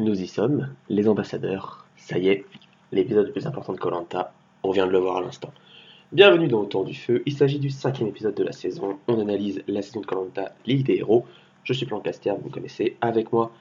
Nous 0.00 0.22
y 0.22 0.26
sommes, 0.26 0.70
les 0.88 1.08
ambassadeurs. 1.08 1.84
Ça 1.98 2.16
y 2.16 2.28
est, 2.28 2.46
l'épisode 2.90 3.26
le 3.26 3.32
plus 3.32 3.46
important 3.46 3.74
de 3.74 3.78
Colanta. 3.78 4.32
On 4.62 4.70
vient 4.70 4.86
de 4.86 4.92
le 4.92 4.98
voir 4.98 5.18
à 5.18 5.20
l'instant. 5.20 5.52
Bienvenue 6.10 6.48
dans 6.48 6.60
Autour 6.60 6.86
du 6.86 6.94
Feu. 6.94 7.22
Il 7.26 7.34
s'agit 7.34 7.58
du 7.58 7.68
cinquième 7.68 8.08
épisode 8.08 8.34
de 8.34 8.42
la 8.42 8.52
saison. 8.52 8.98
On 9.08 9.20
analyse 9.20 9.62
la 9.68 9.82
saison 9.82 10.00
de 10.00 10.06
Colanta, 10.06 10.52
Ligue 10.64 10.86
des 10.86 10.94
héros. 10.94 11.26
Je 11.64 11.74
suis 11.74 11.84
Plancaster, 11.84 12.32
vous 12.40 12.48
me 12.48 12.50
connaissez. 12.50 12.96
Avec 13.02 13.30
moi, 13.30 13.52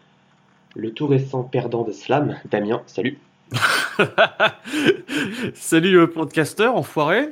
le 0.78 0.94
tout 0.94 1.08
récent 1.08 1.44
perdant 1.44 1.84
de 1.84 1.92
Slam, 1.92 2.38
Damien. 2.50 2.84
Salut. 2.86 3.20
Salut 5.56 5.92
le 5.92 6.10
Plancaster, 6.10 6.68
enfoiré. 6.68 7.32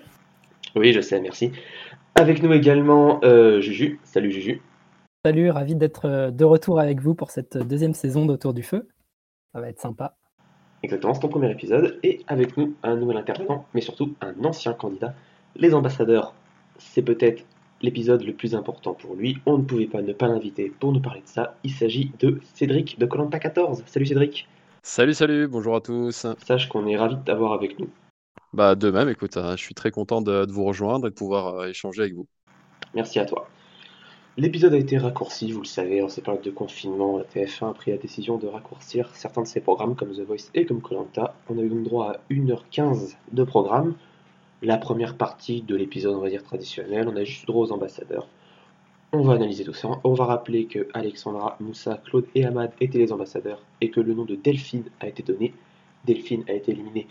Oui, 0.75 0.91
je 0.91 0.99
sais, 0.99 1.21
merci. 1.21 1.53
Avec 2.15 2.43
nous 2.43 2.51
également 2.51 3.21
euh, 3.23 3.61
Juju. 3.61 4.01
Salut 4.03 4.31
Juju. 4.31 4.61
Salut, 5.23 5.49
ravi 5.49 5.75
d'être 5.75 6.09
euh, 6.09 6.29
de 6.29 6.43
retour 6.43 6.81
avec 6.81 6.99
vous 6.99 7.15
pour 7.15 7.31
cette 7.31 7.57
deuxième 7.57 7.93
saison 7.93 8.25
d'Autour 8.25 8.53
du 8.53 8.63
Feu. 8.63 8.85
Ça 9.57 9.61
va 9.61 9.69
être 9.69 9.81
sympa. 9.81 10.13
Exactement, 10.83 11.15
c'est 11.15 11.21
ton 11.21 11.29
premier 11.29 11.49
épisode. 11.49 11.97
Et 12.03 12.23
avec 12.27 12.57
nous, 12.57 12.75
un 12.83 12.95
nouvel 12.95 13.17
intervenant, 13.17 13.65
mais 13.73 13.81
surtout 13.81 14.13
un 14.21 14.35
ancien 14.45 14.73
candidat. 14.73 15.15
Les 15.55 15.73
ambassadeurs, 15.73 16.35
c'est 16.77 17.01
peut-être 17.01 17.43
l'épisode 17.81 18.21
le 18.21 18.33
plus 18.33 18.53
important 18.53 18.93
pour 18.93 19.15
lui. 19.15 19.39
On 19.47 19.57
ne 19.57 19.63
pouvait 19.63 19.87
pas 19.87 20.03
ne 20.03 20.13
pas 20.13 20.27
l'inviter 20.27 20.71
pour 20.79 20.93
nous 20.93 20.99
parler 20.99 21.21
de 21.21 21.27
ça. 21.27 21.55
Il 21.63 21.71
s'agit 21.71 22.11
de 22.19 22.39
Cédric 22.53 22.99
de 22.99 23.07
Colanta 23.07 23.39
14. 23.39 23.81
Salut 23.87 24.05
Cédric. 24.05 24.47
Salut, 24.83 25.15
salut, 25.15 25.47
bonjour 25.47 25.75
à 25.75 25.81
tous. 25.81 26.27
Sache 26.37 26.69
qu'on 26.69 26.85
est 26.85 26.95
ravi 26.95 27.15
de 27.15 27.23
t'avoir 27.23 27.53
avec 27.53 27.79
nous. 27.79 27.89
Bah 28.53 28.75
de 28.75 28.91
même, 28.91 29.09
écoute, 29.09 29.37
hein, 29.37 29.55
je 29.57 29.63
suis 29.63 29.73
très 29.73 29.89
content 29.89 30.21
de, 30.21 30.45
de 30.45 30.51
vous 30.51 30.65
rejoindre 30.65 31.07
et 31.07 31.09
de 31.09 31.15
pouvoir 31.15 31.55
euh, 31.55 31.69
échanger 31.69 32.03
avec 32.03 32.13
vous. 32.13 32.27
Merci 32.93 33.17
à 33.17 33.25
toi. 33.25 33.49
L'épisode 34.39 34.75
a 34.75 34.77
été 34.77 34.99
raccourci, 34.99 35.51
vous 35.51 35.61
le 35.61 35.65
savez, 35.65 36.03
en 36.03 36.09
ces 36.09 36.21
périodes 36.21 36.43
de 36.43 36.51
confinement, 36.51 37.17
la 37.17 37.23
TF1 37.23 37.71
a 37.71 37.73
pris 37.73 37.89
la 37.89 37.97
décision 37.97 38.37
de 38.37 38.45
raccourcir 38.45 39.09
certains 39.15 39.41
de 39.41 39.47
ses 39.47 39.61
programmes 39.61 39.95
comme 39.95 40.11
The 40.11 40.19
Voice 40.19 40.51
et 40.53 40.67
comme 40.67 40.79
Colanta. 40.79 41.33
On 41.49 41.57
a 41.57 41.63
eu 41.63 41.69
donc 41.69 41.81
droit 41.81 42.11
à 42.11 42.19
1h15 42.29 43.15
de 43.31 43.43
programme. 43.43 43.95
La 44.61 44.77
première 44.77 45.17
partie 45.17 45.63
de 45.63 45.75
l'épisode, 45.75 46.13
on 46.13 46.19
va 46.19 46.29
dire 46.29 46.43
traditionnel, 46.43 47.07
on 47.07 47.15
a 47.15 47.23
juste 47.23 47.47
droit 47.47 47.65
aux 47.65 47.71
ambassadeurs. 47.71 48.27
On 49.11 49.23
va 49.23 49.33
analyser 49.33 49.63
tout 49.63 49.73
ça. 49.73 49.89
On 50.03 50.13
va 50.13 50.25
rappeler 50.25 50.65
que 50.65 50.87
Alexandra, 50.93 51.57
Moussa, 51.59 51.99
Claude 52.05 52.27
et 52.35 52.45
Ahmad 52.45 52.71
étaient 52.79 52.99
les 52.99 53.11
ambassadeurs 53.11 53.63
et 53.81 53.89
que 53.89 54.01
le 54.01 54.13
nom 54.13 54.25
de 54.25 54.35
Delphine 54.35 54.83
a 54.99 55.07
été 55.07 55.23
donné. 55.23 55.55
Delphine 56.05 56.43
a 56.47 56.53
été 56.53 56.73
éliminée, 56.73 57.07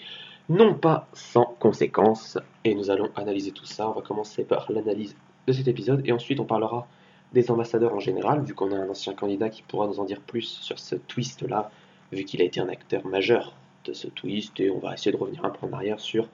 non 0.49 0.75
pas 0.75 1.09
sans 1.13 1.57
conséquences. 1.59 2.39
Et 2.63 2.77
nous 2.77 2.89
allons 2.89 3.11
analyser 3.17 3.51
tout 3.51 3.67
ça. 3.67 3.89
On 3.89 3.95
va 3.95 4.03
commencer 4.03 4.45
par 4.45 4.71
l'analyse 4.71 5.17
de 5.49 5.53
cet 5.53 5.67
épisode 5.67 6.03
et 6.05 6.13
ensuite 6.13 6.39
on 6.39 6.45
parlera 6.45 6.87
des 7.33 7.51
ambassadeurs 7.51 7.95
en 7.95 8.01
général, 8.01 8.43
vu 8.43 8.55
qu'on 8.55 8.73
a 8.73 8.77
un 8.77 8.89
ancien 8.89 9.15
candidat 9.15 9.49
qui 9.49 9.63
pourra 9.63 9.87
nous 9.87 10.01
en 10.01 10.05
dire 10.05 10.21
plus 10.21 10.43
sur 10.43 10.79
ce 10.79 10.95
twist-là, 10.95 11.71
vu 12.13 12.25
qu'il 12.25 12.41
a 12.41 12.45
été 12.45 12.61
un 12.61 12.69
acteur 12.69 13.07
majeur 13.07 13.55
de 13.85 13.93
ce 13.93 14.09
twist, 14.09 14.59
et 14.61 14.71
on 14.71 14.79
va 14.79 14.95
essayer 14.95 15.13
de 15.13 15.17
revenir 15.17 15.45
un 15.45 15.51
peu 15.51 15.67
en 15.67 15.73
arrière 15.73 16.01
sur 16.01 16.29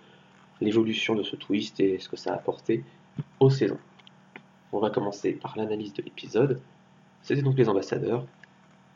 l'évolution 0.61 1.15
de 1.15 1.23
ce 1.23 1.37
twist 1.37 1.81
et 1.81 1.99
ce 1.99 2.09
que 2.09 2.17
ça 2.17 2.33
a 2.33 2.35
apporté 2.35 2.85
aux 3.41 3.51
saisons. 3.51 3.79
On 4.73 4.79
va 4.79 4.91
commencer 4.91 5.33
par 5.33 5.57
l'analyse 5.57 5.93
de 5.93 6.03
l'épisode. 6.03 6.61
C'était 7.23 7.43
donc 7.43 7.59
les 7.59 7.69
ambassadeurs. 7.69 8.25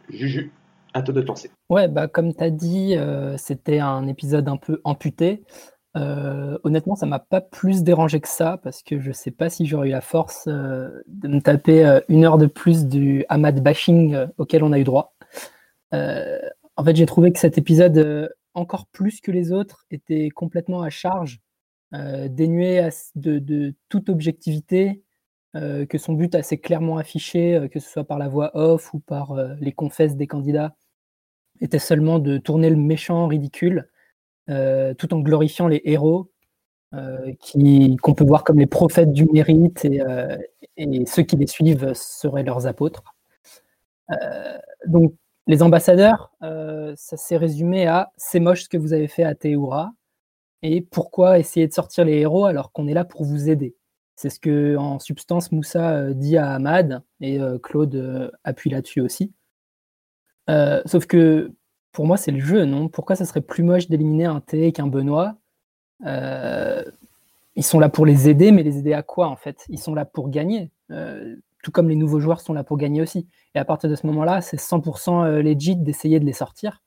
Juju, 0.08 0.52
à 0.94 1.02
toi 1.02 1.12
de 1.12 1.20
te 1.20 1.26
lancer. 1.26 1.50
Ouais, 1.68 1.88
bah 1.88 2.08
comme 2.08 2.34
tu 2.34 2.50
dit, 2.50 2.96
euh, 2.96 3.36
c'était 3.36 3.80
un 3.80 4.06
épisode 4.06 4.48
un 4.48 4.56
peu 4.56 4.80
amputé. 4.84 5.42
Euh, 5.96 6.58
honnêtement, 6.62 6.94
ça 6.94 7.06
m'a 7.06 7.18
pas 7.18 7.40
plus 7.40 7.82
dérangé 7.82 8.20
que 8.20 8.28
ça 8.28 8.58
parce 8.62 8.82
que 8.82 9.00
je 9.00 9.12
sais 9.12 9.30
pas 9.30 9.48
si 9.48 9.66
j'aurais 9.66 9.88
eu 9.88 9.92
la 9.92 10.02
force 10.02 10.44
euh, 10.46 10.90
de 11.06 11.28
me 11.28 11.40
taper 11.40 11.86
euh, 11.86 12.00
une 12.08 12.24
heure 12.24 12.38
de 12.38 12.46
plus 12.46 12.86
du 12.86 13.24
Ahmad 13.28 13.62
bashing 13.62 14.26
auquel 14.36 14.62
on 14.62 14.72
a 14.72 14.78
eu 14.78 14.84
droit. 14.84 15.14
En 15.92 16.84
fait, 16.84 16.94
j'ai 16.94 17.06
trouvé 17.06 17.32
que 17.32 17.38
cet 17.38 17.56
épisode, 17.56 18.30
encore 18.52 18.86
plus 18.88 19.22
que 19.22 19.30
les 19.30 19.50
autres, 19.50 19.86
était 19.90 20.28
complètement 20.28 20.82
à 20.82 20.90
charge, 20.90 21.40
dénué 21.92 22.86
de, 23.14 23.38
de 23.38 23.74
toute 23.88 24.10
objectivité, 24.10 25.02
que 25.54 25.96
son 25.96 26.12
but 26.12 26.34
assez 26.34 26.58
clairement 26.58 26.98
affiché, 26.98 27.66
que 27.72 27.80
ce 27.80 27.88
soit 27.88 28.04
par 28.04 28.18
la 28.18 28.28
voix 28.28 28.50
off 28.52 28.92
ou 28.92 28.98
par 28.98 29.34
les 29.58 29.72
confesses 29.72 30.16
des 30.16 30.26
candidats, 30.26 30.76
était 31.62 31.78
seulement 31.78 32.18
de 32.18 32.36
tourner 32.36 32.68
le 32.68 32.76
méchant 32.76 33.26
ridicule 33.26 33.78
euh, 33.78 33.95
tout 34.48 35.14
en 35.14 35.20
glorifiant 35.20 35.68
les 35.68 35.80
héros 35.84 36.30
euh, 36.94 37.32
qui- 37.40 37.96
qu'on 38.02 38.14
peut 38.14 38.24
voir 38.24 38.44
comme 38.44 38.58
les 38.58 38.66
prophètes 38.66 39.12
du 39.12 39.26
mérite 39.26 39.84
et, 39.84 40.00
euh, 40.02 40.36
ceux 41.06 41.22
qui 41.24 41.36
les 41.36 41.46
suivent 41.48 41.92
seraient 41.94 42.44
leurs 42.44 42.66
apôtres. 42.66 43.02
Euh, 44.12 44.58
donc, 44.86 45.14
les 45.46 45.62
ambassadeurs, 45.62 46.32
euh, 46.42 46.94
ça 46.96 47.16
s'est 47.16 47.36
résumé 47.36 47.86
à 47.86 48.12
c'est 48.16 48.40
moche 48.40 48.64
ce 48.64 48.68
que 48.68 48.76
vous 48.78 48.92
avez 48.92 49.08
fait 49.08 49.24
à 49.24 49.34
Théoura 49.34 49.92
et 50.62 50.80
pourquoi 50.82 51.38
essayer 51.38 51.68
de 51.68 51.72
sortir 51.72 52.04
les 52.04 52.18
héros 52.18 52.46
alors 52.46 52.72
qu'on 52.72 52.88
est 52.88 52.94
là 52.94 53.04
pour 53.04 53.24
vous 53.24 53.50
aider? 53.50 53.76
C'est 54.16 54.30
ce 54.30 54.40
que, 54.40 54.76
en 54.76 54.98
substance, 54.98 55.52
Moussa 55.52 55.90
euh, 55.98 56.14
dit 56.14 56.36
à 56.38 56.52
Ahmad 56.54 57.02
et 57.20 57.40
euh, 57.40 57.58
Claude 57.58 57.94
euh, 57.96 58.30
appuie 58.44 58.70
là-dessus 58.70 59.00
aussi. 59.00 59.32
Euh, 60.48 60.82
sauf 60.86 61.06
que 61.06 61.52
pour 61.96 62.06
moi, 62.06 62.18
c'est 62.18 62.30
le 62.30 62.40
jeu, 62.40 62.66
non? 62.66 62.90
Pourquoi 62.90 63.16
ça 63.16 63.24
serait 63.24 63.40
plus 63.40 63.62
moche 63.62 63.88
d'éliminer 63.88 64.26
un 64.26 64.40
T 64.42 64.70
qu'un 64.72 64.86
Benoît? 64.86 65.36
Euh, 66.04 66.84
Ils 67.56 67.64
sont 67.64 67.80
là 67.80 67.88
pour 67.88 68.04
les 68.04 68.28
aider, 68.28 68.52
mais 68.52 68.62
les 68.62 68.76
aider 68.76 68.92
à 68.92 69.02
quoi 69.02 69.28
en 69.28 69.36
fait? 69.36 69.64
Ils 69.70 69.78
sont 69.78 69.94
là 69.94 70.04
pour 70.04 70.28
gagner, 70.28 70.70
euh, 70.90 71.36
tout 71.62 71.70
comme 71.70 71.88
les 71.88 71.96
nouveaux 71.96 72.20
joueurs 72.20 72.42
sont 72.42 72.52
là 72.52 72.64
pour 72.64 72.76
gagner 72.76 73.00
aussi. 73.00 73.26
Et 73.54 73.58
à 73.58 73.64
partir 73.64 73.88
de 73.88 73.94
ce 73.94 74.06
moment-là, 74.08 74.42
c'est 74.42 74.58
100% 74.58 75.24
euh, 75.24 75.40
legit 75.40 75.74
d'essayer 75.74 76.20
de 76.20 76.26
les 76.26 76.34
sortir, 76.34 76.82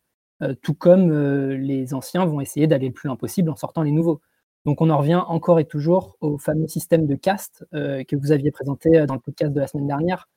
tout 0.61 0.75
comme 0.75 1.11
les 1.53 1.93
anciens 1.95 2.25
vont 2.25 2.39
essayer 2.39 2.67
d'aller 2.67 2.87
le 2.87 2.93
plus 2.93 3.07
loin 3.07 3.15
possible 3.17 3.49
en 3.49 3.55
sortant 3.55 3.81
les 3.81 3.91
nouveaux. 3.91 4.21
Donc 4.65 4.79
on 4.79 4.91
en 4.91 4.99
revient 4.99 5.23
encore 5.27 5.59
et 5.59 5.65
toujours 5.65 6.17
au 6.21 6.37
fameux 6.37 6.67
système 6.67 7.07
de 7.07 7.15
cast 7.15 7.65
que 7.73 8.15
vous 8.15 8.31
aviez 8.31 8.51
présenté 8.51 9.05
dans 9.07 9.15
le 9.15 9.19
podcast 9.19 9.51
de 9.51 9.59
la 9.59 9.67
semaine 9.67 9.87
dernière. 9.87 10.29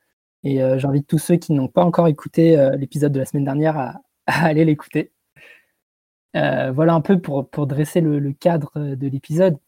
Et 0.45 0.59
j'invite 0.79 1.07
tous 1.07 1.19
ceux 1.19 1.37
qui 1.37 1.53
n'ont 1.53 1.69
pas 1.69 1.85
encore 1.85 2.09
écouté 2.09 2.57
l'épisode 2.79 3.13
de 3.13 3.21
la 3.21 3.27
semaine 3.27 3.45
dernière 3.45 3.79
à, 3.79 4.01
à 4.27 4.47
aller 4.47 4.65
l'écouter. 4.65 5.13
Euh, 6.37 6.73
voilà 6.73 6.95
un 6.95 7.01
peu 7.01 7.21
pour, 7.21 7.45
dresser 7.67 8.01
le, 8.01 8.33
cadre 8.33 8.73
de 8.77 9.07
l'épisode. 9.09 9.59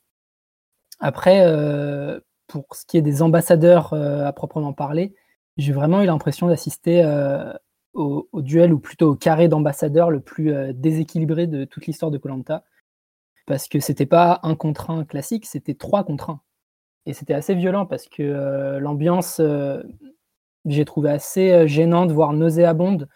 Après, 1.01 1.47
euh, 1.47 2.21
pour 2.47 2.67
ce 2.75 2.87
qui 2.87 2.97
est 2.97 3.03
des 3.03 3.23
ambassadeurs 3.23 3.93
euh, 3.93 4.25
à 4.25 4.33
proprement 4.33 4.73
parler, 4.73 5.15
j'ai 5.57 5.73
vraiment 5.73 6.03
eu 6.03 6.07
l'impression 6.07 6.49
d'assister 6.49 7.05
au, 7.93 8.29
duel 8.35 8.73
ou 8.73 8.81
plutôt 8.81 9.13
au 9.13 9.17
carré 9.17 9.49
d'ambassadeurs 9.49 10.11
le 10.11 10.21
plus 10.21 10.53
déséquilibré 10.75 11.47
de 11.47 11.65
toute 11.65 11.87
l'histoire 11.87 12.11
de 12.11 12.19
Colanta. 12.19 12.65
Parce 13.47 13.69
que 13.69 13.79
c'était 13.79 14.07
pas 14.07 14.41
un 14.43 14.57
contre 14.57 14.91
un 14.91 15.05
classique, 15.05 15.47
c'était 15.47 15.75
trois 15.75 16.03
contre 16.03 16.31
un. 16.31 16.41
Et 17.07 17.13
c'était 17.13 17.35
assez 17.35 17.55
violent 17.55 17.87
parce 17.87 18.09
que 18.09 18.79
l'ambiance, 18.79 19.41
j'ai 20.65 20.85
trouvé 20.85 21.11
assez 21.11 21.69
gênante, 21.69 22.11
voire 22.11 22.33
nauséabonde, 22.33 23.09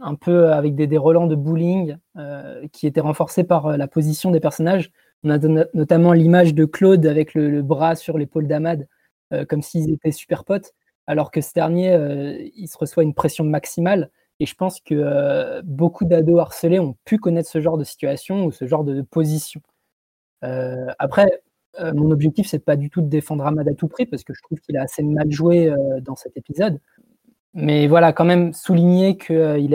un 0.00 0.14
peu 0.14 0.52
avec 0.52 0.74
des, 0.74 0.86
des 0.86 0.98
relents 0.98 1.26
de 1.26 1.34
bullying 1.34 1.96
euh, 2.16 2.66
qui 2.72 2.86
étaient 2.86 3.00
renforcés 3.00 3.44
par 3.44 3.66
euh, 3.66 3.76
la 3.76 3.88
position 3.88 4.30
des 4.30 4.40
personnages. 4.40 4.90
On 5.24 5.30
a 5.30 5.38
no- 5.38 5.64
notamment 5.74 6.12
l'image 6.12 6.54
de 6.54 6.64
Claude 6.64 7.04
avec 7.06 7.34
le, 7.34 7.62
bras 7.62 7.96
sur 7.96 8.18
l'épaule 8.18 8.46
d'Ahmad, 8.46 8.86
euh, 9.32 9.44
comme 9.44 9.62
s'ils 9.62 9.92
étaient 9.92 10.12
super 10.12 10.44
potes, 10.44 10.72
alors 11.06 11.30
que 11.30 11.40
ce 11.40 11.52
dernier, 11.54 12.50
il 12.54 12.68
se 12.68 12.76
reçoit 12.78 13.02
une 13.02 13.14
pression 13.14 13.42
maximale. 13.44 14.10
Et 14.40 14.46
je 14.46 14.54
pense 14.54 14.80
que 14.80 15.60
beaucoup 15.62 16.04
d'ados 16.04 16.38
harcelés 16.38 16.78
ont 16.78 16.96
pu 17.04 17.18
connaître 17.18 17.48
ce 17.48 17.60
genre 17.60 17.78
de 17.78 17.84
situation 17.84 18.44
ou 18.44 18.52
ce 18.52 18.66
genre 18.66 18.84
de 18.84 19.00
position. 19.00 19.62
Après, 20.42 21.42
mon 21.80 22.10
objectif, 22.10 22.46
c'est 22.46 22.58
pas 22.58 22.76
du 22.76 22.90
tout 22.90 23.00
de 23.00 23.08
défendre 23.08 23.46
Ahmad 23.46 23.66
à 23.68 23.74
tout 23.74 23.88
prix, 23.88 24.04
parce 24.04 24.22
que 24.22 24.34
je 24.34 24.42
trouve 24.42 24.60
qu'il 24.60 24.76
a 24.76 24.82
assez 24.82 25.02
mal 25.02 25.30
joué 25.30 25.72
dans 26.02 26.14
cet 26.14 26.36
épisode. 26.36 26.78
Mais 27.60 27.88
voilà, 27.88 28.12
quand 28.12 28.24
même 28.24 28.52
souligner 28.52 29.16
qu'il 29.18 29.74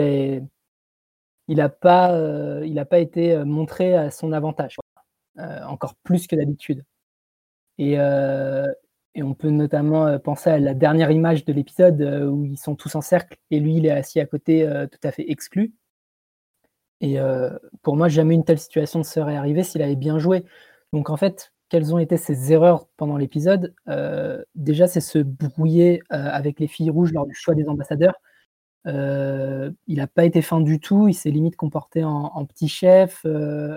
il 1.48 1.56
n'a 1.56 1.68
pas, 1.68 2.12
euh, 2.14 2.84
pas 2.86 2.98
été 2.98 3.32
euh, 3.34 3.44
montré 3.44 3.94
à 3.94 4.10
son 4.10 4.32
avantage. 4.32 4.76
Euh, 5.38 5.64
encore 5.64 5.94
plus 5.96 6.26
que 6.26 6.36
d'habitude. 6.36 6.84
Et, 7.78 7.98
euh, 7.98 8.72
et 9.14 9.22
on 9.22 9.34
peut 9.34 9.50
notamment 9.50 10.06
euh, 10.06 10.18
penser 10.18 10.50
à 10.50 10.58
la 10.58 10.74
dernière 10.74 11.10
image 11.10 11.44
de 11.44 11.52
l'épisode 11.52 12.00
euh, 12.02 12.26
où 12.26 12.44
ils 12.44 12.58
sont 12.58 12.76
tous 12.76 12.94
en 12.94 13.00
cercle 13.02 13.36
et 13.50 13.60
lui, 13.60 13.76
il 13.76 13.86
est 13.86 13.90
assis 13.90 14.20
à 14.20 14.26
côté, 14.26 14.66
euh, 14.66 14.86
tout 14.86 15.00
à 15.02 15.12
fait 15.12 15.30
exclu. 15.30 15.74
Et 17.00 17.20
euh, 17.20 17.50
pour 17.82 17.96
moi, 17.96 18.08
jamais 18.08 18.34
une 18.34 18.44
telle 18.44 18.58
situation 18.58 19.00
ne 19.00 19.04
serait 19.04 19.36
arrivée 19.36 19.64
s'il 19.64 19.82
avait 19.82 19.96
bien 19.96 20.18
joué. 20.18 20.44
Donc 20.92 21.10
en 21.10 21.16
fait, 21.16 21.52
quelles 21.74 21.92
ont 21.92 21.98
été 21.98 22.16
ses 22.16 22.52
erreurs 22.52 22.86
pendant 22.96 23.16
l'épisode 23.16 23.74
Euh, 23.88 24.40
Déjà, 24.54 24.86
c'est 24.86 25.00
se 25.00 25.18
brouiller 25.18 26.04
euh, 26.12 26.28
avec 26.30 26.60
les 26.60 26.68
filles 26.68 26.88
rouges 26.88 27.12
lors 27.12 27.26
du 27.26 27.34
choix 27.34 27.56
des 27.56 27.68
ambassadeurs. 27.68 28.14
Euh, 28.86 29.72
il 29.88 29.96
n'a 29.96 30.06
pas 30.06 30.24
été 30.24 30.40
fin 30.40 30.60
du 30.60 30.78
tout, 30.78 31.08
il 31.08 31.14
s'est 31.14 31.32
limite 31.32 31.56
comporté 31.56 32.04
en, 32.04 32.46
petit 32.46 32.68
chef, 32.68 33.26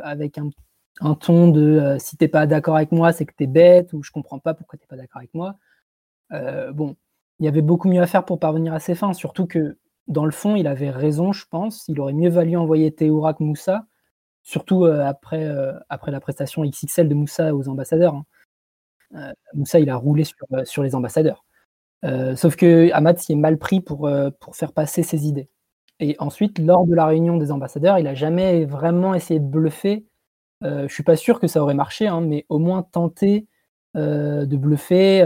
avec 0.03 0.37
un, 0.37 1.15
ton 1.15 1.47
de 1.47 1.97
si 1.97 2.17
t'es 2.17 2.27
pas 2.27 2.45
d'accord 2.45 2.75
avec 2.75 2.91
moi, 2.91 3.13
c'est 3.13 3.25
que 3.25 3.33
t'es 3.35 3.47
bête, 3.47 3.93
ou 3.93 4.03
je 4.03 4.11
comprends 4.11 4.37
pas 4.37 4.53
pourquoi 4.53 4.77
t'es 4.77 4.85
pas 4.85 4.95
d'accord 4.95 5.17
avec 5.17 5.33
moi. 5.33 5.55
Bon, 6.29 6.95
il 7.39 7.45
y 7.45 7.47
avait 7.47 7.63
beaucoup 7.63 7.87
mieux 7.89 8.01
à 8.03 8.05
faire 8.05 8.25
pour 8.25 8.37
parvenir 8.39 8.75
à 8.75 8.79
ses 8.79 8.93
fins, 8.93 9.13
surtout 9.13 9.47
que 9.47 9.79
dans 10.07 10.25
le 10.25 10.31
fond, 10.31 10.55
il 10.55 10.67
avait 10.67 10.91
raison, 10.91 11.33
je 11.33 11.45
pense. 11.49 11.87
Il 11.87 11.99
aurait 11.99 12.13
mieux 12.13 12.29
valu 12.29 12.57
envoyer 12.57 12.91
Théoura 12.91 13.33
que 13.33 13.41
Moussa, 13.41 13.87
surtout 14.47 14.85
après, 14.85 15.45
après 15.89 16.11
la 16.11 16.19
prestation 16.19 16.63
XXL 16.63 17.09
de 17.09 17.13
Moussa 17.13 17.53
aux 17.53 17.67
ambassadeurs. 17.67 18.23
Hein. 19.13 19.33
Moussa, 19.53 19.79
il 19.79 19.89
a 19.89 19.95
roulé 19.95 20.23
sur, 20.63 20.83
les 20.83 20.95
ambassadeurs. 20.95 21.43
sauf 22.35 22.55
que 22.55 22.89
Ahmad 22.93 23.17
s'y 23.17 23.33
est 23.33 23.35
mal 23.35 23.57
pris 23.57 23.81
pour, 23.81 24.09
faire 24.53 24.71
passer 24.71 25.03
ses 25.03 25.27
idées. 25.27 25.49
Et 25.99 26.15
ensuite, 26.19 26.59
lors 26.59 26.85
de 26.85 26.95
la 26.95 27.07
réunion 27.07 27.37
des 27.37 27.51
ambassadeurs, 27.51 27.99
il 27.99 28.05
n'a 28.05 28.13
jamais 28.13 28.65
vraiment 28.65 29.13
essayé 29.13 29.39
de 29.39 29.45
bluffer. 29.45 30.05
je 30.61 30.83
ne 30.83 30.87
suis 30.87 31.03
pas 31.03 31.17
sûr 31.17 31.39
que 31.39 31.47
ça 31.47 31.61
aurait 31.61 31.73
marché, 31.73 32.07
hein, 32.07 32.21
mais 32.21 32.45
au 32.47 32.59
moins 32.59 32.83
tenter 32.83 33.47
de 33.95 34.55
bluffer. 34.55 35.21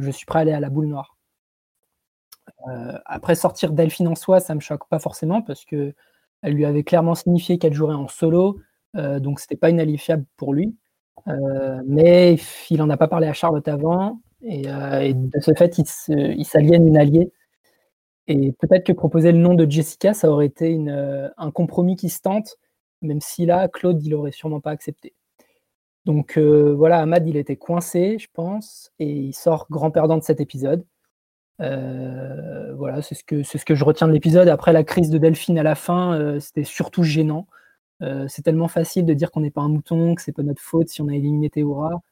je 0.00 0.10
suis 0.10 0.26
prêt 0.26 0.40
à 0.40 0.42
aller 0.42 0.52
à 0.52 0.60
la 0.60 0.70
boule 0.70 0.86
noire. 0.86 1.16
Euh, 2.68 2.98
après, 3.04 3.34
sortir 3.34 3.72
Delphine 3.72 4.08
en 4.08 4.14
soi, 4.14 4.40
ça 4.40 4.54
me 4.54 4.60
choque 4.60 4.88
pas 4.88 4.98
forcément 4.98 5.42
parce 5.42 5.64
que 5.64 5.94
elle 6.42 6.54
lui 6.54 6.64
avait 6.64 6.84
clairement 6.84 7.14
signifié 7.14 7.58
qu'elle 7.58 7.74
jouerait 7.74 7.94
en 7.94 8.08
solo, 8.08 8.58
euh, 8.96 9.20
donc 9.20 9.40
c'était 9.40 9.56
pas 9.56 9.70
inalifiable 9.70 10.24
pour 10.36 10.54
lui. 10.54 10.76
Euh, 11.28 11.82
mais 11.86 12.36
il 12.70 12.82
en 12.82 12.90
a 12.90 12.96
pas 12.96 13.08
parlé 13.08 13.26
à 13.26 13.32
Charlotte 13.32 13.66
avant, 13.68 14.20
et, 14.42 14.62
de 14.62 15.40
ce 15.40 15.54
fait, 15.54 15.78
il 15.78 16.44
s'aliène 16.44 16.86
une 16.86 16.96
alliée. 16.96 17.32
Et 18.28 18.52
peut-être 18.52 18.84
que 18.86 18.92
proposer 18.92 19.32
le 19.32 19.38
nom 19.38 19.54
de 19.54 19.68
Jessica, 19.70 20.14
ça 20.14 20.30
aurait 20.30 20.46
été 20.46 20.78
un 21.36 21.50
compromis 21.50 21.96
qui 21.96 22.10
se 22.10 22.20
tente, 22.20 22.58
même 23.02 23.20
si 23.20 23.46
là, 23.46 23.68
Claude, 23.68 24.02
il 24.04 24.14
aurait 24.14 24.32
sûrement 24.32 24.60
pas 24.60 24.70
accepté. 24.70 25.14
Donc 26.04 26.38
voilà, 26.38 27.00
Ahmad, 27.00 27.26
il 27.26 27.36
était 27.36 27.56
coincé, 27.56 28.18
je 28.18 28.28
pense, 28.32 28.92
et 28.98 29.10
il 29.10 29.34
sort 29.34 29.66
grand 29.70 29.90
perdant 29.90 30.18
de 30.18 30.22
cet 30.22 30.40
épisode. 30.40 30.84
Euh, 31.60 32.74
voilà, 32.74 33.02
c'est 33.02 33.14
ce, 33.14 33.24
que, 33.24 33.42
ce 33.42 33.64
que 33.64 33.74
je 33.74 33.84
retiens 33.84 34.08
de 34.08 34.12
l'épisode. 34.12 34.48
Après 34.48 34.72
la 34.72 34.84
crise 34.84 35.10
de 35.10 35.18
Delphine 35.18 35.58
à 35.58 35.62
la 35.62 35.74
fin, 35.74 36.18
euh, 36.18 36.40
c'était 36.40 36.64
surtout 36.64 37.02
gênant. 37.02 37.46
Euh, 38.02 38.26
c'est 38.28 38.42
tellement 38.42 38.68
facile 38.68 39.06
de 39.06 39.14
dire 39.14 39.30
qu'on 39.30 39.40
n'est 39.40 39.50
pas 39.50 39.62
un 39.62 39.68
mouton, 39.68 40.14
que 40.14 40.22
c'est 40.22 40.32
pas 40.32 40.42
notre 40.42 40.62
faute 40.62 40.88
si 40.88 41.00
on 41.00 41.08
a 41.08 41.14
éliminé 41.14 41.50
Théora, 41.50 42.02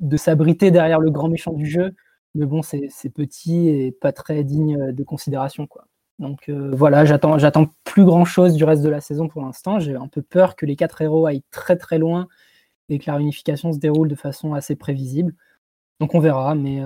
de 0.00 0.16
s'abriter 0.16 0.70
derrière 0.70 1.00
le 1.00 1.10
grand 1.10 1.28
méchant 1.28 1.52
du 1.52 1.66
jeu. 1.66 1.94
Mais 2.34 2.46
bon, 2.46 2.62
c'est, 2.62 2.88
petit 3.14 3.68
et 3.68 3.92
pas 3.92 4.12
très 4.12 4.44
digne 4.44 4.92
de 4.92 5.02
considération. 5.04 5.66
Quoi. 5.66 5.86
Donc 6.18 6.48
voilà, 6.48 7.04
j'attends, 7.04 7.38
j'attends 7.38 7.66
plus 7.84 8.04
grand 8.04 8.24
chose 8.24 8.54
du 8.54 8.64
reste 8.64 8.82
de 8.82 8.88
la 8.88 9.00
saison 9.00 9.28
pour 9.28 9.42
l'instant. 9.42 9.80
J'ai 9.80 9.96
un 9.96 10.08
peu 10.08 10.22
peur 10.22 10.56
que 10.56 10.66
les 10.66 10.76
quatre 10.76 11.02
héros 11.02 11.26
aillent 11.26 11.42
très 11.50 11.76
très 11.76 11.98
loin 11.98 12.28
et 12.88 12.98
que 12.98 13.04
la 13.08 13.16
réunification 13.16 13.72
se 13.72 13.78
déroule 13.78 14.08
de 14.08 14.14
façon 14.14 14.54
assez 14.54 14.76
prévisible. 14.76 15.34
Donc 15.98 16.14
on 16.14 16.20
verra, 16.20 16.54
mais 16.54 16.80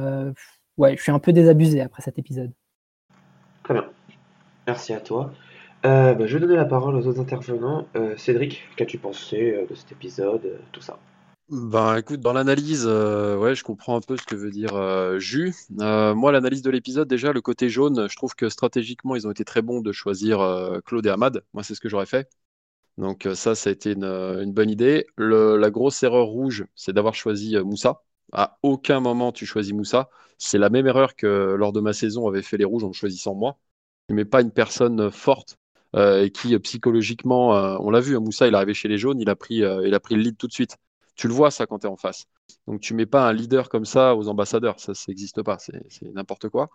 ouais, 0.76 0.96
je 0.96 1.02
suis 1.02 1.12
un 1.12 1.18
peu 1.18 1.32
désabusé 1.32 1.80
après 1.80 2.02
cet 2.02 2.18
épisode. 2.18 2.52
Très 3.62 3.74
bien. 3.74 3.84
Merci 4.66 4.92
à 4.92 5.00
toi. 5.00 5.32
Euh, 5.84 6.14
bah, 6.14 6.26
je 6.26 6.34
vais 6.34 6.40
donner 6.40 6.56
la 6.56 6.64
parole 6.64 6.94
aux 6.94 7.06
autres 7.06 7.20
intervenants. 7.20 7.86
Euh, 7.96 8.16
Cédric, 8.16 8.62
qu'as-tu 8.76 8.98
pensé 8.98 9.52
euh, 9.52 9.66
de 9.66 9.74
cet 9.74 9.92
épisode, 9.92 10.58
tout 10.72 10.80
ça? 10.80 10.98
Ben 11.50 11.98
écoute, 11.98 12.20
dans 12.20 12.32
l'analyse, 12.32 12.86
ouais, 12.86 13.54
je 13.54 13.62
comprends 13.62 13.96
un 13.96 14.00
peu 14.00 14.16
ce 14.16 14.22
que 14.22 14.34
veut 14.34 14.50
dire 14.50 15.18
Jus. 15.18 15.54
moi, 15.68 16.32
l'analyse 16.32 16.62
de 16.62 16.70
l'épisode, 16.70 17.06
déjà, 17.06 17.34
le 17.34 17.42
côté 17.42 17.68
jaune, 17.68 18.08
je 18.08 18.16
trouve 18.16 18.34
que 18.34 18.48
stratégiquement, 18.48 19.14
ils 19.14 19.26
ont 19.26 19.30
été 19.30 19.44
très 19.44 19.60
bons 19.60 19.82
de 19.82 19.92
choisir 19.92 20.38
Claude 20.86 21.04
et 21.04 21.10
Ahmad. 21.10 21.44
Moi, 21.52 21.62
c'est 21.62 21.74
ce 21.74 21.80
que 21.80 21.90
j'aurais 21.90 22.06
fait. 22.06 22.30
Donc 22.96 23.28
ça, 23.34 23.54
ça 23.54 23.68
a 23.68 23.74
été 23.74 23.92
une, 23.92 24.52
bonne 24.54 24.70
idée. 24.70 25.06
la 25.18 25.70
grosse 25.70 26.02
erreur 26.02 26.28
rouge, 26.28 26.64
c'est 26.74 26.94
d'avoir 26.94 27.14
choisi 27.14 27.58
Moussa. 27.58 28.00
À 28.32 28.56
aucun 28.62 29.00
moment 29.00 29.30
tu 29.30 29.44
choisis 29.44 29.74
Moussa. 29.74 30.08
C'est 30.38 30.58
la 30.58 30.70
même 30.70 30.86
erreur 30.86 31.16
que 31.16 31.54
lors 31.58 31.72
de 31.72 31.80
ma 31.80 31.92
saison 31.92 32.28
avait 32.28 32.42
fait 32.42 32.56
les 32.56 32.64
rouges 32.64 32.84
en 32.84 32.92
choisissant 32.92 33.34
moi. 33.34 33.58
Tu 34.08 34.14
mets 34.14 34.24
pas 34.24 34.42
une 34.42 34.50
personne 34.50 35.10
forte 35.10 35.56
euh, 35.96 36.24
et 36.24 36.30
qui 36.30 36.58
psychologiquement, 36.58 37.56
euh, 37.56 37.76
on 37.80 37.90
l'a 37.90 38.00
vu, 38.00 38.16
hein, 38.16 38.20
Moussa 38.20 38.48
il 38.48 38.54
est 38.54 38.56
arrivé 38.56 38.74
chez 38.74 38.88
les 38.88 38.98
jaunes, 38.98 39.20
il 39.20 39.30
a 39.30 39.36
pris, 39.36 39.62
euh, 39.62 39.86
il 39.86 39.94
a 39.94 40.00
pris 40.00 40.16
le 40.16 40.22
lead 40.22 40.36
tout 40.36 40.48
de 40.48 40.52
suite. 40.52 40.76
Tu 41.14 41.28
le 41.28 41.34
vois 41.34 41.50
ça 41.52 41.66
quand 41.66 41.80
tu 41.80 41.86
es 41.86 41.90
en 41.90 41.96
face. 41.96 42.24
Donc 42.66 42.80
tu 42.80 42.94
mets 42.94 43.06
pas 43.06 43.28
un 43.28 43.32
leader 43.32 43.68
comme 43.68 43.84
ça 43.84 44.16
aux 44.16 44.28
ambassadeurs, 44.28 44.80
ça 44.80 44.92
n'existe 45.08 45.42
pas, 45.42 45.58
c'est 45.58 45.80
n'importe 46.12 46.48
quoi. 46.48 46.70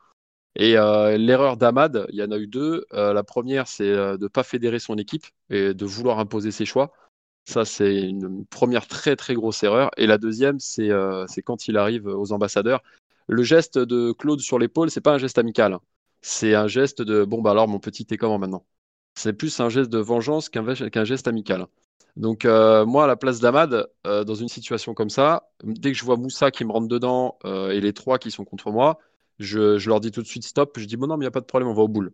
Et 0.56 0.74
l'erreur 0.74 1.58
d'Ahmad, 1.58 2.08
il 2.10 2.16
y 2.16 2.24
en 2.24 2.32
a 2.32 2.38
eu 2.38 2.48
deux. 2.48 2.86
la 2.92 3.24
première, 3.24 3.68
c'est 3.68 3.92
de 3.94 4.18
ne 4.20 4.28
pas 4.28 4.44
fédérer 4.44 4.80
son 4.80 4.98
équipe 4.98 5.26
et 5.50 5.74
de 5.74 5.86
vouloir 5.86 6.20
imposer 6.20 6.52
ses 6.52 6.66
choix. 6.66 6.94
Ça, 7.46 7.66
c'est 7.66 8.02
une 8.02 8.46
première 8.46 8.88
très 8.88 9.16
très 9.16 9.34
grosse 9.36 9.62
erreur. 9.64 9.92
Et 9.98 10.08
la 10.08 10.18
deuxième, 10.18 10.60
c'est 10.60 10.90
quand 11.44 11.68
il 11.68 11.78
arrive 11.78 12.08
aux 12.08 12.32
ambassadeurs 12.32 12.82
le 13.30 13.44
geste 13.44 13.78
de 13.78 14.12
Claude 14.12 14.42
sur 14.42 14.60
l'épaule, 14.60 14.90
c'est 14.92 15.02
pas 15.02 15.14
un 15.14 15.18
geste 15.20 15.38
amical. 15.38 15.78
C'est 16.22 16.56
un 16.56 16.68
geste 16.68 17.02
de 17.02 17.24
bon, 17.24 17.42
bah 17.42 17.52
alors 17.52 17.68
mon 17.68 17.80
petit, 17.80 18.06
t'es 18.06 18.18
comment 18.18 18.40
maintenant? 18.40 18.66
C'est 19.16 19.34
plus 19.34 19.60
un 19.60 19.70
geste 19.70 19.90
de 19.92 20.00
vengeance 20.00 20.50
qu'un 20.50 21.06
geste 21.06 21.28
amical. 21.28 21.68
Donc, 22.16 22.46
euh, 22.46 22.86
moi, 22.86 23.06
à 23.06 23.08
la 23.08 23.16
place 23.16 23.40
d'Amad, 23.40 23.88
euh, 24.08 24.24
dans 24.24 24.36
une 24.36 24.50
situation 24.50 24.94
comme 24.94 25.10
ça, 25.10 25.52
dès 25.64 25.92
que 25.92 25.98
je 25.98 26.04
vois 26.04 26.18
Moussa 26.18 26.52
qui 26.52 26.66
me 26.66 26.72
rentre 26.72 26.88
dedans 26.88 27.38
euh, 27.46 27.70
et 27.72 27.82
les 27.82 27.94
trois 27.94 28.18
qui 28.20 28.32
sont 28.32 28.46
contre 28.46 28.72
moi, 28.72 29.00
je, 29.40 29.88
leur 29.88 30.00
dis 30.00 30.12
tout 30.12 30.22
de 30.22 30.28
suite 30.28 30.44
stop. 30.44 30.78
Je 30.80 30.86
dis 30.86 30.98
bon, 30.98 31.08
non, 31.08 31.18
mais 31.18 31.24
il 31.24 31.28
n'y 31.28 31.30
a 31.30 31.32
pas 31.32 31.42
de 31.42 31.46
problème, 31.46 31.70
on 31.70 31.74
va 31.74 31.84
au 31.84 31.88
boule. 31.88 32.14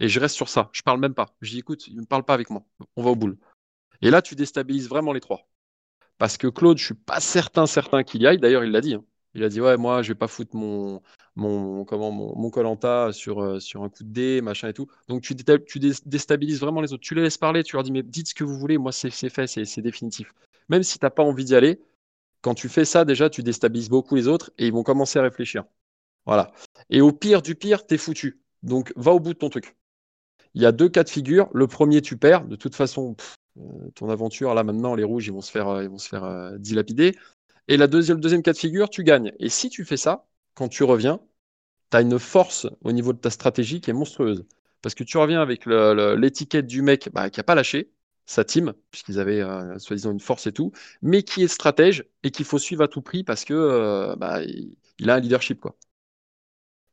Et 0.00 0.08
je 0.08 0.20
reste 0.20 0.36
sur 0.36 0.48
ça. 0.48 0.70
Je 0.72 0.82
parle 0.82 1.00
même 1.00 1.14
pas. 1.14 1.34
Je 1.40 1.50
dis 1.52 1.58
écoute, 1.60 1.88
ne 1.92 2.04
parle 2.04 2.24
pas 2.24 2.34
avec 2.34 2.50
moi. 2.50 2.64
On 2.96 3.02
va 3.02 3.10
au 3.10 3.16
boule. 3.16 3.38
Et 4.02 4.10
là, 4.10 4.22
tu 4.22 4.34
déstabilises 4.36 4.88
vraiment 4.88 5.12
les 5.12 5.20
trois. 5.20 5.48
Parce 6.18 6.36
que 6.38 6.48
Claude, 6.48 6.78
je 6.78 6.86
suis 6.86 6.94
pas 6.94 7.20
certain, 7.20 7.66
certain 7.66 8.04
qu'il 8.04 8.22
y 8.22 8.26
aille. 8.26 8.38
D'ailleurs, 8.38 8.64
il 8.64 8.72
l'a 8.72 8.80
dit. 8.80 8.94
Hein. 8.94 9.04
Il 9.34 9.44
a 9.44 9.48
dit 9.48 9.60
ouais 9.60 9.76
moi 9.76 10.02
je 10.02 10.08
vais 10.08 10.14
pas 10.14 10.28
foutre 10.28 10.54
mon 10.56 11.00
mon 11.36 11.84
comment 11.84 12.12
mon 12.12 12.50
Colanta 12.50 13.12
sur 13.12 13.40
euh, 13.42 13.60
sur 13.60 13.82
un 13.82 13.88
coup 13.88 14.04
de 14.04 14.10
dé 14.10 14.40
machin 14.42 14.68
et 14.68 14.74
tout. 14.74 14.88
Donc 15.08 15.22
tu, 15.22 15.34
déstabilises 15.34 16.60
vraiment 16.60 16.80
les 16.82 16.92
autres. 16.92 17.02
Tu 17.02 17.14
les 17.14 17.22
laisses 17.22 17.38
parler. 17.38 17.62
Tu 17.62 17.76
leur 17.76 17.82
dis 17.82 17.92
mais 17.92 18.02
dites 18.02 18.28
ce 18.28 18.34
que 18.34 18.44
vous 18.44 18.58
voulez. 18.58 18.78
Moi 18.78 18.92
c'est 18.92 19.10
fait 19.10 19.46
c'est 19.46 19.80
définitif. 19.80 20.34
Même 20.68 20.82
si 20.82 20.98
t'as 20.98 21.10
pas 21.10 21.22
envie 21.22 21.44
d'y 21.44 21.54
aller, 21.54 21.80
quand 22.42 22.54
tu 22.54 22.68
fais 22.68 22.84
ça 22.84 23.04
déjà 23.04 23.30
tu 23.30 23.42
déstabilises 23.42 23.88
beaucoup 23.88 24.16
les 24.16 24.28
autres 24.28 24.52
et 24.58 24.66
ils 24.66 24.72
vont 24.72 24.82
commencer 24.82 25.18
à 25.18 25.22
réfléchir. 25.22 25.64
Voilà. 26.26 26.52
Et 26.90 27.00
au 27.00 27.12
pire 27.12 27.42
du 27.42 27.54
pire 27.54 27.86
t'es 27.86 27.98
foutu. 27.98 28.42
Donc 28.62 28.92
va 28.96 29.12
au 29.12 29.20
bout 29.20 29.32
de 29.32 29.38
ton 29.38 29.48
truc. 29.48 29.76
Il 30.54 30.62
y 30.62 30.66
a 30.66 30.72
deux 30.72 30.90
cas 30.90 31.04
de 31.04 31.08
figure. 31.08 31.48
Le 31.54 31.66
premier 31.66 32.02
tu 32.02 32.18
perds. 32.18 32.46
De 32.46 32.56
toute 32.56 32.74
façon 32.74 33.16
euh, 33.58 33.90
ton 33.94 34.10
aventure 34.10 34.54
là 34.54 34.62
maintenant 34.64 34.94
les 34.94 35.04
rouges 35.04 35.26
ils 35.26 35.32
vont 35.32 35.40
se 35.40 35.50
faire 35.50 35.68
euh, 35.68 35.82
ils 35.84 35.88
vont 35.88 35.98
se 35.98 36.08
faire 36.08 36.52
dilapider. 36.58 37.16
Et 37.68 37.76
la 37.76 37.86
deuxième, 37.86 38.20
deuxième 38.20 38.42
cas 38.42 38.52
de 38.52 38.58
figure, 38.58 38.90
tu 38.90 39.04
gagnes. 39.04 39.32
Et 39.38 39.48
si 39.48 39.68
tu 39.70 39.84
fais 39.84 39.96
ça, 39.96 40.26
quand 40.54 40.68
tu 40.68 40.84
reviens, 40.84 41.20
tu 41.90 41.96
as 41.96 42.02
une 42.02 42.18
force 42.18 42.66
au 42.82 42.92
niveau 42.92 43.12
de 43.12 43.18
ta 43.18 43.30
stratégie 43.30 43.80
qui 43.80 43.90
est 43.90 43.94
monstrueuse. 43.94 44.46
Parce 44.82 44.94
que 44.94 45.04
tu 45.04 45.18
reviens 45.18 45.42
avec 45.42 45.66
l'étiquette 45.66 46.66
du 46.66 46.82
mec 46.82 47.10
bah, 47.12 47.30
qui 47.30 47.40
n'a 47.40 47.44
pas 47.44 47.54
lâché 47.54 47.92
sa 48.26 48.44
team, 48.44 48.72
puisqu'ils 48.90 49.20
avaient 49.20 49.40
euh, 49.42 49.78
soi-disant 49.78 50.12
une 50.12 50.20
force 50.20 50.46
et 50.46 50.52
tout, 50.52 50.72
mais 51.02 51.22
qui 51.22 51.42
est 51.42 51.48
stratège 51.48 52.04
et 52.22 52.30
qu'il 52.30 52.44
faut 52.46 52.58
suivre 52.58 52.84
à 52.84 52.88
tout 52.88 53.02
prix 53.02 53.24
parce 53.24 53.44
que 53.44 53.54
euh, 53.54 54.16
bah, 54.16 54.42
il 54.44 55.10
a 55.10 55.14
un 55.16 55.20
leadership. 55.20 55.60
quoi. 55.60 55.76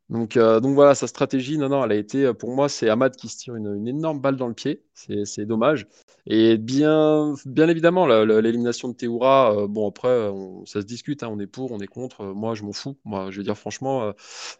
Donc, 0.10 0.38
euh, 0.38 0.60
donc 0.60 0.74
voilà, 0.74 0.96
sa 0.96 1.06
stratégie, 1.06 1.58
non, 1.60 1.70
non, 1.70 1.84
elle 1.86 1.92
a 1.92 1.96
été, 1.96 2.34
pour 2.34 2.50
moi, 2.56 2.68
c'est 2.68 2.89
Ahmad 2.89 3.16
qui 3.16 3.28
se 3.28 3.38
tire 3.38 3.56
une, 3.56 3.88
énorme 3.88 4.20
balle 4.20 4.38
dans 4.38 4.48
le 4.48 4.56
pied. 4.56 4.84
C'est 4.96 5.46
dommage. 5.46 5.88
Et 6.25 6.58
bien, 6.58 7.36
bien 7.46 7.70
évidemment, 7.70 8.08
l'élimination 8.08 8.89
de 8.89 8.94
Théoura, 8.96 9.56
euh, 9.56 9.68
bon, 9.68 9.88
après, 9.88 10.32
ça 10.66 10.82
se 10.82 10.86
discute, 10.86 11.22
hein, 11.24 11.30
on 11.32 11.39
est 11.39 11.48
pour, 11.48 11.72
on 11.72 11.80
est 11.80 11.88
contre. 11.88 12.22
Euh, 12.22 12.34
moi, 12.34 12.56
je 12.56 12.63
m'en 12.63 12.74
fous. 12.74 12.98
Moi, 13.06 13.30
je 13.30 13.38
veux 13.38 13.44
dire, 13.44 13.58
franchement, 13.58 14.12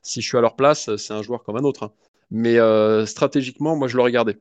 si 0.04 0.22
je 0.22 0.28
suis 0.28 0.38
à 0.38 0.42
leur 0.42 0.56
place, 0.56 0.96
c'est 0.98 1.14
un 1.14 1.24
joueur 1.24 1.44
comme 1.44 1.58
un 1.58 1.64
autre. 1.64 1.84
Hein. 1.84 1.94
Mais 2.32 2.58
stratégiquement, 3.08 3.76
moi, 3.76 3.88
je 3.88 3.98
le 3.98 4.04
regardais. 4.04 4.40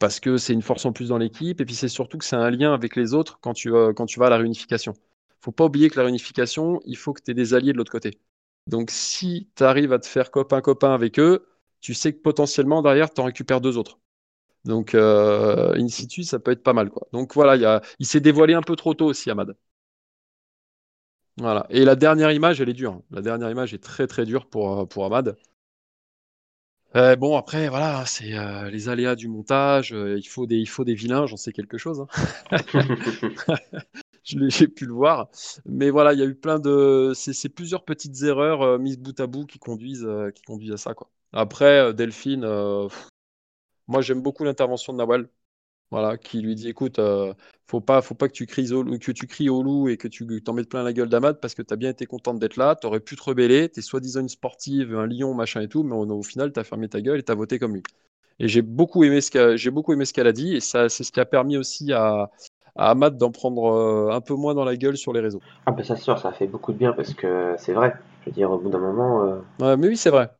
Parce 0.00 0.20
que 0.20 0.36
c'est 0.38 0.52
une 0.54 0.62
force 0.62 0.84
en 0.86 0.92
plus 0.92 1.08
dans 1.10 1.18
l'équipe. 1.18 1.60
Et 1.60 1.64
puis, 1.64 1.74
c'est 1.74 1.88
surtout 1.88 2.18
que 2.18 2.24
c'est 2.24 2.36
un 2.36 2.50
lien 2.50 2.74
avec 2.74 2.96
les 2.96 3.14
autres 3.14 3.38
quand 3.40 3.54
tu, 3.54 3.72
quand 3.96 4.06
tu 4.06 4.20
vas 4.20 4.26
à 4.26 4.30
la 4.30 4.38
réunification. 4.38 4.94
faut 5.40 5.52
pas 5.52 5.64
oublier 5.66 5.90
que 5.90 5.98
la 5.98 6.04
réunification, 6.04 6.80
il 6.86 6.96
faut 6.96 7.12
que 7.14 7.22
tu 7.22 7.30
aies 7.32 7.34
des 7.34 7.54
alliés 7.54 7.72
de 7.72 7.78
l'autre 7.78 7.92
côté. 7.92 8.18
Donc, 8.66 8.90
si 8.90 9.50
tu 9.56 9.64
arrives 9.64 9.92
à 9.92 9.98
te 9.98 10.06
faire 10.06 10.30
copain-copain 10.30 10.94
avec 10.94 11.18
eux, 11.18 11.46
tu 11.80 11.94
sais 11.94 12.12
que 12.12 12.20
potentiellement, 12.20 12.82
derrière, 12.82 13.12
tu 13.12 13.20
en 13.20 13.24
récupères 13.24 13.60
deux 13.60 13.76
autres. 13.78 13.98
Donc, 14.64 14.94
euh, 14.94 15.74
in 15.76 15.88
situ, 15.88 16.24
ça 16.24 16.38
peut 16.38 16.52
être 16.52 16.62
pas 16.62 16.72
mal. 16.74 16.90
Quoi. 16.90 17.08
Donc, 17.12 17.34
voilà, 17.34 17.82
il 17.98 18.06
s'est 18.06 18.20
dévoilé 18.20 18.54
un 18.54 18.62
peu 18.62 18.76
trop 18.76 18.94
tôt 18.94 19.06
aussi, 19.06 19.30
Ahmad. 19.30 19.56
Voilà. 21.38 21.66
Et 21.70 21.84
la 21.84 21.96
dernière 21.96 22.30
image, 22.32 22.60
elle 22.60 22.68
est 22.68 22.74
dure. 22.74 23.00
La 23.10 23.22
dernière 23.22 23.50
image 23.50 23.72
est 23.74 23.82
très, 23.82 24.06
très 24.06 24.26
dure 24.26 24.46
pour, 24.46 24.80
euh, 24.80 24.86
pour 24.86 25.04
Ahmad. 25.06 25.36
Euh, 26.96 27.16
bon, 27.16 27.36
après, 27.36 27.68
voilà, 27.68 28.04
c'est 28.04 28.32
les 28.70 28.88
aléas 28.88 29.14
du 29.14 29.28
montage. 29.28 29.92
il, 29.92 30.26
faut 30.28 30.46
des, 30.46 30.56
il 30.56 30.68
faut 30.68 30.84
des 30.84 30.94
vilains, 30.94 31.26
j'en 31.26 31.36
sais 31.36 31.52
quelque 31.52 31.78
chose. 31.78 32.04
Hein. 32.50 32.56
j'ai 34.24 34.68
pu 34.68 34.86
le 34.86 34.92
voir. 34.92 35.28
Mais 35.66 35.90
voilà, 35.90 36.12
il 36.12 36.18
y 36.18 36.22
a 36.22 36.26
eu 36.26 36.34
plein 36.34 36.58
de. 36.58 37.12
C'est 37.14 37.48
plusieurs 37.48 37.84
petites 37.84 38.22
erreurs 38.22 38.62
euh, 38.62 38.78
mises 38.78 38.98
bout 38.98 39.18
à 39.20 39.26
bout 39.26 39.46
qui 39.46 39.58
conduisent, 39.58 40.04
euh, 40.04 40.30
qui 40.30 40.42
conduisent 40.42 40.72
à 40.72 40.76
ça. 40.76 40.94
Quoi. 40.94 41.10
Après, 41.32 41.78
euh, 41.80 41.92
Delphine, 41.92 42.46
moi 43.88 44.00
j'aime 44.00 44.22
beaucoup 44.22 44.44
l'intervention 44.44 44.92
de 44.92 44.98
Nawal. 44.98 45.28
Voilà, 45.90 46.16
qui 46.16 46.40
lui 46.40 46.54
dit 46.54 46.68
écoute, 46.68 47.00
faut 47.66 47.80
pas, 47.80 48.00
faut 48.00 48.14
pas 48.14 48.28
que 48.28 48.32
tu 48.32 48.46
cries 48.46 48.72
au, 48.72 48.84
que 48.84 49.10
tu 49.10 49.26
cries 49.26 49.48
au 49.48 49.60
loup 49.60 49.88
et 49.88 49.96
que 49.96 50.06
tu 50.06 50.24
t'en 50.40 50.52
mettes 50.52 50.68
plein 50.68 50.84
la 50.84 50.92
gueule 50.92 51.08
d'Amad 51.08 51.40
parce 51.40 51.56
que 51.56 51.62
tu 51.62 51.74
as 51.74 51.76
bien 51.76 51.90
été 51.90 52.06
contente 52.06 52.38
d'être 52.38 52.56
là, 52.56 52.76
tu 52.76 52.86
aurais 52.86 53.00
pu 53.00 53.16
te 53.16 53.22
rebeller, 53.24 53.68
tu 53.68 53.80
es 53.80 53.82
soi-disant 53.82 54.20
une 54.20 54.28
sportive, 54.28 54.94
un 54.94 55.08
lion, 55.08 55.34
machin 55.34 55.62
et 55.62 55.68
tout, 55.68 55.82
mais 55.82 55.96
au, 55.96 56.22
final, 56.22 56.52
tu 56.52 56.60
as 56.60 56.64
fermé 56.64 56.88
ta 56.88 57.00
gueule 57.00 57.18
et 57.18 57.22
tu 57.24 57.32
as 57.32 57.34
voté 57.34 57.58
comme 57.58 57.74
lui. 57.74 57.82
Et 58.38 58.46
j'ai 58.46 58.62
beaucoup 58.62 59.02
aimé 59.02 59.20
ce 59.20 59.32
qu'elle 59.32 60.26
a 60.28 60.32
dit 60.32 60.54
et 60.54 60.60
c'est 60.60 60.88
ce 60.88 61.10
qui 61.10 61.18
a 61.18 61.24
permis 61.24 61.56
aussi 61.56 61.92
à, 61.92 62.30
à 62.76 62.90
Ahmad 62.90 63.16
d'en 63.16 63.30
prendre 63.30 63.72
euh, 63.72 64.10
un 64.12 64.20
peu 64.20 64.34
moins 64.34 64.54
dans 64.54 64.64
la 64.64 64.76
gueule 64.76 64.96
sur 64.96 65.12
les 65.12 65.20
réseaux. 65.20 65.40
Ah 65.66 65.72
ben 65.72 65.84
ça 65.84 65.96
sûr, 65.96 66.18
ça 66.18 66.32
fait 66.32 66.46
beaucoup 66.46 66.72
de 66.72 66.78
bien 66.78 66.92
parce 66.92 67.14
que 67.14 67.54
c'est 67.58 67.72
vrai. 67.72 67.94
Je 68.22 68.26
veux 68.26 68.32
dire, 68.32 68.50
au 68.50 68.58
bout 68.58 68.70
d'un 68.70 68.78
moment. 68.78 69.24
Euh, 69.24 69.38
ouais, 69.60 69.76
mais 69.76 69.88
oui, 69.88 69.96
c'est 69.96 70.10
vrai. 70.10 70.30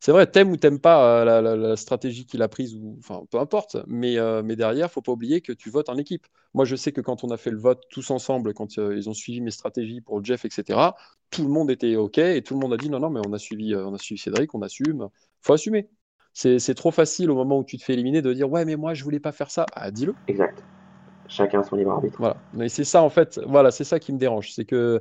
C'est 0.00 0.12
vrai, 0.12 0.26
t'aimes 0.26 0.50
ou 0.50 0.56
t'aimes 0.56 0.78
pas 0.78 1.22
euh, 1.26 1.56
la, 1.56 1.76
stratégie 1.76 2.24
qu'il 2.26 2.42
a 2.42 2.48
prise, 2.48 2.74
ou 2.76 2.96
enfin 2.98 3.24
peu 3.30 3.38
importe, 3.38 3.76
mais, 3.86 4.18
euh, 4.18 4.42
mais 4.44 4.54
derrière, 4.56 4.90
faut 4.90 5.02
pas 5.02 5.12
oublier 5.12 5.40
que 5.40 5.52
tu 5.52 5.70
votes 5.70 5.88
en 5.88 5.96
équipe. 5.96 6.26
Moi, 6.54 6.64
je 6.64 6.76
sais 6.76 6.92
que 6.92 7.00
quand 7.00 7.24
on 7.24 7.30
a 7.30 7.36
fait 7.36 7.50
le 7.50 7.58
vote 7.58 7.82
tous 7.90 8.10
ensemble, 8.10 8.54
quand 8.54 8.78
euh, 8.78 8.96
ils 8.96 9.08
ont 9.08 9.14
suivi 9.14 9.40
mes 9.40 9.50
stratégies 9.50 10.00
pour 10.00 10.24
Jeff, 10.24 10.44
etc., 10.44 10.78
tout 11.30 11.42
le 11.42 11.48
monde 11.48 11.70
était 11.70 11.96
OK 11.96 12.18
et 12.18 12.42
tout 12.42 12.54
le 12.54 12.60
monde 12.60 12.72
a 12.72 12.76
dit 12.76 12.90
non, 12.90 13.00
non, 13.00 13.10
mais 13.10 13.20
on 13.26 13.32
a 13.32 13.38
suivi, 13.38 13.74
on 13.74 13.94
a 13.94 13.98
suivi 13.98 14.20
Cédric, 14.20 14.54
on 14.54 14.62
assume. 14.62 15.08
faut 15.42 15.52
assumer. 15.52 15.88
C'est 16.32 16.74
trop 16.74 16.92
facile 16.92 17.30
au 17.32 17.34
moment 17.34 17.58
où 17.58 17.64
tu 17.64 17.76
te 17.78 17.82
fais 17.82 17.94
éliminer 17.94 18.22
de 18.22 18.32
dire 18.32 18.48
ouais, 18.48 18.64
mais 18.64 18.76
moi, 18.76 18.94
je 18.94 19.02
voulais 19.02 19.18
pas 19.18 19.32
faire 19.32 19.50
ça. 19.50 19.66
Ah, 19.74 19.90
dis-le. 19.90 20.14
Exact. 20.28 20.62
Chacun 21.28 21.62
son 21.62 21.76
libre 21.76 21.92
arbitre. 21.92 22.16
Voilà. 22.18 22.36
Mais 22.54 22.68
c'est 22.68 22.84
ça, 22.84 23.02
en 23.02 23.10
fait, 23.10 23.40
voilà, 23.46 23.70
c'est 23.70 23.84
ça 23.84 23.98
qui 23.98 24.12
me 24.12 24.18
dérange. 24.18 24.52
C'est 24.52 24.64
que 24.64 25.00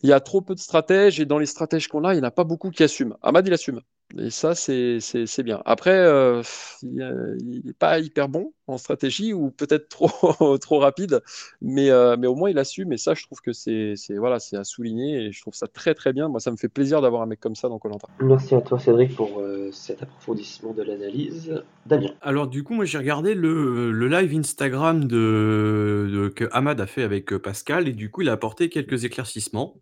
il 0.00 0.08
y 0.08 0.12
a 0.12 0.20
trop 0.20 0.40
peu 0.40 0.54
de 0.54 0.60
stratèges 0.60 1.20
et 1.20 1.26
dans 1.26 1.38
les 1.38 1.46
stratèges 1.46 1.88
qu'on 1.88 2.04
a, 2.04 2.14
il 2.14 2.18
n'y 2.18 2.22
en 2.22 2.28
a 2.28 2.30
pas 2.30 2.44
beaucoup 2.44 2.70
qui 2.70 2.82
assument. 2.82 3.16
Ahmad, 3.22 3.46
il 3.46 3.52
assume. 3.52 3.80
Et 4.16 4.30
ça, 4.30 4.54
c'est 4.54 5.42
bien. 5.42 5.60
Après, 5.66 5.94
euh, 5.94 6.42
il 6.82 7.62
n'est 7.64 7.72
pas 7.74 7.98
hyper 7.98 8.28
bon 8.28 8.52
en 8.66 8.78
stratégie 8.78 9.34
ou 9.34 9.50
peut-être 9.50 9.88
trop, 9.90 10.56
trop 10.58 10.78
rapide, 10.78 11.20
mais, 11.60 11.90
euh, 11.90 12.16
mais 12.18 12.26
au 12.26 12.34
moins 12.34 12.48
il 12.48 12.58
assume. 12.58 12.92
Et 12.92 12.96
ça, 12.96 13.14
je 13.14 13.24
trouve 13.24 13.40
que 13.40 13.52
c'est 13.52 13.94
voilà, 14.16 14.38
à 14.52 14.64
souligner 14.64 15.26
et 15.26 15.32
je 15.32 15.40
trouve 15.40 15.54
ça 15.54 15.66
très 15.66 15.94
très 15.94 16.12
bien. 16.12 16.28
Moi, 16.28 16.40
ça 16.40 16.50
me 16.50 16.56
fait 16.56 16.68
plaisir 16.68 17.02
d'avoir 17.02 17.22
un 17.22 17.26
mec 17.26 17.40
comme 17.40 17.54
ça 17.54 17.68
dans 17.68 17.78
Colanta. 17.78 18.08
Merci 18.20 18.54
à 18.54 18.62
toi, 18.62 18.78
Cédric, 18.78 19.14
pour 19.14 19.40
euh, 19.40 19.70
cet 19.72 20.02
approfondissement 20.02 20.72
de 20.72 20.82
l'analyse. 20.82 21.62
Damien. 21.84 22.10
Alors, 22.22 22.48
du 22.48 22.62
coup, 22.62 22.74
moi, 22.74 22.86
j'ai 22.86 22.98
regardé 22.98 23.34
le, 23.34 23.90
le, 23.92 24.08
live 24.08 24.38
Instagram 24.38 25.04
de, 25.04 26.32
que 26.34 26.48
Ahmad 26.52 26.80
a 26.80 26.86
fait 26.86 27.02
avec 27.02 27.36
Pascal 27.36 27.88
et 27.88 27.92
du 27.92 28.10
coup, 28.10 28.22
il 28.22 28.28
a 28.30 28.32
apporté 28.32 28.70
quelques 28.70 29.04
éclaircissements. 29.04 29.74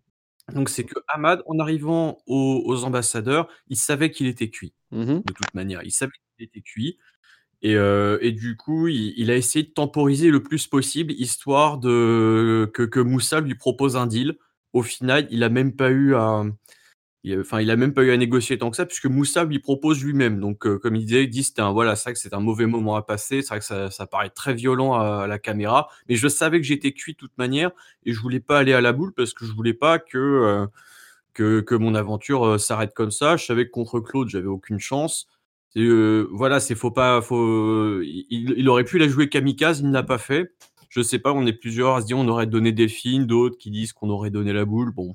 Donc 0.53 0.69
c'est 0.69 0.85
que 0.85 0.99
Ahmad, 1.07 1.43
en 1.45 1.59
arrivant 1.59 2.19
aux, 2.25 2.83
ambassadeurs, 2.83 3.49
il 3.67 3.75
savait 3.77 4.11
qu'il 4.11 4.27
était 4.27 4.49
cuit. 4.49 4.73
Mmh 4.91 5.17
de 5.17 5.33
toute 5.33 5.53
manière, 5.53 5.83
il 5.83 5.91
savait 5.91 6.11
qu'il 6.37 6.45
était 6.45 6.61
cuit. 6.61 6.97
Et, 7.61 7.75
euh, 7.75 8.19
du 8.31 8.55
coup, 8.55 8.87
il, 8.87 9.31
a 9.31 9.35
essayé 9.35 9.65
de 9.65 9.71
temporiser 9.71 10.29
le 10.29 10.43
plus 10.43 10.67
possible, 10.67 11.13
histoire 11.13 11.79
de 11.79 12.69
que, 12.73 12.83
que 12.83 12.99
Moussa 12.99 13.41
lui 13.41 13.55
propose 13.55 13.97
un 13.97 14.07
deal. 14.07 14.37
Au 14.73 14.83
final, 14.83 15.27
il 15.31 15.43
a 15.43 15.49
même 15.49 15.75
pas 15.75 15.89
eu 15.89 16.15
un, 16.15 16.55
il, 17.27 17.39
enfin, 17.39 17.61
il 17.61 17.69
a 17.71 17.75
même 17.75 17.93
pas 17.93 18.03
eu 18.03 18.11
à 18.11 18.17
négocier 18.17 18.57
tant 18.57 18.69
que 18.69 18.77
ça, 18.77 18.85
puisque 18.85 19.05
Moussa 19.05 19.43
lui 19.45 19.59
propose 19.59 20.03
lui-même. 20.03 20.39
Donc, 20.39 20.65
euh, 20.65 20.77
comme 20.79 20.95
il 20.95 21.05
disait, 21.05 21.23
il 21.23 21.29
dit 21.29 21.53
un 21.57 21.71
voilà, 21.71 21.95
c'est 21.95 22.13
que 22.13 22.19
c'est 22.19 22.33
un 22.33 22.39
mauvais 22.39 22.65
moment 22.65 22.95
à 22.95 23.01
passer. 23.01 23.41
C'est 23.41 23.49
vrai 23.49 23.59
que 23.59 23.89
ça, 23.91 24.07
paraît 24.07 24.29
très 24.29 24.53
violent 24.53 24.93
à, 24.93 25.27
la 25.27 25.39
caméra, 25.39 25.89
mais 26.07 26.15
je 26.15 26.27
savais 26.27 26.59
que 26.59 26.65
j'étais 26.65 26.91
cuit 26.91 27.13
de 27.13 27.17
toute 27.17 27.37
manière 27.37 27.71
et 28.05 28.13
je 28.13 28.19
voulais 28.19 28.39
pas 28.39 28.59
aller 28.59 28.73
à 28.73 28.81
la 28.81 28.93
boule 28.93 29.13
parce 29.13 29.33
que 29.33 29.45
je 29.45 29.51
voulais 29.51 29.73
pas 29.73 29.99
que 29.99 30.17
euh, 30.17 30.67
que, 31.33 31.75
mon 31.75 31.93
aventure 31.93 32.45
euh, 32.45 32.57
s'arrête 32.57 32.93
comme 32.93 33.11
ça. 33.11 33.37
Je 33.37 33.45
savais 33.45 33.65
que 33.65 33.71
contre 33.71 33.99
Claude, 33.99 34.29
j'avais 34.29 34.47
aucune 34.47 34.79
chance. 34.79 35.27
voilà, 35.75 36.59
c'est 36.59 36.75
faut 36.75 36.91
pas, 36.91 37.21
faut. 37.21 38.01
Il, 38.01 38.67
aurait 38.69 38.85
pu 38.85 38.97
la 38.97 39.07
jouer 39.07 39.29
kamikaze, 39.29 39.79
il 39.79 39.87
ne 39.87 39.93
l'a 39.93 40.03
pas 40.03 40.17
fait. 40.17 40.51
Je 40.89 41.01
sais 41.01 41.19
pas, 41.19 41.33
on 41.33 41.45
est 41.45 41.53
plusieurs 41.53 41.95
à 41.95 42.01
se 42.01 42.07
dire 42.07 42.17
on 42.17 42.27
aurait 42.27 42.47
donné 42.47 42.71
Delphine, 42.71 43.27
d'autres 43.27 43.57
qui 43.57 43.69
disent 43.71 43.93
qu'on 43.93 44.09
aurait 44.09 44.29
donné 44.31 44.53
la 44.53 44.65
boule. 44.65 44.91
Bon, 44.91 45.13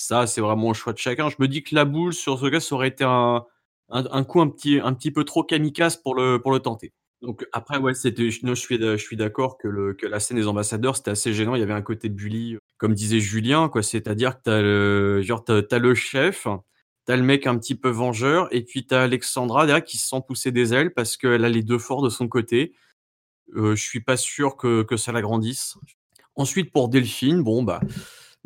ça, 0.00 0.26
c'est 0.26 0.40
vraiment 0.40 0.68
le 0.68 0.74
choix 0.74 0.92
de 0.92 0.98
chacun. 0.98 1.28
Je 1.28 1.36
me 1.38 1.48
dis 1.48 1.62
que 1.62 1.74
la 1.74 1.84
boule 1.84 2.12
sur 2.12 2.38
ce 2.38 2.46
gars, 2.46 2.60
ça 2.60 2.74
aurait 2.74 2.88
été 2.88 3.04
un, 3.04 3.44
un, 3.90 4.24
coup 4.24 4.40
un 4.40 4.48
petit, 4.48 4.80
un 4.82 4.94
petit 4.94 5.10
peu 5.10 5.24
trop 5.24 5.42
kamikaze 5.42 5.96
pour 5.96 6.14
le, 6.14 6.40
pour 6.40 6.52
le 6.52 6.60
tenter. 6.60 6.92
Donc 7.20 7.44
après, 7.52 7.78
ouais, 7.78 7.94
c'était, 7.94 8.30
je, 8.30 8.54
suis, 8.54 8.78
je 8.78 8.96
suis 8.96 9.16
d'accord 9.16 9.58
que, 9.58 9.66
le, 9.66 9.94
que 9.94 10.06
la 10.06 10.20
scène 10.20 10.36
des 10.36 10.46
ambassadeurs, 10.46 10.96
c'était 10.96 11.10
assez 11.10 11.32
gênant. 11.32 11.56
Il 11.56 11.60
y 11.60 11.62
avait 11.62 11.72
un 11.72 11.82
côté 11.82 12.08
bully, 12.08 12.58
comme 12.76 12.94
disait 12.94 13.18
Julien, 13.18 13.68
quoi. 13.68 13.82
C'est-à-dire 13.82 14.36
que 14.36 14.42
t'as 14.44 14.62
le, 14.62 15.20
genre, 15.22 15.44
le 15.48 15.94
chef, 15.94 16.46
t'as 17.06 17.16
le 17.16 17.22
mec 17.24 17.46
un 17.48 17.58
petit 17.58 17.74
peu 17.74 17.88
vengeur, 17.88 18.48
et 18.54 18.62
puis 18.62 18.86
t'as 18.86 19.02
Alexandra 19.02 19.66
derrière 19.66 19.84
qui 19.84 19.96
se 19.98 20.08
sent 20.08 20.22
pousser 20.26 20.52
des 20.52 20.74
ailes 20.74 20.94
parce 20.94 21.16
qu'elle 21.16 21.44
a 21.44 21.48
les 21.48 21.62
deux 21.62 21.78
forts 21.78 22.02
de 22.02 22.10
son 22.10 22.28
côté. 22.28 22.72
Euh, 23.56 23.74
je 23.74 23.82
suis 23.82 24.00
pas 24.00 24.16
sûr 24.16 24.56
que, 24.56 24.82
que 24.82 24.96
ça 24.96 25.10
l'agrandisse. 25.10 25.76
Ensuite, 26.36 26.70
pour 26.70 26.88
Delphine, 26.88 27.42
bon, 27.42 27.64
bah, 27.64 27.80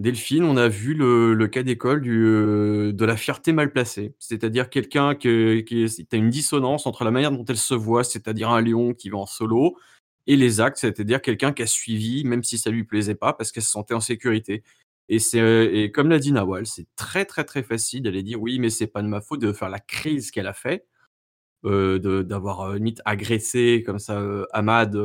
Delphine, 0.02 0.42
on 0.42 0.56
a 0.56 0.66
vu 0.68 0.94
le, 0.94 1.47
cas 1.47 1.62
d'école 1.62 2.02
euh, 2.09 2.92
de 2.92 3.04
la 3.04 3.16
fierté 3.16 3.52
mal 3.52 3.73
placée, 3.73 4.14
c'est-à-dire 4.18 4.68
quelqu'un 4.68 5.14
qui, 5.14 5.28
a 5.28 6.16
une 6.16 6.28
dissonance 6.28 6.87
entre 6.88 7.04
la 7.04 7.12
manière 7.12 7.30
dont 7.30 7.44
elle 7.44 7.56
se 7.56 7.75
voit, 7.75 8.02
c'est-à-dire 8.02 8.50
un 8.50 8.61
lion 8.61 8.94
qui 8.94 9.11
va 9.11 9.18
en 9.18 9.26
solo, 9.26 9.76
et 10.26 10.35
les 10.35 10.61
actes, 10.61 10.78
c'est-à-dire 10.78 11.23
quelqu'un 11.23 11.52
qui 11.52 11.62
a 11.62 11.66
suivi, 11.66 12.25
même 12.25 12.42
si 12.42 12.59
ça 12.59 12.71
lui 12.71 12.82
plaisait 12.82 13.14
pas, 13.14 13.32
parce 13.32 13.52
qu'elle 13.52 13.62
se 13.62 13.71
sentait 13.71 13.94
en 13.94 14.00
sécurité. 14.00 14.64
Et, 15.09 15.21
c'est, 15.21 15.92
comme 15.94 16.09
l'a 16.09 16.18
dit 16.18 16.32
Nawal, 16.32 16.66
c'est 16.66 16.87
très 16.97 17.25
très 17.25 17.44
très 17.44 17.62
facile 17.62 18.02
d'aller 18.02 18.25
dire 18.25 18.42
oui, 18.42 18.59
mais 18.59 18.71
c'est 18.71 18.88
pas 18.88 19.02
de 19.02 19.09
ma 19.09 19.21
faute 19.21 19.40
de 19.40 19.52
faire 19.52 19.68
la 19.68 19.80
crise 19.80 20.32
qu'elle 20.32 20.49
a 20.49 20.52
fait, 20.52 20.85
euh, 21.64 22.25
d'avoir 22.25 22.62
euh, 22.62 22.78
agressé 23.04 23.85
comme 23.87 24.00
ça 24.00 24.18
euh, 24.18 24.47
Ahmad 24.52 24.97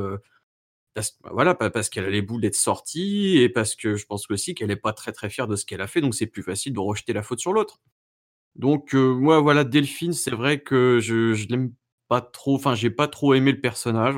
parce, 0.97 1.15
bah, 1.21 1.29
voilà, 1.31 1.53
parce 1.53 1.89
qu'elle 1.89 2.05
a 2.05 2.09
les 2.09 2.23
boules 2.23 2.41
d'être 2.41 2.55
sortie 2.55 3.37
et 3.37 3.49
parce 3.49 3.75
que 3.75 3.95
je 3.95 4.05
pense 4.07 4.25
aussi 4.31 4.55
qu'elle 4.55 4.69
n'est 4.69 4.75
pas 4.75 4.93
très 4.93 5.11
très 5.11 5.29
fière 5.29 5.47
de 5.47 5.55
ce 5.55 5.63
qu'elle 5.63 5.81
a 5.81 5.85
fait, 5.85 6.01
donc 6.01 6.15
c'est 6.15 6.25
plus 6.25 6.41
facile 6.41 6.73
de 6.73 6.79
rejeter 6.79 7.13
la 7.13 7.21
faute 7.21 7.39
sur 7.39 7.53
l'autre. 7.53 7.79
Donc 8.55 8.95
euh, 8.95 9.13
moi 9.13 9.39
voilà 9.39 9.63
Delphine, 9.63 10.13
c'est 10.13 10.31
vrai 10.31 10.59
que 10.61 10.99
je, 10.99 11.33
je 11.35 11.47
l'aime 11.49 11.71
pas 12.07 12.21
trop, 12.21 12.55
enfin 12.55 12.73
j'ai 12.73 12.89
pas 12.89 13.07
trop 13.07 13.35
aimé 13.35 13.51
le 13.51 13.61
personnage. 13.61 14.15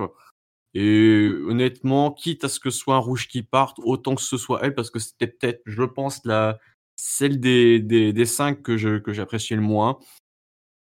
Et 0.73 1.29
honnêtement, 1.47 2.11
quitte 2.11 2.45
à 2.45 2.49
ce 2.49 2.61
que 2.61 2.69
ce 2.69 2.79
soit 2.79 2.95
un 2.95 2.99
rouge 2.99 3.27
qui 3.27 3.43
parte, 3.43 3.79
autant 3.83 4.15
que 4.15 4.21
ce 4.21 4.37
soit 4.37 4.61
elle, 4.63 4.73
parce 4.75 4.91
que 4.91 4.99
c'était 4.99 5.27
peut-être, 5.27 5.61
je 5.65 5.83
pense, 5.83 6.21
la 6.25 6.59
celle 6.95 7.39
des, 7.41 7.79
des, 7.81 8.25
cinq 8.25 8.61
que 8.61 8.99
que 8.99 9.13
j'appréciais 9.13 9.57
le 9.57 9.61
moins. 9.63 9.99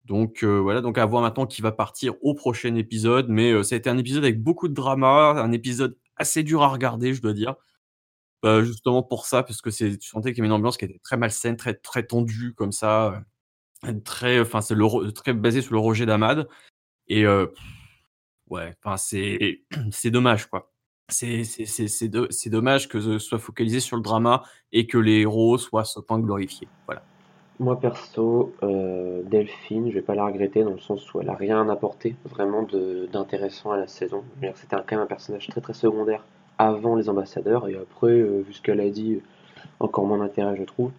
Donc 0.06 0.44
euh, 0.44 0.58
voilà, 0.60 0.80
donc 0.80 0.98
à 0.98 1.06
voir 1.06 1.22
maintenant 1.22 1.46
qui 1.46 1.62
va 1.62 1.72
partir 1.72 2.14
au 2.22 2.34
prochain 2.34 2.74
épisode. 2.76 3.28
Mais 3.28 3.50
euh, 3.52 3.62
ça 3.62 3.74
a 3.74 3.78
été 3.78 3.90
un 3.90 3.98
épisode 3.98 4.24
avec 4.24 4.42
beaucoup 4.42 4.68
de 4.68 4.74
drama, 4.74 5.30
un 5.30 5.52
épisode 5.52 5.98
assez 6.16 6.42
dur 6.42 6.62
à 6.62 6.68
regarder, 6.68 7.12
je 7.14 7.20
dois 7.20 7.32
dire. 7.32 7.56
Bah, 8.42 8.62
justement 8.62 9.02
pour 9.02 9.26
ça, 9.26 9.42
parce 9.42 9.60
que 9.62 9.70
c'est, 9.70 9.98
tu 9.98 10.08
sentais 10.08 10.32
qu'il 10.32 10.38
y 10.38 10.40
avait 10.42 10.48
une 10.48 10.52
ambiance 10.52 10.76
qui 10.76 10.84
était 10.84 11.00
très 11.02 11.16
malsaine, 11.16 11.56
très 11.56 11.74
très 11.74 12.04
tendue 12.06 12.54
comme 12.54 12.72
ça, 12.72 13.24
euh, 13.84 13.92
très, 14.04 14.40
enfin 14.40 14.60
c'est 14.60 14.74
le, 14.74 15.12
très 15.12 15.32
basé 15.32 15.62
sur 15.62 15.74
le 15.74 15.80
rejet 15.80 16.06
d'Amad. 16.06 16.48
Et 17.08 17.26
ouais, 17.26 18.74
enfin 18.84 18.96
c'est 18.96 19.64
c'est 19.90 20.10
dommage 20.10 20.46
quoi. 20.46 20.72
C'est 21.08 21.44
c'est 21.44 22.50
dommage 22.50 22.88
que 22.88 23.00
ce 23.00 23.18
soit 23.18 23.38
focalisé 23.38 23.80
sur 23.80 23.96
le 23.96 24.02
drama 24.02 24.42
et 24.72 24.86
que 24.86 24.98
les 24.98 25.20
héros 25.20 25.58
soient 25.58 25.82
à 25.82 25.84
ce 25.84 26.00
point 26.00 26.18
glorifiés. 26.20 26.68
Voilà. 26.86 27.04
Moi 27.58 27.80
perso, 27.80 28.52
euh, 28.62 29.22
Delphine, 29.24 29.88
je 29.88 29.94
vais 29.94 30.02
pas 30.02 30.14
la 30.14 30.26
regretter 30.26 30.62
dans 30.62 30.72
le 30.72 30.78
sens 30.78 31.14
où 31.14 31.22
elle 31.22 31.30
a 31.30 31.34
rien 31.34 31.66
apporté 31.70 32.14
vraiment 32.26 32.66
d'intéressant 33.10 33.70
à 33.70 33.78
la 33.78 33.86
saison. 33.86 34.24
C'était 34.56 34.76
quand 34.76 34.92
même 34.92 35.00
un 35.00 35.06
personnage 35.06 35.46
très 35.46 35.62
très 35.62 35.72
secondaire 35.72 36.22
avant 36.58 36.96
les 36.96 37.08
ambassadeurs 37.08 37.66
et 37.68 37.74
après, 37.76 38.12
euh, 38.12 38.42
vu 38.46 38.52
ce 38.52 38.60
qu'elle 38.60 38.80
a 38.80 38.90
dit, 38.90 39.22
encore 39.80 40.04
moins 40.04 40.18
d'intérêt 40.18 40.54
je 40.56 40.64
trouve. 40.64 40.90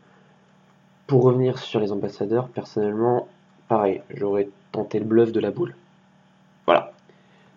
Pour 1.06 1.24
revenir 1.24 1.60
sur 1.60 1.80
les 1.80 1.92
ambassadeurs, 1.92 2.48
personnellement, 2.48 3.28
pareil, 3.68 4.02
j'aurais 4.10 4.50
tenté 4.72 4.98
le 4.98 5.06
bluff 5.06 5.32
de 5.32 5.40
la 5.40 5.52
boule. 5.52 5.76
Voilà. 6.66 6.92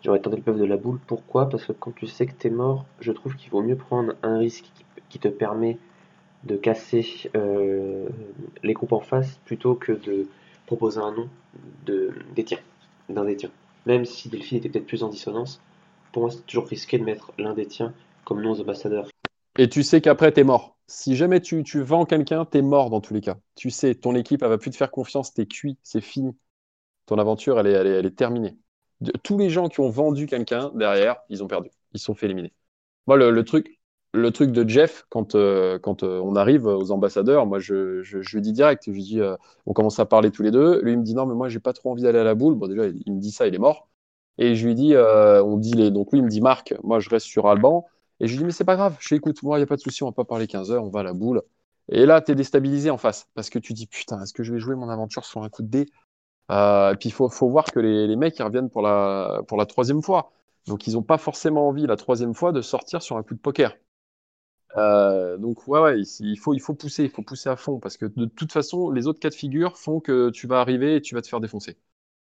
J'aurais 0.04 0.20
tenté 0.20 0.36
le 0.36 0.42
bluff 0.42 0.58
de 0.58 0.66
la 0.66 0.76
boule. 0.76 0.98
Pourquoi? 1.06 1.48
Parce 1.48 1.64
que 1.64 1.72
quand 1.72 1.94
tu 1.94 2.06
sais 2.06 2.26
que 2.26 2.34
t'es 2.34 2.50
mort, 2.50 2.84
je 3.00 3.12
trouve 3.12 3.34
qu'il 3.36 3.50
vaut 3.50 3.62
mieux 3.62 3.76
prendre 3.76 4.12
un 4.22 4.36
risque 4.36 4.66
qui 5.08 5.18
te 5.18 5.28
permet 5.28 5.78
de 6.44 6.56
casser 6.56 7.30
euh, 7.34 8.08
les 8.62 8.72
groupes 8.72 8.92
en 8.92 9.00
face 9.00 9.38
plutôt 9.44 9.74
que 9.74 9.92
de 9.92 10.26
proposer 10.66 11.00
un 11.00 11.12
nom 11.12 11.28
de, 11.86 12.12
des 12.34 12.44
tiens, 12.44 12.60
d'un 13.08 13.24
des 13.24 13.36
tiens. 13.36 13.50
Même 13.86 14.04
si 14.04 14.28
Delphine 14.28 14.58
était 14.58 14.68
peut-être 14.68 14.86
plus 14.86 15.02
en 15.02 15.08
dissonance, 15.08 15.60
pour 16.12 16.22
moi 16.22 16.30
c'est 16.30 16.46
toujours 16.46 16.66
risqué 16.66 16.98
de 16.98 17.04
mettre 17.04 17.32
l'un 17.38 17.54
des 17.54 17.66
tiens 17.66 17.92
comme 18.24 18.42
nom 18.42 18.58
ambassadeur. 18.58 19.08
Et 19.58 19.68
tu 19.68 19.82
sais 19.82 20.00
qu'après 20.00 20.32
t'es 20.32 20.44
mort. 20.44 20.76
Si 20.86 21.14
jamais 21.14 21.40
tu, 21.40 21.62
tu 21.62 21.82
vends 21.82 22.04
quelqu'un, 22.04 22.44
t'es 22.44 22.62
mort 22.62 22.90
dans 22.90 23.00
tous 23.00 23.14
les 23.14 23.20
cas. 23.20 23.36
Tu 23.54 23.70
sais, 23.70 23.94
ton 23.94 24.14
équipe 24.14 24.42
elle 24.42 24.48
va 24.48 24.58
plus 24.58 24.70
te 24.70 24.76
faire 24.76 24.90
confiance, 24.90 25.34
t'es 25.34 25.46
cuit, 25.46 25.78
c'est 25.82 26.00
fini. 26.00 26.36
Ton 27.06 27.18
aventure 27.18 27.60
elle 27.60 27.66
est, 27.66 27.72
elle 27.72 28.06
est, 28.06 28.16
terminée. 28.16 28.56
tous 29.22 29.36
les 29.36 29.50
gens 29.50 29.68
qui 29.68 29.80
ont 29.80 29.90
vendu 29.90 30.26
quelqu'un 30.26 30.70
derrière, 30.74 31.16
ils 31.28 31.42
ont 31.42 31.48
perdu. 31.48 31.70
Ils 31.92 32.00
sont 32.00 32.14
fait 32.14 32.26
éliminer. 32.26 32.52
Moi, 33.06 33.16
le 33.16 33.44
truc, 33.44 33.79
le 34.12 34.30
truc 34.32 34.50
de 34.50 34.68
Jeff, 34.68 35.06
quand, 35.08 35.34
euh, 35.34 35.78
euh, 36.02 36.20
on 36.20 36.34
arrive 36.36 36.66
aux 36.66 36.90
ambassadeurs, 36.90 37.46
moi 37.46 37.58
je, 37.58 38.02
je, 38.02 38.18
lui 38.34 38.42
dis 38.42 38.52
direct, 38.52 38.88
euh, 38.88 39.36
on 39.66 39.72
commence 39.72 39.98
à 40.00 40.06
parler 40.06 40.30
tous 40.30 40.42
les 40.42 40.50
deux. 40.50 40.80
Lui 40.82 40.92
il 40.92 40.98
me 40.98 41.04
dit 41.04 41.14
non, 41.14 41.26
mais 41.26 41.34
moi 41.34 41.48
j'ai 41.48 41.60
pas 41.60 41.72
trop 41.72 41.92
envie 41.92 42.02
d'aller 42.02 42.18
à 42.18 42.24
la 42.24 42.34
boule. 42.34 42.54
Bon, 42.54 42.66
déjà, 42.66 42.86
il, 42.86 43.12
me 43.12 43.20
dit 43.20 43.30
ça, 43.30 43.46
il 43.46 43.54
est 43.54 43.58
mort. 43.58 43.88
Et 44.38 44.54
je 44.56 44.66
lui 44.66 44.74
dis, 44.74 44.94
on 44.96 45.56
dit 45.58 45.74
les, 45.74 45.90
donc 45.90 46.12
lui, 46.12 46.18
il 46.20 46.24
me 46.24 46.30
dit, 46.30 46.40
Marc, 46.40 46.74
moi, 46.82 46.98
je 47.00 47.10
reste 47.10 47.26
sur 47.26 47.46
Alban. 47.48 47.86
Et 48.20 48.26
je 48.26 48.32
lui 48.32 48.38
dis, 48.38 48.44
mais 48.46 48.52
c'est 48.52 48.64
pas 48.64 48.76
grave, 48.76 48.96
je 49.00 49.14
écoute, 49.14 49.42
moi, 49.42 49.58
il 49.58 49.60
n'y 49.60 49.64
a 49.64 49.66
pas 49.66 49.76
de 49.76 49.80
souci, 49.80 50.02
on 50.02 50.06
va 50.06 50.12
pas 50.12 50.24
parler 50.24 50.46
15 50.46 50.70
heures, 50.72 50.84
on 50.84 50.90
va 50.90 51.00
à 51.00 51.02
la 51.02 51.12
boule. 51.12 51.42
Et 51.90 52.06
là, 52.06 52.20
tu 52.22 52.32
es 52.32 52.34
déstabilisé 52.34 52.90
en 52.90 52.98
face 52.98 53.28
parce 53.34 53.50
que 53.50 53.58
tu 53.58 53.74
dis, 53.74 53.86
putain, 53.86 54.22
est-ce 54.22 54.32
que 54.32 54.42
je 54.42 54.52
vais 54.52 54.60
jouer 54.60 54.76
mon 54.76 54.88
aventure 54.88 55.24
sur 55.24 55.42
un 55.42 55.48
coup 55.50 55.62
de 55.62 55.68
dé? 55.68 55.86
Et 56.50 56.94
puis, 56.98 57.10
il 57.10 57.12
faut, 57.12 57.28
voir 57.48 57.66
que 57.66 57.80
les, 57.80 58.06
les, 58.06 58.16
mecs, 58.16 58.38
reviennent 58.38 58.70
pour 58.70 58.82
la, 58.82 59.42
pour 59.48 59.56
la 59.58 59.66
troisième 59.66 60.02
fois. 60.02 60.32
Donc, 60.66 60.86
ils 60.86 60.94
n'ont 60.94 61.02
pas 61.02 61.18
forcément 61.18 61.68
envie, 61.68 61.86
la 61.86 61.96
troisième 61.96 62.34
fois, 62.34 62.52
de 62.52 62.62
sortir 62.62 63.02
sur 63.02 63.16
un 63.16 63.22
coup 63.22 63.34
de 63.34 63.40
poker. 63.40 63.76
Euh, 64.76 65.36
donc 65.36 65.66
ouais, 65.66 66.00
il 66.20 66.36
faut, 66.36 66.54
il 66.54 66.60
faut 66.60 66.74
pousser, 66.74 67.04
il 67.04 67.10
faut 67.10 67.22
pousser 67.22 67.48
à 67.48 67.56
fond 67.56 67.78
parce 67.78 67.96
que 67.96 68.06
de 68.06 68.26
toute 68.26 68.52
façon, 68.52 68.90
les 68.90 69.06
autres 69.06 69.20
cas 69.20 69.30
de 69.30 69.34
figure 69.34 69.76
font 69.76 70.00
que 70.00 70.30
tu 70.30 70.46
vas 70.46 70.60
arriver 70.60 70.96
et 70.96 71.00
tu 71.00 71.14
vas 71.14 71.22
te 71.22 71.28
faire 71.28 71.40
défoncer. 71.40 71.76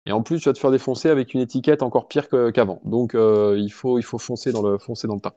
Et 0.07 0.13
en 0.13 0.23
plus, 0.23 0.41
tu 0.41 0.49
vas 0.49 0.53
te 0.53 0.59
faire 0.59 0.71
défoncer 0.71 1.09
avec 1.09 1.33
une 1.33 1.41
étiquette 1.41 1.83
encore 1.83 2.09
pire 2.09 2.29
qu'avant. 2.29 2.81
Donc 2.85 3.15
euh, 3.15 3.57
il, 3.59 3.73
faut, 3.73 3.99
il 3.99 4.03
faut 4.03 4.19
foncer 4.19 4.53
dans 4.53 4.63
le, 4.63 4.77
foncer 4.77 5.07
dans 5.07 5.15
le 5.15 5.21
tas. 5.21 5.37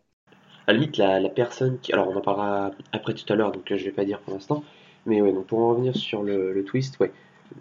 À 0.68 0.74
la 0.74 0.80
limite, 0.80 0.98
la, 0.98 1.30
personne 1.30 1.80
qui. 1.80 1.94
Alors 1.94 2.10
on 2.10 2.16
en 2.16 2.22
parlera 2.22 2.72
après 2.92 3.14
tout 3.14 3.32
à 3.32 3.36
l'heure, 3.36 3.54
donc 3.54 3.74
je 3.74 3.84
vais 3.86 3.92
pas 3.92 4.04
dire 4.04 4.20
pour 4.20 4.34
l'instant. 4.34 4.64
Mais 5.06 5.22
ouais, 5.22 5.32
donc 5.32 5.46
pour 5.48 5.60
en 5.60 5.70
revenir 5.70 5.96
sur 5.96 6.24
le, 6.24 6.62
twist, 6.66 7.00
ouais. 7.00 7.14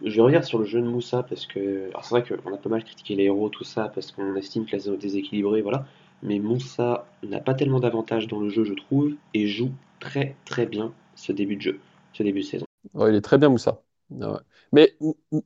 Je 0.05 0.17
vais 0.17 0.23
revenir 0.23 0.45
sur 0.45 0.59
le 0.59 0.65
jeu 0.65 0.81
de 0.81 0.87
Moussa 0.87 1.23
parce 1.23 1.47
que. 1.47 1.87
Alors 1.91 2.05
c'est 2.05 2.19
vrai 2.19 2.25
qu'on 2.25 2.53
a 2.53 2.57
pas 2.57 2.69
mal 2.69 2.83
critiqué 2.83 3.15
les 3.15 3.25
héros, 3.25 3.49
tout 3.49 3.63
ça, 3.63 3.89
parce 3.95 4.11
qu'on 4.11 4.35
estime 4.35 4.67
que 4.67 4.73
la 4.73 4.81
zone 4.81 4.97
déséquilibrée, 4.97 5.63
voilà 5.63 5.87
mais 6.23 6.39
Moussa 6.39 7.07
n'a 7.23 7.41
pas 7.41 7.55
tellement 7.55 7.81
d'avantages 7.81 8.27
dans 8.27 8.41
le 8.41 8.49
jeu, 8.49 8.65
je 8.65 8.75
trouve, 8.75 9.15
et 9.35 9.47
joue 9.47 9.73
très 10.01 10.37
très 10.45 10.67
bien 10.67 10.93
ce 11.15 11.33
début 11.33 11.57
de 11.57 11.63
jeu, 11.63 11.81
ce 12.13 12.23
début 12.23 12.41
de 12.41 12.47
saison. 12.47 12.67
Ouais, 12.95 13.11
il 13.11 13.17
est 13.17 13.21
très 13.21 13.39
bien, 13.39 13.49
Moussa. 13.49 13.83
Ouais. 14.11 14.39
Mais 14.73 14.97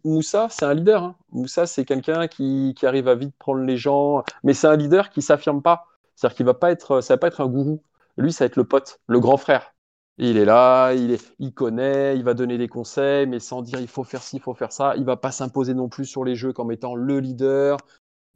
Moussa, 0.05 0.49
c'est 0.51 0.65
un 0.65 0.75
leader. 0.75 1.03
Hein. 1.03 1.17
Moussa, 1.33 1.67
c'est 1.67 1.85
quelqu'un 1.85 2.29
qui, 2.29 2.75
qui, 2.77 2.87
arrive 2.87 3.09
à 3.09 3.15
vite 3.15 3.35
prendre 3.39 3.63
les 3.63 3.77
gens, 3.77 4.25
mais 4.43 4.55
c'est 4.55 4.67
un 4.67 4.77
leader 4.77 5.11
qui 5.11 5.23
s'affirme 5.23 5.63
pas. 5.63 5.87
C'est-à-dire 6.15 6.37
qu'il 6.37 6.47
va 6.47 6.55
pas 6.55 6.71
être, 6.71 7.01
ça 7.01 7.15
va 7.15 7.19
pas 7.19 7.29
être 7.29 7.41
un 7.41 7.47
gourou. 7.47 7.83
Lui, 8.17 8.33
ça 8.33 8.45
va 8.45 8.47
être 8.47 8.57
le 8.57 8.65
pote, 8.65 9.01
le 9.07 9.21
grand 9.21 9.37
frère. 9.37 9.75
Il 10.19 10.37
est 10.37 10.45
là, 10.45 10.93
il, 10.93 11.13
est, 11.13 11.35
il 11.39 11.55
connaît, 11.55 12.17
il 12.17 12.25
va 12.25 12.35
donner 12.35 12.59
des 12.59 12.69
conseils, 12.69 13.27
mais 13.27 13.41
sans 13.41 13.63
dire 13.63 13.81
il 13.81 13.89
faut 13.89 14.05
faire 14.05 14.23
ci, 14.23 14.37
il 14.37 14.43
faut 14.43 14.53
faire 14.53 14.73
ça. 14.73 14.95
Il 14.97 15.05
va 15.05 15.17
pas 15.17 15.33
s'imposer 15.33 15.73
non 15.73 15.89
plus 15.89 16.05
sur 16.05 16.25
les 16.25 16.35
jeux 16.35 16.53
comme 16.53 16.71
étant 16.73 16.95
le 16.95 17.21
leader 17.21 17.79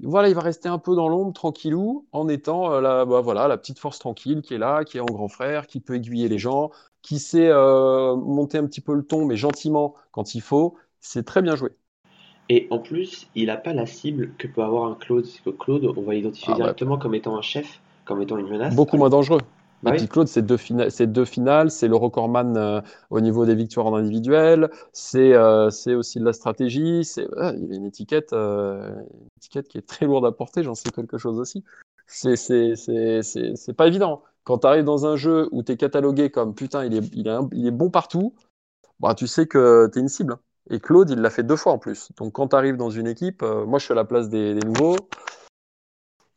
voilà, 0.00 0.28
il 0.28 0.34
va 0.34 0.40
rester 0.40 0.68
un 0.68 0.78
peu 0.78 0.94
dans 0.94 1.08
l'ombre, 1.08 1.32
tranquillou, 1.32 2.06
en 2.12 2.28
étant 2.28 2.72
euh, 2.72 2.80
la, 2.80 3.04
bah, 3.04 3.20
voilà, 3.20 3.48
la 3.48 3.56
petite 3.56 3.78
force 3.78 3.98
tranquille 3.98 4.42
qui 4.42 4.54
est 4.54 4.58
là, 4.58 4.84
qui 4.84 4.98
est 4.98 5.00
en 5.00 5.06
grand 5.06 5.28
frère, 5.28 5.66
qui 5.66 5.80
peut 5.80 5.94
aiguiller 5.94 6.28
les 6.28 6.38
gens, 6.38 6.70
qui 7.02 7.18
sait 7.18 7.48
euh, 7.48 8.16
monter 8.16 8.58
un 8.58 8.66
petit 8.66 8.80
peu 8.80 8.94
le 8.94 9.04
ton, 9.04 9.24
mais 9.24 9.36
gentiment 9.36 9.94
quand 10.10 10.34
il 10.34 10.40
faut. 10.40 10.74
C'est 11.00 11.24
très 11.24 11.42
bien 11.42 11.54
joué. 11.54 11.70
Et 12.48 12.66
en 12.70 12.78
plus, 12.78 13.28
il 13.34 13.46
n'a 13.46 13.56
pas 13.56 13.72
la 13.72 13.86
cible 13.86 14.32
que 14.36 14.46
peut 14.46 14.62
avoir 14.62 14.90
un 14.90 14.94
Claude. 14.94 15.24
C'est 15.24 15.42
que 15.42 15.50
Claude, 15.50 15.92
on 15.96 16.02
va 16.02 16.14
l'identifier 16.14 16.52
ah, 16.52 16.56
directement 16.56 16.98
comme 16.98 17.14
étant 17.14 17.36
un 17.36 17.42
chef, 17.42 17.80
comme 18.04 18.20
étant 18.20 18.36
une 18.36 18.48
menace. 18.48 18.74
Beaucoup 18.74 18.96
moins 18.96 19.10
dangereux. 19.10 19.40
Bah 19.84 19.90
oui. 19.92 20.08
Claude, 20.08 20.28
c'est 20.28 20.40
deux, 20.40 20.56
fina 20.56 20.88
deux, 20.88 21.24
finales, 21.26 21.70
c'est 21.70 21.88
le 21.88 21.96
recordman 21.96 22.56
euh, 22.56 22.80
au 23.10 23.20
niveau 23.20 23.44
des 23.44 23.54
victoires 23.54 23.84
en 23.84 23.94
individuel, 23.94 24.70
c'est 24.94 25.34
euh, 25.34 25.68
aussi 25.94 26.18
de 26.18 26.24
la 26.24 26.32
stratégie, 26.32 27.04
c'est 27.04 27.28
euh, 27.36 27.52
il 27.58 27.68
y 27.68 27.72
a 27.74 27.76
une 27.76 27.84
étiquette, 27.84 28.32
euh, 28.32 28.94
une 28.94 29.28
étiquette 29.36 29.68
qui 29.68 29.76
est 29.76 29.86
très 29.86 30.06
lourde 30.06 30.24
à 30.24 30.32
porter, 30.32 30.62
j'en 30.62 30.74
sais 30.74 30.90
quelque 30.90 31.18
chose 31.18 31.38
aussi. 31.38 31.64
C'est 32.06 33.76
pas 33.76 33.86
évident. 33.86 34.22
Quand 34.44 34.58
tu 34.58 34.66
arrives 34.66 34.84
dans 34.84 35.04
un 35.04 35.16
jeu 35.16 35.50
où 35.52 35.62
tu 35.62 35.72
es 35.72 35.76
catalogué 35.76 36.30
comme 36.30 36.54
putain, 36.54 36.86
il 36.86 36.94
est, 36.96 37.10
il 37.12 37.28
est, 37.28 37.38
il 37.52 37.66
est 37.66 37.70
bon 37.70 37.90
partout, 37.90 38.34
bah, 39.00 39.14
tu 39.14 39.26
sais 39.26 39.46
que 39.46 39.90
tu 39.92 39.98
es 39.98 40.02
une 40.02 40.08
cible. 40.08 40.36
Et 40.70 40.80
Claude, 40.80 41.10
il 41.10 41.18
l'a 41.20 41.28
fait 41.28 41.42
deux 41.42 41.56
fois 41.56 41.72
en 41.72 41.78
plus. 41.78 42.10
Donc 42.16 42.32
quand 42.32 42.48
tu 42.48 42.56
arrives 42.56 42.78
dans 42.78 42.88
une 42.88 43.06
équipe, 43.06 43.42
moi 43.42 43.78
je 43.78 43.84
suis 43.84 43.92
à 43.92 43.96
la 43.96 44.06
place 44.06 44.30
des, 44.30 44.54
des 44.54 44.66
nouveaux 44.66 44.96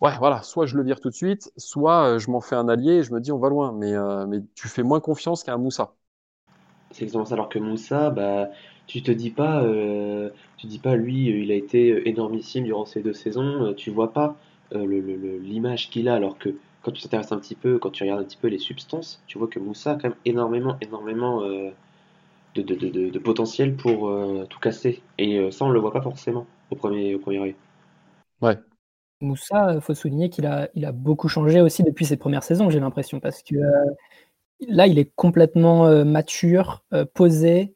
ouais, 0.02 0.18
voilà, 0.18 0.42
soit 0.44 0.66
je 0.66 0.76
le 0.76 0.84
vire 0.84 1.00
tout 1.00 1.10
de 1.10 1.16
suite, 1.16 1.52
soit 1.58 2.08
euh, 2.08 2.20
je 2.20 2.30
m'en 2.30 2.42
fais 2.42 2.56
un 2.56 2.70
allié 2.70 2.94
et 2.94 3.04
je 3.04 3.14
me 3.14 3.20
dis 3.20 3.32
on 3.32 3.40
va 3.40 3.50
loin. 3.50 3.72
Mais, 3.74 3.94
euh, 3.94 4.26
mais 4.28 4.40
tu 4.56 4.68
fais 4.68 4.84
moins 4.84 5.00
confiance 5.00 5.44
qu'à 5.44 5.54
un 5.54 5.58
Moussa. 5.58 5.94
C'est 6.92 7.04
exactement 7.04 7.26
ça. 7.26 7.34
Alors 7.36 7.50
que 7.50 7.60
Moussa, 7.60 8.10
bah, 8.10 8.50
tu 8.86 9.02
te 9.02 9.12
dis 9.12 9.32
pas, 9.32 9.62
euh, 9.64 10.30
tu 10.58 10.68
dis 10.68 10.80
pas, 10.80 10.96
lui, 10.96 11.26
il 11.44 11.52
a 11.52 11.56
été 11.56 12.08
énormissime 12.08 12.64
durant 12.64 12.86
ces 12.86 13.02
deux 13.02 13.14
saisons. 13.14 13.74
Tu 13.76 13.92
vois 13.92 14.14
pas 14.14 14.36
l'image 14.72 15.90
qu'il 15.90 16.10
a. 16.10 16.16
Alors 16.16 16.38
que 16.38 16.56
quand 16.82 16.92
tu 16.92 17.02
t'intéresses 17.02 17.32
un 17.32 17.40
petit 17.40 17.56
peu, 17.56 17.80
quand 17.80 17.90
tu 17.90 18.04
regardes 18.04 18.22
un 18.22 18.26
petit 18.26 18.38
peu 18.38 18.48
les 18.48 18.60
substances, 18.60 19.22
tu 19.28 19.38
vois 19.38 19.48
que 19.48 19.60
Moussa 19.60 19.92
a 19.92 19.96
quand 19.96 20.10
même 20.10 20.18
énormément, 20.26 20.78
énormément 20.82 21.42
de, 21.42 21.74
de, 22.56 22.62
de, 22.62 23.10
de, 23.10 23.20
potentiel 23.20 23.76
pour 23.76 24.10
tout 24.50 24.60
casser. 24.60 25.02
Et 25.18 25.52
ça, 25.52 25.66
on 25.66 25.70
le 25.70 25.80
voit 25.80 25.92
pas 25.92 26.02
forcément 26.02 26.46
au 26.72 26.76
premier, 26.76 27.16
au 27.16 27.20
premier 27.20 27.40
œil. 27.40 27.56
Ouais, 28.42 28.58
Moussa, 29.22 29.74
il 29.74 29.82
faut 29.82 29.96
souligner 29.96 30.30
qu'il 30.30 30.46
a, 30.46 30.70
il 30.76 30.86
a 30.86 30.92
beaucoup 30.92 31.28
changé 31.28 31.62
aussi 31.62 31.84
depuis 31.84 32.06
ses 32.06 32.18
premières 32.18 32.44
saisons, 32.44 32.70
j'ai 32.70 32.80
l'impression, 32.80 33.20
parce 33.20 33.42
que 33.42 33.56
euh, 33.56 33.86
là, 34.68 34.88
il 34.88 35.00
est 35.00 35.12
complètement 35.16 35.88
euh, 35.88 36.06
mature, 36.06 36.84
euh, 36.94 37.06
posé. 37.14 37.76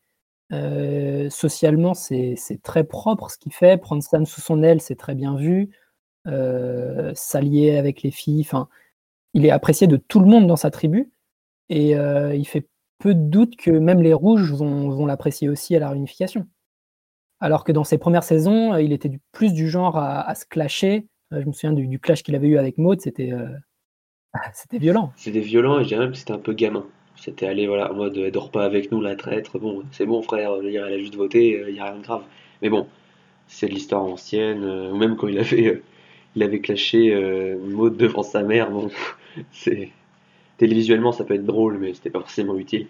socialement, 1.30 1.94
c'est 1.94 2.36
très 2.64 2.84
propre 2.84 3.30
ce 3.32 3.38
qu'il 3.38 3.54
fait. 3.54 3.78
Prendre 3.78 4.04
Sam 4.04 4.26
sous 4.26 4.42
son 4.42 4.64
aile, 4.64 4.82
c'est 4.82 4.96
très 4.98 5.16
bien 5.16 5.36
vu. 5.36 5.70
S'allier 7.16 7.78
avec 7.78 8.04
les 8.04 8.12
filles, 8.12 8.42
enfin, 8.42 8.70
il 9.34 9.46
est 9.46 9.52
apprécié 9.52 9.88
de 9.88 9.98
tout 9.98 10.20
le 10.20 10.28
monde 10.28 10.48
dans 10.48 10.58
sa 10.58 10.72
tribu. 10.72 11.12
Et 11.70 11.92
il 11.92 12.46
fait 12.46 12.68
peu 13.00 13.16
de 13.16 13.22
doute 13.30 13.56
que 13.56 13.72
même 13.72 14.02
les 14.02 14.14
rouges 14.14 14.52
vont, 14.54 14.90
vont 14.90 15.06
l'apprécier 15.06 15.50
aussi 15.50 15.76
à 15.76 15.80
la 15.80 15.90
réunification. 15.90 16.48
Alors 17.40 17.64
que 17.64 17.72
dans 17.72 17.86
ses 17.86 17.98
premières 17.98 18.24
saisons, 18.24 18.76
il 18.78 18.94
était 18.94 19.20
plus 19.32 19.54
du 19.54 19.70
genre 19.70 19.98
à 19.98 20.36
se 20.36 20.46
clasher, 20.46 21.08
je 21.32 21.46
me 21.46 21.52
souviens 21.52 21.74
du, 21.74 22.00
clash 22.00 22.24
qu'il 22.24 22.36
avait 22.36 22.48
eu 22.48 22.58
avec 22.58 22.78
Maud, 22.78 23.00
c'était 23.02 23.32
euh, 23.32 23.48
c'était 24.54 24.78
violent. 24.78 25.14
C'était 25.16 25.40
violent 25.40 25.80
et 25.80 25.84
je 25.84 25.90
dirais 25.90 26.02
même 26.02 26.12
que 26.12 26.18
c'était 26.18 26.34
un 26.34 26.40
peu 26.40 26.54
gamin. 26.54 26.86
C'était 27.16 27.48
aller 27.48 27.68
voilà, 27.68 27.92
en 27.92 27.96
mode 27.96 28.18
elle 28.18 28.32
dort 28.32 28.52
pas 28.52 28.66
avec 28.66 28.92
nous 28.92 29.02
la 29.02 29.16
traître, 29.16 29.60
bon 29.60 29.84
c'est 29.92 30.06
bon 30.06 30.22
frère, 30.22 30.54
elle 30.64 30.78
a 30.78 30.98
juste 30.98 31.16
voté, 31.16 31.64
il 31.68 31.74
n'y 31.74 31.80
a 31.80 31.86
rien 31.86 31.98
de 31.98 32.04
grave. 32.04 32.24
Mais 32.62 32.70
bon, 32.70 32.88
c'est 33.48 33.68
de 33.68 33.74
l'histoire 33.74 34.04
ancienne, 34.04 34.64
ou 34.64 34.96
même 34.96 35.18
quand 35.18 35.28
il 35.28 35.38
avait, 35.38 35.82
il 36.36 36.44
avait 36.44 36.62
clashé 36.62 37.14
Maud 37.62 37.98
devant 37.98 38.24
sa 38.24 38.44
mère, 38.44 38.72
bon, 38.72 38.90
c'est 39.52 39.92
télévisuellement 40.58 41.12
ça 41.12 41.24
peut 41.24 41.34
être 41.34 41.46
drôle 41.46 41.80
mais 41.80 41.94
c'était 41.94 42.12
pas 42.12 42.20
forcément 42.20 42.58
utile. 42.58 42.88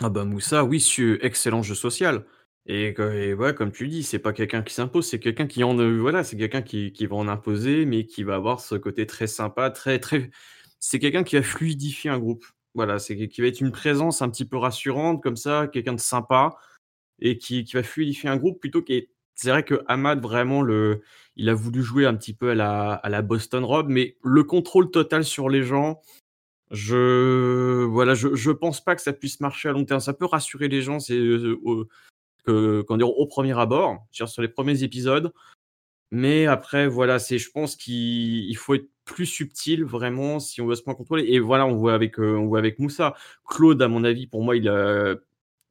Ah 0.00 0.10
bah 0.10 0.24
Moussa, 0.24 0.64
oui, 0.64 0.84
excellent 1.22 1.62
jeu 1.62 1.74
social. 1.74 2.24
Et, 2.68 2.94
comme 2.94 3.70
tu 3.72 3.86
dis, 3.86 4.02
c'est 4.02 4.18
pas 4.18 4.32
quelqu'un 4.32 4.62
qui 4.62 4.74
s'impose, 4.74 5.06
c'est 5.06 5.20
quelqu'un 5.20 5.46
qui 5.46 5.62
en 5.62 5.76
voilà, 5.98 6.24
c'est 6.24 6.36
quelqu'un 6.36 6.62
qui, 6.62 6.92
qui, 6.92 7.06
va 7.06 7.14
en 7.16 7.28
imposer, 7.28 7.86
mais 7.86 8.06
qui 8.06 8.24
va 8.24 8.34
avoir 8.34 8.60
ce 8.60 8.74
côté 8.74 9.06
très 9.06 9.28
sympa, 9.28 9.70
très 9.70 10.00
très. 10.00 10.30
C'est 10.80 10.98
quelqu'un 10.98 11.22
qui 11.24 11.36
va 11.36 11.42
fluidifier 11.42 12.10
un 12.10 12.18
groupe. 12.18 12.44
Voilà, 12.74 12.98
c'est 12.98 13.28
qui 13.28 13.40
va 13.40 13.46
être 13.46 13.60
une 13.60 13.72
présence 13.72 14.20
un 14.20 14.28
petit 14.28 14.44
peu 14.44 14.56
rassurante 14.56 15.22
comme 15.22 15.36
ça, 15.36 15.68
quelqu'un 15.72 15.94
de 15.94 16.00
sympa 16.00 16.56
et 17.20 17.38
qui, 17.38 17.64
qui, 17.64 17.76
va 17.76 17.82
fluidifier 17.82 18.28
un 18.28 18.36
groupe 18.36 18.60
plutôt 18.60 18.82
que. 18.82 18.92
C'est 19.34 19.50
vrai 19.50 19.64
que 19.64 19.82
Ahmad 19.86 20.20
vraiment 20.22 20.62
le, 20.62 21.02
il 21.36 21.48
a 21.50 21.54
voulu 21.54 21.82
jouer 21.82 22.06
un 22.06 22.16
petit 22.16 22.34
peu 22.34 22.50
à 22.50 22.54
la, 22.54 22.94
à 22.94 23.08
la 23.10 23.22
Boston 23.22 23.64
Rob, 23.64 23.88
mais 23.88 24.16
le 24.24 24.44
contrôle 24.44 24.90
total 24.90 25.24
sur 25.24 25.50
les 25.50 25.62
gens, 25.62 26.00
je 26.70 27.84
voilà, 27.84 28.14
je, 28.14 28.34
je 28.34 28.50
pense 28.50 28.82
pas 28.82 28.96
que 28.96 29.02
ça 29.02 29.12
puisse 29.12 29.40
marcher 29.40 29.68
à 29.68 29.72
long 29.72 29.84
terme. 29.84 30.00
Ça 30.00 30.14
peut 30.14 30.26
rassurer 30.26 30.68
les 30.68 30.82
gens, 30.82 31.00
c'est 31.00 31.16
euh, 31.16 31.88
que, 32.46 32.84
dirait 32.96 33.10
au 33.10 33.26
premier 33.26 33.58
abord, 33.58 34.06
sur 34.12 34.42
les 34.42 34.48
premiers 34.48 34.82
épisodes. 34.82 35.32
Mais 36.12 36.46
après, 36.46 36.86
voilà, 36.86 37.18
c'est, 37.18 37.38
je 37.38 37.50
pense 37.50 37.76
qu'il 37.76 38.56
faut 38.56 38.74
être 38.74 38.88
plus 39.04 39.26
subtil 39.26 39.84
vraiment 39.84 40.40
si 40.40 40.60
on 40.60 40.66
veut 40.66 40.76
se 40.76 40.82
prendre 40.82 40.98
contrôler. 40.98 41.24
Et 41.24 41.40
voilà, 41.40 41.66
on 41.66 41.74
voit 41.76 41.94
avec, 41.94 42.18
euh, 42.18 42.36
on 42.36 42.46
voit 42.46 42.58
avec 42.58 42.78
Moussa. 42.78 43.14
Claude, 43.44 43.82
à 43.82 43.88
mon 43.88 44.04
avis, 44.04 44.26
pour 44.26 44.42
moi, 44.42 44.56
il 44.56 44.68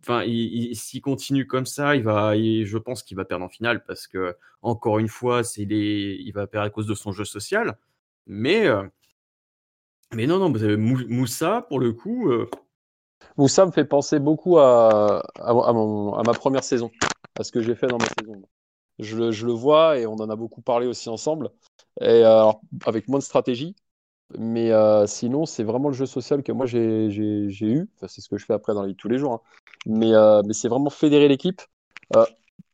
enfin, 0.05 0.23
il, 0.23 0.75
s'il 0.75 1.01
continue 1.01 1.47
comme 1.47 1.65
ça, 1.65 1.95
il 1.95 2.03
va, 2.03 2.35
je 2.35 2.77
pense 2.77 3.03
qu'il 3.03 3.17
va 3.17 3.25
perdre 3.25 3.45
en 3.45 3.49
finale 3.49 3.83
parce 3.85 4.07
que 4.07 4.35
encore 4.61 4.99
une 4.99 5.07
fois, 5.07 5.43
c'est 5.43 5.63
il 5.63 6.31
va 6.31 6.47
perdre 6.47 6.67
à 6.67 6.69
cause 6.69 6.87
de 6.87 6.93
son 6.95 7.11
jeu 7.11 7.25
social. 7.25 7.77
Mais, 8.27 8.67
euh, 8.67 8.83
mais 10.13 10.27
non, 10.27 10.39
non, 10.39 10.53
Moussa, 10.77 11.65
pour 11.67 11.79
le 11.79 11.93
coup, 11.93 12.29
euh, 12.31 12.49
Moussa 13.37 13.65
me 13.65 13.71
fait 13.71 13.85
penser 13.85 14.19
beaucoup 14.19 14.57
à, 14.59 15.23
ma 16.25 16.33
première 16.33 16.63
saison, 16.63 16.91
à 17.37 17.43
ce 17.43 17.51
que 17.51 17.61
j'ai 17.61 17.75
fait 17.75 17.87
dans 17.87 17.97
ma 17.97 18.07
saison. 18.19 18.41
Je 18.99 19.17
le, 19.17 19.51
vois 19.51 19.99
et 19.99 20.05
on 20.05 20.15
en 20.15 20.29
a 20.29 20.35
beaucoup 20.35 20.61
parlé 20.61 20.87
aussi 20.87 21.09
ensemble, 21.09 21.49
et, 21.99 22.23
euh, 22.23 22.51
avec 22.85 23.07
moins 23.09 23.19
de 23.19 23.23
stratégie. 23.23 23.75
Mais 24.37 24.71
euh, 24.71 25.05
sinon, 25.05 25.45
c'est 25.45 25.63
vraiment 25.63 25.89
le 25.89 25.93
jeu 25.93 26.05
social 26.05 26.43
que 26.43 26.51
moi 26.51 26.65
j'ai 26.65 27.07
eu. 27.07 27.89
C'est 28.07 28.21
ce 28.21 28.29
que 28.29 28.37
je 28.37 28.45
fais 28.45 28.53
après 28.53 28.73
dans 28.73 28.81
la 28.81 28.87
vie 28.87 28.95
tous 28.95 29.09
les 29.09 29.19
jours. 29.19 29.33
Hein. 29.33 29.41
Mais, 29.85 30.13
euh, 30.13 30.41
mais 30.45 30.53
c'est 30.53 30.69
vraiment 30.69 30.89
fédérer 30.89 31.27
l'équipe, 31.27 31.61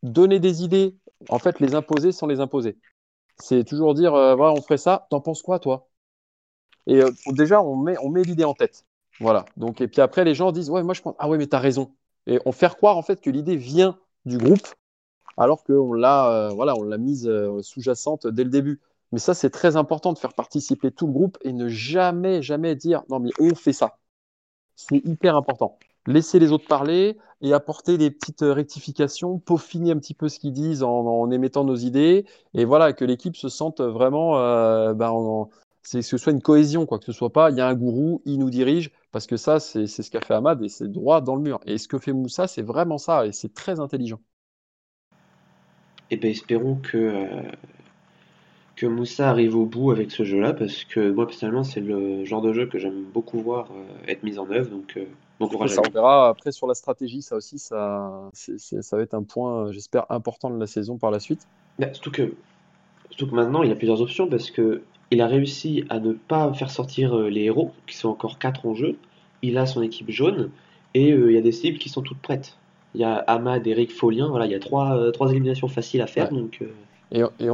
donner 0.04 0.39
des 0.39 0.63
idées, 0.63 0.95
en 1.30 1.39
fait, 1.39 1.60
les 1.60 1.75
imposer 1.75 2.12
sans 2.12 2.27
les 2.27 2.39
imposer. 2.39 2.77
C'est 3.38 3.63
toujours 3.63 3.95
dire, 3.95 4.13
on 4.13 4.62
ferait 4.62 4.77
ça, 4.77 5.08
t'en 5.10 5.21
penses 5.21 5.41
quoi, 5.41 5.60
toi? 5.60 5.89
Et 6.88 7.01
déjà, 7.27 7.62
on 7.62 7.75
met, 7.75 7.97
on 7.99 8.10
met 8.10 8.23
l'idée 8.23 8.43
en 8.43 8.54
tête. 8.54 8.86
Voilà. 9.21 9.45
Donc, 9.55 9.81
et 9.81 9.88
puis 9.88 10.01
après, 10.01 10.25
les 10.25 10.34
gens 10.34 10.51
disent 10.51 10.69
Ouais, 10.69 10.84
moi 10.84 10.93
je 10.93 11.01
pense, 11.01 11.15
ah 11.19 11.29
ouais, 11.29 11.38
mais 11.38 11.47
t'as 11.47 11.60
raison. 11.60 11.93
Et 12.27 12.39
on 12.45 12.51
fait 12.51 12.73
croire 12.73 12.97
en 12.97 13.03
fait 13.03 13.21
que 13.21 13.29
l'idée 13.29 13.55
vient 13.55 13.97
du 14.25 14.38
groupe, 14.38 14.67
alors 15.38 15.63
qu'on 15.63 15.93
l'a 15.93 16.29
euh, 16.31 16.49
voilà, 16.49 16.75
on 16.75 16.84
l'a 16.84 16.97
mise 16.97 17.27
euh, 17.27 17.62
sous-jacente 17.62 18.27
dès 18.27 18.43
le 18.43 18.49
début. 18.49 18.81
Mais 19.12 19.19
ça, 19.19 19.34
c'est 19.34 19.49
très 19.51 19.75
important 19.75 20.13
de 20.13 20.17
faire 20.17 20.34
participer 20.34 20.91
tout 20.91 21.05
le 21.05 21.13
groupe 21.13 21.38
et 21.41 21.53
ne 21.53 21.67
jamais, 21.67 22.41
jamais 22.41 22.75
dire 22.75 23.03
non, 23.10 23.19
mais 23.19 23.29
on 23.39 23.53
fait 23.55 23.73
ça. 23.73 23.97
C'est 24.75 24.97
hyper 25.05 25.36
important. 25.36 25.77
Laisser 26.07 26.39
les 26.39 26.51
autres 26.51 26.67
parler 26.67 27.17
et 27.41 27.53
apporter 27.53 27.97
des 27.99 28.10
petites 28.10 28.41
rectifications, 28.41 29.38
peaufiner 29.38 29.91
un 29.91 29.97
petit 29.97 30.15
peu 30.15 30.29
ce 30.29 30.39
qu'ils 30.39 30.53
disent 30.53 30.81
en, 30.81 31.29
émettant 31.29 31.63
nos 31.63 31.75
idées. 31.75 32.25
Et 32.55 32.65
voilà, 32.65 32.93
que 32.93 33.05
l'équipe 33.05 33.36
se 33.36 33.49
sente 33.49 33.81
vraiment, 33.81 34.39
euh, 34.39 34.93
ben, 34.93 35.12
c'est 35.83 35.99
que 35.99 36.05
ce 36.05 36.17
soit 36.17 36.31
une 36.31 36.41
cohésion, 36.41 36.85
quoi, 36.85 36.99
que 36.99 37.05
ce 37.05 37.11
soit 37.11 37.31
pas, 37.31 37.49
il 37.49 37.57
y 37.57 37.61
a 37.61 37.67
un 37.67 37.73
gourou, 37.73 38.21
il 38.25 38.39
nous 38.39 38.49
dirige, 38.49 38.91
parce 39.11 39.27
que 39.27 39.37
ça, 39.37 39.59
c'est 39.59 39.87
ce 39.87 40.09
qu'a 40.11 40.21
fait 40.21 40.33
Ahmad 40.33 40.61
et 40.63 40.69
c'est 40.69 40.91
droit 40.91 41.21
dans 41.21 41.35
le 41.35 41.41
mur. 41.41 41.59
Et 41.65 41.77
ce 41.77 41.87
que 41.87 41.97
fait 41.97 42.13
Moussa, 42.13 42.47
c'est 42.47 42.61
vraiment 42.61 42.97
ça 42.97 43.25
et 43.25 43.31
c'est 43.31 43.53
très 43.53 43.79
intelligent. 43.79 44.19
Et 46.09 46.15
eh 46.15 46.17
bien, 46.17 46.29
espérons 46.29 46.75
que, 46.75 46.97
euh, 46.97 47.25
que 48.75 48.85
Moussa 48.85 49.29
arrive 49.29 49.55
au 49.55 49.65
bout 49.65 49.91
avec 49.91 50.11
ce 50.11 50.23
jeu-là, 50.23 50.53
parce 50.53 50.83
que 50.83 51.09
moi, 51.09 51.25
personnellement, 51.25 51.63
c'est 51.63 51.79
le 51.79 52.25
genre 52.25 52.41
de 52.41 52.51
jeu 52.51 52.67
que 52.67 52.77
j'aime 52.77 53.03
beaucoup 53.13 53.39
voir 53.39 53.69
euh, 53.71 54.07
être 54.07 54.21
mis 54.23 54.37
en 54.37 54.49
œuvre. 54.51 54.69
Donc, 54.69 54.97
euh, 54.97 55.05
bon 55.39 55.47
courage 55.47 55.69
ça, 55.69 55.81
on 55.87 55.89
verra 55.89 56.27
après 56.27 56.51
sur 56.51 56.67
la 56.67 56.73
stratégie, 56.73 57.21
ça 57.21 57.37
aussi, 57.37 57.59
ça, 57.59 58.29
ça 58.33 58.97
va 58.97 59.03
être 59.03 59.13
un 59.13 59.23
point, 59.23 59.71
j'espère, 59.71 60.05
important 60.11 60.49
de 60.49 60.59
la 60.59 60.67
saison 60.67 60.97
par 60.97 61.11
la 61.11 61.21
suite. 61.21 61.47
Bah, 61.79 61.93
surtout, 61.93 62.11
que, 62.11 62.33
surtout 63.09 63.31
que 63.31 63.35
maintenant, 63.35 63.63
il 63.63 63.69
y 63.69 63.71
a 63.71 63.75
plusieurs 63.75 64.01
options, 64.01 64.27
parce 64.27 64.51
que 64.51 64.83
il 65.12 65.21
a 65.21 65.28
réussi 65.28 65.84
à 65.89 66.00
ne 66.00 66.13
pas 66.13 66.54
faire 66.54 66.71
sortir 66.71 67.15
les 67.15 67.43
héros, 67.43 67.71
qui 67.88 67.95
sont 67.95 68.10
encore 68.10 68.39
4 68.39 68.65
en 68.65 68.74
jeu. 68.74 68.97
Il 69.41 69.58
a 69.58 69.65
son 69.65 69.82
équipe 69.82 70.10
jaune, 70.10 70.52
et 70.93 71.10
il 71.10 71.32
y 71.32 71.38
a 71.38 71.41
des 71.41 71.52
cibles 71.52 71.78
qui 71.78 71.89
sont 71.89 72.02
toutes 72.02 72.21
prêtes. 72.21 72.58
Il 72.93 73.02
y 73.02 73.04
a 73.04 73.15
Ahmad, 73.15 73.65
Eric, 73.65 73.91
Folien. 73.91 74.28
Voilà, 74.30 74.45
il 74.45 74.52
y 74.52 74.56
a 74.56 74.60
trois, 74.60 74.97
euh, 74.97 75.12
trois 75.12 75.30
éliminations 75.32 75.67
faciles 75.67 76.02
à 76.02 76.08
faire. 76.08 76.30
Donc, 76.30 76.62
euh. 76.62 77.28
et, 77.39 77.50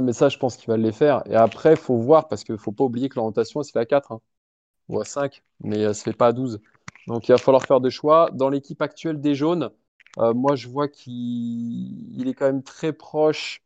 mais 0.00 0.12
ça, 0.12 0.28
je 0.28 0.38
pense 0.38 0.56
qu'il 0.56 0.68
va 0.68 0.76
les 0.76 0.92
faire. 0.92 1.22
Et 1.26 1.34
après, 1.34 1.72
il 1.72 1.76
faut 1.76 1.96
voir, 1.96 2.28
parce 2.28 2.44
qu'il 2.44 2.54
ne 2.54 2.58
faut 2.58 2.72
pas 2.72 2.84
oublier 2.84 3.08
que 3.08 3.16
l'orientation, 3.16 3.60
elle 3.60 3.66
se 3.66 3.72
fait 3.72 3.80
à 3.80 3.86
4 3.86 4.12
hein. 4.12 4.20
ou 4.88 5.00
à 5.00 5.04
5, 5.04 5.42
mais 5.60 5.78
elle 5.78 5.88
ne 5.88 5.92
se 5.92 6.02
fait 6.02 6.12
pas 6.12 6.28
à 6.28 6.32
12. 6.32 6.60
Donc 7.06 7.28
il 7.28 7.32
va 7.32 7.38
falloir 7.38 7.64
faire 7.64 7.80
des 7.80 7.90
choix. 7.90 8.30
Dans 8.32 8.48
l'équipe 8.48 8.80
actuelle 8.82 9.20
des 9.20 9.34
jaunes, 9.34 9.70
euh, 10.18 10.34
moi, 10.34 10.56
je 10.56 10.68
vois 10.68 10.88
qu'il 10.88 12.28
est 12.28 12.34
quand 12.34 12.46
même 12.46 12.62
très 12.62 12.92
proche. 12.92 13.62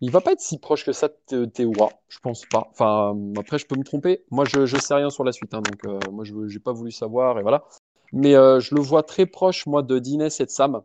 Il 0.00 0.10
va 0.10 0.20
pas 0.20 0.32
être 0.32 0.40
si 0.40 0.58
proche 0.58 0.84
que 0.84 0.92
ça 0.92 1.08
de 1.30 1.44
Théoura, 1.44 1.88
je 2.08 2.18
pense 2.20 2.44
pas. 2.46 2.68
Enfin, 2.70 3.16
après, 3.36 3.58
je 3.58 3.66
peux 3.66 3.76
me 3.76 3.84
tromper. 3.84 4.24
Moi, 4.30 4.44
je 4.44 4.60
ne 4.60 4.80
sais 4.80 4.94
rien 4.94 5.10
sur 5.10 5.24
la 5.24 5.32
suite, 5.32 5.54
hein, 5.54 5.62
donc 5.62 6.10
moi, 6.12 6.24
je 6.24 6.34
n'ai 6.34 6.58
pas 6.60 6.72
voulu 6.72 6.92
savoir, 6.92 7.38
et 7.38 7.42
voilà. 7.42 7.64
Mais 8.12 8.34
euh, 8.34 8.60
je 8.60 8.74
le 8.74 8.80
vois 8.80 9.02
très 9.02 9.26
proche, 9.26 9.66
moi, 9.66 9.82
de 9.82 9.98
Dinès 9.98 10.40
et 10.40 10.46
de 10.46 10.50
Sam. 10.50 10.82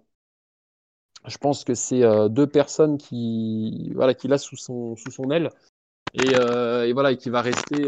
Je 1.25 1.37
pense 1.37 1.63
que 1.63 1.73
c'est 1.73 2.03
euh, 2.03 2.27
deux 2.27 2.47
personnes 2.47 2.97
qui, 2.97 3.91
voilà, 3.95 4.13
qu'il 4.13 4.33
a 4.33 4.37
sous 4.37 4.57
son, 4.57 4.95
sous 4.97 5.11
son 5.11 5.31
aile 5.31 5.49
et, 6.13 6.35
euh, 6.35 6.85
et 6.85 6.93
voilà, 6.93 7.13
et 7.13 7.17
qui, 7.17 7.29
va 7.29 7.41
rester, 7.41 7.85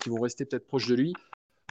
qui 0.00 0.08
vont 0.10 0.20
rester 0.20 0.44
peut-être 0.44 0.66
proches 0.66 0.88
de 0.88 0.94
lui. 0.94 1.14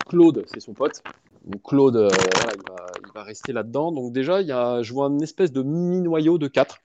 Claude, 0.07 0.43
c'est 0.47 0.59
son 0.59 0.73
pote. 0.73 1.03
Donc 1.45 1.61
Claude, 1.63 1.95
voilà, 1.95 2.53
il, 2.53 2.71
va, 2.71 2.85
il, 3.05 3.11
va, 3.13 3.23
rester 3.23 3.53
là-dedans. 3.53 3.91
Donc 3.91 4.11
déjà, 4.11 4.41
il 4.41 4.47
y 4.47 4.51
a, 4.51 4.81
je 4.81 4.93
vois 4.93 5.07
une 5.07 5.21
espèce 5.21 5.51
de 5.51 5.61
mini 5.61 6.01
noyau 6.01 6.37
de 6.37 6.47
quatre 6.47 6.79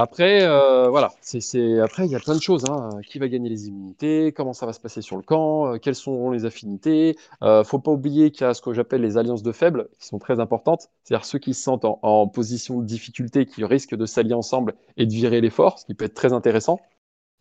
après, 0.00 0.44
euh, 0.44 0.88
voilà, 0.88 1.12
c'est, 1.20 1.78
après 1.80 2.06
il 2.06 2.10
y 2.10 2.16
a 2.16 2.20
plein 2.20 2.34
de 2.34 2.40
choses. 2.40 2.64
Hein. 2.70 2.88
Qui 3.06 3.18
va 3.18 3.28
gagner 3.28 3.50
les 3.50 3.68
immunités? 3.68 4.32
Comment 4.32 4.54
ça 4.54 4.64
va 4.64 4.72
se 4.72 4.80
passer 4.80 5.02
sur 5.02 5.16
le 5.16 5.22
camp? 5.22 5.74
Euh, 5.74 5.78
Quelles 5.78 5.94
sont 5.94 6.30
les 6.30 6.46
affinités? 6.46 7.16
Euh, 7.42 7.64
Faut 7.64 7.78
pas 7.78 7.90
oublier 7.90 8.30
qu'il 8.30 8.46
y 8.46 8.50
a 8.50 8.54
ce 8.54 8.62
que 8.62 8.72
j'appelle 8.72 9.02
les 9.02 9.18
alliances 9.18 9.42
de 9.42 9.52
faibles, 9.52 9.88
qui 9.98 10.06
sont 10.06 10.18
très 10.18 10.40
importantes. 10.40 10.88
C'est-à-dire 11.04 11.26
ceux 11.26 11.38
qui 11.38 11.52
se 11.52 11.62
sentent 11.62 11.84
en, 11.84 12.28
position 12.28 12.80
de 12.80 12.86
difficulté, 12.86 13.44
qui 13.44 13.62
risquent 13.64 13.94
de 13.94 14.06
s'allier 14.06 14.32
ensemble 14.34 14.74
et 14.96 15.04
de 15.04 15.12
virer 15.12 15.42
les 15.42 15.50
forces, 15.50 15.82
ce 15.82 15.86
qui 15.86 15.94
peut 15.94 16.06
être 16.06 16.14
très 16.14 16.32
intéressant 16.32 16.80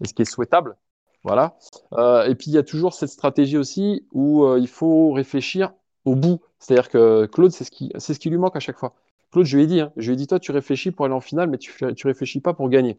et 0.04 0.08
ce 0.08 0.13
qui 0.13 0.24
est 0.24 0.32
souhaitable. 0.32 0.76
Voilà. 1.24 1.58
Euh, 1.93 2.26
et 2.26 2.36
puis 2.36 2.52
il 2.52 2.54
y 2.56 2.58
a 2.58 2.63
toujours 2.63 2.93
cette 2.93 3.10
stratégie 3.10 3.58
aussi 3.58 4.06
où 4.12 4.45
il 4.58 4.67
faut 4.67 5.12
réfléchir 5.13 5.74
au 6.06 6.15
bout. 6.15 6.41
C'est-à-dire 6.60 6.89
que 6.89 7.26
Claude, 7.28 7.52
c'est 7.52 7.63
ce 7.63 7.72
qui, 7.72 7.91
c'est 7.98 8.13
ce 8.13 8.19
qui 8.19 8.30
lui 8.30 8.38
manque 8.38 8.56
à 8.56 8.60
chaque 8.60 8.78
fois. 8.78 8.93
Claude, 9.32 9.46
je 9.46 9.58
lui 9.58 9.63
ai 9.63 9.68
dit, 9.68 9.80
hein, 9.82 9.92
je 9.98 10.08
lui 10.08 10.13
ai 10.13 10.15
dit, 10.15 10.28
toi, 10.28 10.39
tu 10.39 10.52
réfléchis 10.52 10.92
pour 10.92 11.06
aller 11.06 11.13
en 11.13 11.22
finale, 11.22 11.50
mais 11.50 11.58
tu, 11.58 11.72
réfléchis 12.06 12.39
pas 12.39 12.54
pour 12.54 12.70
gagner. 12.70 12.98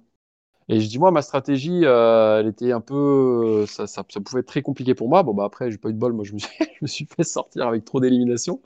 Et 0.69 0.81
je 0.81 0.88
dis, 0.88 0.99
moi, 0.99 1.11
ma 1.11 1.23
stratégie, 1.23 1.81
euh, 1.85 2.40
elle 2.40 2.47
était 2.47 2.73
un 2.73 2.81
peu. 2.81 3.64
Ça, 3.66 3.87
ça, 3.87 4.05
pouvait 4.05 4.40
être 4.40 4.47
très 4.47 4.62
compliqué 4.62 4.95
pour 4.95 5.09
moi. 5.09 5.23
Bon, 5.25 5.35
bah 5.35 5.45
après, 5.45 5.71
j'ai 5.71 5.79
pas 5.79 5.88
eu 5.90 5.93
de 5.93 5.99
bol. 5.99 6.12
Moi, 6.12 6.25
je 6.25 6.35
me 6.83 6.87
suis, 6.87 7.07
fait 7.16 7.25
sortir 7.25 7.66
avec 7.66 7.85
trop 7.85 7.99
d'éliminations, 8.01 8.61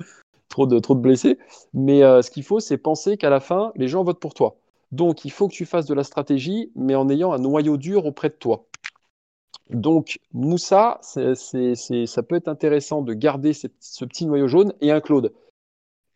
trop 0.48 0.66
de, 0.66 0.94
blessés. 0.94 1.38
Mais 1.72 2.02
euh, 2.02 2.20
ce 2.20 2.30
qu'il 2.30 2.44
faut, 2.44 2.60
c'est 2.60 2.76
penser 2.76 3.16
qu'à 3.16 3.30
la 3.30 3.40
fin, 3.40 3.72
les 3.76 3.88
gens 3.88 4.04
votent 4.04 4.20
pour 4.20 4.34
toi. 4.34 4.56
Donc, 4.92 5.24
il 5.24 5.30
faut 5.30 5.48
que 5.48 5.54
tu 5.54 5.64
fasses 5.64 5.86
de 5.86 5.94
la 5.94 6.04
stratégie, 6.04 6.70
mais 6.76 6.94
en 6.94 7.08
ayant 7.08 7.32
un 7.32 7.38
noyau 7.38 7.78
dur 7.78 8.04
auprès 8.06 8.28
de 8.28 8.34
toi. 8.34 8.66
Donc, 9.70 10.20
Moussa, 10.34 11.00
ça 11.02 12.22
peut 12.22 12.36
être 12.36 12.48
intéressant 12.48 13.02
de 13.02 13.14
garder 13.14 13.52
ce 13.54 14.04
petit 14.04 14.26
noyau 14.26 14.46
jaune 14.46 14.74
et 14.82 14.90
un 14.90 15.00
Claude. 15.00 15.32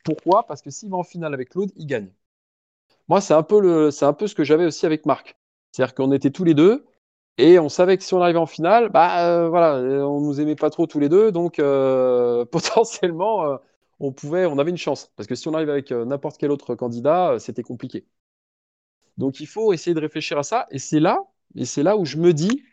Pourquoi? 0.08 0.46
Parce 0.46 0.62
que 0.62 0.70
s'il 0.70 0.88
va 0.88 0.96
en 0.96 1.02
finale 1.02 1.34
avec 1.34 1.50
Claude, 1.50 1.70
il 1.76 1.86
gagne. 1.86 2.10
Moi, 3.08 3.20
c'est 3.20 3.34
un 3.34 3.42
peu, 3.42 3.90
c'est 3.90 4.06
un 4.06 4.14
peu 4.14 4.26
ce 4.26 4.34
que 4.34 4.42
j'avais 4.42 4.64
aussi 4.64 4.86
avec 4.86 5.04
Marc. 5.04 5.36
C'est-à-dire 5.70 5.94
qu'on 5.94 6.12
était 6.12 6.30
tous 6.30 6.44
les 6.44 6.54
deux 6.54 6.86
et 7.36 7.58
on 7.58 7.68
savait 7.68 7.98
que 7.98 8.04
si 8.04 8.14
on 8.14 8.22
arrivait 8.22 8.38
en 8.38 8.46
finale, 8.46 8.88
bah 8.88 9.28
euh, 9.28 9.48
voilà, 9.50 9.76
on 10.06 10.20
nous 10.22 10.40
aimait 10.40 10.56
pas 10.56 10.70
trop 10.70 10.86
tous 10.86 10.98
les 10.98 11.10
deux, 11.10 11.30
donc 11.30 11.58
euh, 11.58 12.44
potentiellement 12.50 13.44
euh, 13.44 13.56
on 14.00 14.12
pouvait, 14.12 14.46
on 14.46 14.58
avait 14.58 14.70
une 14.70 14.78
chance. 14.78 15.12
Parce 15.16 15.26
que 15.26 15.34
si 15.34 15.46
on 15.48 15.54
arrive 15.54 15.68
avec 15.68 15.90
n'importe 15.90 16.38
quel 16.38 16.50
autre 16.50 16.74
candidat, 16.74 17.36
c'était 17.38 17.62
compliqué. 17.62 18.06
Donc 19.18 19.40
il 19.40 19.46
faut 19.46 19.74
essayer 19.74 19.94
de 19.94 20.00
réfléchir 20.00 20.38
à 20.38 20.42
ça, 20.42 20.66
et 20.70 20.78
c'est 20.78 21.00
là, 21.00 21.18
et 21.54 21.66
c'est 21.66 21.82
là 21.82 21.98
où 21.98 22.06
je 22.06 22.16
me 22.16 22.32
dis 22.32 22.64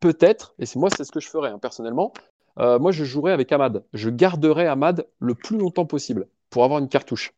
peut-être, 0.00 0.54
et 0.60 0.66
c'est 0.66 0.78
moi 0.78 0.90
c'est 0.96 1.04
ce 1.04 1.10
que 1.10 1.20
je 1.20 1.28
ferais 1.28 1.50
hein, 1.50 1.58
personnellement, 1.58 2.12
moi 2.58 2.92
je 2.92 3.04
jouerais 3.04 3.32
avec 3.32 3.50
Ahmad. 3.52 3.84
Je 3.92 4.08
garderais 4.10 4.66
Ahmad 4.66 5.06
le 5.18 5.34
plus 5.34 5.58
longtemps 5.58 5.86
possible 5.86 6.28
pour 6.50 6.64
avoir 6.64 6.80
une 6.80 6.88
cartouche. 6.88 7.32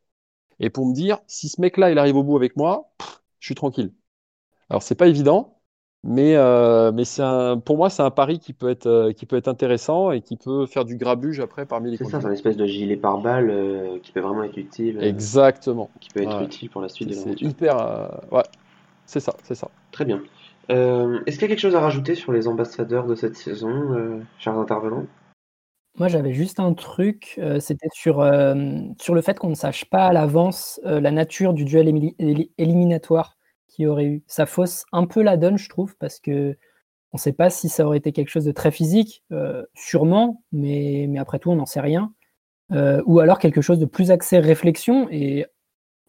Et 0.61 0.71
pour 0.71 0.87
me 0.87 0.95
dire, 0.95 1.19
si 1.27 1.49
ce 1.49 1.61
mec-là, 1.61 1.91
il 1.91 1.99
arrive 1.99 2.17
au 2.17 2.25
bout 2.25 2.37
avec 2.37 2.57
moi, 2.57 2.91
je 3.39 3.47
suis 3.47 3.55
tranquille. 3.55 3.93
Alors, 4.71 4.83
c'est 4.83 4.95
pas 4.95 5.07
évident, 5.07 5.59
mais, 6.05 6.37
euh, 6.37 6.93
mais 6.93 7.05
c'est 7.05 7.23
pour 7.65 7.77
moi, 7.77 7.91
c'est 7.91 8.03
un 8.03 8.11
pari 8.11 8.39
qui 8.39 8.53
peut, 8.53 8.69
être, 8.69 8.87
euh, 8.87 9.13
qui 9.13 9.27
peut 9.27 9.37
être 9.37 9.49
intéressant 9.49 10.11
et 10.13 10.21
qui 10.21 10.37
peut 10.37 10.67
faire 10.67 10.85
du 10.85 10.97
grabuge 10.97 11.41
après 11.41 11.67
parmi 11.67 11.91
les 11.91 11.97
C'est 11.97 12.05
ça, 12.05 12.21
c'est 12.21 12.27
une 12.27 12.33
espèce 12.33 12.57
de 12.57 12.67
gilet 12.67 12.97
pare-balles 12.97 13.51
euh, 13.51 13.99
qui 14.03 14.13
peut 14.13 14.21
vraiment 14.21 14.45
être 14.45 14.57
utile. 14.57 15.03
Exactement. 15.03 15.91
Qui 16.01 16.11
peut 16.11 16.23
être 16.23 16.43
utile 16.43 16.71
pour 16.71 16.83
la 16.83 16.89
suite 16.89 17.09
de 17.09 17.15
l'aventure. 17.15 17.37
C'est 17.39 17.45
hyper. 17.45 18.11
ouais, 18.31 18.45
c'est 19.07 19.21
ça, 19.21 19.35
c'est 19.43 19.55
ça. 19.55 19.71
Très 19.91 20.05
bien. 20.05 20.23
Est-ce 20.69 21.33
qu'il 21.33 21.43
y 21.43 21.45
a 21.45 21.49
quelque 21.49 21.59
chose 21.59 21.77
à 21.77 21.81
rajouter 21.81 22.15
sur 22.15 22.33
les 22.33 22.47
ambassadeurs 22.47 23.07
de 23.07 23.15
cette 23.15 23.37
saison, 23.37 24.23
chers 24.39 24.57
intervenants? 24.57 25.07
Moi, 25.99 26.09
j'avais 26.09 26.33
juste 26.33 26.61
un 26.61 26.75
truc, 26.75 27.35
euh, 27.39 27.59
c'était 27.61 27.89
sur, 27.93 28.21
euh, 28.21 28.55
sur 29.01 29.15
le 29.15 29.21
fait 29.23 29.39
qu'on 29.39 29.49
ne 29.51 29.55
sache 29.55 29.85
pas 29.87 30.07
à 30.07 30.13
l'avance, 30.13 30.81
euh, 30.87 31.01
la 31.01 31.11
nature 31.11 31.53
du 31.55 31.65
duel 31.65 31.89
éliminatoire 32.59 33.37
qu'il 33.67 33.85
y 33.85 33.89
aurait 33.89 34.05
eu. 34.05 34.23
Ça 34.29 34.47
fausse 34.47 34.85
un 34.93 35.07
peu 35.07 35.23
la 35.23 35.37
donne, 35.37 35.59
je 35.59 35.69
trouve, 35.69 35.97
parce 35.99 36.21
qu'on 36.21 36.33
ne 37.15 37.19
sait 37.19 37.33
pas 37.33 37.51
si 37.51 37.69
ça 37.69 37.85
aurait 37.87 37.99
été 37.99 38.13
quelque 38.13 38.29
chose 38.29 38.45
de 38.45 38.53
très 38.53 38.71
physique, 38.71 39.25
sûrement, 39.75 40.43
mais 40.53 41.07
mais 41.09 41.19
après 41.19 41.39
tout, 41.39 41.51
on 41.51 41.57
n'en 41.57 41.67
sait 41.67 41.81
rien. 41.81 42.13
ou 43.07 43.21
alors 43.21 43.39
quelque 43.39 43.61
chose 43.63 43.79
de 43.81 43.87
plus 43.87 44.11
axé 44.11 44.39
réflexion 44.41 45.09
et 45.11 45.47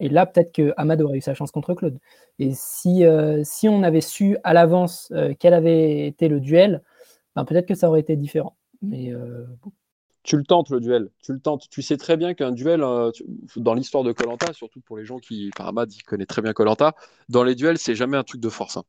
et 0.00 0.08
là, 0.10 0.26
peut-être 0.26 0.52
que 0.54 0.74
Ahmad 0.78 1.02
aurait 1.02 1.18
eu 1.18 1.22
sa 1.22 1.34
chance 1.34 1.52
contre 1.52 1.74
Claude. 1.74 1.98
Et 2.40 2.52
si, 2.54 3.04
si 3.44 3.68
on 3.68 3.82
avait 3.84 4.00
su 4.02 4.36
à 4.44 4.54
l'avance, 4.54 5.12
quel 5.40 5.54
avait 5.54 6.06
été 6.08 6.28
le 6.28 6.40
duel, 6.40 6.82
ben, 7.36 7.44
peut-être 7.46 7.66
que 7.68 7.74
ça 7.74 7.88
aurait 7.90 8.00
été 8.00 8.16
différent. 8.16 8.56
Mais 8.82 9.12
tu 10.22 10.36
le 10.36 10.44
tentes 10.44 10.70
le 10.70 10.80
duel, 10.80 11.10
tu 11.22 11.32
le 11.32 11.40
tentes. 11.40 11.68
Tu 11.70 11.82
sais 11.82 11.96
très 11.96 12.16
bien 12.16 12.34
qu'un 12.34 12.52
duel, 12.52 12.82
euh, 12.82 13.10
dans 13.56 13.74
l'histoire 13.74 14.04
de 14.04 14.12
Colanta, 14.12 14.52
surtout 14.52 14.80
pour 14.80 14.98
les 14.98 15.04
gens 15.04 15.18
qui, 15.18 15.50
enfin 15.56 15.68
Ahmad, 15.68 15.92
il 15.92 16.02
connaît 16.02 16.26
très 16.26 16.42
bien 16.42 16.52
Colanta, 16.52 16.94
dans 17.28 17.44
les 17.44 17.54
duels, 17.54 17.78
c'est 17.78 17.94
jamais 17.94 18.16
un 18.16 18.24
truc 18.24 18.40
de 18.40 18.48
force. 18.48 18.76
Hein. 18.76 18.84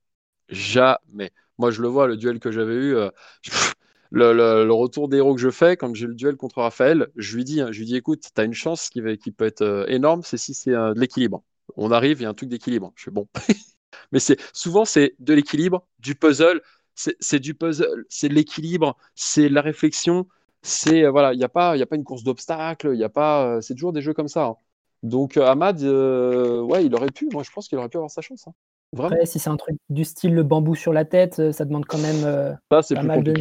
Jamais. 0.50 1.32
Moi, 1.58 1.72
je 1.72 1.82
le 1.82 1.88
vois, 1.88 2.08
le 2.08 2.18
duel 2.18 2.40
que 2.40 2.52
j'avais 2.52 2.74
eu, 2.74 2.96
euh, 2.96 3.10
le, 4.12 4.72
retour 4.72 5.08
d'héros 5.08 5.36
que 5.36 5.42
je 5.42 5.50
fais 5.50 5.78
quand 5.78 5.94
j'ai 5.96 6.08
le 6.08 6.16
duel 6.16 6.36
contre 6.36 6.60
Raphaël, 6.62 7.08
je 7.16 7.36
lui 7.36 7.46
dis, 7.46 7.62
hein, 7.62 7.72
je 7.72 7.80
lui 7.80 7.86
dis, 7.86 7.96
écoute, 7.96 8.24
tu 8.34 8.42
as 8.42 8.44
une 8.44 8.54
chance 8.54 8.90
qui, 8.90 9.02
peut 9.02 9.46
être 9.46 9.62
euh, 9.62 9.86
énorme, 9.88 10.22
c'est 10.24 10.38
si 10.38 10.54
c'est 10.54 10.72
de 10.72 11.00
l'équilibre. 11.00 11.44
On 11.78 11.92
arrive, 11.92 12.20
il 12.20 12.24
y 12.24 12.26
a 12.26 12.30
un 12.30 12.34
truc 12.34 12.50
d'équilibre. 12.50 12.92
Je 12.96 13.06
fais 13.06 13.12
bon. 13.12 13.28
Mais 14.12 14.20
c'est 14.20 14.40
souvent 14.54 14.84
c'est 14.86 15.16
de 15.20 15.34
l'équilibre, 15.34 15.88
du 16.00 16.16
puzzle, 16.16 16.62
c'est 16.96 17.40
du 17.40 17.54
puzzle, 17.56 18.06
c'est 18.10 18.30
de 18.30 18.34
l'équilibre, 18.34 18.98
c'est 19.16 19.50
la 19.50 19.62
réflexion 19.62 20.28
c'est 20.62 21.04
euh, 21.04 21.12
voilà, 21.12 21.34
il 21.34 21.38
n'y 21.38 21.44
a 21.44 21.50
pas, 21.50 21.76
il 21.76 21.82
a 21.82 21.86
pas 21.86 21.96
une 21.96 22.04
course 22.04 22.24
d'obstacles, 22.24 22.92
il 22.94 23.00
y 23.00 23.04
a 23.04 23.10
pas, 23.10 23.46
euh, 23.46 23.62
c'est 23.62 23.74
toujours 23.74 23.94
des 23.94 24.02
jeux 24.02 24.14
comme 24.14 24.28
ça. 24.28 24.46
Hein. 24.46 24.56
Donc 25.04 25.38
euh, 25.38 25.46
Ahmad, 25.46 25.82
ouais, 25.82 26.86
il 26.86 26.94
aurait 26.96 27.12
pu. 27.12 27.28
Moi, 27.32 27.44
je 27.44 27.52
pense 27.52 27.68
qu'il 27.68 27.78
aurait 27.78 27.90
pu 27.90 27.98
avoir 27.98 28.12
sa 28.12 28.22
chance. 28.22 28.48
Hein. 28.48 28.54
Après, 28.98 29.26
si 29.26 29.40
c'est 29.40 29.50
un 29.50 29.58
truc 29.58 29.78
du 29.90 30.04
style 30.04 30.34
le 30.34 30.44
bambou 30.44 30.76
sur 30.76 30.92
la 30.92 31.06
tête, 31.06 31.52
ça 31.52 31.66
demande 31.66 31.86
quand 31.86 31.98
même 31.98 32.58
ça, 32.72 32.82
c'est 32.82 32.96
pas 32.96 33.04
mal 33.04 33.24
de 33.24 33.34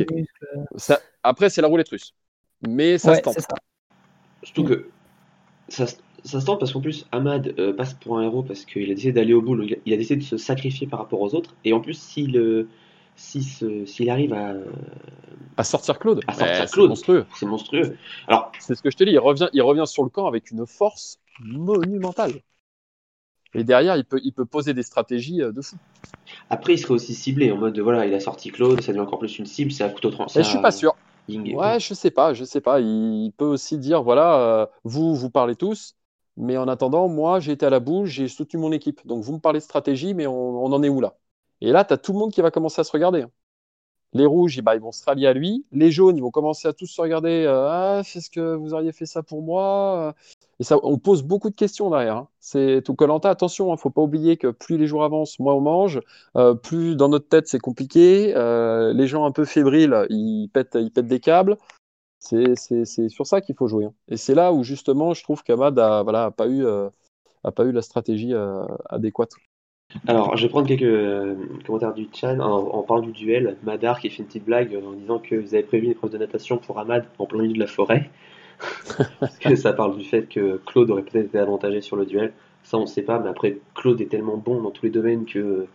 Après, 1.22 1.50
c'est 1.50 1.60
la 1.60 1.68
roulette 1.68 1.88
russe, 1.88 2.14
mais 2.66 2.98
ça 2.98 3.16
se 3.16 3.20
tente. 3.20 3.36
Surtout 4.42 4.64
que 4.64 4.88
ça, 5.68 5.86
ça 6.24 6.40
se 6.40 6.46
tente 6.46 6.60
parce 6.60 6.72
qu'en 6.72 6.80
plus, 6.80 7.06
Ahmad 7.12 7.54
euh, 7.58 7.72
passe 7.72 7.94
pour 7.94 8.18
un 8.18 8.22
héros 8.22 8.42
parce 8.42 8.64
qu'il 8.64 8.90
a 8.90 8.94
décidé 8.94 9.12
d'aller 9.12 9.34
au 9.34 9.42
bout, 9.42 9.60
il 9.62 9.74
a- 9.74 9.76
il 9.86 9.92
a 9.92 9.96
décidé 9.96 10.16
de 10.16 10.24
se 10.24 10.36
sacrifier 10.36 10.86
par 10.86 10.98
rapport 10.98 11.20
aux 11.20 11.34
autres. 11.34 11.54
Et 11.64 11.72
en 11.72 11.80
plus, 11.80 11.94
s'il 11.94 12.36
euh, 13.20 13.84
si 13.86 13.86
s'il 13.86 14.10
arrive 14.10 14.32
à. 14.32 14.54
À 15.56 15.64
sortir 15.64 15.98
Claude. 15.98 16.20
À 16.26 16.32
sortir 16.32 16.62
Eh, 16.64 16.66
c'est 16.66 16.86
monstrueux. 16.88 17.26
C'est 17.34 17.46
monstrueux. 17.46 17.96
Alors, 18.28 18.52
C'est 18.58 18.74
ce 18.74 18.82
que 18.82 18.90
je 18.90 18.96
te 18.96 19.04
dis. 19.04 19.12
Il 19.12 19.18
revient, 19.18 19.48
il 19.52 19.62
revient 19.62 19.86
sur 19.86 20.02
le 20.02 20.08
camp 20.10 20.26
avec 20.26 20.50
une 20.50 20.66
force 20.66 21.18
monumentale. 21.40 22.32
Et 23.54 23.64
derrière, 23.64 23.96
il 23.96 24.04
peut, 24.04 24.20
il 24.22 24.32
peut 24.32 24.44
poser 24.44 24.74
des 24.74 24.82
stratégies 24.82 25.42
euh, 25.42 25.52
de 25.52 25.60
fou. 25.60 25.76
après, 26.48 26.74
il 26.74 26.78
serait 26.78 26.94
aussi 26.94 27.14
ciblé 27.14 27.50
en 27.50 27.56
mode 27.56 27.78
voilà, 27.80 28.06
il 28.06 28.14
a 28.14 28.20
sorti 28.20 28.50
Claude, 28.50 28.80
ça 28.80 28.92
devient 28.92 29.00
encore 29.00 29.18
plus 29.18 29.38
une 29.38 29.46
cible, 29.46 29.72
c'est 29.72 29.82
à 29.82 29.88
couteau 29.88 30.10
tranchant. 30.10 30.40
Je 30.40 30.48
suis 30.48 30.60
pas 30.60 30.70
sûr. 30.70 30.94
Ying 31.28 31.54
Ouais, 31.54 31.80
je 31.80 31.94
sais 31.94 32.10
pas, 32.10 32.32
je 32.32 32.44
sais 32.44 32.60
pas. 32.60 32.80
Il 32.80 33.32
peut 33.36 33.44
aussi 33.44 33.78
dire 33.78 34.02
voilà, 34.02 34.38
euh, 34.38 34.66
vous, 34.84 35.14
vous 35.14 35.30
parlez 35.30 35.56
tous, 35.56 35.96
mais 36.36 36.56
en 36.56 36.68
attendant, 36.68 37.08
moi, 37.08 37.40
j'ai 37.40 37.52
été 37.52 37.66
à 37.66 37.70
la 37.70 37.80
boule, 37.80 38.06
j'ai 38.06 38.28
soutenu 38.28 38.60
mon 38.60 38.72
équipe. 38.72 39.04
Donc, 39.06 39.22
vous 39.24 39.32
me 39.34 39.40
parlez 39.40 39.58
de 39.58 39.64
stratégie, 39.64 40.14
mais 40.14 40.26
on, 40.26 40.64
on 40.64 40.72
en 40.72 40.82
est 40.82 40.88
où 40.88 41.00
là? 41.00 41.16
Et 41.60 41.72
là, 41.72 41.84
tu 41.84 41.92
as 41.94 41.98
tout 41.98 42.12
le 42.12 42.18
monde 42.18 42.32
qui 42.32 42.40
va 42.42 42.50
commencer 42.50 42.80
à 42.80 42.84
se 42.84 42.92
regarder. 42.92 43.22
hein. 43.22 43.30
Les 44.12 44.26
rouges, 44.26 44.60
ben, 44.62 44.74
ils 44.74 44.80
vont 44.80 44.92
se 44.92 45.04
rallier 45.04 45.28
à 45.28 45.32
lui. 45.32 45.64
Les 45.72 45.90
jaunes, 45.92 46.16
ils 46.16 46.22
vont 46.22 46.32
commencer 46.32 46.66
à 46.66 46.72
tous 46.72 46.86
se 46.86 47.00
regarder. 47.00 47.44
euh, 47.46 47.68
ah, 47.68 48.00
est-ce 48.00 48.28
que 48.30 48.54
vous 48.56 48.74
auriez 48.74 48.92
fait 48.92 49.06
ça 49.06 49.22
pour 49.22 49.42
moi? 49.42 50.14
Et 50.58 50.64
ça, 50.64 50.78
on 50.82 50.98
pose 50.98 51.22
beaucoup 51.22 51.48
de 51.50 51.54
questions 51.54 51.90
derrière. 51.90 52.16
hein. 52.16 52.28
C'est 52.40 52.82
tout 52.84 52.94
Colanta. 52.94 53.30
Attention, 53.30 53.72
hein, 53.72 53.76
faut 53.76 53.90
pas 53.90 54.02
oublier 54.02 54.36
que 54.36 54.48
plus 54.48 54.78
les 54.78 54.86
jours 54.88 55.04
avancent, 55.04 55.38
moins 55.38 55.54
on 55.54 55.60
mange. 55.60 56.00
Euh, 56.36 56.54
plus 56.54 56.96
dans 56.96 57.08
notre 57.08 57.28
tête, 57.28 57.46
c'est 57.46 57.60
compliqué. 57.60 58.34
Euh, 58.36 58.92
les 58.92 59.06
gens 59.06 59.24
un 59.26 59.32
peu 59.32 59.44
fébriles, 59.44 60.06
ils 60.10 60.48
pètent, 60.52 60.76
ils 60.80 60.90
pètent 60.90 61.06
des 61.06 61.20
câbles. 61.20 61.56
C'est 62.18 62.56
sur 63.08 63.26
ça 63.26 63.40
qu'il 63.40 63.54
faut 63.54 63.68
jouer. 63.68 63.86
hein. 63.86 63.94
Et 64.08 64.16
c'est 64.16 64.34
là 64.34 64.52
où 64.52 64.64
justement, 64.64 65.14
je 65.14 65.22
trouve 65.22 65.42
qu'Ahmad 65.44 65.78
a, 65.78 66.30
pas 66.32 66.48
eu, 66.48 66.64
la 67.72 67.82
stratégie 67.82 68.34
adéquate. 68.88 69.32
Alors, 70.06 70.36
je 70.36 70.44
vais 70.44 70.48
prendre 70.48 70.68
quelques 70.68 70.82
euh, 70.82 71.34
commentaires 71.66 71.94
du 71.94 72.08
chat 72.12 72.34
en, 72.34 72.68
en 72.68 72.82
parlant 72.82 73.02
du 73.02 73.12
duel. 73.12 73.56
Madar 73.64 74.00
qui 74.00 74.08
fait 74.08 74.18
une 74.18 74.26
petite 74.26 74.44
blague 74.44 74.78
en 74.86 74.92
disant 74.92 75.18
que 75.18 75.34
vous 75.34 75.54
avez 75.54 75.64
prévu 75.64 75.86
une 75.86 75.92
épreuve 75.92 76.12
de 76.12 76.18
natation 76.18 76.58
pour 76.58 76.78
Ahmad 76.78 77.04
en 77.18 77.26
plein 77.26 77.42
milieu 77.42 77.54
de 77.54 77.58
la 77.58 77.66
forêt. 77.66 78.10
Parce 79.20 79.38
que 79.38 79.56
ça 79.56 79.72
parle 79.72 79.96
du 79.96 80.04
fait 80.04 80.28
que 80.28 80.60
Claude 80.66 80.90
aurait 80.90 81.02
peut-être 81.02 81.26
été 81.26 81.38
avantagé 81.38 81.80
sur 81.80 81.96
le 81.96 82.06
duel. 82.06 82.32
Ça, 82.62 82.78
on 82.78 82.82
ne 82.82 82.86
sait 82.86 83.02
pas, 83.02 83.18
mais 83.18 83.28
après, 83.28 83.58
Claude 83.74 84.00
est 84.00 84.06
tellement 84.06 84.36
bon 84.36 84.60
dans 84.60 84.70
tous 84.70 84.84
les 84.84 84.90
domaines 84.90 85.24
que 85.24 85.38
euh, 85.38 85.68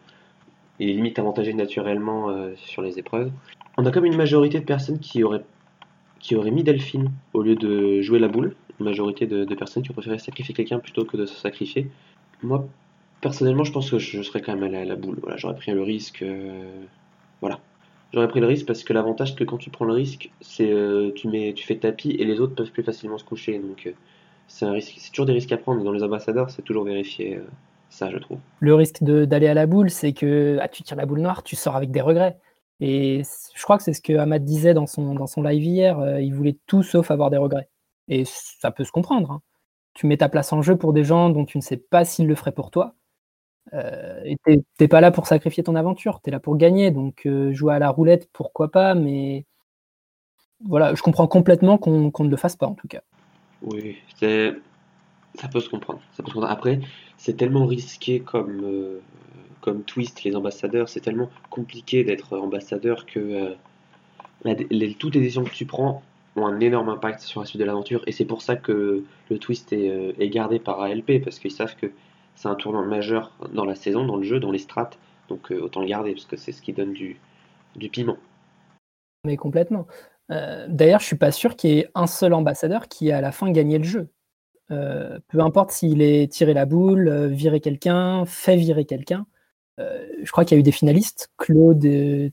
il 0.79 0.89
est 0.89 0.93
limite 0.93 1.19
avantagé 1.19 1.53
naturellement 1.53 2.29
euh, 2.29 2.53
sur 2.57 2.81
les 2.81 2.99
épreuves. 2.99 3.31
On 3.77 3.85
a 3.85 3.91
comme 3.91 4.05
une 4.05 4.15
majorité 4.15 4.59
de 4.59 4.65
personnes 4.65 4.99
qui 4.99 5.23
auraient, 5.23 5.43
qui 6.19 6.35
auraient 6.35 6.51
mis 6.51 6.63
Delphine 6.63 7.11
au 7.33 7.41
lieu 7.41 7.55
de 7.55 8.01
jouer 8.01 8.19
la 8.19 8.27
boule. 8.27 8.55
Une 8.79 8.85
majorité 8.85 9.25
de, 9.25 9.45
de 9.45 9.55
personnes 9.55 9.83
qui 9.83 9.91
ont 9.91 9.95
préféré 9.95 10.19
sacrifier 10.19 10.53
quelqu'un 10.53 10.79
plutôt 10.79 11.05
que 11.05 11.17
de 11.17 11.25
se 11.25 11.35
sacrifier. 11.35 11.89
Moi, 12.43 12.67
Personnellement, 13.25 13.63
je 13.63 13.71
pense 13.71 13.89
que 13.89 13.97
je 13.97 14.21
serais 14.21 14.39
quand 14.39 14.53
même 14.53 14.61
allé 14.61 14.77
à 14.77 14.85
la 14.85 14.95
boule. 14.95 15.19
J'aurais 15.37 15.55
pris 15.55 15.71
le 15.71 15.81
risque. 15.81 16.21
euh, 16.21 16.85
Voilà. 17.41 17.59
J'aurais 18.13 18.27
pris 18.27 18.39
le 18.39 18.45
risque 18.45 18.67
parce 18.67 18.83
que 18.83 18.93
l'avantage, 18.93 19.29
c'est 19.31 19.35
que 19.35 19.43
quand 19.45 19.57
tu 19.57 19.71
prends 19.71 19.85
le 19.85 19.93
risque, 19.93 20.29
c'est 20.41 20.71
euh, 20.71 21.11
tu 21.15 21.27
mets, 21.27 21.53
tu 21.53 21.65
fais 21.65 21.75
tapis 21.75 22.11
et 22.11 22.23
les 22.23 22.39
autres 22.39 22.53
peuvent 22.53 22.69
plus 22.69 22.83
facilement 22.83 23.17
se 23.17 23.23
coucher. 23.23 23.57
Donc, 23.57 23.87
euh, 23.87 23.93
c'est 24.47 24.65
un 24.67 24.71
risque. 24.73 24.93
C'est 24.99 25.09
toujours 25.09 25.25
des 25.25 25.33
risques 25.33 25.51
à 25.51 25.57
prendre. 25.57 25.83
Dans 25.83 25.91
les 25.91 26.03
ambassadeurs, 26.03 26.51
c'est 26.51 26.61
toujours 26.61 26.83
vérifié. 26.83 27.37
euh, 27.37 27.47
ça, 27.89 28.11
je 28.11 28.17
trouve. 28.19 28.37
Le 28.59 28.75
risque 28.75 29.03
d'aller 29.03 29.47
à 29.47 29.55
la 29.55 29.65
boule, 29.65 29.89
c'est 29.89 30.13
que 30.13 30.59
ah, 30.61 30.67
tu 30.67 30.83
tires 30.83 30.95
la 30.97 31.07
boule 31.07 31.21
noire, 31.21 31.41
tu 31.41 31.55
sors 31.55 31.75
avec 31.75 31.89
des 31.89 32.01
regrets. 32.01 32.37
Et 32.79 33.23
je 33.55 33.63
crois 33.63 33.77
que 33.77 33.83
c'est 33.83 33.93
ce 33.93 34.01
que 34.01 34.13
Ahmad 34.13 34.45
disait 34.45 34.75
dans 34.75 34.85
son, 34.85 35.15
live 35.41 35.63
hier. 35.63 36.19
il 36.19 36.31
voulait 36.31 36.59
tout 36.67 36.83
sauf 36.83 37.09
avoir 37.09 37.31
des 37.31 37.37
regrets. 37.37 37.69
Et 38.07 38.21
ça 38.25 38.69
peut 38.69 38.83
se 38.83 38.91
comprendre. 38.91 39.31
hein. 39.31 39.41
Tu 39.95 40.05
mets 40.05 40.17
ta 40.17 40.29
place 40.29 40.53
en 40.53 40.61
jeu 40.61 40.77
pour 40.77 40.93
des 40.93 41.03
gens 41.03 41.31
dont 41.31 41.45
tu 41.45 41.57
ne 41.57 41.63
sais 41.63 41.77
pas 41.77 42.05
s'ils 42.05 42.27
le 42.27 42.35
feraient 42.35 42.51
pour 42.51 42.69
toi. 42.69 42.93
Euh, 43.73 44.21
et 44.23 44.37
t'es- 44.45 44.63
t'es 44.77 44.87
pas 44.87 45.01
là 45.01 45.11
pour 45.11 45.27
sacrifier 45.27 45.63
ton 45.63 45.75
aventure, 45.75 46.21
tu 46.23 46.29
es 46.29 46.31
là 46.31 46.39
pour 46.39 46.55
gagner. 46.57 46.91
Donc 46.91 47.25
euh, 47.25 47.51
jouer 47.53 47.73
à 47.73 47.79
la 47.79 47.89
roulette, 47.89 48.29
pourquoi 48.31 48.71
pas, 48.71 48.93
mais 48.95 49.45
voilà, 50.63 50.95
je 50.95 51.01
comprends 51.01 51.27
complètement 51.27 51.77
qu'on 51.77 52.11
ne 52.23 52.29
le 52.29 52.37
fasse 52.37 52.55
pas 52.55 52.67
en 52.67 52.75
tout 52.75 52.87
cas. 52.87 53.01
Oui, 53.61 53.97
ça 55.35 55.47
peut 55.47 55.59
se 55.59 55.69
comprendre. 55.69 55.99
Ça 56.13 56.23
peut 56.23 56.29
se 56.29 56.33
comprendre. 56.33 56.53
Après, 56.53 56.79
c'est 57.17 57.35
tellement 57.37 57.65
risqué 57.65 58.19
comme, 58.19 58.61
euh, 58.63 58.99
comme 59.61 59.83
twist, 59.83 60.23
les 60.23 60.35
ambassadeurs. 60.35 60.89
C'est 60.89 61.01
tellement 61.01 61.29
compliqué 61.49 62.03
d'être 62.03 62.37
ambassadeur 62.37 63.05
que 63.05 63.19
euh, 63.19 64.55
toutes 64.99 65.15
les 65.15 65.21
décisions 65.21 65.43
que 65.43 65.53
tu 65.53 65.65
prends 65.65 66.03
ont 66.35 66.45
un 66.45 66.59
énorme 66.59 66.89
impact 66.89 67.21
sur 67.21 67.41
la 67.41 67.45
suite 67.45 67.59
de 67.59 67.65
l'aventure. 67.65 68.01
Et 68.07 68.11
c'est 68.11 68.25
pour 68.25 68.41
ça 68.41 68.55
que 68.55 69.03
le 69.29 69.39
twist 69.39 69.73
est, 69.73 69.89
euh, 69.89 70.13
est 70.19 70.29
gardé 70.29 70.59
par 70.59 70.81
ALP, 70.81 71.19
parce 71.23 71.39
qu'ils 71.39 71.51
savent 71.51 71.75
que 71.75 71.87
c'est 72.35 72.47
un 72.47 72.55
tournant 72.55 72.85
majeur 72.85 73.31
dans 73.53 73.65
la 73.65 73.75
saison, 73.75 74.05
dans 74.05 74.17
le 74.17 74.23
jeu, 74.23 74.39
dans 74.39 74.51
les 74.51 74.59
strates. 74.59 74.97
Donc 75.29 75.51
euh, 75.51 75.59
autant 75.59 75.81
le 75.81 75.87
garder, 75.87 76.13
parce 76.13 76.25
que 76.25 76.37
c'est 76.37 76.51
ce 76.51 76.61
qui 76.61 76.73
donne 76.73 76.93
du, 76.93 77.19
du 77.75 77.89
piment. 77.89 78.17
Mais 79.25 79.37
complètement. 79.37 79.87
Euh, 80.31 80.67
D'ailleurs, 80.69 80.99
je 80.99 81.05
suis 81.05 81.17
pas 81.17 81.31
sûr 81.31 81.55
qu'il 81.55 81.71
y 81.71 81.79
ait 81.79 81.89
un 81.95 82.07
seul 82.07 82.33
ambassadeur 82.33 82.87
qui 82.87 83.11
a 83.11 83.17
à 83.17 83.21
la 83.21 83.31
fin 83.31 83.51
gagné 83.51 83.77
le 83.77 83.83
jeu. 83.83 84.09
Euh, 84.71 85.19
peu 85.27 85.39
importe 85.39 85.71
s'il 85.71 86.01
est 86.01 86.31
tiré 86.31 86.53
la 86.53 86.65
boule, 86.65 87.27
viré 87.27 87.59
quelqu'un, 87.59 88.25
fait 88.25 88.55
virer 88.55 88.85
quelqu'un. 88.85 89.25
Je 89.77 90.31
crois 90.31 90.45
qu'il 90.45 90.55
y 90.55 90.57
a 90.57 90.61
eu 90.61 90.63
des 90.63 90.71
finalistes. 90.71 91.29
Claude 91.37 91.85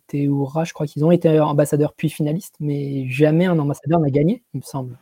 Théoura, 0.06 0.64
je 0.64 0.72
crois 0.72 0.86
qu'ils 0.86 1.04
ont 1.04 1.10
été 1.10 1.40
ambassadeurs 1.40 1.92
puis 1.92 2.08
finalistes, 2.08 2.54
mais 2.60 3.08
jamais 3.08 3.46
un 3.46 3.58
ambassadeur 3.58 3.98
n'a 3.98 4.10
gagné, 4.10 4.44
il 4.54 4.58
me 4.58 4.62
semble. 4.62 4.96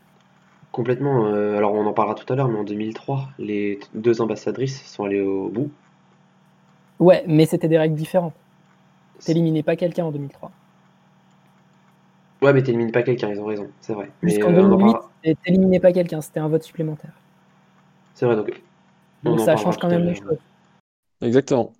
Complètement. 0.80 1.26
euh, 1.26 1.58
alors 1.58 1.74
on 1.74 1.84
en 1.84 1.92
parlera 1.92 2.14
tout 2.14 2.32
à 2.32 2.36
l'heure, 2.36 2.48
mais 2.48 2.58
en 2.58 2.64
2003, 2.64 3.28
les 3.38 3.80
deux 3.92 4.22
ambassadrices 4.22 4.82
sont 4.90 5.04
allées 5.04 5.20
au 5.20 5.50
bout. 5.50 5.70
Ouais, 6.98 7.22
mais 7.26 7.44
c'était 7.44 7.68
des 7.68 7.76
règles 7.76 7.96
différentes. 7.96 8.32
T'éliminais 9.22 9.62
pas 9.62 9.76
quelqu'un 9.76 10.06
en 10.06 10.10
2003. 10.10 10.50
Ouais, 12.40 12.54
mais 12.54 12.62
t'élimines 12.62 12.92
pas 12.92 13.02
quelqu'un, 13.02 13.28
ils 13.28 13.38
ont 13.40 13.44
raison, 13.44 13.68
c'est 13.82 13.92
vrai. 13.92 14.08
Jusqu'en 14.22 14.48
euh, 14.48 14.62
on 14.62 14.72
en 14.72 14.78
2008, 14.78 14.92
parlera- 14.92 15.10
et 15.22 15.34
t'éliminais 15.34 15.80
pas 15.80 15.92
quelqu'un, 15.92 16.22
c'était 16.22 16.40
un 16.40 16.48
vote 16.48 16.62
supplémentaire. 16.62 17.12
C'est 18.14 18.24
vrai, 18.24 18.36
donc. 18.36 18.62
on 19.26 19.32
Donc 19.32 19.40
ça 19.40 19.54
change 19.58 19.76
quand 19.76 19.88
même 19.88 20.06
les 20.06 20.14
choses. 20.14 20.38
Exactement. 21.20 21.74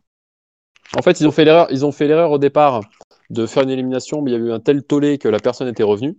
En 0.99 1.01
fait, 1.01 1.21
ils 1.21 1.27
ont 1.27 1.31
fait 1.31 1.47
l'erreur, 1.47 1.69
ils 1.71 1.87
ont 1.87 1.93
fait 1.93 2.07
l'erreur 2.07 2.33
au 2.33 2.39
départ 2.39 2.83
de 3.31 3.47
faire 3.47 3.63
une 3.63 3.71
élimination, 3.71 4.21
mais 4.21 4.33
il 4.33 4.35
y 4.35 4.37
a 4.37 4.41
eu 4.41 4.53
un 4.53 4.61
tel 4.61 4.83
tollé 4.83 5.17
que 5.17 5.29
la 5.29 5.39
personne 5.39 5.69
était 5.69 5.83
revenue. 5.85 6.19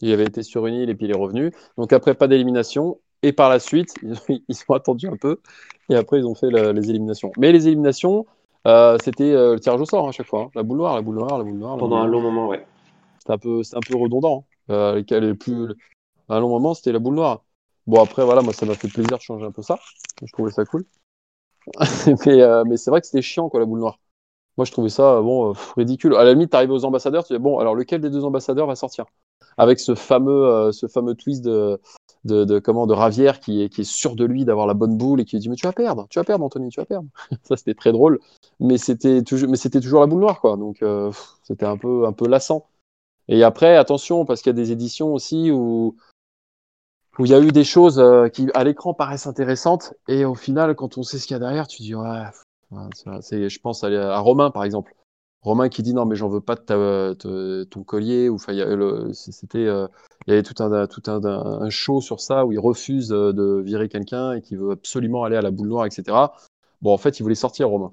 Il 0.00 0.12
avait 0.12 0.26
été 0.26 0.42
sur 0.42 0.66
une 0.66 0.74
île 0.74 0.90
et 0.90 0.94
puis 0.94 1.06
il 1.06 1.10
est 1.10 1.14
revenu. 1.14 1.52
Donc 1.78 1.92
après, 1.92 2.14
pas 2.14 2.28
d'élimination. 2.28 3.00
Et 3.22 3.32
par 3.32 3.48
la 3.48 3.58
suite, 3.58 3.98
ils 4.02 4.12
ont, 4.30 4.38
ils 4.48 4.56
ont 4.68 4.74
attendu 4.74 5.08
un 5.08 5.16
peu. 5.16 5.40
Et 5.88 5.94
après, 5.96 6.18
ils 6.18 6.26
ont 6.26 6.34
fait 6.34 6.50
la- 6.50 6.72
les 6.72 6.90
éliminations. 6.90 7.32
Mais 7.36 7.52
les 7.52 7.66
éliminations, 7.68 8.26
euh, 8.66 8.98
c'était 8.98 9.32
euh, 9.32 9.54
le 9.54 9.60
tirage 9.60 9.80
au 9.80 9.84
sort 9.86 10.06
hein, 10.06 10.08
à 10.10 10.12
chaque 10.12 10.26
fois. 10.26 10.42
hein. 10.42 10.50
La 10.54 10.62
boule 10.62 10.78
noire, 10.78 10.94
la 10.96 11.02
boule 11.02 11.16
noire, 11.16 11.38
la 11.38 11.44
boule 11.44 11.58
noire. 11.58 11.78
Pendant 11.78 11.98
un 11.98 12.06
long 12.06 12.20
moment, 12.20 12.48
ouais. 12.48 12.66
C'était 13.18 13.32
un 13.32 13.38
peu, 13.38 13.62
c'était 13.62 13.76
un 13.78 13.82
peu 13.82 13.96
redondant. 13.96 14.46
hein. 14.68 14.72
Euh, 14.74 14.94
lesquels 14.96 15.24
les 15.24 15.34
plus, 15.34 15.70
à 16.28 16.36
un 16.36 16.40
long 16.40 16.50
moment, 16.50 16.74
c'était 16.74 16.92
la 16.92 16.98
boule 17.00 17.16
noire. 17.16 17.44
Bon, 17.86 18.02
après, 18.02 18.24
voilà, 18.24 18.42
moi, 18.42 18.52
ça 18.52 18.66
m'a 18.66 18.74
fait 18.76 18.88
plaisir 18.88 19.18
de 19.18 19.22
changer 19.22 19.46
un 19.46 19.52
peu 19.52 19.62
ça. 19.62 19.78
Je 20.22 20.32
trouvais 20.32 20.52
ça 20.52 20.64
cool. 20.66 20.84
mais 22.26 22.64
mais 22.66 22.76
c'est 22.76 22.90
vrai 22.90 23.00
que 23.00 23.06
c'était 23.06 23.22
chiant, 23.22 23.48
quoi, 23.48 23.60
la 23.60 23.66
boule 23.66 23.80
noire. 23.80 23.98
Moi, 24.58 24.66
je 24.66 24.72
trouvais 24.72 24.90
ça, 24.90 25.20
bon, 25.22 25.54
ridicule. 25.76 26.14
À 26.16 26.24
la 26.24 26.32
limite, 26.32 26.50
t'arrives 26.52 26.70
aux 26.72 26.84
ambassadeurs, 26.84 27.24
tu 27.26 27.34
dis, 27.34 27.40
bon, 27.40 27.58
alors 27.60 27.74
lequel 27.74 28.00
des 28.02 28.10
deux 28.10 28.24
ambassadeurs 28.24 28.66
va 28.68 28.76
sortir? 28.76 29.06
Avec 29.58 29.80
ce 29.80 29.94
fameux, 29.94 30.46
euh, 30.46 30.72
ce 30.72 30.86
fameux 30.86 31.14
twist 31.14 31.44
de, 31.44 31.80
de, 32.24 32.44
de, 32.44 32.58
comment, 32.58 32.86
de 32.86 32.92
Ravière 32.92 33.40
qui 33.40 33.62
est, 33.62 33.68
qui 33.68 33.82
est 33.82 33.84
sûr 33.84 34.16
de 34.16 34.24
lui 34.24 34.44
d'avoir 34.44 34.66
la 34.66 34.74
bonne 34.74 34.96
boule 34.96 35.20
et 35.20 35.24
qui 35.24 35.36
lui 35.36 35.40
dit, 35.40 35.48
mais 35.48 35.56
tu 35.56 35.66
vas 35.66 35.72
perdre, 35.72 36.06
tu 36.10 36.18
vas 36.18 36.24
perdre, 36.24 36.44
Anthony, 36.44 36.68
tu 36.68 36.80
vas 36.80 36.86
perdre. 36.86 37.08
ça, 37.42 37.56
c'était 37.56 37.74
très 37.74 37.92
drôle. 37.92 38.20
Mais 38.60 38.78
c'était 38.78 39.22
toujours, 39.22 39.48
mais 39.48 39.56
c'était 39.56 39.80
toujours 39.80 40.00
la 40.00 40.06
boule 40.06 40.20
noire, 40.20 40.40
quoi. 40.40 40.56
Donc, 40.56 40.82
euh, 40.82 41.10
c'était 41.42 41.66
un 41.66 41.76
peu, 41.76 42.06
un 42.06 42.12
peu 42.12 42.28
lassant. 42.28 42.66
Et 43.28 43.42
après, 43.42 43.76
attention, 43.76 44.24
parce 44.24 44.42
qu'il 44.42 44.50
y 44.50 44.56
a 44.56 44.62
des 44.62 44.72
éditions 44.72 45.12
aussi 45.12 45.50
où 45.50 45.96
où 47.18 47.24
il 47.24 47.30
y 47.30 47.34
a 47.34 47.40
eu 47.40 47.50
des 47.50 47.64
choses 47.64 47.98
euh, 47.98 48.28
qui 48.28 48.48
à 48.54 48.64
l'écran 48.64 48.92
paraissent 48.92 49.26
intéressantes 49.26 49.94
et 50.08 50.24
au 50.24 50.34
final, 50.34 50.74
quand 50.74 50.98
on 50.98 51.02
sait 51.02 51.18
ce 51.18 51.26
qu'il 51.26 51.34
y 51.34 51.36
a 51.36 51.40
derrière, 51.40 51.66
tu 51.66 51.82
dis 51.82 51.94
ouais. 51.94 52.24
ouais, 52.72 52.88
je 53.30 53.58
pense 53.58 53.84
à 53.84 54.18
Romain 54.18 54.50
par 54.50 54.64
exemple. 54.64 54.94
Romain 55.46 55.68
qui 55.68 55.82
dit 55.82 55.94
non 55.94 56.04
mais 56.04 56.16
j'en 56.16 56.28
veux 56.28 56.40
pas 56.40 56.56
de 56.56 57.64
ton 57.64 57.84
collier 57.84 58.28
ou 58.28 58.38
c'était 58.38 59.66
euh, 59.66 59.86
il 60.26 60.30
y 60.30 60.32
avait 60.32 60.42
tout 60.42 60.60
un 60.62 60.86
tout 60.86 61.02
un, 61.06 61.70
show 61.70 62.00
sur 62.00 62.20
ça 62.20 62.44
où 62.44 62.52
il 62.52 62.58
refuse 62.58 63.12
euh, 63.12 63.32
de 63.32 63.62
virer 63.64 63.88
quelqu'un 63.88 64.32
et 64.32 64.42
qui 64.42 64.56
veut 64.56 64.72
absolument 64.72 65.24
aller 65.24 65.36
à 65.36 65.42
la 65.42 65.52
boule 65.52 65.68
noire 65.68 65.86
etc. 65.86 66.16
Bon 66.82 66.92
en 66.92 66.98
fait 66.98 67.18
il 67.20 67.22
voulait 67.22 67.34
sortir 67.34 67.68
Romain. 67.68 67.92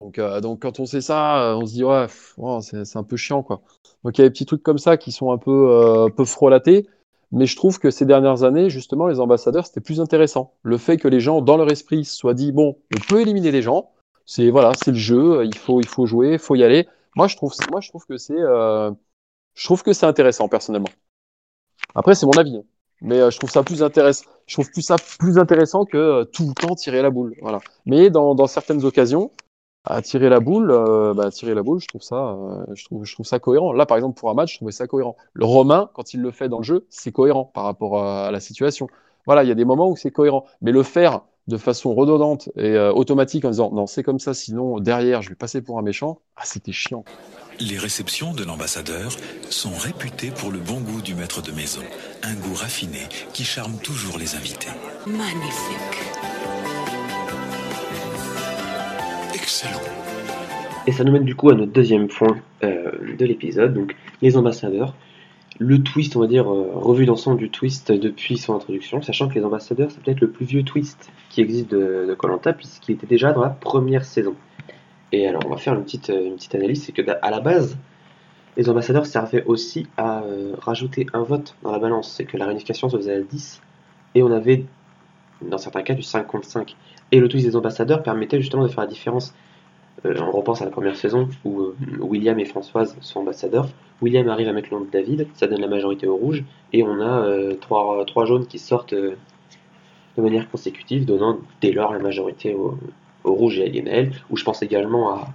Donc, 0.00 0.18
euh, 0.18 0.40
donc 0.40 0.62
quand 0.62 0.78
on 0.78 0.86
sait 0.86 1.00
ça, 1.00 1.56
on 1.56 1.64
se 1.64 1.72
dit 1.72 1.84
ouais, 1.84 2.06
ouais, 2.36 2.58
c'est 2.60 2.96
un 2.96 3.02
peu 3.02 3.16
chiant 3.16 3.42
quoi. 3.42 3.62
Donc 4.04 4.18
il 4.18 4.20
y 4.20 4.24
a 4.24 4.28
des 4.28 4.32
petits 4.32 4.46
trucs 4.46 4.62
comme 4.62 4.78
ça 4.78 4.96
qui 4.96 5.10
sont 5.12 5.32
un 5.32 5.38
peu, 5.38 5.68
euh, 5.70 6.08
peu 6.08 6.24
frelatés. 6.24 6.86
Mais 7.32 7.46
je 7.46 7.56
trouve 7.56 7.80
que 7.80 7.90
ces 7.90 8.06
dernières 8.06 8.44
années, 8.44 8.70
justement, 8.70 9.08
les 9.08 9.18
ambassadeurs, 9.18 9.66
c'était 9.66 9.80
plus 9.80 10.00
intéressant. 10.00 10.52
Le 10.62 10.78
fait 10.78 10.96
que 10.96 11.08
les 11.08 11.18
gens, 11.18 11.40
dans 11.40 11.56
leur 11.56 11.70
esprit, 11.70 12.04
soient 12.04 12.34
dit 12.34 12.52
bon, 12.52 12.76
on 12.94 13.00
peut 13.08 13.20
éliminer 13.20 13.50
les 13.50 13.62
gens. 13.62 13.90
C'est 14.26 14.50
voilà, 14.50 14.72
c'est 14.74 14.90
le 14.92 14.96
jeu. 14.98 15.44
Il 15.44 15.56
faut, 15.56 15.80
il 15.80 15.86
faut 15.86 16.06
jouer, 16.06 16.34
il 16.34 16.38
faut 16.38 16.54
y 16.56 16.64
aller. 16.64 16.88
Moi, 17.16 17.28
je 17.28 17.36
trouve, 17.36 17.52
moi, 17.70 17.80
je 17.80 17.88
trouve 17.88 18.04
que 18.06 18.16
c'est, 18.18 18.34
euh, 18.38 18.90
je 19.54 19.64
trouve 19.64 19.82
que 19.84 19.92
c'est 19.94 20.06
intéressant 20.06 20.48
personnellement. 20.48 20.88
Après, 21.94 22.14
c'est 22.14 22.26
mon 22.26 22.32
avis. 22.32 22.56
hein. 22.56 22.62
Mais 23.02 23.20
euh, 23.20 23.30
je 23.30 23.38
trouve 23.38 23.50
ça 23.50 23.62
plus 23.62 23.82
intéressant. 23.82 24.24
Je 24.46 24.54
trouve 24.54 24.70
plus 24.70 24.82
ça 24.82 24.96
plus 25.18 25.38
intéressant 25.38 25.84
que 25.84 25.96
euh, 25.98 26.24
tout 26.24 26.46
le 26.48 26.54
temps 26.54 26.74
tirer 26.74 27.02
la 27.02 27.10
boule. 27.10 27.34
Voilà. 27.42 27.60
Mais 27.84 28.10
dans, 28.10 28.34
dans 28.34 28.46
certaines 28.46 28.84
occasions, 28.84 29.30
à 29.84 30.02
tirer 30.02 30.28
la 30.28 30.40
boule, 30.40 30.70
euh, 30.70 31.14
bah, 31.14 31.30
tirer 31.30 31.54
la 31.54 31.62
boule, 31.62 31.80
je 31.80 31.88
trouve 31.88 32.02
ça, 32.02 32.16
euh, 32.16 32.64
je 32.74 32.84
trouve, 32.86 33.04
je 33.04 33.14
trouve 33.14 33.26
ça 33.26 33.38
cohérent. 33.38 33.72
Là, 33.72 33.86
par 33.86 33.96
exemple, 33.98 34.18
pour 34.18 34.30
un 34.30 34.34
match, 34.34 34.52
je 34.54 34.58
trouvais 34.58 34.72
ça 34.72 34.86
cohérent. 34.86 35.16
Le 35.34 35.44
Romain, 35.46 35.90
quand 35.94 36.14
il 36.14 36.22
le 36.22 36.30
fait 36.32 36.48
dans 36.48 36.58
le 36.58 36.64
jeu, 36.64 36.86
c'est 36.90 37.12
cohérent 37.12 37.44
par 37.46 37.64
rapport 37.64 38.02
à 38.02 38.30
la 38.30 38.40
situation. 38.40 38.88
Voilà, 39.26 39.44
il 39.44 39.48
y 39.48 39.52
a 39.52 39.54
des 39.56 39.64
moments 39.64 39.88
où 39.90 39.96
c'est 39.96 40.10
cohérent. 40.10 40.46
Mais 40.62 40.72
le 40.72 40.82
faire 40.82 41.22
de 41.48 41.56
façon 41.56 41.94
redondante 41.94 42.48
et 42.56 42.70
euh, 42.70 42.92
automatique 42.92 43.44
en 43.44 43.50
disant 43.50 43.70
non, 43.72 43.86
c'est 43.86 44.02
comme 44.02 44.18
ça, 44.18 44.34
sinon 44.34 44.80
derrière, 44.80 45.22
je 45.22 45.28
vais 45.28 45.34
passer 45.34 45.62
pour 45.62 45.78
un 45.78 45.82
méchant, 45.82 46.20
ah, 46.36 46.42
c'était 46.44 46.72
chiant. 46.72 47.04
Les 47.60 47.78
réceptions 47.78 48.34
de 48.34 48.44
l'ambassadeur 48.44 49.12
sont 49.48 49.74
réputées 49.74 50.30
pour 50.30 50.50
le 50.50 50.58
bon 50.58 50.80
goût 50.80 51.00
du 51.00 51.14
maître 51.14 51.40
de 51.42 51.52
maison, 51.52 51.80
un 52.22 52.34
goût 52.34 52.54
raffiné 52.54 53.00
qui 53.32 53.44
charme 53.44 53.78
toujours 53.82 54.18
les 54.18 54.34
invités. 54.34 54.68
Magnifique. 55.06 56.02
Excellent. 59.34 59.80
Et 60.86 60.92
ça 60.92 61.02
nous 61.04 61.12
mène 61.12 61.24
du 61.24 61.34
coup 61.34 61.50
à 61.50 61.54
notre 61.54 61.72
deuxième 61.72 62.08
point 62.08 62.36
euh, 62.62 62.90
de 63.18 63.24
l'épisode, 63.24 63.74
donc 63.74 63.96
les 64.22 64.36
ambassadeurs. 64.36 64.94
Le 65.58 65.82
twist, 65.82 66.16
on 66.16 66.20
va 66.20 66.26
dire, 66.26 66.52
euh, 66.52 66.70
revue 66.74 67.06
d'ensemble 67.06 67.38
du 67.38 67.50
twist 67.50 67.90
depuis 67.90 68.36
son 68.36 68.54
introduction, 68.54 69.00
sachant 69.00 69.28
que 69.28 69.34
les 69.34 69.44
ambassadeurs, 69.44 69.90
c'est 69.90 70.02
peut-être 70.02 70.20
le 70.20 70.30
plus 70.30 70.44
vieux 70.44 70.64
twist 70.64 71.10
qui 71.30 71.40
existe 71.40 71.70
de 71.70 72.14
Colanta, 72.18 72.52
puisqu'il 72.52 72.92
était 72.92 73.06
déjà 73.06 73.32
dans 73.32 73.40
la 73.40 73.50
première 73.50 74.04
saison. 74.04 74.34
Et 75.12 75.26
alors, 75.26 75.42
on 75.46 75.50
va 75.50 75.56
faire 75.56 75.74
une 75.74 75.84
petite, 75.84 76.10
euh, 76.10 76.36
analyse, 76.52 76.84
c'est 76.84 76.92
que 76.92 77.02
à 77.22 77.30
la 77.30 77.40
base, 77.40 77.78
les 78.56 78.68
ambassadeurs 78.68 79.06
servaient 79.06 79.44
aussi 79.44 79.86
à 79.96 80.22
euh, 80.22 80.54
rajouter 80.58 81.06
un 81.12 81.22
vote 81.22 81.54
dans 81.62 81.72
la 81.72 81.78
balance. 81.78 82.12
C'est 82.12 82.24
que 82.24 82.36
la 82.36 82.46
réunification 82.46 82.88
se 82.88 82.96
faisait 82.96 83.14
à 83.14 83.20
10, 83.20 83.62
et 84.14 84.22
on 84.22 84.32
avait, 84.32 84.64
dans 85.42 85.58
certains 85.58 85.82
cas, 85.82 85.94
du 85.94 86.02
5 86.02 86.26
contre 86.26 86.46
5. 86.46 86.76
Et 87.12 87.20
le 87.20 87.28
twist 87.28 87.46
des 87.46 87.56
ambassadeurs 87.56 88.02
permettait 88.02 88.40
justement 88.40 88.64
de 88.64 88.68
faire 88.68 88.80
la 88.80 88.90
différence. 88.90 89.34
Euh, 90.04 90.14
on 90.20 90.30
repense 90.30 90.60
à 90.62 90.64
la 90.64 90.70
première 90.70 90.96
saison 90.96 91.28
où 91.44 91.60
euh, 91.60 91.76
William 92.00 92.38
et 92.38 92.44
Françoise 92.44 92.96
sont 93.00 93.20
ambassadeurs. 93.20 93.68
William 94.02 94.28
arrive 94.28 94.48
à 94.48 94.52
mettre 94.52 94.68
le 94.70 94.78
nom 94.78 94.84
de 94.84 94.90
David, 94.90 95.26
ça 95.34 95.46
donne 95.46 95.60
la 95.60 95.68
majorité 95.68 96.06
au 96.06 96.16
rouge, 96.16 96.44
et 96.72 96.82
on 96.82 97.00
a 97.00 97.24
euh, 97.24 97.54
trois, 97.54 98.24
jaunes 98.26 98.46
qui 98.46 98.58
sortent 98.58 98.94
de 98.94 99.16
manière 100.18 100.50
consécutive, 100.50 101.06
donnant 101.06 101.38
dès 101.62 101.72
lors 101.72 101.92
la 101.92 101.98
majorité 101.98 102.54
au, 102.54 102.78
rouge 103.24 103.58
et 103.58 103.64
à 103.64 103.68
Lionel. 103.68 104.12
Où 104.30 104.36
je 104.36 104.44
pense 104.44 104.62
également 104.62 105.14
à, 105.14 105.28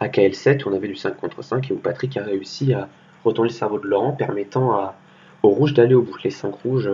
à 0.00 0.08
KL7, 0.08 0.64
où 0.64 0.70
on 0.70 0.74
avait 0.74 0.88
du 0.88 0.96
5 0.96 1.16
contre 1.16 1.42
5, 1.42 1.70
et 1.70 1.74
où 1.74 1.76
Patrick 1.76 2.16
a 2.16 2.22
réussi 2.22 2.72
à 2.72 2.88
retourner 3.24 3.50
le 3.50 3.54
cerveau 3.54 3.78
de 3.78 3.86
Laurent, 3.86 4.12
permettant 4.12 4.72
à, 4.72 4.94
au 5.42 5.50
rouge 5.50 5.74
d'aller 5.74 5.94
au 5.94 6.02
bout, 6.02 6.16
les 6.24 6.30
5 6.30 6.54
rouges 6.54 6.90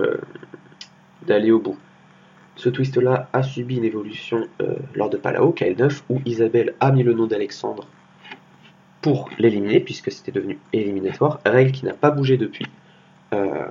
d'aller 1.26 1.52
au 1.52 1.60
bout. 1.60 1.76
Ce 2.56 2.70
twist-là 2.70 3.28
a 3.32 3.42
subi 3.42 3.76
une 3.76 3.84
évolution 3.84 4.48
euh, 4.62 4.76
lors 4.94 5.10
de 5.10 5.18
Palao, 5.18 5.52
KL9, 5.52 6.02
où 6.08 6.20
Isabelle 6.24 6.74
a 6.80 6.90
mis 6.90 7.02
le 7.02 7.12
nom 7.12 7.26
d'Alexandre 7.26 7.86
pour 9.02 9.28
l'éliminer, 9.38 9.78
puisque 9.80 10.10
c'était 10.10 10.32
devenu 10.32 10.58
éliminatoire, 10.72 11.40
règle 11.44 11.70
qui 11.72 11.84
n'a 11.84 11.92
pas 11.92 12.10
bougé 12.10 12.38
depuis. 12.38 12.66
Euh, 13.34 13.66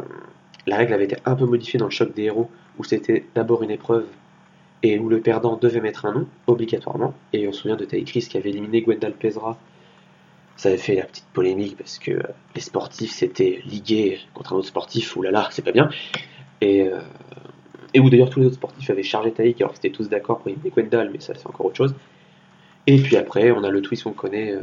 la 0.67 0.77
règle 0.77 0.93
avait 0.93 1.05
été 1.05 1.17
un 1.25 1.35
peu 1.35 1.45
modifiée 1.45 1.79
dans 1.79 1.85
le 1.85 1.91
choc 1.91 2.13
des 2.13 2.23
héros, 2.23 2.49
où 2.77 2.83
c'était 2.83 3.25
d'abord 3.33 3.63
une 3.63 3.71
épreuve 3.71 4.05
et 4.83 4.99
où 4.99 5.09
le 5.09 5.19
perdant 5.19 5.57
devait 5.57 5.81
mettre 5.81 6.05
un 6.05 6.13
nom, 6.13 6.27
obligatoirement. 6.45 7.15
Et 7.33 7.47
on 7.47 7.51
se 7.51 7.61
souvient 7.61 7.75
de 7.75 7.85
Taïkris 7.85 8.27
qui 8.29 8.37
avait 8.37 8.51
éliminé 8.51 8.81
Gwendal 8.81 9.13
Pesra. 9.13 9.57
Ça 10.57 10.69
avait 10.69 10.77
fait 10.77 10.95
la 10.95 11.05
petite 11.05 11.25
polémique 11.33 11.75
parce 11.75 11.97
que 11.97 12.11
euh, 12.11 12.23
les 12.53 12.61
sportifs 12.61 13.11
s'étaient 13.11 13.61
ligués 13.65 14.19
contre 14.35 14.53
un 14.53 14.57
autre 14.57 14.67
sportif, 14.67 15.17
oulala, 15.17 15.47
c'est 15.51 15.63
pas 15.63 15.71
bien. 15.71 15.89
Et 17.95 17.99
où 17.99 18.09
d'ailleurs 18.09 18.29
tous 18.29 18.41
les 18.41 18.45
autres 18.47 18.55
sportifs 18.55 18.89
avaient 18.89 19.03
chargé 19.03 19.31
Taïk 19.31 19.61
alors 19.61 19.73
qu'ils 19.73 19.87
étaient 19.87 19.95
tous 19.95 20.09
d'accord 20.09 20.39
pour 20.39 20.49
éliminer 20.49 20.69
Gwendal, 20.69 21.09
mais 21.11 21.19
ça 21.21 21.33
c'est 21.33 21.47
encore 21.47 21.65
autre 21.65 21.77
chose. 21.77 21.95
Et 22.87 22.97
puis 22.97 23.15
après, 23.15 23.51
on 23.51 23.63
a 23.63 23.69
le 23.69 23.81
twist 23.81 24.03
qu'on 24.03 24.11
connaît 24.11 24.51
euh, 24.51 24.61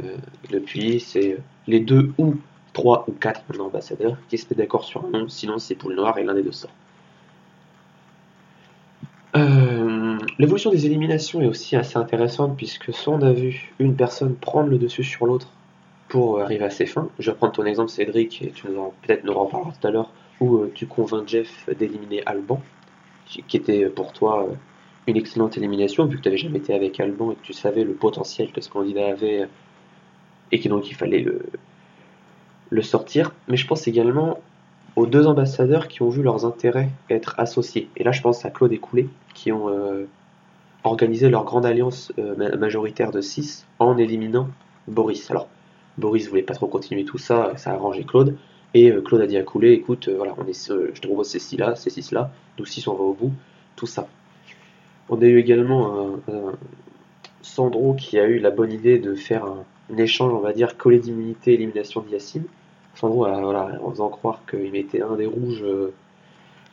depuis, 0.49 1.01
c'est 1.01 1.37
les 1.67 1.81
deux 1.81 2.13
ou 2.17 2.35
trois 2.71 3.03
ou 3.07 3.11
quatre 3.11 3.41
ambassadeurs 3.59 4.17
qui 4.29 4.37
se 4.37 4.45
mettent 4.45 4.59
d'accord 4.59 4.85
sur 4.85 5.03
un 5.03 5.09
nom, 5.09 5.27
sinon 5.27 5.57
c'est 5.57 5.75
pour 5.75 5.89
le 5.89 5.95
noir 5.95 6.17
et 6.19 6.23
l'un 6.23 6.35
des 6.35 6.43
deux 6.43 6.51
sort. 6.51 6.71
Euh, 9.35 10.19
L'évolution 10.37 10.69
des 10.69 10.85
éliminations 10.85 11.41
est 11.41 11.47
aussi 11.47 11.75
assez 11.75 11.97
intéressante 11.97 12.55
puisque 12.55 12.93
soit 12.93 13.15
on 13.15 13.21
a 13.23 13.33
vu 13.33 13.73
une 13.79 13.95
personne 13.95 14.35
prendre 14.35 14.69
le 14.69 14.77
dessus 14.77 15.03
sur 15.03 15.25
l'autre 15.25 15.49
pour 16.07 16.37
euh, 16.37 16.43
arriver 16.43 16.65
à 16.65 16.69
ses 16.69 16.85
fins. 16.85 17.09
Je 17.17 17.31
vais 17.31 17.37
prendre 17.37 17.53
ton 17.53 17.65
exemple 17.65 17.89
Cédric 17.89 18.41
et 18.43 18.51
tu 18.51 18.67
nous 18.67 18.79
en 18.79 18.93
peut-être 19.01 19.23
nous 19.23 19.33
reparleras 19.33 19.71
tout 19.79 19.87
à 19.87 19.91
l'heure 19.91 20.11
où 20.39 20.57
euh, 20.57 20.71
tu 20.73 20.85
convaincs 20.85 21.27
Jeff 21.27 21.67
d'éliminer 21.77 22.23
Alban, 22.25 22.61
qui 23.25 23.57
était 23.57 23.85
pour 23.87 24.13
toi 24.13 24.47
euh, 24.47 24.53
une 25.07 25.17
excellente 25.17 25.57
élimination 25.57 26.05
vu 26.05 26.17
que 26.17 26.21
tu 26.21 26.29
n'avais 26.29 26.37
jamais 26.37 26.59
été 26.59 26.73
avec 26.73 26.99
Alban 26.99 27.31
et 27.31 27.35
que 27.35 27.41
tu 27.41 27.53
savais 27.53 27.83
le 27.83 27.93
potentiel 27.93 28.51
que 28.51 28.61
ce 28.61 28.69
candidat 28.69 29.07
avait 29.07 29.41
euh, 29.41 29.47
et 30.51 30.59
que 30.59 30.69
donc 30.69 30.89
il 30.89 30.95
fallait 30.95 31.25
le, 32.69 32.81
sortir. 32.81 33.33
Mais 33.47 33.57
je 33.57 33.67
pense 33.67 33.87
également 33.87 34.39
aux 34.95 35.05
deux 35.05 35.27
ambassadeurs 35.27 35.87
qui 35.87 36.01
ont 36.01 36.09
vu 36.09 36.21
leurs 36.21 36.45
intérêts 36.45 36.89
être 37.09 37.35
associés. 37.39 37.89
Et 37.97 38.03
là, 38.03 38.11
je 38.11 38.21
pense 38.21 38.45
à 38.45 38.49
Claude 38.49 38.71
et 38.73 38.77
Coulet 38.77 39.07
qui 39.33 39.51
ont 39.51 39.69
euh, 39.69 40.05
organisé 40.83 41.29
leur 41.29 41.43
grande 41.43 41.65
alliance 41.65 42.11
ma- 42.37 42.55
majoritaire 42.55 43.11
de 43.11 43.21
6 43.21 43.65
en 43.79 43.97
éliminant 43.97 44.47
Boris. 44.87 45.29
Alors, 45.31 45.47
Boris 45.97 46.27
voulait 46.27 46.43
pas 46.43 46.55
trop 46.55 46.67
continuer 46.67 47.05
tout 47.05 47.17
ça, 47.17 47.53
ça 47.57 47.71
a 47.71 47.73
arrangé 47.75 48.03
Claude. 48.03 48.37
Et 48.73 48.91
euh, 48.91 49.01
Claude 49.01 49.21
a 49.21 49.27
dit 49.27 49.37
à 49.37 49.43
Coulet, 49.43 49.73
écoute, 49.73 50.07
euh, 50.07 50.17
voilà, 50.17 50.33
on 50.37 50.47
est, 50.47 50.71
euh, 50.71 50.91
je 50.93 51.01
te 51.01 51.07
propose 51.07 51.27
ces 51.27 51.39
six 51.39 51.57
là, 51.57 51.75
ces 51.75 51.89
six 51.89 52.11
là, 52.11 52.31
nous 52.57 52.65
six 52.65 52.87
on 52.87 52.95
va 52.95 53.03
au 53.03 53.13
bout, 53.13 53.33
tout 53.75 53.85
ça. 53.85 54.07
On 55.09 55.21
a 55.21 55.25
eu 55.25 55.37
également 55.37 56.17
un 56.31 56.53
Sandro 57.41 57.93
qui 57.93 58.17
a 58.17 58.25
eu 58.25 58.39
la 58.39 58.51
bonne 58.51 58.71
idée 58.71 58.99
de 58.99 59.13
faire 59.15 59.45
un, 59.45 59.97
échange, 59.97 60.33
on 60.33 60.39
va 60.39 60.53
dire, 60.53 60.77
collet 60.77 60.99
d'immunité, 60.99 61.53
élimination 61.53 62.01
d'Yacine. 62.01 62.45
Sandro, 62.95 63.27
voilà, 63.27 63.79
en 63.83 63.91
faisant 63.91 64.09
croire 64.09 64.41
qu'il 64.49 64.71
mettait 64.71 65.01
un 65.01 65.15
des 65.15 65.25
rouges 65.25 65.63
euh, 65.63 65.93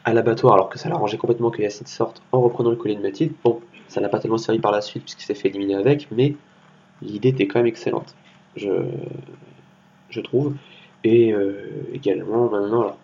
à 0.05 0.15
l'abattoir, 0.15 0.55
alors 0.55 0.69
que 0.71 0.79
ça 0.79 0.89
l'arrangeait 0.89 1.19
complètement 1.19 1.51
que 1.51 1.61
Yacine 1.61 1.87
sorte 1.87 2.23
en 2.33 2.41
reprenant 2.41 2.71
le 2.71 2.77
collier 2.77 2.95
de 2.95 3.03
Mathilde. 3.03 3.33
Bon, 3.45 3.61
ça 3.89 4.01
n'a 4.01 4.09
pas 4.09 4.21
tellement 4.21 4.39
servi 4.39 4.61
par 4.61 4.71
la 4.71 4.81
suite 4.81 5.03
puisqu'il 5.03 5.25
s'est 5.25 5.35
fait 5.35 5.49
éliminer 5.49 5.75
avec, 5.75 6.09
mais 6.13 6.37
l'idée 7.03 7.31
était 7.31 7.47
quand 7.47 7.59
même 7.59 7.67
excellente, 7.67 8.15
je, 8.57 8.71
je 10.09 10.21
trouve. 10.21 10.55
Et 11.05 11.33
euh, 11.33 11.71
également, 11.93 12.51
maintenant, 12.51 12.83
alors, 12.83 12.99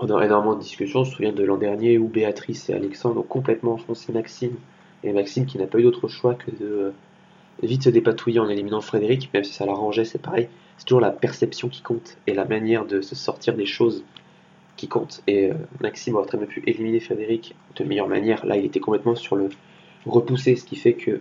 on 0.00 0.10
a 0.10 0.24
énormément 0.24 0.54
de 0.54 0.60
discussions. 0.60 1.00
On 1.00 1.04
se 1.04 1.12
souvient 1.12 1.32
de 1.32 1.44
l'an 1.44 1.56
dernier 1.56 1.98
où 1.98 2.08
Béatrice 2.08 2.68
et 2.68 2.74
Alexandre 2.74 3.20
ont 3.20 3.24
complètement 3.24 3.74
enfoncé 3.74 4.12
Maxime, 4.12 4.56
et 5.02 5.12
Maxime 5.12 5.46
qui 5.46 5.58
n'a 5.58 5.66
pas 5.66 5.78
eu 5.78 5.82
d'autre 5.82 6.08
choix 6.08 6.34
que 6.34 6.50
de 6.50 6.66
euh, 6.66 6.90
vite 7.62 7.84
se 7.84 7.90
dépatouiller 7.90 8.40
en 8.40 8.48
éliminant 8.48 8.80
Frédéric, 8.80 9.30
même 9.32 9.44
si 9.44 9.52
ça 9.52 9.66
l'arrangeait, 9.66 10.04
c'est 10.04 10.20
pareil. 10.20 10.48
C'est 10.76 10.86
toujours 10.86 11.00
la 11.00 11.10
perception 11.10 11.68
qui 11.68 11.82
compte 11.82 12.16
et 12.26 12.34
la 12.34 12.44
manière 12.44 12.84
de 12.84 13.00
se 13.00 13.14
sortir 13.14 13.54
des 13.54 13.66
choses 13.66 14.04
qui 14.76 14.88
compte. 14.88 15.22
Et 15.26 15.50
euh, 15.50 15.54
Maxime 15.80 16.16
aurait 16.16 16.26
très 16.26 16.38
bien 16.38 16.46
pu 16.46 16.62
éliminer 16.66 17.00
Frédéric 17.00 17.54
de 17.76 17.84
meilleure 17.84 18.08
manière. 18.08 18.44
Là, 18.44 18.56
il 18.56 18.64
était 18.64 18.80
complètement 18.80 19.14
sur 19.14 19.36
le 19.36 19.48
repoussé, 20.04 20.56
ce 20.56 20.64
qui 20.64 20.76
fait 20.76 20.94
que 20.94 21.20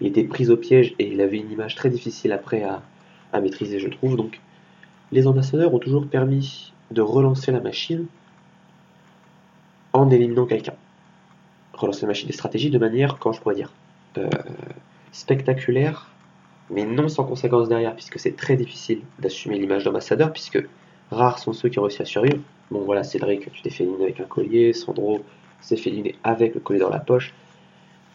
il 0.00 0.08
était 0.08 0.24
pris 0.24 0.50
au 0.50 0.56
piège 0.56 0.94
et 0.98 1.06
il 1.06 1.20
avait 1.20 1.38
une 1.38 1.52
image 1.52 1.76
très 1.76 1.88
difficile 1.88 2.32
après 2.32 2.64
à, 2.64 2.82
à 3.34 3.40
maîtriser, 3.40 3.78
je 3.78 3.88
trouve. 3.88 4.16
Donc, 4.16 4.40
les 5.12 5.26
ambassadeurs 5.26 5.74
ont 5.74 5.78
toujours 5.78 6.06
permis 6.06 6.72
de 6.90 7.02
relancer 7.02 7.52
la 7.52 7.60
machine 7.60 8.06
en 9.92 10.10
éliminant 10.10 10.46
quelqu'un. 10.46 10.74
Relancer 11.74 12.02
la 12.02 12.08
machine 12.08 12.28
des 12.28 12.32
stratégies 12.32 12.70
de 12.70 12.78
manière, 12.78 13.18
quand 13.18 13.32
je 13.32 13.40
pourrais 13.40 13.56
dire, 13.56 13.72
euh, 14.18 14.28
spectaculaire, 15.12 16.08
mais 16.70 16.84
non 16.84 17.08
sans 17.08 17.24
conséquence 17.24 17.68
derrière, 17.68 17.94
puisque 17.94 18.18
c'est 18.18 18.36
très 18.36 18.56
difficile 18.56 19.00
d'assumer 19.18 19.58
l'image 19.58 19.84
d'ambassadeur, 19.84 20.32
puisque 20.32 20.62
rares 21.10 21.38
sont 21.38 21.52
ceux 21.52 21.68
qui 21.68 21.78
ont 21.78 21.82
réussi 21.82 22.02
à 22.02 22.04
survivre. 22.04 22.40
Bon 22.70 22.80
voilà, 22.84 23.02
Cédric, 23.04 23.50
tu 23.52 23.62
t'es 23.62 23.70
fait 23.70 23.84
éliminer 23.84 24.04
avec 24.04 24.20
un 24.20 24.24
collier, 24.24 24.72
Sandro 24.72 25.24
s'est 25.60 25.76
fait 25.76 26.16
avec 26.22 26.54
le 26.54 26.60
collier 26.60 26.80
dans 26.80 26.90
la 26.90 27.00
poche. 27.00 27.34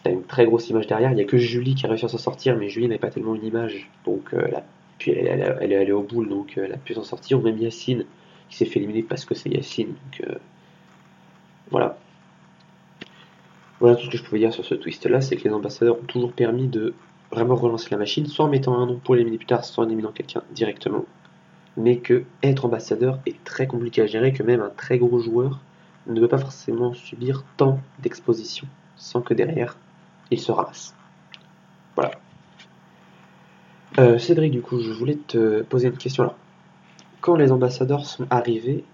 T'as 0.02 0.10
une 0.10 0.24
très 0.24 0.46
grosse 0.46 0.68
image 0.70 0.86
derrière, 0.86 1.12
il 1.12 1.16
n'y 1.16 1.22
a 1.22 1.26
que 1.26 1.38
Julie 1.38 1.74
qui 1.74 1.86
a 1.86 1.88
réussi 1.88 2.06
à 2.06 2.08
s'en 2.08 2.18
sortir, 2.18 2.56
mais 2.56 2.68
Julie 2.68 2.88
n'avait 2.88 2.98
pas 2.98 3.10
tellement 3.10 3.34
une 3.34 3.44
image, 3.44 3.90
donc 4.04 4.32
euh, 4.34 4.44
elle 4.48 4.54
a- 4.56 4.64
puis 5.00 5.12
elle, 5.12 5.72
est 5.72 5.76
allée 5.76 5.92
au 5.92 6.02
bout, 6.02 6.24
donc 6.26 6.56
euh, 6.56 6.66
elle 6.66 6.74
a 6.74 6.76
pu 6.76 6.94
s'en 6.94 7.02
sortir, 7.02 7.40
ou 7.40 7.42
même 7.42 7.58
Yacine, 7.58 8.04
qui 8.50 8.56
s'est 8.56 8.66
fait 8.66 8.78
éliminer 8.78 9.02
parce 9.02 9.24
que 9.24 9.34
c'est 9.34 9.48
Yacine, 9.48 9.88
donc 9.88 10.28
euh, 10.28 10.34
voilà. 11.70 11.98
Voilà 13.80 13.96
tout 13.96 14.04
ce 14.04 14.10
que 14.10 14.18
je 14.18 14.22
pouvais 14.22 14.40
dire 14.40 14.52
sur 14.52 14.64
ce 14.64 14.74
twist-là, 14.74 15.22
c'est 15.22 15.36
que 15.36 15.44
les 15.48 15.54
ambassadeurs 15.54 15.98
ont 15.98 16.06
toujours 16.06 16.32
permis 16.32 16.68
de 16.68 16.94
vraiment 17.32 17.56
relancer 17.56 17.88
la 17.90 17.96
machine, 17.96 18.26
soit 18.26 18.44
en 18.44 18.48
mettant 18.48 18.76
un 18.78 18.86
nom 18.86 19.00
pour 19.02 19.14
l'éliminer 19.14 19.38
plus 19.38 19.46
tard, 19.46 19.64
soit 19.64 19.84
en 19.84 19.86
éliminant 19.86 20.12
quelqu'un 20.12 20.42
directement. 20.50 21.06
Mais 21.78 21.96
que 21.96 22.24
être 22.42 22.66
ambassadeur 22.66 23.20
est 23.24 23.42
très 23.44 23.66
compliqué 23.66 24.02
à 24.02 24.06
gérer, 24.06 24.34
que 24.34 24.42
même 24.42 24.60
un 24.60 24.68
très 24.68 24.98
gros 24.98 25.18
joueur 25.20 25.60
ne 26.06 26.20
peut 26.20 26.28
pas 26.28 26.38
forcément 26.38 26.92
subir 26.92 27.44
tant 27.56 27.80
d'exposition, 28.00 28.66
sans 28.96 29.22
que 29.22 29.32
derrière 29.32 29.78
il 30.30 30.38
se 30.38 30.52
ramasse. 30.52 30.94
Voilà. 31.96 32.12
Euh, 33.98 34.18
Cédric, 34.18 34.52
du 34.52 34.62
coup, 34.62 34.80
je 34.80 34.92
voulais 34.92 35.16
te 35.16 35.62
poser 35.62 35.88
une 35.88 35.96
question 35.96 36.22
là. 36.22 36.36
Quand 37.20 37.36
les 37.36 37.50
ambassadeurs 37.52 38.06
sont 38.06 38.26
arrivés 38.30 38.84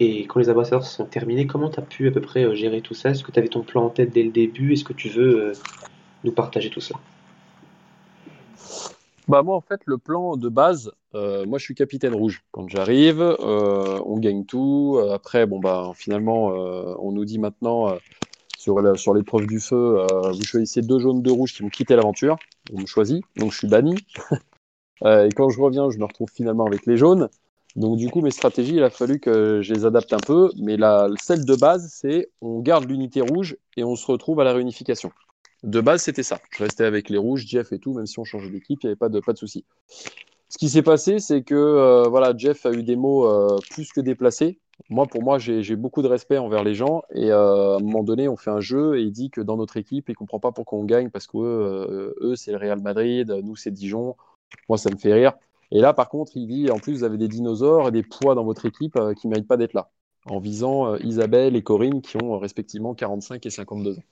Et 0.00 0.26
quand 0.26 0.40
les 0.40 0.50
ambassadeurs 0.50 0.84
sont 0.84 1.04
terminés, 1.04 1.46
comment 1.46 1.70
tu 1.70 1.78
as 1.78 1.82
pu 1.82 2.08
à 2.08 2.10
peu 2.10 2.20
près 2.20 2.44
euh, 2.44 2.54
gérer 2.54 2.80
tout 2.80 2.94
ça? 2.94 3.10
Est-ce 3.10 3.22
que 3.22 3.30
tu 3.30 3.38
avais 3.38 3.48
ton 3.48 3.62
plan 3.62 3.84
en 3.84 3.88
tête 3.90 4.12
dès 4.12 4.24
le 4.24 4.30
début? 4.30 4.72
Est-ce 4.72 4.84
que 4.84 4.92
tu 4.92 5.08
veux 5.08 5.40
euh, 5.40 5.52
nous 6.24 6.32
partager 6.32 6.70
tout 6.70 6.80
ça? 6.80 6.96
Bah 9.28 9.42
moi 9.42 9.54
en 9.54 9.60
fait 9.60 9.80
le 9.86 9.98
plan 9.98 10.36
de 10.36 10.48
base, 10.48 10.90
moi 11.14 11.58
je 11.58 11.64
suis 11.64 11.76
capitaine 11.76 12.12
rouge. 12.12 12.42
Quand 12.50 12.68
j'arrive, 12.68 13.22
on 13.40 14.18
gagne 14.18 14.44
tout. 14.44 15.00
Après 15.12 15.46
bon 15.46 15.60
bah 15.60 15.92
finalement 15.94 16.46
on 16.98 17.12
nous 17.12 17.24
dit 17.24 17.38
maintenant 17.38 17.94
sur 18.56 18.80
l'épreuve 19.14 19.46
du 19.46 19.60
feu, 19.60 20.04
vous 20.32 20.42
choisissez 20.42 20.82
deux 20.82 20.98
jaunes, 20.98 21.22
deux 21.22 21.30
rouges 21.30 21.54
qui 21.54 21.62
vont 21.62 21.68
quitter 21.68 21.94
l'aventure. 21.94 22.36
On 22.72 22.80
me 22.80 22.86
choisit, 22.86 23.24
donc 23.36 23.52
je 23.52 23.58
suis 23.58 23.68
banni. 23.68 23.94
Euh, 25.04 25.26
et 25.26 25.30
quand 25.30 25.48
je 25.48 25.60
reviens, 25.60 25.90
je 25.90 25.98
me 25.98 26.04
retrouve 26.04 26.28
finalement 26.32 26.64
avec 26.64 26.86
les 26.86 26.96
jaunes. 26.96 27.28
Donc 27.74 27.96
du 27.96 28.08
coup 28.08 28.20
mes 28.20 28.30
stratégies, 28.30 28.76
il 28.76 28.84
a 28.84 28.90
fallu 28.90 29.18
que 29.18 29.60
je 29.60 29.74
les 29.74 29.84
adapte 29.84 30.12
un 30.12 30.20
peu. 30.20 30.52
Mais 30.60 30.76
la 30.76 31.08
celle 31.20 31.44
de 31.44 31.56
base, 31.56 31.92
c'est 31.92 32.30
on 32.40 32.60
garde 32.60 32.88
l'unité 32.88 33.20
rouge 33.20 33.56
et 33.76 33.82
on 33.82 33.96
se 33.96 34.06
retrouve 34.06 34.38
à 34.38 34.44
la 34.44 34.52
réunification. 34.52 35.10
De 35.62 35.80
base, 35.80 36.02
c'était 36.02 36.22
ça. 36.22 36.40
Je 36.50 36.62
restais 36.62 36.84
avec 36.84 37.08
les 37.08 37.18
rouges, 37.18 37.46
Jeff 37.46 37.72
et 37.72 37.78
tout, 37.78 37.94
même 37.94 38.06
si 38.06 38.18
on 38.18 38.24
changeait 38.24 38.50
d'équipe, 38.50 38.80
il 38.82 38.86
n'y 38.86 38.90
avait 38.90 38.96
pas 38.96 39.08
de, 39.08 39.20
pas 39.20 39.32
de 39.32 39.38
souci. 39.38 39.64
Ce 40.48 40.58
qui 40.58 40.68
s'est 40.68 40.82
passé, 40.82 41.18
c'est 41.18 41.42
que 41.42 41.54
euh, 41.54 42.08
voilà, 42.08 42.36
Jeff 42.36 42.66
a 42.66 42.72
eu 42.72 42.82
des 42.82 42.96
mots 42.96 43.26
euh, 43.26 43.56
plus 43.70 43.90
que 43.92 44.00
déplacés. 44.00 44.58
Moi, 44.92 45.06
pour 45.06 45.22
moi, 45.22 45.38
j'ai 45.38 45.74
beaucoup 45.74 46.02
de 46.02 46.06
respect 46.06 46.36
envers 46.36 46.62
les 46.62 46.74
gens. 46.74 47.02
Et 47.14 47.32
euh, 47.32 47.74
à 47.74 47.76
un 47.76 47.80
moment 47.80 48.02
donné, 48.04 48.28
on 48.28 48.36
fait 48.36 48.50
un 48.50 48.60
jeu 48.60 48.98
et 48.98 49.02
il 49.02 49.10
dit 49.10 49.30
que 49.30 49.40
dans 49.40 49.56
notre 49.56 49.78
équipe, 49.78 50.10
il 50.10 50.14
comprend 50.14 50.38
pas 50.38 50.52
pourquoi 50.52 50.78
on 50.78 50.84
gagne 50.84 51.08
parce 51.08 51.26
que 51.26 51.38
euh, 51.38 52.14
eux, 52.20 52.36
c'est 52.36 52.52
le 52.52 52.58
Real 52.58 52.80
Madrid, 52.82 53.30
nous, 53.42 53.56
c'est 53.56 53.70
Dijon. 53.70 54.16
Moi, 54.68 54.76
ça 54.76 54.90
me 54.90 54.98
fait 54.98 55.14
rire. 55.14 55.32
Et 55.70 55.80
là, 55.80 55.94
par 55.94 56.10
contre, 56.10 56.32
il 56.36 56.46
dit 56.46 56.70
en 56.70 56.78
plus, 56.78 56.92
vous 56.92 57.04
avez 57.04 57.16
des 57.16 57.28
dinosaures 57.28 57.88
et 57.88 57.90
des 57.90 58.02
poids 58.02 58.34
dans 58.34 58.44
votre 58.44 58.66
équipe 58.66 58.96
euh, 58.96 59.14
qui 59.14 59.28
méritent 59.28 59.48
pas 59.48 59.56
d'être 59.56 59.72
là. 59.72 59.90
En 60.26 60.40
visant 60.40 60.94
Isabelle 60.96 61.56
et 61.56 61.62
Corinne 61.62 62.02
qui 62.02 62.22
ont 62.22 62.38
respectivement 62.38 62.94
45 62.94 63.44
et 63.46 63.50
52 63.50 63.98
ans. 63.98 64.02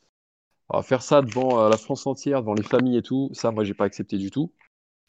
Alors, 0.71 0.85
faire 0.85 1.03
ça 1.03 1.21
devant 1.21 1.69
la 1.69 1.77
France 1.77 2.07
entière, 2.07 2.41
devant 2.41 2.55
les 2.55 2.65
familles 2.65 2.97
et 2.97 3.03
tout, 3.03 3.29
ça, 3.33 3.53
moi, 3.53 3.65
j'ai 3.65 3.75
pas 3.75 3.85
accepté 3.85 4.19
du 4.19 4.31
tout. 4.31 4.51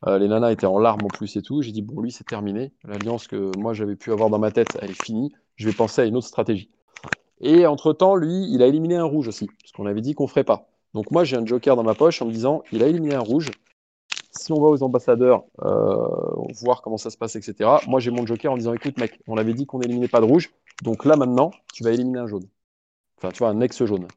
Les 0.05 0.27
nanas 0.27 0.51
étaient 0.51 0.67
en 0.67 0.77
larmes 0.77 1.05
en 1.05 1.07
plus 1.07 1.35
et 1.37 1.41
tout. 1.41 1.63
J'ai 1.63 1.71
dit, 1.71 1.81
bon, 1.81 2.01
lui, 2.01 2.11
c'est 2.11 2.23
terminé. 2.23 2.71
L'alliance 2.83 3.27
que 3.27 3.51
moi, 3.57 3.73
j'avais 3.73 3.95
pu 3.95 4.11
avoir 4.11 4.29
dans 4.29 4.37
ma 4.37 4.51
tête, 4.51 4.77
elle 4.79 4.91
est 4.91 5.03
finie. 5.03 5.31
Je 5.61 5.67
vais 5.67 5.75
penser 5.75 6.01
à 6.01 6.05
une 6.05 6.17
autre 6.17 6.25
stratégie. 6.25 6.71
Et 7.39 7.67
entre-temps, 7.67 8.15
lui, 8.15 8.51
il 8.51 8.63
a 8.63 8.67
éliminé 8.67 8.95
un 8.95 9.03
rouge 9.03 9.27
aussi, 9.27 9.45
parce 9.45 9.71
qu'on 9.71 9.85
avait 9.85 10.01
dit 10.01 10.15
qu'on 10.15 10.25
ferait 10.25 10.43
pas. 10.43 10.67
Donc 10.95 11.11
moi, 11.11 11.23
j'ai 11.23 11.37
un 11.37 11.45
joker 11.45 11.75
dans 11.75 11.83
ma 11.83 11.93
poche 11.93 12.19
en 12.23 12.25
me 12.25 12.31
disant, 12.31 12.63
il 12.71 12.81
a 12.81 12.87
éliminé 12.87 13.13
un 13.13 13.19
rouge. 13.19 13.51
Si 14.31 14.51
on 14.51 14.59
va 14.59 14.69
aux 14.69 14.81
ambassadeurs, 14.81 15.43
euh, 15.61 16.07
voir 16.63 16.81
comment 16.81 16.97
ça 16.97 17.11
se 17.11 17.17
passe, 17.17 17.35
etc. 17.35 17.69
Moi, 17.87 17.99
j'ai 17.99 18.09
mon 18.09 18.25
joker 18.25 18.51
en 18.51 18.57
disant, 18.57 18.73
écoute, 18.73 18.97
mec, 18.99 19.19
on 19.27 19.37
avait 19.37 19.53
dit 19.53 19.67
qu'on 19.67 19.77
n'éliminait 19.77 20.07
pas 20.07 20.19
de 20.19 20.25
rouge. 20.25 20.49
Donc 20.81 21.05
là, 21.05 21.15
maintenant, 21.15 21.51
tu 21.73 21.83
vas 21.83 21.91
éliminer 21.91 22.17
un 22.17 22.27
jaune. 22.27 22.47
Enfin, 23.17 23.29
tu 23.29 23.37
vois, 23.37 23.49
un 23.49 23.61
ex-jaune. 23.61 24.07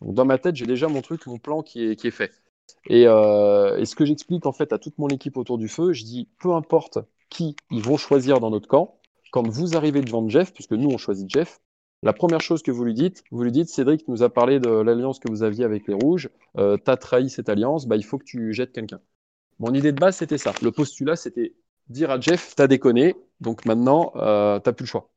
Donc 0.00 0.14
dans 0.14 0.24
ma 0.24 0.38
tête, 0.38 0.56
j'ai 0.56 0.64
déjà 0.64 0.88
mon 0.88 1.02
truc, 1.02 1.26
mon 1.26 1.38
plan 1.38 1.62
qui 1.62 1.84
est, 1.84 1.96
qui 1.96 2.06
est 2.06 2.12
fait. 2.12 2.32
Et, 2.86 3.06
euh, 3.06 3.76
et 3.76 3.84
ce 3.84 3.94
que 3.94 4.06
j'explique 4.06 4.46
en 4.46 4.52
fait 4.52 4.72
à 4.72 4.78
toute 4.78 4.98
mon 4.98 5.08
équipe 5.08 5.36
autour 5.36 5.58
du 5.58 5.68
feu, 5.68 5.92
je 5.92 6.04
dis 6.04 6.28
peu 6.40 6.52
importe 6.52 6.98
qui 7.28 7.56
ils 7.70 7.82
vont 7.82 7.98
choisir 7.98 8.40
dans 8.40 8.48
notre 8.48 8.68
camp, 8.68 8.96
quand 9.32 9.48
vous 9.48 9.76
arrivez 9.76 10.02
devant 10.02 10.28
Jeff, 10.28 10.52
puisque 10.52 10.72
nous 10.72 10.90
on 10.90 10.98
choisit 10.98 11.28
Jeff, 11.28 11.60
la 12.02 12.12
première 12.12 12.40
chose 12.40 12.62
que 12.62 12.70
vous 12.70 12.84
lui 12.84 12.94
dites, 12.94 13.24
vous 13.30 13.42
lui 13.42 13.50
dites 13.50 13.68
Cédric 13.68 14.06
nous 14.06 14.22
a 14.22 14.28
parlé 14.28 14.60
de 14.60 14.68
l'alliance 14.68 15.18
que 15.18 15.30
vous 15.30 15.42
aviez 15.42 15.64
avec 15.64 15.88
les 15.88 15.94
rouges, 15.94 16.28
euh, 16.58 16.76
t'as 16.76 16.96
trahi 16.96 17.30
cette 17.30 17.48
alliance, 17.48 17.86
bah 17.86 17.96
il 17.96 18.04
faut 18.04 18.18
que 18.18 18.24
tu 18.24 18.52
jettes 18.52 18.72
quelqu'un. 18.72 19.00
Mon 19.58 19.72
idée 19.74 19.92
de 19.92 19.98
base 19.98 20.16
c'était 20.16 20.38
ça. 20.38 20.52
Le 20.62 20.70
postulat 20.70 21.16
c'était 21.16 21.54
dire 21.88 22.10
à 22.10 22.20
Jeff 22.20 22.54
t'as 22.56 22.66
déconné, 22.66 23.16
donc 23.40 23.64
maintenant 23.64 24.12
euh, 24.16 24.58
t'as 24.60 24.72
plus 24.72 24.84
le 24.84 24.88
choix. 24.88 25.10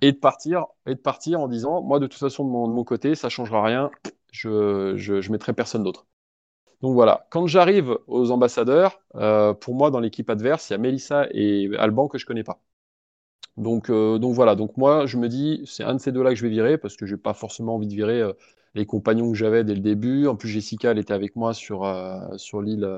Et 0.00 0.12
de 0.12 0.16
partir, 0.18 0.66
et 0.86 0.94
de 0.94 1.00
partir 1.00 1.40
en 1.40 1.48
disant 1.48 1.82
moi 1.82 1.98
de 1.98 2.06
toute 2.06 2.20
façon 2.20 2.44
de 2.44 2.50
mon, 2.50 2.84
côté 2.84 3.16
ça 3.16 3.28
changera 3.28 3.64
rien, 3.64 3.90
je, 4.30 4.94
je, 4.96 5.32
mettrai 5.32 5.52
personne 5.54 5.82
d'autre. 5.82 6.06
Donc 6.82 6.94
voilà, 6.94 7.26
quand 7.30 7.46
j'arrive 7.46 7.98
aux 8.06 8.30
ambassadeurs, 8.30 9.00
euh, 9.14 9.54
pour 9.54 9.74
moi, 9.74 9.90
dans 9.90 10.00
l'équipe 10.00 10.28
adverse, 10.30 10.70
il 10.70 10.72
y 10.72 10.76
a 10.76 10.78
Melissa 10.78 11.26
et 11.32 11.70
Alban 11.78 12.08
que 12.08 12.18
je 12.18 12.26
connais 12.26 12.42
pas. 12.44 12.60
Donc, 13.56 13.90
euh, 13.90 14.18
donc 14.18 14.34
voilà, 14.34 14.54
donc 14.54 14.76
moi, 14.76 15.06
je 15.06 15.18
me 15.18 15.28
dis, 15.28 15.62
c'est 15.66 15.84
un 15.84 15.94
de 15.94 16.00
ces 16.00 16.12
deux-là 16.12 16.30
que 16.30 16.36
je 16.36 16.42
vais 16.42 16.50
virer 16.50 16.78
parce 16.78 16.96
que 16.96 17.06
j'ai 17.06 17.16
pas 17.16 17.34
forcément 17.34 17.74
envie 17.74 17.86
de 17.86 17.94
virer 17.94 18.20
euh, 18.20 18.32
les 18.74 18.86
compagnons 18.86 19.30
que 19.30 19.36
j'avais 19.36 19.62
dès 19.64 19.74
le 19.74 19.80
début. 19.80 20.26
En 20.26 20.36
plus, 20.36 20.48
Jessica, 20.48 20.90
elle 20.90 20.98
était 20.98 21.12
avec 21.12 21.36
moi 21.36 21.52
sur, 21.52 21.84
euh, 21.84 22.18
sur 22.36 22.62
l'île 22.62 22.88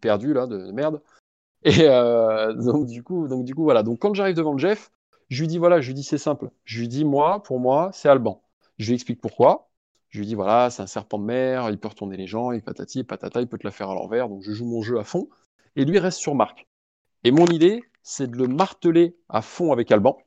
perdue, 0.00 0.34
là, 0.34 0.46
de, 0.46 0.58
de 0.58 0.72
merde. 0.72 1.00
Et 1.64 1.86
donc, 2.62 2.86
du 2.86 3.02
coup, 3.02 3.28
donc, 3.28 3.44
du 3.44 3.54
coup, 3.54 3.64
voilà. 3.64 3.82
Donc, 3.82 3.98
quand 4.00 4.14
j'arrive 4.14 4.36
devant 4.36 4.56
Jeff, 4.56 4.90
je 5.28 5.42
lui 5.42 5.48
dis, 5.48 5.58
voilà, 5.58 5.80
je 5.80 5.88
lui 5.88 5.94
dis, 5.94 6.02
c'est 6.02 6.18
simple. 6.18 6.50
Je 6.64 6.80
lui 6.80 6.88
dis, 6.88 7.04
moi, 7.04 7.42
pour 7.42 7.60
moi, 7.60 7.90
c'est 7.92 8.08
Alban. 8.08 8.42
Je 8.78 8.88
lui 8.88 8.94
explique 8.94 9.20
pourquoi. 9.20 9.70
Je 10.08 10.18
lui 10.18 10.26
dis, 10.26 10.34
voilà, 10.34 10.70
c'est 10.70 10.82
un 10.82 10.86
serpent 10.86 11.18
de 11.18 11.24
mer, 11.24 11.70
il 11.70 11.78
peut 11.78 11.88
retourner 11.88 12.16
les 12.16 12.26
gens, 12.26 12.50
il 12.50 12.62
patati, 12.62 13.04
patata, 13.04 13.40
il 13.40 13.46
peut 13.46 13.58
te 13.58 13.66
la 13.66 13.70
faire 13.70 13.90
à 13.90 13.94
l'envers. 13.94 14.28
Donc, 14.28 14.42
je 14.42 14.52
joue 14.52 14.66
mon 14.66 14.82
jeu 14.82 14.98
à 14.98 15.04
fond. 15.04 15.28
Et 15.76 15.84
lui 15.84 15.98
reste 15.98 16.18
sur 16.18 16.34
marque. 16.34 16.66
Et 17.24 17.30
mon 17.30 17.46
idée, 17.46 17.82
c'est 18.02 18.30
de 18.30 18.36
le 18.36 18.46
marteler 18.46 19.16
à 19.28 19.42
fond 19.42 19.72
avec 19.72 19.90
Alban. 19.92 20.18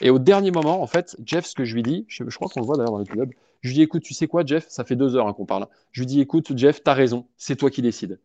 Et 0.00 0.10
au 0.10 0.18
dernier 0.18 0.50
moment, 0.50 0.82
en 0.82 0.86
fait, 0.86 1.16
Jeff, 1.24 1.46
ce 1.46 1.54
que 1.54 1.64
je 1.64 1.74
lui 1.74 1.82
dis, 1.82 2.04
je, 2.08 2.24
crois 2.24 2.48
qu'on 2.48 2.60
le 2.60 2.66
voit 2.66 2.76
d'ailleurs 2.76 2.92
dans 2.92 2.98
l'épisode, 2.98 3.30
je 3.60 3.68
lui 3.68 3.74
dis, 3.76 3.82
écoute, 3.82 4.02
tu 4.02 4.14
sais 4.14 4.28
quoi, 4.28 4.44
Jeff, 4.44 4.68
ça 4.68 4.84
fait 4.84 4.96
deux 4.96 5.16
heures 5.16 5.26
hein, 5.26 5.32
qu'on 5.32 5.46
parle. 5.46 5.66
Je 5.92 6.00
lui 6.00 6.06
dis, 6.06 6.20
écoute, 6.20 6.56
Jeff, 6.56 6.82
t'as 6.82 6.94
raison, 6.94 7.28
c'est 7.36 7.56
toi 7.56 7.70
qui 7.70 7.82
décides. 7.82 8.20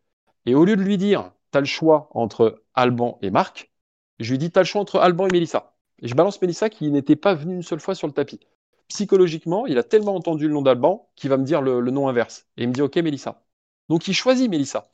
Et 0.46 0.54
au 0.54 0.64
lieu 0.64 0.76
de 0.76 0.82
lui 0.82 0.96
dire, 0.96 1.32
t'as 1.50 1.60
le 1.60 1.66
choix 1.66 2.08
entre 2.12 2.62
Alban 2.74 3.18
et 3.22 3.30
Marc, 3.30 3.70
je 4.18 4.30
lui 4.30 4.38
dis, 4.38 4.50
t'as 4.50 4.60
le 4.60 4.66
choix 4.66 4.80
entre 4.80 4.98
Alban 4.98 5.26
et 5.26 5.32
Mélissa. 5.32 5.74
Et 6.00 6.08
je 6.08 6.14
balance 6.14 6.40
Mélissa 6.40 6.68
qui 6.70 6.90
n'était 6.90 7.16
pas 7.16 7.34
venue 7.34 7.54
une 7.56 7.62
seule 7.62 7.80
fois 7.80 7.94
sur 7.94 8.06
le 8.06 8.12
tapis. 8.12 8.40
Psychologiquement, 8.88 9.66
il 9.66 9.78
a 9.78 9.82
tellement 9.82 10.14
entendu 10.14 10.48
le 10.48 10.54
nom 10.54 10.62
d'Alban 10.62 11.08
qu'il 11.16 11.30
va 11.30 11.36
me 11.36 11.44
dire 11.44 11.60
le, 11.60 11.80
le 11.80 11.90
nom 11.90 12.08
inverse. 12.08 12.46
Et 12.56 12.62
il 12.62 12.68
me 12.68 12.72
dit, 12.72 12.82
ok, 12.82 12.96
Mélissa. 12.96 13.42
Donc 13.88 14.08
il 14.08 14.14
choisit 14.14 14.48
Mélissa. 14.50 14.90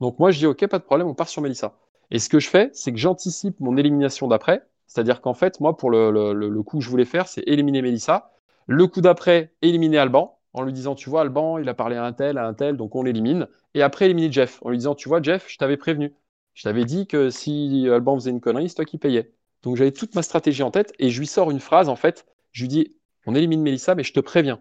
Donc 0.00 0.18
moi, 0.18 0.30
je 0.30 0.38
dis, 0.38 0.46
ok, 0.46 0.66
pas 0.66 0.78
de 0.78 0.84
problème, 0.84 1.08
on 1.08 1.14
part 1.14 1.28
sur 1.28 1.42
Mélissa. 1.42 1.78
Et 2.12 2.18
ce 2.18 2.28
que 2.28 2.38
je 2.38 2.48
fais, 2.48 2.70
c'est 2.74 2.92
que 2.92 2.98
j'anticipe 2.98 3.58
mon 3.58 3.76
élimination 3.78 4.28
d'après. 4.28 4.62
C'est-à-dire 4.86 5.22
qu'en 5.22 5.32
fait, 5.32 5.60
moi, 5.60 5.78
pour 5.78 5.90
le, 5.90 6.10
le, 6.34 6.62
coup 6.62 6.78
que 6.78 6.84
je 6.84 6.90
voulais 6.90 7.06
faire, 7.06 7.26
c'est 7.26 7.42
éliminer 7.46 7.80
Mélissa. 7.80 8.32
Le 8.66 8.86
coup 8.86 9.00
d'après, 9.00 9.54
éliminer 9.62 9.96
Alban, 9.96 10.38
en 10.52 10.62
lui 10.62 10.74
disant, 10.74 10.94
tu 10.94 11.08
vois, 11.08 11.22
Alban, 11.22 11.56
il 11.56 11.66
a 11.70 11.74
parlé 11.74 11.96
à 11.96 12.04
un 12.04 12.12
tel, 12.12 12.36
à 12.36 12.46
un 12.46 12.52
tel, 12.52 12.76
donc 12.76 12.94
on 12.94 13.02
l'élimine. 13.02 13.48
Et 13.72 13.80
après, 13.80 14.04
éliminer 14.04 14.30
Jeff, 14.30 14.58
en 14.62 14.68
lui 14.68 14.76
disant, 14.76 14.94
tu 14.94 15.08
vois, 15.08 15.22
Jeff, 15.22 15.46
je 15.48 15.56
t'avais 15.56 15.78
prévenu. 15.78 16.12
Je 16.52 16.64
t'avais 16.64 16.84
dit 16.84 17.06
que 17.06 17.30
si 17.30 17.88
Alban 17.90 18.14
faisait 18.16 18.30
une 18.30 18.42
connerie, 18.42 18.68
c'est 18.68 18.74
toi 18.74 18.84
qui 18.84 18.98
payais. 18.98 19.32
Donc 19.62 19.76
j'avais 19.76 19.92
toute 19.92 20.14
ma 20.14 20.22
stratégie 20.22 20.62
en 20.62 20.70
tête 20.70 20.92
et 20.98 21.08
je 21.08 21.18
lui 21.18 21.26
sors 21.26 21.50
une 21.50 21.60
phrase, 21.60 21.88
en 21.88 21.96
fait. 21.96 22.26
Je 22.52 22.64
lui 22.64 22.68
dis, 22.68 22.94
on 23.24 23.34
élimine 23.34 23.62
Mélissa, 23.62 23.94
mais 23.94 24.04
je 24.04 24.12
te 24.12 24.20
préviens. 24.20 24.60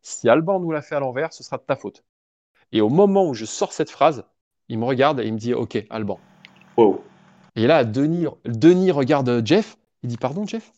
Si 0.00 0.26
Alban 0.26 0.58
nous 0.58 0.72
l'a 0.72 0.80
fait 0.80 0.94
à 0.94 1.00
l'envers, 1.00 1.34
ce 1.34 1.42
sera 1.42 1.58
de 1.58 1.64
ta 1.64 1.76
faute. 1.76 2.02
Et 2.72 2.80
au 2.80 2.88
moment 2.88 3.28
où 3.28 3.34
je 3.34 3.44
sors 3.44 3.74
cette 3.74 3.90
phrase, 3.90 4.24
il 4.68 4.78
me 4.78 4.86
regarde 4.86 5.20
et 5.20 5.26
il 5.26 5.34
me 5.34 5.38
dit, 5.38 5.52
ok, 5.52 5.84
Alban. 5.90 6.18
Et 7.56 7.66
là, 7.66 7.84
Denis, 7.84 8.26
Denis 8.44 8.90
regarde 8.90 9.42
Jeff. 9.44 9.76
Il 10.02 10.08
dit 10.08 10.16
Pardon, 10.16 10.46
Jeff? 10.46 10.72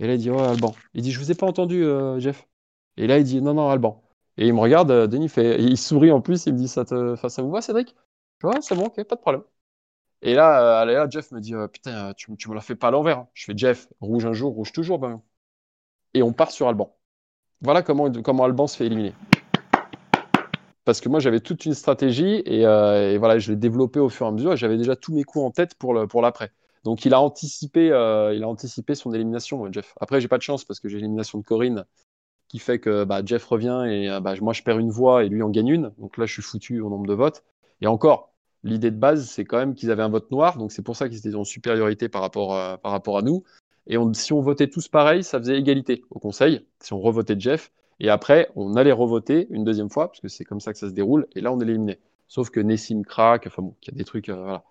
Et 0.00 0.06
là, 0.06 0.14
il 0.14 0.18
dit 0.20 0.30
Oh, 0.30 0.38
Alban. 0.38 0.74
Il 0.94 1.02
dit 1.02 1.12
Je 1.12 1.18
vous 1.20 1.30
ai 1.30 1.34
pas 1.34 1.46
entendu, 1.46 1.84
euh, 1.84 2.18
Jeff. 2.18 2.46
Et 2.96 3.06
là, 3.06 3.18
il 3.18 3.24
dit 3.24 3.40
Non, 3.40 3.54
non, 3.54 3.70
Alban. 3.70 4.02
Et 4.38 4.46
il 4.48 4.54
me 4.54 4.60
regarde, 4.60 4.90
euh, 4.90 5.06
Denis 5.06 5.28
fait. 5.28 5.62
il 5.62 5.76
sourit 5.78 6.10
en 6.10 6.20
plus, 6.20 6.46
il 6.46 6.54
me 6.54 6.58
dit 6.58 6.68
Ça, 6.68 6.84
te... 6.84 7.16
ça 7.28 7.42
vous 7.42 7.50
va, 7.50 7.60
Cédric? 7.62 7.94
Je 8.40 8.46
vois, 8.46 8.60
c'est 8.60 8.74
bon, 8.74 8.86
ok, 8.86 9.02
pas 9.04 9.16
de 9.16 9.20
problème. 9.20 9.44
Et 10.22 10.34
là, 10.34 10.82
euh, 10.82 10.84
là 10.86 11.06
Jeff 11.10 11.30
me 11.32 11.40
dit 11.40 11.54
euh, 11.54 11.68
Putain, 11.68 12.14
tu, 12.14 12.34
tu 12.36 12.48
me 12.50 12.54
l'as 12.54 12.60
fait 12.60 12.76
pas 12.76 12.88
à 12.88 12.90
l'envers. 12.90 13.18
hein. 13.18 13.28
Je 13.34 13.44
fais 13.44 13.54
Jeff, 13.56 13.88
rouge 14.00 14.24
un 14.26 14.32
jour, 14.32 14.54
rouge 14.54 14.72
toujours. 14.72 14.98
Ben. 14.98 15.22
Et 16.14 16.22
on 16.22 16.32
part 16.32 16.50
sur 16.50 16.68
Alban. 16.68 16.96
Voilà 17.60 17.82
comment, 17.82 18.10
comment 18.22 18.44
Alban 18.44 18.66
se 18.66 18.76
fait 18.76 18.86
éliminer. 18.86 19.14
Parce 20.84 21.00
que 21.00 21.08
moi, 21.08 21.20
j'avais 21.20 21.40
toute 21.40 21.64
une 21.64 21.74
stratégie 21.74 22.42
et, 22.44 22.66
euh, 22.66 23.12
et 23.12 23.18
voilà, 23.18 23.38
je 23.38 23.50
l'ai 23.52 23.56
développée 23.56 24.00
au 24.00 24.08
fur 24.08 24.26
et 24.26 24.28
à 24.28 24.32
mesure. 24.32 24.52
et 24.52 24.56
J'avais 24.56 24.76
déjà 24.76 24.96
tous 24.96 25.12
mes 25.14 25.24
coups 25.24 25.44
en 25.44 25.50
tête 25.50 25.74
pour 25.76 26.06
pour 26.08 26.22
l'après. 26.22 26.50
Donc, 26.84 27.04
il 27.04 27.14
a 27.14 27.20
anticipé, 27.20 27.92
euh, 27.92 28.34
il 28.34 28.42
a 28.42 28.48
anticipé 28.48 28.94
son 28.94 29.12
élimination, 29.12 29.70
Jeff. 29.72 29.94
Après, 30.00 30.20
j'ai 30.20 30.28
pas 30.28 30.38
de 30.38 30.42
chance 30.42 30.64
parce 30.64 30.80
que 30.80 30.88
j'ai 30.88 30.96
l'élimination 30.96 31.38
de 31.38 31.44
Corinne 31.44 31.84
qui 32.48 32.58
fait 32.58 32.80
que 32.80 33.04
bah, 33.04 33.22
Jeff 33.24 33.44
revient 33.46 33.84
et 33.88 34.10
euh, 34.10 34.20
bah, 34.20 34.34
moi, 34.40 34.52
je 34.52 34.62
perds 34.62 34.78
une 34.78 34.90
voix 34.90 35.24
et 35.24 35.28
lui 35.28 35.42
en 35.42 35.48
gagne 35.50 35.68
une. 35.68 35.92
Donc 35.98 36.18
là, 36.18 36.26
je 36.26 36.32
suis 36.32 36.42
foutu 36.42 36.80
au 36.80 36.90
nombre 36.90 37.06
de 37.06 37.14
votes. 37.14 37.44
Et 37.80 37.86
encore, 37.86 38.32
l'idée 38.64 38.90
de 38.90 38.96
base, 38.96 39.26
c'est 39.28 39.44
quand 39.44 39.58
même 39.58 39.74
qu'ils 39.74 39.90
avaient 39.90 40.02
un 40.02 40.08
vote 40.08 40.30
noir. 40.30 40.58
Donc, 40.58 40.72
c'est 40.72 40.82
pour 40.82 40.96
ça 40.96 41.08
qu'ils 41.08 41.18
étaient 41.18 41.34
en 41.34 41.44
supériorité 41.44 42.08
par 42.08 42.20
rapport, 42.20 42.54
euh, 42.56 42.76
par 42.76 42.92
rapport 42.92 43.16
à 43.16 43.22
nous. 43.22 43.44
Et 43.86 43.96
si 44.14 44.32
on 44.32 44.40
votait 44.40 44.68
tous 44.68 44.88
pareil, 44.88 45.24
ça 45.24 45.38
faisait 45.38 45.58
égalité 45.58 46.04
au 46.10 46.18
conseil. 46.18 46.66
Si 46.80 46.92
on 46.92 47.00
revotait 47.00 47.38
Jeff. 47.38 47.72
Et 48.02 48.10
après, 48.10 48.50
on 48.56 48.74
allait 48.74 48.92
revoter 48.92 49.46
une 49.50 49.64
deuxième 49.64 49.88
fois, 49.88 50.08
parce 50.08 50.20
que 50.20 50.28
c'est 50.28 50.44
comme 50.44 50.60
ça 50.60 50.72
que 50.72 50.78
ça 50.78 50.88
se 50.88 50.92
déroule, 50.92 51.28
et 51.36 51.40
là, 51.40 51.52
on 51.52 51.60
est 51.60 51.64
éliminé. 51.64 52.00
Sauf 52.26 52.50
que 52.50 52.58
Nessim 52.58 53.02
craque, 53.02 53.46
enfin 53.46 53.62
bon, 53.62 53.76
il 53.82 53.92
y 53.92 53.94
a 53.94 53.96
des 53.96 54.04
trucs, 54.04 54.28
euh, 54.28 54.42
voilà. 54.42 54.64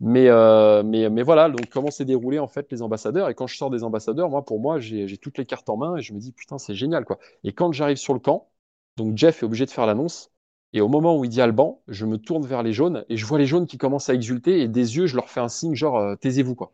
Mais, 0.00 0.28
euh, 0.28 0.82
mais, 0.82 1.22
voilà, 1.22 1.50
donc 1.50 1.68
comment 1.70 1.90
s'est 1.90 2.04
déroulé 2.06 2.38
en 2.38 2.48
fait 2.48 2.70
les 2.72 2.82
ambassadeurs? 2.82 3.28
Et 3.30 3.34
quand 3.34 3.46
je 3.46 3.56
sors 3.56 3.70
des 3.70 3.84
ambassadeurs, 3.84 4.30
moi, 4.30 4.44
pour 4.44 4.60
moi, 4.60 4.80
j'ai 4.80 5.18
toutes 5.18 5.38
les 5.38 5.46
cartes 5.46 5.68
en 5.70 5.76
main 5.76 5.96
et 5.96 6.02
je 6.02 6.14
me 6.14 6.18
dis, 6.18 6.32
putain, 6.32 6.58
c'est 6.58 6.74
génial, 6.74 7.04
quoi. 7.04 7.18
Et 7.44 7.52
quand 7.52 7.72
j'arrive 7.72 7.98
sur 7.98 8.14
le 8.14 8.20
camp, 8.20 8.48
donc 8.96 9.16
Jeff 9.16 9.42
est 9.42 9.46
obligé 9.46 9.66
de 9.66 9.70
faire 9.70 9.86
l'annonce, 9.86 10.32
et 10.72 10.80
au 10.80 10.88
moment 10.88 11.16
où 11.18 11.24
il 11.24 11.30
dit 11.30 11.42
Alban, 11.42 11.82
je 11.88 12.06
me 12.06 12.18
tourne 12.18 12.46
vers 12.46 12.62
les 12.62 12.72
jaunes, 12.72 13.04
et 13.10 13.16
je 13.18 13.26
vois 13.26 13.38
les 13.38 13.46
jaunes 13.46 13.66
qui 13.66 13.78
commencent 13.78 14.08
à 14.08 14.14
exulter, 14.14 14.62
et 14.62 14.68
des 14.68 14.96
yeux, 14.96 15.06
je 15.06 15.16
leur 15.16 15.28
fais 15.30 15.40
un 15.40 15.48
signe 15.48 15.74
genre, 15.74 15.98
euh, 15.98 16.16
taisez-vous, 16.16 16.54
quoi. 16.54 16.72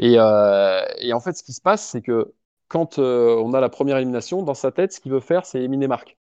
Et 0.00 0.18
en 0.18 1.20
fait, 1.20 1.32
ce 1.34 1.42
qui 1.42 1.52
se 1.52 1.60
passe, 1.60 1.86
c'est 1.86 2.02
que 2.02 2.32
quand 2.68 2.98
euh, 2.98 3.36
on 3.36 3.54
a 3.54 3.60
la 3.60 3.68
première 3.68 3.96
élimination, 3.96 4.42
dans 4.42 4.54
sa 4.54 4.72
tête, 4.72 4.92
ce 4.92 5.00
qu'il 5.00 5.12
veut 5.12 5.20
faire, 5.20 5.46
c'est 5.46 5.58
éliminer 5.58 5.88
Marc. 5.88 6.16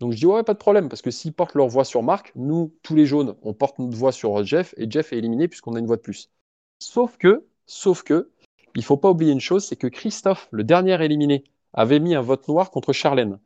Donc 0.00 0.12
je 0.12 0.18
dis 0.18 0.26
ouais, 0.26 0.42
pas 0.42 0.52
de 0.52 0.58
problème, 0.58 0.88
parce 0.88 1.02
que 1.02 1.10
s'ils 1.10 1.32
portent 1.32 1.54
leur 1.54 1.68
voix 1.68 1.84
sur 1.84 2.02
Marc, 2.02 2.32
nous, 2.34 2.74
tous 2.82 2.94
les 2.94 3.06
jaunes, 3.06 3.34
on 3.42 3.54
porte 3.54 3.78
notre 3.78 3.96
voix 3.96 4.12
sur 4.12 4.44
Jeff, 4.44 4.74
et 4.76 4.90
Jeff 4.90 5.12
est 5.12 5.18
éliminé 5.18 5.48
puisqu'on 5.48 5.74
a 5.74 5.78
une 5.78 5.86
voix 5.86 5.96
de 5.96 6.02
plus. 6.02 6.30
Sauf 6.78 7.16
que, 7.16 7.46
sauf 7.66 8.02
que, 8.02 8.30
il 8.74 8.84
faut 8.84 8.98
pas 8.98 9.10
oublier 9.10 9.32
une 9.32 9.40
chose, 9.40 9.64
c'est 9.64 9.76
que 9.76 9.86
Christophe, 9.86 10.48
le 10.50 10.64
dernier 10.64 11.02
éliminé, 11.02 11.44
avait 11.72 12.00
mis 12.00 12.14
un 12.14 12.20
vote 12.20 12.46
noir 12.48 12.70
contre 12.70 12.92
Charlène. 12.92 13.38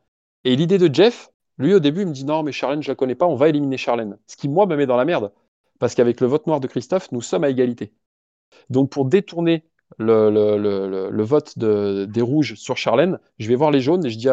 Et 0.43 0.55
l'idée 0.55 0.77
de 0.77 0.93
Jeff, 0.93 1.29
lui 1.57 1.73
au 1.73 1.79
début, 1.79 2.01
il 2.01 2.07
me 2.07 2.13
dit 2.13 2.25
non, 2.25 2.43
mais 2.43 2.51
Charlène, 2.51 2.83
je 2.83 2.91
la 2.91 2.95
connais 2.95 3.15
pas, 3.15 3.27
on 3.27 3.35
va 3.35 3.47
éliminer 3.49 3.77
Charlène. 3.77 4.17
Ce 4.27 4.35
qui, 4.35 4.49
moi, 4.49 4.65
me 4.65 4.75
met 4.75 4.85
dans 4.85 4.97
la 4.97 5.05
merde. 5.05 5.31
Parce 5.79 5.95
qu'avec 5.95 6.19
le 6.21 6.27
vote 6.27 6.47
noir 6.47 6.59
de 6.59 6.67
Christophe, 6.67 7.11
nous 7.11 7.21
sommes 7.21 7.43
à 7.43 7.49
égalité. 7.49 7.93
Donc 8.69 8.89
pour 8.91 9.05
détourner 9.05 9.65
le, 9.97 11.23
vote 11.23 11.57
de, 11.57 12.05
des 12.05 12.21
rouges 12.21 12.55
sur 12.55 12.77
Charlène, 12.77 13.19
je 13.39 13.47
vais 13.47 13.55
voir 13.55 13.71
les 13.71 13.81
jaunes 13.81 14.05
et 14.05 14.09
je 14.09 14.17
dis, 14.17 14.27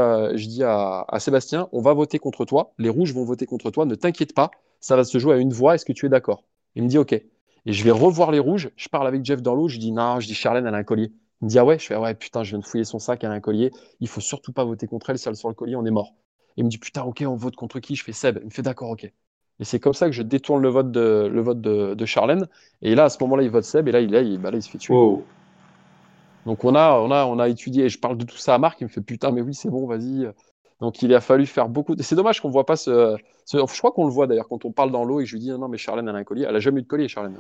à, 0.64 1.18
Sébastien, 1.18 1.68
on 1.72 1.80
va 1.80 1.94
voter 1.94 2.18
contre 2.18 2.44
toi, 2.44 2.72
les 2.78 2.88
rouges 2.88 3.12
vont 3.12 3.24
voter 3.24 3.46
contre 3.46 3.70
toi, 3.70 3.84
ne 3.84 3.94
t'inquiète 3.94 4.34
pas, 4.34 4.50
ça 4.80 4.96
va 4.96 5.04
se 5.04 5.18
jouer 5.18 5.34
à 5.34 5.38
une 5.38 5.52
voix, 5.52 5.74
est-ce 5.74 5.84
que 5.84 5.92
tu 5.92 6.06
es 6.06 6.08
d'accord? 6.08 6.44
Il 6.74 6.84
me 6.84 6.88
dit 6.88 6.98
ok. 6.98 7.12
Et 7.12 7.72
je 7.72 7.84
vais 7.84 7.90
revoir 7.90 8.30
les 8.30 8.38
rouges, 8.38 8.70
je 8.76 8.88
parle 8.88 9.06
avec 9.06 9.24
Jeff 9.24 9.42
dans 9.42 9.54
l'eau, 9.54 9.68
je 9.68 9.78
dis 9.78 9.92
non, 9.92 10.20
je 10.20 10.26
dis 10.26 10.34
Charlène, 10.34 10.66
elle 10.66 10.74
a 10.74 10.78
un 10.78 10.84
collier. 10.84 11.12
Il 11.40 11.46
me 11.46 11.50
dit 11.50 11.58
ah 11.58 11.64
ouais, 11.64 11.78
je 11.78 11.86
fais 11.86 11.96
ouais, 11.96 12.14
putain, 12.14 12.42
je 12.42 12.50
viens 12.50 12.58
de 12.60 12.64
fouiller 12.64 12.84
son 12.84 12.98
sac, 12.98 13.22
elle 13.24 13.30
a 13.30 13.34
un 13.34 13.40
collier, 13.40 13.70
il 14.00 14.08
faut 14.08 14.20
surtout 14.20 14.52
pas 14.52 14.64
voter 14.64 14.86
contre 14.86 15.10
elle, 15.10 15.18
si 15.18 15.28
elle 15.28 15.36
sur 15.36 15.48
le 15.48 15.54
collier, 15.54 15.76
on 15.76 15.84
est 15.84 15.90
mort. 15.90 16.14
il 16.56 16.64
me 16.64 16.70
dit 16.70 16.78
putain, 16.78 17.02
ok, 17.02 17.24
on 17.26 17.36
vote 17.36 17.56
contre 17.56 17.80
qui? 17.80 17.96
Je 17.96 18.04
fais 18.04 18.12
Seb. 18.12 18.38
Il 18.40 18.46
me 18.46 18.50
fait 18.50 18.62
d'accord, 18.62 18.90
ok. 18.90 19.12
Et 19.60 19.64
c'est 19.64 19.80
comme 19.80 19.92
ça 19.92 20.06
que 20.06 20.12
je 20.12 20.22
détourne 20.22 20.62
le 20.62 20.68
vote 20.68 20.90
de, 20.92 22.04
Charlène. 22.04 22.46
Et 22.80 22.94
là, 22.94 23.04
à 23.04 23.08
ce 23.08 23.18
moment-là, 23.22 23.42
il 23.42 23.50
vote 23.50 23.64
Seb, 23.64 23.88
et 23.88 23.92
là, 23.92 24.00
il, 24.00 24.14
il, 24.14 24.38
bah, 24.38 24.50
il 24.52 24.62
se 24.62 24.70
fait 24.70 24.78
tuer. 24.78 24.94
Donc 26.48 26.64
on 26.64 26.74
a, 26.74 26.92
on, 26.94 27.10
a, 27.10 27.26
on 27.26 27.38
a 27.38 27.46
étudié, 27.46 27.84
et 27.84 27.88
je 27.90 27.98
parle 27.98 28.16
de 28.16 28.24
tout 28.24 28.38
ça 28.38 28.54
à 28.54 28.58
Marc, 28.58 28.80
il 28.80 28.84
me 28.84 28.88
fait 28.88 29.02
putain, 29.02 29.32
mais 29.32 29.42
oui, 29.42 29.52
c'est 29.52 29.68
bon, 29.68 29.86
vas-y. 29.86 30.26
Donc 30.80 31.02
il 31.02 31.12
a 31.12 31.20
fallu 31.20 31.44
faire 31.44 31.68
beaucoup. 31.68 31.94
De... 31.94 32.02
C'est 32.02 32.16
dommage 32.16 32.40
qu'on 32.40 32.48
ne 32.48 32.54
voit 32.54 32.64
pas 32.64 32.76
ce. 32.76 33.18
ce... 33.44 33.58
Je 33.58 33.78
crois 33.78 33.92
qu'on 33.92 34.06
le 34.06 34.12
voit 34.12 34.26
d'ailleurs 34.26 34.48
quand 34.48 34.64
on 34.64 34.72
parle 34.72 34.90
dans 34.90 35.04
l'eau 35.04 35.20
et 35.20 35.26
je 35.26 35.34
lui 35.34 35.40
dis 35.40 35.50
non, 35.50 35.68
mais 35.68 35.76
Charlène, 35.76 36.08
elle 36.08 36.16
a 36.16 36.18
un 36.18 36.24
collier. 36.24 36.46
Elle 36.48 36.56
a 36.56 36.60
jamais 36.60 36.80
eu 36.80 36.84
de 36.84 36.88
collier, 36.88 37.06
Charlène. 37.06 37.36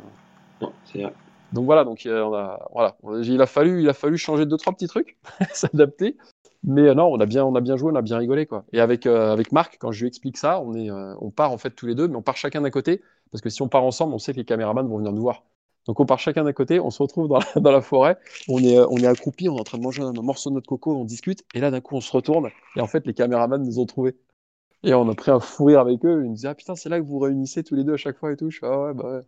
Non, 0.60 0.72
c'est 0.84 1.00
vrai. 1.00 1.14
Donc 1.54 1.64
voilà, 1.64 1.84
donc 1.84 2.02
on 2.06 2.34
a, 2.34 2.68
voilà, 2.74 2.98
il 3.22 3.40
a 3.40 3.46
fallu, 3.46 3.80
il 3.80 3.88
a 3.88 3.94
fallu 3.94 4.18
changer 4.18 4.44
deux 4.44 4.58
trois 4.58 4.74
petits 4.74 4.88
trucs, 4.88 5.16
s'adapter. 5.54 6.18
Mais 6.62 6.94
non, 6.94 7.06
on 7.06 7.18
a 7.18 7.24
bien, 7.24 7.46
on 7.46 7.54
a 7.54 7.62
bien 7.62 7.76
joué, 7.76 7.90
on 7.90 7.96
a 7.96 8.02
bien 8.02 8.18
rigolé 8.18 8.44
quoi. 8.44 8.64
Et 8.74 8.80
avec 8.80 9.06
euh, 9.06 9.32
avec 9.32 9.52
Marc, 9.52 9.78
quand 9.80 9.90
je 9.90 10.00
lui 10.00 10.08
explique 10.08 10.36
ça, 10.36 10.60
on 10.60 10.74
est, 10.74 10.90
euh, 10.90 11.14
on 11.22 11.30
part 11.30 11.52
en 11.52 11.56
fait 11.56 11.70
tous 11.70 11.86
les 11.86 11.94
deux, 11.94 12.08
mais 12.08 12.16
on 12.16 12.22
part 12.22 12.36
chacun 12.36 12.60
d'un 12.60 12.70
côté 12.70 13.00
parce 13.30 13.40
que 13.40 13.48
si 13.48 13.62
on 13.62 13.68
part 13.68 13.84
ensemble, 13.84 14.12
on 14.12 14.18
sait 14.18 14.32
que 14.32 14.38
les 14.38 14.44
caméramans 14.44 14.86
vont 14.86 14.98
venir 14.98 15.12
nous 15.12 15.22
voir. 15.22 15.44
Donc 15.88 15.98
on 16.00 16.06
part 16.06 16.20
chacun 16.20 16.44
d'un 16.44 16.52
côté, 16.52 16.78
on 16.78 16.90
se 16.90 17.02
retrouve 17.02 17.28
dans 17.28 17.70
la, 17.72 17.80
forêt, 17.82 18.18
on 18.46 18.58
est, 18.62 18.74
est 18.74 19.06
accroupi, 19.06 19.48
on 19.48 19.56
est 19.56 19.60
en 19.60 19.64
train 19.64 19.78
de 19.78 19.82
manger 19.82 20.02
un 20.02 20.12
morceau 20.12 20.50
de 20.50 20.54
notre 20.54 20.68
coco, 20.68 20.94
on 20.94 21.04
discute, 21.04 21.42
et 21.54 21.60
là 21.60 21.70
d'un 21.70 21.80
coup 21.80 21.96
on 21.96 22.00
se 22.00 22.12
retourne, 22.12 22.50
et 22.76 22.80
en 22.80 22.86
fait 22.86 23.06
les 23.06 23.14
caméramans 23.14 23.64
nous 23.64 23.80
ont 23.80 23.86
trouvés. 23.86 24.16
Et 24.84 24.94
on 24.94 25.08
a 25.08 25.14
pris 25.14 25.30
un 25.32 25.40
fou 25.40 25.64
rire 25.64 25.80
avec 25.80 26.04
eux, 26.04 26.22
ils 26.22 26.28
nous 26.28 26.34
disaient 26.34 26.48
ah 26.48 26.54
putain 26.54 26.76
c'est 26.76 26.88
là 26.88 27.00
que 27.00 27.04
vous 27.04 27.18
réunissez 27.18 27.64
tous 27.64 27.74
les 27.74 27.84
deux 27.84 27.94
à 27.94 27.96
chaque 27.96 28.18
fois 28.18 28.32
et 28.32 28.36
tout. 28.36 28.50
Je 28.50 28.58
fais 28.60 28.66
ah 28.66 28.80
ouais 28.84 28.94
bah 28.94 29.10
ouais. 29.10 29.22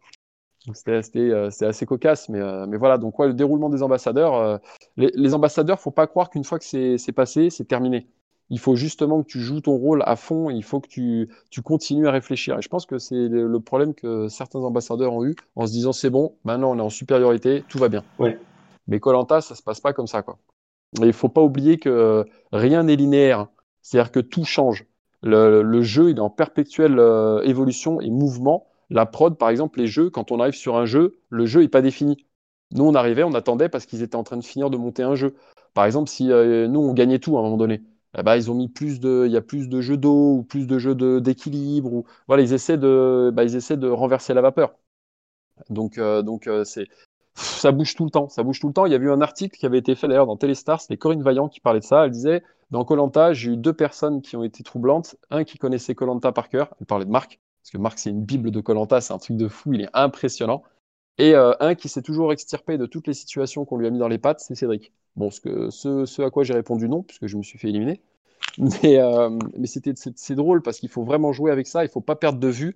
Donc 0.66 0.76
c'était 0.76 1.30
euh, 1.30 1.48
assez 1.62 1.86
cocasse, 1.86 2.28
mais, 2.28 2.40
euh, 2.40 2.66
mais 2.66 2.76
voilà. 2.76 2.98
Donc 2.98 3.18
ouais, 3.18 3.28
le 3.28 3.34
déroulement 3.34 3.70
des 3.70 3.82
ambassadeurs, 3.82 4.34
euh, 4.34 4.58
les, 4.96 5.10
les 5.14 5.34
ambassadeurs, 5.34 5.80
faut 5.80 5.90
pas 5.90 6.06
croire 6.06 6.28
qu'une 6.30 6.44
fois 6.44 6.58
que 6.58 6.64
c'est 6.64 7.12
passé, 7.12 7.48
c'est 7.50 7.64
terminé. 7.64 8.08
Il 8.50 8.58
faut 8.58 8.74
justement 8.74 9.22
que 9.22 9.28
tu 9.28 9.40
joues 9.40 9.60
ton 9.60 9.76
rôle 9.76 10.02
à 10.06 10.16
fond, 10.16 10.50
il 10.50 10.64
faut 10.64 10.80
que 10.80 10.88
tu, 10.88 11.28
tu 11.50 11.62
continues 11.62 12.08
à 12.08 12.10
réfléchir. 12.10 12.58
Et 12.58 12.62
je 12.62 12.68
pense 12.68 12.84
que 12.84 12.98
c'est 12.98 13.28
le, 13.28 13.60
problème 13.60 13.94
que 13.94 14.28
certains 14.28 14.58
ambassadeurs 14.58 15.14
ont 15.14 15.24
eu 15.24 15.36
en 15.54 15.66
se 15.66 15.72
disant 15.72 15.92
c'est 15.92 16.10
bon, 16.10 16.34
maintenant 16.44 16.72
on 16.72 16.78
est 16.78 16.82
en 16.82 16.90
supériorité, 16.90 17.64
tout 17.68 17.78
va 17.78 17.88
bien. 17.88 18.02
Ouais. 18.18 18.38
Mais 18.88 18.98
Colanta, 18.98 19.40
ça 19.40 19.54
se 19.54 19.62
passe 19.62 19.80
pas 19.80 19.92
comme 19.92 20.08
ça. 20.08 20.22
Quoi. 20.22 20.38
Et 21.00 21.06
il 21.06 21.12
faut 21.12 21.28
pas 21.28 21.42
oublier 21.42 21.78
que 21.78 22.24
rien 22.52 22.82
n'est 22.82 22.96
linéaire, 22.96 23.46
c'est-à-dire 23.82 24.10
que 24.10 24.20
tout 24.20 24.44
change. 24.44 24.86
Le, 25.22 25.62
le, 25.62 25.82
jeu 25.82 26.10
il 26.10 26.16
est 26.16 26.20
en 26.20 26.30
perpétuelle 26.30 26.98
euh, 26.98 27.42
évolution 27.42 28.00
et 28.00 28.10
mouvement. 28.10 28.66
La 28.88 29.06
prod, 29.06 29.36
par 29.36 29.50
exemple, 29.50 29.78
les 29.78 29.86
jeux, 29.86 30.10
quand 30.10 30.32
on 30.32 30.40
arrive 30.40 30.54
sur 30.54 30.76
un 30.76 30.86
jeu, 30.86 31.20
le 31.28 31.46
jeu 31.46 31.60
n'est 31.60 31.68
pas 31.68 31.82
défini. 31.82 32.26
Nous, 32.72 32.84
on 32.84 32.94
arrivait, 32.94 33.22
on 33.22 33.34
attendait 33.34 33.68
parce 33.68 33.86
qu'ils 33.86 34.02
étaient 34.02 34.16
en 34.16 34.24
train 34.24 34.36
de 34.36 34.44
finir 34.44 34.70
de 34.70 34.76
monter 34.76 35.02
un 35.02 35.14
jeu. 35.14 35.36
Par 35.74 35.84
exemple, 35.84 36.08
si 36.08 36.32
euh, 36.32 36.66
nous, 36.68 36.80
on 36.80 36.92
gagnait 36.94 37.18
tout 37.18 37.36
à 37.36 37.40
un 37.40 37.42
moment 37.42 37.56
donné, 37.56 37.82
eh 38.18 38.22
ben, 38.22 38.36
ils 38.36 38.50
ont 38.50 38.54
mis 38.54 38.68
plus 38.68 39.00
de, 39.00 39.24
il 39.26 39.32
y 39.32 39.36
a 39.36 39.42
plus 39.42 39.68
de 39.68 39.80
jeux 39.80 39.96
d'eau 39.96 40.36
ou 40.38 40.42
plus 40.42 40.66
de 40.66 40.78
jeux 40.78 40.94
d'équilibre 41.20 41.92
ou 41.92 42.04
voilà, 42.26 42.42
ils 42.42 42.52
essaient 42.52 42.78
de, 42.78 43.30
bah, 43.32 43.44
ils 43.44 43.56
essaient 43.56 43.76
de 43.76 43.88
renverser 43.88 44.34
la 44.34 44.42
vapeur. 44.42 44.74
Donc, 45.68 45.98
euh, 45.98 46.22
donc 46.22 46.46
euh, 46.46 46.64
c'est, 46.64 46.86
ça 47.34 47.72
bouge 47.72 47.94
tout 47.94 48.04
le 48.04 48.10
temps, 48.10 48.28
ça 48.28 48.42
bouge 48.42 48.60
tout 48.60 48.68
le 48.68 48.72
temps. 48.72 48.86
Il 48.86 48.92
y 48.92 48.94
a 48.94 48.98
eu 48.98 49.10
un 49.10 49.20
article 49.20 49.56
qui 49.56 49.66
avait 49.66 49.78
été 49.78 49.94
fait 49.94 50.08
d'ailleurs 50.08 50.26
dans 50.26 50.36
Téléstar, 50.36 50.80
c'était 50.80 50.96
Corinne 50.96 51.22
Vaillant 51.22 51.48
qui 51.48 51.60
parlait 51.60 51.80
de 51.80 51.84
ça. 51.84 52.04
Elle 52.04 52.10
disait 52.10 52.42
dans 52.70 52.84
Colanta, 52.84 53.32
j'ai 53.32 53.52
eu 53.52 53.56
deux 53.56 53.72
personnes 53.72 54.22
qui 54.22 54.36
ont 54.36 54.44
été 54.44 54.62
troublantes, 54.62 55.16
un 55.30 55.44
qui 55.44 55.58
connaissait 55.58 55.94
Colanta 55.94 56.32
par 56.32 56.48
cœur, 56.48 56.74
elle 56.80 56.86
parlait 56.86 57.04
de 57.04 57.10
Marc, 57.10 57.40
parce 57.62 57.70
que 57.70 57.78
Marc 57.78 57.98
c'est 57.98 58.10
une 58.10 58.24
bible 58.24 58.50
de 58.50 58.60
Colanta, 58.60 59.00
c'est 59.00 59.12
un 59.12 59.18
truc 59.18 59.36
de 59.36 59.48
fou, 59.48 59.72
il 59.74 59.82
est 59.82 59.90
impressionnant. 59.92 60.62
Et 61.20 61.34
euh, 61.34 61.52
un 61.60 61.74
qui 61.74 61.90
s'est 61.90 62.00
toujours 62.00 62.32
extirpé 62.32 62.78
de 62.78 62.86
toutes 62.86 63.06
les 63.06 63.12
situations 63.12 63.66
qu'on 63.66 63.76
lui 63.76 63.86
a 63.86 63.90
mis 63.90 63.98
dans 63.98 64.08
les 64.08 64.16
pattes, 64.16 64.40
c'est 64.40 64.54
Cédric. 64.54 64.90
Bon, 65.16 65.30
ce, 65.30 66.22
à 66.22 66.30
quoi 66.30 66.44
j'ai 66.44 66.54
répondu 66.54 66.88
non, 66.88 67.02
puisque 67.02 67.26
je 67.26 67.36
me 67.36 67.42
suis 67.42 67.58
fait 67.58 67.68
éliminer. 67.68 68.00
Mais, 68.58 68.98
euh, 68.98 69.28
mais 69.56 69.66
c'était, 69.66 69.92
c'est, 69.94 70.34
drôle 70.34 70.62
parce 70.62 70.80
qu'il 70.80 70.88
faut 70.88 71.04
vraiment 71.04 71.30
jouer 71.30 71.52
avec 71.52 71.66
ça, 71.66 71.84
il 71.84 71.90
faut 71.90 72.00
pas 72.00 72.16
perdre 72.16 72.40
de 72.40 72.48
vue 72.48 72.74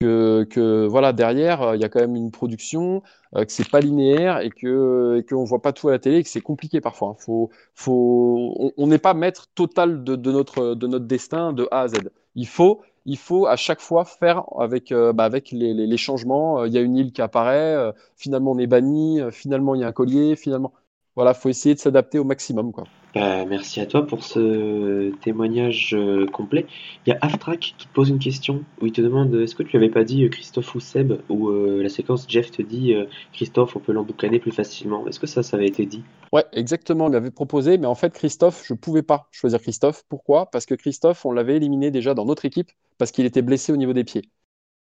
que, 0.00 0.86
voilà, 0.86 1.12
derrière, 1.12 1.62
euh, 1.62 1.76
il 1.76 1.82
y 1.82 1.84
a 1.84 1.88
quand 1.88 2.00
même 2.00 2.16
une 2.16 2.30
production, 2.30 3.02
euh, 3.36 3.44
que 3.44 3.52
c'est 3.52 3.68
pas 3.68 3.80
linéaire 3.80 4.40
et 4.40 4.50
que 4.50 5.18
et 5.18 5.24
qu'on 5.24 5.44
voit 5.44 5.62
pas 5.62 5.72
tout 5.72 5.88
à 5.88 5.92
la 5.92 5.98
télé 5.98 6.18
et 6.18 6.22
que 6.22 6.28
c'est 6.28 6.40
compliqué 6.40 6.80
parfois. 6.80 7.10
Hein. 7.10 7.48
Faut, 7.74 8.72
on 8.76 8.86
n'est 8.86 8.98
pas 8.98 9.14
maître 9.14 9.48
total 9.54 10.02
de, 10.02 10.16
de, 10.16 10.32
notre, 10.32 10.74
de 10.74 10.86
notre 10.86 11.06
destin 11.06 11.52
de 11.52 11.68
A 11.70 11.82
à 11.82 11.88
Z. 11.88 12.10
Il 12.34 12.46
faut, 12.48 12.80
il 13.04 13.18
faut 13.18 13.46
à 13.46 13.56
chaque 13.56 13.80
fois 13.80 14.04
faire 14.04 14.44
avec, 14.58 14.92
euh, 14.92 15.12
bah 15.12 15.28
les, 15.28 15.96
changements. 15.96 16.64
Il 16.64 16.72
y 16.72 16.78
a 16.78 16.80
une 16.80 16.96
île 16.96 17.12
qui 17.12 17.22
apparaît, 17.22 17.92
finalement 18.16 18.52
on 18.52 18.58
est 18.58 18.66
banni, 18.66 19.20
finalement 19.30 19.74
il 19.74 19.80
y 19.82 19.84
a 19.84 19.88
un 19.88 19.92
collier, 19.92 20.36
finalement 20.36 20.72
voilà, 21.16 21.34
faut 21.34 21.48
essayer 21.48 21.74
de 21.74 21.80
s'adapter 21.80 22.18
au 22.18 22.24
maximum. 22.24 22.72
Quoi. 22.72 22.84
Bah, 23.14 23.44
merci 23.44 23.80
à 23.80 23.86
toi 23.86 24.06
pour 24.06 24.24
ce 24.24 25.10
témoignage 25.20 25.94
euh, 25.94 26.26
complet. 26.26 26.66
Il 27.06 27.10
y 27.10 27.12
a 27.12 27.18
Aftrak 27.20 27.60
qui 27.60 27.86
te 27.86 27.92
pose 27.92 28.08
une 28.08 28.18
question 28.18 28.64
où 28.80 28.86
il 28.86 28.92
te 28.92 29.02
demande 29.02 29.34
est-ce 29.34 29.54
que 29.54 29.62
tu 29.62 29.76
avais 29.76 29.90
pas 29.90 30.02
dit 30.02 30.24
euh, 30.24 30.28
Christophe 30.30 30.74
ou 30.74 30.80
Seb 30.80 31.20
ou 31.28 31.50
euh, 31.50 31.82
la 31.82 31.90
séquence 31.90 32.24
Jeff 32.26 32.50
te 32.50 32.62
dit 32.62 32.94
euh, 32.94 33.04
Christophe, 33.34 33.76
on 33.76 33.80
peut 33.80 33.92
l'emboucaner 33.92 34.38
plus 34.38 34.52
facilement. 34.52 35.06
Est-ce 35.06 35.20
que 35.20 35.26
ça, 35.26 35.42
ça 35.42 35.58
avait 35.58 35.66
été 35.66 35.84
dit? 35.84 36.02
Ouais, 36.32 36.44
exactement. 36.52 37.06
On 37.06 37.10
m'avait 37.10 37.30
proposé, 37.30 37.76
mais 37.76 37.86
en 37.86 37.94
fait, 37.94 38.14
Christophe, 38.14 38.64
je 38.66 38.72
pouvais 38.72 39.02
pas 39.02 39.28
choisir 39.30 39.60
Christophe. 39.60 40.04
Pourquoi? 40.08 40.50
Parce 40.50 40.64
que 40.64 40.74
Christophe, 40.74 41.26
on 41.26 41.32
l'avait 41.32 41.56
éliminé 41.56 41.90
déjà 41.90 42.14
dans 42.14 42.24
notre 42.24 42.46
équipe 42.46 42.70
parce 42.96 43.10
qu'il 43.10 43.26
était 43.26 43.42
blessé 43.42 43.72
au 43.72 43.76
niveau 43.76 43.92
des 43.92 44.04
pieds. 44.04 44.22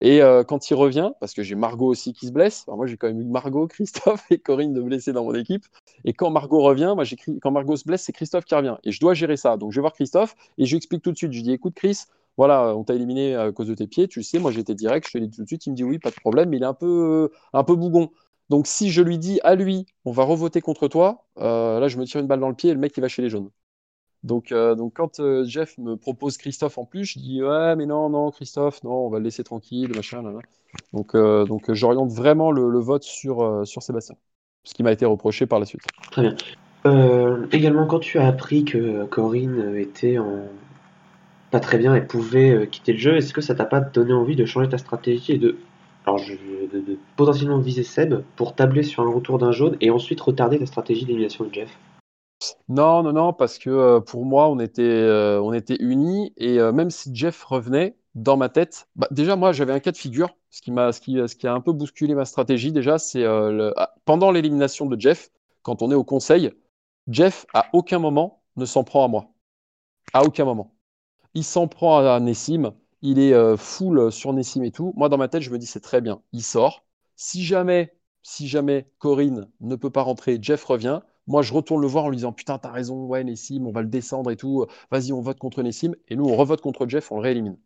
Et 0.02 0.22
euh, 0.22 0.43
quand 0.43 0.70
il 0.70 0.74
revient, 0.74 1.12
parce 1.20 1.34
que 1.34 1.43
j'ai 1.43 1.56
Margot 1.56 1.88
aussi 1.88 2.12
qui 2.14 2.26
se 2.26 2.32
blesse, 2.32 2.66
moi 2.68 2.88
j'ai 2.88 2.97
quand 2.97 3.08
même 3.08 3.22
eu 3.22 3.26
Margot, 3.26 3.68
Christophe 3.70 4.26
et 4.32 4.39
Corinne 4.39 4.74
de 4.74 4.82
blessés 4.82 5.14
dans 5.14 5.24
mon 5.24 5.36
équipe. 5.36 5.66
Et 6.06 6.14
quand 6.14 6.32
Margot 6.32 6.62
revient, 6.62 6.93
moi 6.95 7.06
quand 7.41 7.52
Margot 7.52 7.76
se 7.76 7.86
blesse, 7.86 8.04
c'est 8.04 8.12
Christophe 8.12 8.45
qui 8.45 8.56
revient. 8.56 8.78
Et 8.84 8.91
je 8.91 8.99
dois 8.99 9.14
gérer 9.14 9.38
ça. 9.38 9.58
Donc 9.58 9.72
je 9.72 9.78
vais 9.78 9.82
voir 9.82 9.93
Christophe 9.93 10.36
et 10.58 10.66
je 10.66 10.72
lui 10.72 10.78
explique 10.78 11.04
tout 11.04 11.12
de 11.12 11.18
suite. 11.18 11.32
Je 11.32 11.38
lui 11.38 11.43
dis 11.43 11.54
écoute 11.54 11.76
Chris, 11.76 12.06
voilà, 12.38 12.76
on 12.76 12.84
t'a 12.84 12.95
éliminé 12.95 13.36
à 13.36 13.52
cause 13.52 13.68
de 13.68 13.76
tes 13.76 13.88
pieds, 13.88 14.08
tu 14.08 14.24
sais, 14.24 14.39
moi 14.39 14.52
j'étais 14.52 14.74
direct, 14.74 15.06
je 15.08 15.14
te 15.14 15.18
l'ai 15.20 15.28
dit 15.28 15.38
tout 15.38 15.43
de 15.43 15.47
suite. 15.47 15.66
Il 15.68 15.72
me 15.72 15.76
dit 15.76 15.84
oui, 15.84 15.99
pas 15.99 16.10
de 16.10 16.16
problème, 16.16 16.49
mais 16.49 16.58
il 16.58 16.64
est 16.64 16.66
un 16.66 16.74
peu, 16.74 17.30
un 17.54 17.64
peu 17.64 17.76
bougon. 17.76 18.10
Donc 18.49 18.68
si 18.68 18.91
je 18.91 19.02
lui 19.02 19.18
dis 19.18 19.39
à 19.43 19.56
lui, 19.56 19.86
on 20.06 20.12
va 20.12 20.24
revoter 20.24 20.60
contre 20.62 20.88
toi, 20.88 21.26
euh, 21.39 21.80
là 21.80 21.88
je 21.88 21.97
me 21.97 22.06
tire 22.06 22.20
une 22.20 22.28
balle 22.28 22.41
dans 22.41 22.49
le 22.49 22.56
pied 22.56 22.72
et 22.72 22.74
le 22.74 22.80
mec 22.80 22.93
il 22.97 23.02
va 23.02 23.08
chez 23.08 23.22
les 23.22 23.30
jaunes. 23.30 23.49
Donc, 24.24 24.51
euh, 24.51 24.76
donc 24.76 24.93
quand 24.95 25.19
euh, 25.19 25.43
Jeff 25.45 25.78
me 25.80 25.95
propose 25.95 26.38
Christophe 26.38 26.78
en 26.78 26.86
plus, 26.86 27.05
je 27.05 27.19
dis 27.19 27.41
ouais 27.41 27.76
mais 27.76 27.88
non 27.88 28.09
non 28.09 28.30
Christophe 28.30 28.84
non 28.84 29.07
on 29.07 29.09
va 29.09 29.17
le 29.17 29.24
laisser 29.24 29.43
tranquille 29.43 29.91
machin 29.95 30.22
là, 30.22 30.32
donc 30.93 31.15
euh, 31.15 31.45
donc 31.45 31.74
j'oriente 31.74 32.11
vraiment 32.11 32.51
le, 32.51 32.80
vote 32.80 33.03
sur 33.03 33.65
sur 33.65 33.82
Sébastien 33.82 34.15
ce 34.63 34.76
qui 34.76 34.84
m'a 34.84 34.91
été 34.91 35.07
reproché 35.07 35.47
par 35.47 35.59
la 35.59 35.65
suite. 35.65 35.82
Très 36.11 36.22
bien. 36.22 37.47
également 37.51 37.88
quand 37.88 37.97
tu 37.97 38.19
as 38.19 38.28
appris 38.28 38.63
que 38.63 39.05
Corinne 39.05 39.76
était 39.76 40.17
pas 41.49 41.59
très 41.59 41.80
bien 41.80 41.95
et 41.95 42.01
pouvait 42.01 42.67
quitter 42.67 42.93
le 42.93 42.99
jeu, 42.99 43.17
est-ce 43.17 43.34
que 43.34 43.41
ça 43.41 43.55
t'a 43.55 43.65
pas 43.65 43.80
donné 43.80 44.13
envie 44.13 44.36
de 44.36 44.45
changer 44.45 44.69
ta 44.69 44.78
stratégie 44.78 45.32
et 45.32 45.38
de 45.39 45.57
alors 46.05 46.19
de 46.19 46.97
potentiellement 47.15 47.57
viser 47.57 47.84
Seb 47.84 48.22
pour 48.36 48.53
tabler 48.53 48.84
sur 48.84 49.01
un 49.01 49.11
retour 49.11 49.39
d'un 49.39 49.51
jaune 49.51 49.78
et 49.82 49.89
ensuite 49.89 50.22
retarder 50.22 50.59
ta 50.59 50.67
stratégie 50.67 51.05
d'élimination 51.05 51.45
de 51.45 51.53
Jeff? 51.53 51.76
Non, 52.70 53.04
non, 53.04 53.14
non, 53.14 53.34
parce 53.34 53.58
que 53.60 53.70
euh, 53.70 54.00
pour 54.00 54.26
moi, 54.26 54.50
on 54.50 54.60
était, 54.60 54.82
euh, 54.82 55.42
on 55.42 55.54
était 55.54 55.78
unis 55.80 56.34
et 56.38 56.60
euh, 56.60 56.72
même 56.72 56.89
si 56.89 57.14
Jeff 57.14 57.44
revenait, 57.44 57.98
dans 58.14 58.36
ma 58.36 58.50
tête, 58.50 58.89
bah, 58.98 59.08
déjà 59.12 59.38
moi 59.38 59.54
j'avais 59.54 59.72
un 59.72 59.80
cas 59.80 59.92
de 59.94 59.98
figure, 59.98 60.36
ce 60.50 60.62
qui 60.62 60.70
m'a, 60.72 60.89
a 60.89 61.50
un 61.54 61.62
peu 61.62 61.72
bousculé 61.72 62.14
ma 62.14 62.26
stratégie 62.26 62.74
déjà, 62.74 62.98
c'est. 62.98 63.24
Ah, 63.26 63.94
pendant 64.04 64.32
l'élimination 64.32 64.86
de 64.86 65.00
Jeff, 65.00 65.32
quand 65.62 65.82
on 65.82 65.92
est 65.92 65.96
au 65.96 66.04
conseil, 66.04 66.52
Jeff 67.08 67.46
à 67.54 67.68
aucun 67.72 68.00
moment 68.00 68.44
ne 68.58 68.66
s'en 68.66 68.84
prend 68.84 69.06
à 69.06 69.08
moi, 69.08 69.32
à 70.14 70.24
aucun 70.26 70.46
moment. 70.46 70.76
Il 71.36 71.44
s'en 71.46 71.68
prend 71.68 72.00
à 72.00 72.20
Nessim, 72.20 72.74
il 73.02 73.20
est 73.20 73.58
full 73.58 74.12
sur 74.12 74.34
Nessim 74.34 74.64
et 74.64 74.72
tout. 74.72 74.94
Moi 74.98 75.10
dans 75.10 75.18
ma 75.18 75.30
tête, 75.30 75.44
je 75.44 75.52
me 75.52 75.58
dis 75.58 75.66
c'est 75.68 75.80
très 75.82 76.02
bien, 76.02 76.22
il 76.34 76.44
sort. 76.44 76.86
Si 77.16 77.44
jamais 77.46 77.96
si 78.24 78.48
jamais 78.48 78.92
Corinne 79.00 79.50
ne 79.62 79.76
peut 79.76 79.89
pas 79.89 80.02
rentrer, 80.04 80.38
Jeff 80.42 80.64
revient. 80.66 81.02
Moi, 81.28 81.41
je 81.41 81.53
retourne 81.53 81.82
le 81.82 81.88
voir 81.88 82.05
en 82.05 82.09
lui 82.09 82.17
disant 82.17 82.34
Putain, 82.34 82.57
t'as 82.57 82.72
raison, 82.72 83.05
ouais, 83.05 83.24
Nessim, 83.24 83.65
on 83.65 83.72
va 83.72 83.82
le 83.82 83.88
descendre 83.88 84.32
et 84.32 84.38
tout. 84.38 84.65
Vas-y, 84.91 85.13
on 85.13 85.22
vote 85.22 85.39
contre 85.39 85.61
Nessim. 85.63 85.93
Et 86.07 86.15
nous, 86.15 86.26
on 86.26 86.36
revote 86.36 86.61
contre 86.61 86.88
Jeff, 86.88 87.11
on 87.11 87.15
le 87.15 87.22
réélimine. 87.22 87.57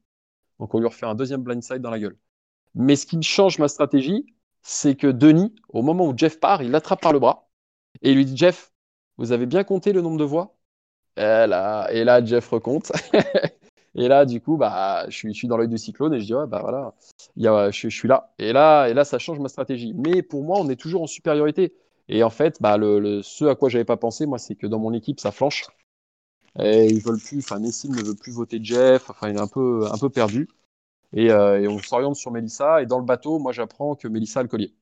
Donc, 0.59 0.73
on 0.73 0.79
lui 0.79 0.87
refait 0.87 1.05
un 1.05 1.15
deuxième 1.15 1.41
blindside 1.43 1.81
dans 1.81 1.91
la 1.91 1.99
gueule. 1.99 2.17
Mais 2.75 2.95
ce 2.95 3.05
qui 3.05 3.21
change 3.23 3.59
ma 3.59 3.67
stratégie, 3.67 4.25
c'est 4.61 4.95
que 4.95 5.07
Denis, 5.07 5.55
au 5.69 5.81
moment 5.81 6.07
où 6.07 6.13
Jeff 6.17 6.39
part, 6.39 6.61
il 6.63 6.71
l'attrape 6.71 7.01
par 7.01 7.13
le 7.13 7.19
bras 7.19 7.49
et 8.01 8.11
il 8.11 8.17
lui 8.17 8.25
dit 8.25 8.37
Jeff, 8.37 8.73
vous 9.17 9.31
avez 9.31 9.45
bien 9.45 9.63
compté 9.63 9.93
le 9.93 10.01
nombre 10.01 10.17
de 10.17 10.23
voix? 10.25 10.57
Et 11.17 11.21
là, 11.21 11.87
et 11.91 12.03
là, 12.03 12.23
Jeff 12.23 12.49
recompte. 12.49 12.91
et 13.95 14.07
là, 14.07 14.25
du 14.25 14.41
coup, 14.41 14.57
bah, 14.57 15.05
je, 15.09 15.29
suis, 15.29 15.47
dans 15.47 15.57
l'œil 15.57 15.69
du 15.69 15.77
cyclone 15.77 16.13
et 16.13 16.19
je 16.19 16.25
dis 16.25 16.33
ouais, 16.33 16.47
bah 16.47 16.59
voilà, 16.61 16.93
il 17.37 17.43
y 17.43 17.47
a, 17.47 17.71
je, 17.71 17.89
je, 17.89 17.95
suis 17.95 18.07
là. 18.07 18.33
Et 18.39 18.53
là, 18.53 18.87
et 18.87 18.93
là, 18.93 19.05
ça 19.05 19.19
change 19.19 19.39
ma 19.39 19.49
stratégie. 19.49 19.93
Mais 19.93 20.21
pour 20.21 20.43
moi, 20.43 20.57
on 20.59 20.69
est 20.69 20.75
toujours 20.75 21.03
en 21.03 21.07
supériorité. 21.07 21.73
Et 22.09 22.23
en 22.23 22.29
fait, 22.29 22.61
bah, 22.61 22.77
le, 22.77 22.99
le, 22.99 23.21
ce 23.23 23.45
à 23.45 23.55
quoi 23.55 23.69
j'avais 23.69 23.85
pas 23.85 23.97
pensé, 23.97 24.25
moi, 24.25 24.39
c'est 24.39 24.55
que 24.55 24.67
dans 24.67 24.79
mon 24.79 24.93
équipe, 24.93 25.19
ça 25.19 25.31
flanche. 25.31 25.65
Et 26.59 26.87
ils 26.87 27.01
veulent 27.01 27.19
plus, 27.19 27.39
enfin, 27.39 27.59
Nessim 27.59 27.89
ne 27.91 28.03
veut 28.03 28.15
plus 28.15 28.31
voter 28.31 28.59
Jeff. 28.63 29.09
Enfin, 29.09 29.29
il 29.29 29.35
est 29.37 29.41
un 29.41 29.47
peu, 29.47 29.87
un 29.91 29.97
peu 29.97 30.09
perdu. 30.09 30.47
Et, 31.13 31.31
euh, 31.31 31.61
et 31.61 31.67
on 31.67 31.79
s'oriente 31.79 32.15
sur 32.15 32.31
Mélissa. 32.31 32.81
Et 32.81 32.85
dans 32.85 32.99
le 32.99 33.05
bateau, 33.05 33.39
moi, 33.39 33.51
j'apprends 33.53 33.95
que 33.95 34.07
Mélissa 34.07 34.41
a 34.41 34.43
le 34.43 34.49
collier. 34.49 34.73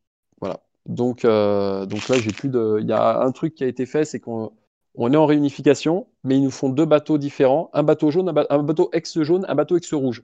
Voilà. 0.41 0.59
Donc, 0.87 1.25
euh, 1.25 1.85
donc 1.85 2.07
là, 2.09 2.17
j'ai 2.19 2.31
plus 2.33 2.49
de. 2.49 2.79
Il 2.81 2.87
y 2.87 2.93
a 2.93 3.21
un 3.21 3.31
truc 3.31 3.55
qui 3.55 3.63
a 3.63 3.67
été 3.67 3.85
fait, 3.85 4.05
c'est 4.05 4.19
qu'on 4.19 4.51
on 4.95 5.13
est 5.13 5.17
en 5.17 5.25
réunification, 5.25 6.07
mais 6.23 6.37
ils 6.37 6.43
nous 6.43 6.51
font 6.51 6.69
deux 6.69 6.85
bateaux 6.85 7.17
différents, 7.17 7.69
un 7.73 7.83
bateau 7.83 8.11
jaune, 8.11 8.29
un, 8.29 8.45
un 8.49 8.63
bateau 8.63 8.89
ex-jaune, 8.93 9.45
un 9.47 9.55
bateau 9.55 9.77
ex-rouge. 9.77 10.23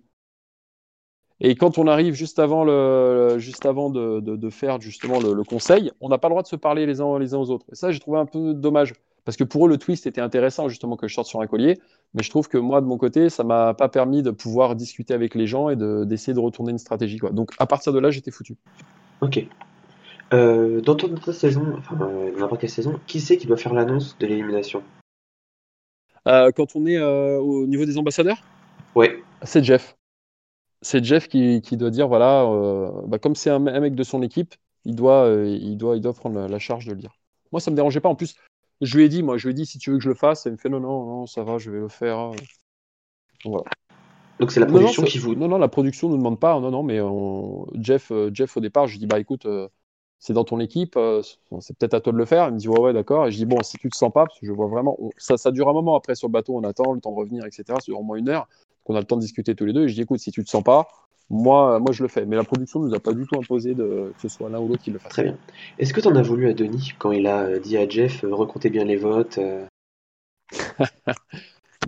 Et 1.42 1.56
quand 1.56 1.78
on 1.78 1.88
arrive 1.88 2.14
juste 2.14 2.40
avant, 2.40 2.64
le, 2.66 3.36
juste 3.38 3.66
avant 3.66 3.90
de, 3.90 4.20
de, 4.20 4.36
de 4.36 4.50
faire 4.50 4.82
justement 4.82 5.20
le, 5.20 5.34
le 5.34 5.44
conseil, 5.44 5.92
on 6.02 6.10
n'a 6.10 6.18
pas 6.18 6.28
le 6.28 6.34
droit 6.34 6.44
de 6.44 6.48
se 6.48 6.58
parler 6.58 6.86
les 6.86 7.00
uns, 7.00 7.18
les 7.18 7.34
uns 7.34 7.38
aux 7.38 7.50
autres. 7.50 7.66
Et 7.72 7.76
ça, 7.76 7.92
j'ai 7.92 8.00
trouvé 8.00 8.20
un 8.20 8.26
peu 8.26 8.54
dommage. 8.54 8.94
Parce 9.26 9.38
que 9.38 9.44
pour 9.44 9.66
eux, 9.66 9.70
le 9.70 9.78
twist 9.78 10.08
était 10.08 10.22
intéressant, 10.22 10.70
justement, 10.70 10.98
que 10.98 11.08
je 11.08 11.14
sorte 11.14 11.28
sur 11.28 11.40
un 11.40 11.48
collier. 11.48 11.80
Mais 12.14 12.24
je 12.24 12.30
trouve 12.30 12.50
que 12.50 12.58
moi, 12.58 12.82
de 12.82 12.88
mon 12.88 12.98
côté, 12.98 13.30
ça 13.30 13.44
m'a 13.44 13.74
pas 13.74 13.88
permis 13.88 14.24
de 14.24 14.32
pouvoir 14.32 14.76
discuter 14.76 15.14
avec 15.14 15.36
les 15.36 15.46
gens 15.46 15.70
et 15.70 15.76
d'essayer 15.76 16.34
de, 16.34 16.40
de, 16.40 16.44
retourner 16.44 16.72
une 16.72 16.78
stratégie. 16.78 17.20
Quoi. 17.20 17.30
Donc, 17.30 17.52
à 17.60 17.68
partir 17.68 17.94
de 17.94 18.00
là, 18.00 18.10
j'étais 18.10 18.32
foutu. 18.32 18.58
Ok. 19.22 19.46
Euh, 20.34 20.82
dans 20.82 20.96
toute 20.96 21.12
notre 21.12 21.32
saison, 21.32 21.64
enfin 21.78 21.98
euh, 22.02 22.32
n'importe 22.38 22.62
quelle 22.62 22.70
saison, 22.70 23.00
qui 23.08 23.20
c'est 23.20 23.38
qui 23.38 23.48
doit 23.48 23.58
faire 23.58 23.74
l'annonce 23.74 24.18
de 24.20 24.28
l'élimination? 24.28 24.84
Euh, 26.28 26.52
Quand 26.56 26.76
on 26.76 26.86
est 26.86 26.98
euh, 26.98 27.40
au 27.40 27.66
niveau 27.66 27.86
des 27.86 27.98
ambassadeurs? 27.98 28.38
Ouais. 28.96 29.24
C'est 29.44 29.64
Jeff. 29.64 29.96
C'est 30.82 31.04
Jeff 31.04 31.28
qui, 31.28 31.62
qui, 31.62 31.78
doit 31.78 31.90
dire 31.90 32.08
voilà, 32.08 32.44
euh, 32.44 32.92
bah, 33.06 33.20
comme 33.20 33.36
c'est 33.36 33.50
un, 33.50 33.66
un, 33.68 33.80
mec 33.80 33.96
de 33.96 34.04
son 34.04 34.22
équipe, 34.22 34.56
il 34.86 34.96
doit, 34.96 35.30
il 35.46 35.78
doit, 35.78 35.98
il 35.98 36.02
doit 36.02 36.14
prendre 36.14 36.40
la, 36.40 36.48
la, 36.48 36.60
charge 36.60 36.86
de 36.86 36.94
le 36.94 37.00
dire. 37.00 37.12
Moi, 37.52 37.60
ça 37.60 37.70
me 37.72 37.76
dérangeait 37.76 38.00
pas. 38.00 38.10
En 38.10 38.16
plus, 38.16 38.36
je 38.82 38.98
lui 38.98 39.04
ai 39.04 39.10
dit, 39.10 39.22
moi, 39.22 39.38
je 39.38 39.48
lui 39.48 39.52
ai 39.52 39.54
dit 39.54 39.66
si 39.66 39.78
tu 39.78 39.92
veux 39.92 39.98
que 39.98 40.04
je 40.04 40.10
le 40.10 40.16
fasse, 40.16 40.46
il 40.46 40.54
me 40.54 40.58
fait 40.58 40.70
non, 40.70 40.80
non, 40.80 41.06
non, 41.06 41.26
ça 41.26 41.44
va, 41.44 41.58
je 41.58 41.70
vais 41.70 41.80
le 41.80 41.90
faire. 41.90 42.30
Donc, 42.30 42.40
voilà. 43.46 43.66
Donc 44.40 44.54
c'est 44.54 44.62
la 44.62 44.68
production 44.68 45.02
non, 45.02 45.06
non, 45.06 45.12
qui 45.12 45.18
vous. 45.20 45.36
Non, 45.36 45.48
non, 45.50 45.58
la 45.58 45.68
production 45.68 46.08
ne 46.10 46.16
demande 46.16 46.40
pas. 46.40 46.58
Non, 46.62 46.72
non, 46.72 46.82
mais 46.82 47.02
on... 47.02 47.68
Jeff, 47.74 48.12
Jeff, 48.32 48.56
au 48.56 48.62
départ, 48.62 48.88
je 48.88 48.94
lui 48.94 49.00
dis 49.00 49.08
bah 49.08 49.20
écoute 49.20 49.46
c'est 50.20 50.34
dans 50.34 50.44
ton 50.44 50.60
équipe, 50.60 50.98
euh, 50.98 51.22
c'est 51.62 51.78
peut-être 51.78 51.94
à 51.94 52.02
toi 52.02 52.12
de 52.12 52.18
le 52.18 52.26
faire. 52.26 52.48
Il 52.50 52.54
me 52.54 52.58
dit 52.58 52.68
ouais, 52.68 52.80
ouais, 52.80 52.94
d'accord. 52.94 53.28
Et 53.28 53.32
je 53.32 53.38
dis 53.38 53.46
bon, 53.46 53.64
si 53.64 53.78
tu 53.78 53.90
te 53.90 53.96
sens 53.96 54.12
pas, 54.12 54.26
parce 54.26 54.38
que 54.40 54.46
je 54.46 54.52
vois 54.52 54.68
vraiment, 54.68 54.96
on, 55.00 55.10
ça, 55.18 55.38
ça 55.38 55.52
dure 55.52 55.70
un 55.70 55.74
moment 55.74 55.96
après 55.96 56.16
sur 56.16 56.28
le 56.28 56.34
bateau, 56.34 56.58
on 56.58 56.64
attend 56.64 56.94
le 56.94 57.00
temps 57.00 57.12
de 57.12 57.16
revenir, 57.16 57.46
etc. 57.46 57.64
Dure 57.86 58.00
au 58.00 58.04
moins 58.04 58.18
une 58.18 58.30
heure, 58.30 58.48
qu'on 58.90 58.96
a 58.96 59.00
le 59.00 59.06
temps 59.06 59.18
de 59.18 59.22
discuter 59.22 59.54
tous 59.54 59.66
les 59.66 59.74
deux. 59.74 59.84
Et 59.84 59.88
je 59.88 59.94
dis 59.94 60.02
écoute, 60.02 60.20
si 60.20 60.32
tu 60.32 60.44
te 60.44 60.50
sens 60.50 60.64
pas, 60.64 60.88
moi, 61.30 61.80
moi 61.80 61.92
je 61.92 62.02
le 62.02 62.10
fais. 62.10 62.26
Mais 62.26 62.36
la 62.36 62.44
production 62.44 62.80
nous 62.80 62.94
a 62.96 63.00
pas 63.00 63.14
du 63.14 63.26
tout 63.28 63.38
imposé 63.38 63.76
de, 63.76 64.12
que 64.16 64.22
ce 64.22 64.30
soit 64.30 64.50
l'un 64.50 64.60
ou 64.60 64.68
l'autre 64.68 64.82
qui 64.82 64.90
le 64.90 64.98
fasse. 64.98 65.12
Très 65.12 65.24
bien. 65.24 65.38
Est-ce 65.78 65.94
que 65.94 66.02
tu 66.02 66.08
en 66.08 66.16
as 66.16 66.24
voulu 66.24 66.50
à 66.50 66.54
Denis 66.54 66.94
quand 66.98 67.12
il 67.12 67.28
a 67.28 67.60
dit 67.60 67.78
à 67.78 67.88
Jeff 67.88 68.24
euh, 68.24 68.34
recomptez 68.34 68.72
bien 68.72 68.86
les 68.86 68.98
votes 68.98 69.38
euh... 69.38 69.66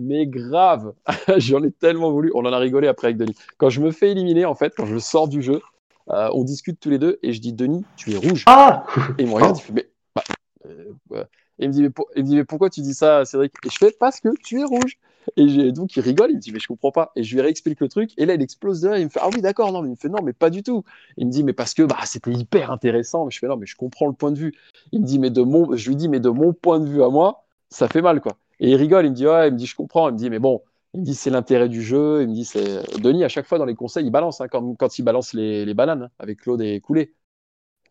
Mais 0.00 0.26
grave, 0.26 0.94
j'en 1.38 1.62
ai 1.64 1.72
tellement 1.72 2.12
voulu. 2.12 2.30
On 2.34 2.46
en 2.46 2.52
a 2.52 2.58
rigolé 2.58 2.86
après 2.86 3.08
avec 3.08 3.16
Denis. 3.16 3.36
Quand 3.58 3.68
je 3.68 3.80
me 3.80 3.90
fais 3.90 4.12
éliminer, 4.12 4.44
en 4.44 4.54
fait, 4.54 4.72
quand 4.76 4.86
je 4.86 4.98
sors 4.98 5.26
du 5.26 5.42
jeu, 5.42 5.60
euh, 6.10 6.30
on 6.32 6.44
discute 6.44 6.78
tous 6.78 6.90
les 6.90 6.98
deux 6.98 7.18
et 7.22 7.32
je 7.32 7.40
dis 7.40 7.52
Denis, 7.52 7.84
tu 7.96 8.12
es 8.12 8.16
rouge. 8.16 8.44
Ah 8.46 8.86
et 9.18 9.22
il 9.22 9.28
me 9.28 9.34
regarde, 9.34 9.58
il 9.58 9.62
fait 9.62 9.72
mais, 9.72 9.88
bah, 10.14 10.22
euh, 10.66 11.24
et 11.58 11.64
il 11.64 11.68
me 11.68 11.72
dit 11.72 11.82
mais, 11.82 11.90
pour... 11.90 12.08
il 12.14 12.22
me 12.22 12.28
dit 12.28 12.36
mais 12.36 12.44
pourquoi 12.44 12.70
tu 12.70 12.80
dis 12.80 12.94
ça 12.94 13.24
Cédric? 13.24 13.52
Et 13.66 13.70
je 13.70 13.76
fais 13.76 13.94
parce 13.98 14.20
que 14.20 14.28
tu 14.44 14.60
es 14.60 14.64
rouge. 14.64 14.98
Et 15.36 15.72
donc 15.72 15.96
il 15.96 16.00
rigole, 16.00 16.30
il 16.30 16.36
me 16.36 16.40
dit 16.40 16.52
mais 16.52 16.58
je 16.58 16.68
comprends 16.68 16.92
pas. 16.92 17.12
Et 17.16 17.22
je 17.22 17.34
lui 17.34 17.40
réexplique 17.42 17.80
le 17.80 17.88
truc 17.88 18.12
et 18.16 18.26
là 18.26 18.34
il 18.34 18.42
explose 18.42 18.80
de 18.80 18.88
là, 18.88 18.98
il 18.98 19.04
me 19.04 19.10
fait 19.10 19.20
ah 19.22 19.28
oui 19.32 19.40
d'accord 19.40 19.72
non 19.72 19.82
mais 19.82 19.88
il 19.88 19.92
me 19.92 19.96
fait 19.96 20.08
non 20.08 20.22
mais 20.22 20.32
pas 20.32 20.50
du 20.50 20.62
tout. 20.62 20.84
Il 21.16 21.26
me 21.26 21.32
dit 21.32 21.44
mais 21.44 21.52
parce 21.52 21.74
que 21.74 21.82
bah 21.82 21.98
c'était 22.04 22.32
hyper 22.32 22.70
intéressant. 22.70 23.30
Je 23.30 23.38
fais 23.38 23.48
non 23.48 23.56
mais 23.56 23.66
je 23.66 23.76
comprends 23.76 24.06
le 24.06 24.12
point 24.12 24.32
de 24.32 24.38
vue. 24.38 24.54
Il 24.92 25.00
me 25.00 25.06
dit 25.06 25.18
mais 25.18 25.30
de 25.30 25.42
mon 25.42 25.76
je 25.76 25.88
lui 25.88 25.96
dis 25.96 26.08
mais 26.08 26.20
de 26.20 26.30
mon 26.30 26.52
point 26.52 26.80
de 26.80 26.88
vue 26.88 27.02
à 27.02 27.08
moi 27.08 27.44
ça 27.70 27.88
fait 27.88 28.02
mal 28.02 28.20
quoi. 28.20 28.36
Et 28.60 28.70
il 28.70 28.76
rigole, 28.76 29.06
il 29.06 29.10
me 29.10 29.16
dit 29.16 29.26
ouais, 29.26 29.48
il 29.48 29.52
me 29.52 29.58
dit 29.58 29.66
je 29.66 29.76
comprends. 29.76 30.08
Il 30.08 30.12
me 30.12 30.18
dit 30.18 30.30
mais 30.30 30.38
bon 30.38 30.62
il 30.94 31.00
me 31.00 31.04
dit 31.04 31.14
c'est 31.14 31.30
l'intérêt 31.30 31.68
du 31.68 31.82
jeu. 31.82 32.22
Il 32.22 32.28
me 32.28 32.34
dit 32.34 32.44
c'est 32.44 33.00
Denis 33.00 33.24
à 33.24 33.28
chaque 33.28 33.46
fois 33.46 33.58
dans 33.58 33.64
les 33.64 33.74
conseils 33.74 34.04
il 34.06 34.10
balance 34.10 34.40
hein, 34.40 34.48
quand, 34.48 34.98
il 34.98 35.02
balance 35.02 35.32
les, 35.34 35.64
les 35.64 35.74
bananes 35.74 36.04
hein, 36.04 36.10
avec 36.18 36.40
Claude 36.40 36.60
et 36.62 36.80
Coulé. 36.80 37.14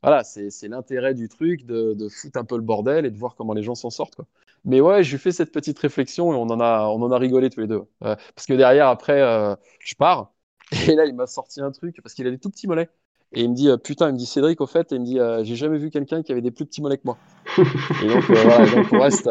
Voilà, 0.03 0.23
c'est 0.23 0.67
l'intérêt 0.67 1.13
du 1.13 1.29
truc 1.29 1.65
de, 1.65 1.93
de, 1.93 2.09
foutre 2.09 2.39
un 2.39 2.43
peu 2.43 2.55
le 2.55 2.63
bordel 2.63 3.05
et 3.05 3.11
de 3.11 3.17
voir 3.17 3.35
comment 3.35 3.53
les 3.53 3.61
gens 3.61 3.75
s'en 3.75 3.91
sortent. 3.91 4.15
Quoi. 4.15 4.25
Mais 4.63 4.79
ouais, 4.79 5.03
je 5.03 5.17
lui 5.17 5.33
cette 5.33 5.51
petite 5.51 5.79
réflexion 5.79 6.33
et 6.33 6.35
on 6.35 6.43
en 6.43 6.59
a, 6.59 6.85
on 6.87 7.01
en 7.01 7.11
a 7.11 7.17
rigolé 7.17 7.49
tous 7.49 7.61
les 7.61 7.67
deux. 7.67 7.83
Euh, 8.03 8.15
parce 8.35 8.45
que 8.47 8.53
derrière, 8.53 8.87
après, 8.87 9.21
euh, 9.21 9.55
je 9.79 9.95
pars 9.95 10.33
et 10.87 10.95
là, 10.95 11.05
il 11.05 11.15
m'a 11.15 11.27
sorti 11.27 11.61
un 11.61 11.71
truc 11.71 11.99
parce 12.01 12.13
qu'il 12.13 12.27
a 12.27 12.31
des 12.31 12.37
tout 12.37 12.49
petits 12.49 12.67
mollets. 12.67 12.89
Et 13.33 13.43
il 13.43 13.49
me 13.49 13.55
dit, 13.55 13.69
euh, 13.69 13.77
putain, 13.77 14.09
il 14.09 14.13
me 14.13 14.17
dit 14.17 14.25
Cédric, 14.25 14.59
au 14.61 14.67
fait, 14.67 14.91
et 14.91 14.95
il 14.95 15.01
me 15.01 15.05
dit, 15.05 15.45
j'ai 15.47 15.55
jamais 15.55 15.77
vu 15.77 15.89
quelqu'un 15.89 16.21
qui 16.21 16.31
avait 16.31 16.41
des 16.41 16.51
plus 16.51 16.65
petits 16.65 16.81
mollets 16.81 16.97
que 16.97 17.03
moi. 17.05 17.17
et 17.57 18.07
donc, 18.07 18.23
on 18.91 18.99
reste. 18.99 19.29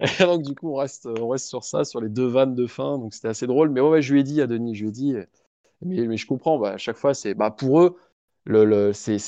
Et 0.00 0.24
donc, 0.24 0.42
du 0.42 0.54
coup, 0.54 0.70
on 0.70 0.76
reste, 0.76 1.06
on 1.06 1.28
reste 1.28 1.46
sur 1.46 1.62
ça, 1.62 1.84
sur 1.84 2.00
les 2.00 2.08
deux 2.08 2.26
vannes 2.26 2.54
de 2.54 2.66
fin. 2.66 2.98
Donc, 2.98 3.14
c'était 3.14 3.28
assez 3.28 3.46
drôle. 3.46 3.70
Mais 3.70 3.80
ouais, 3.80 3.90
ouais, 3.90 4.02
je 4.02 4.12
lui 4.12 4.20
ai 4.20 4.22
dit 4.24 4.40
à 4.40 4.46
Denis, 4.46 4.74
je 4.74 4.82
lui 4.82 4.88
ai 4.88 4.92
dit, 4.92 5.14
mais, 5.82 6.06
mais 6.06 6.16
je 6.16 6.26
comprends, 6.26 6.58
bah, 6.58 6.72
à 6.72 6.78
chaque 6.78 6.96
fois, 6.96 7.14
c'est 7.14 7.34
bah, 7.34 7.50
pour 7.50 7.80
eux, 7.82 7.96
le, 8.44 8.64
le, 8.64 8.92
c'est 8.92 9.18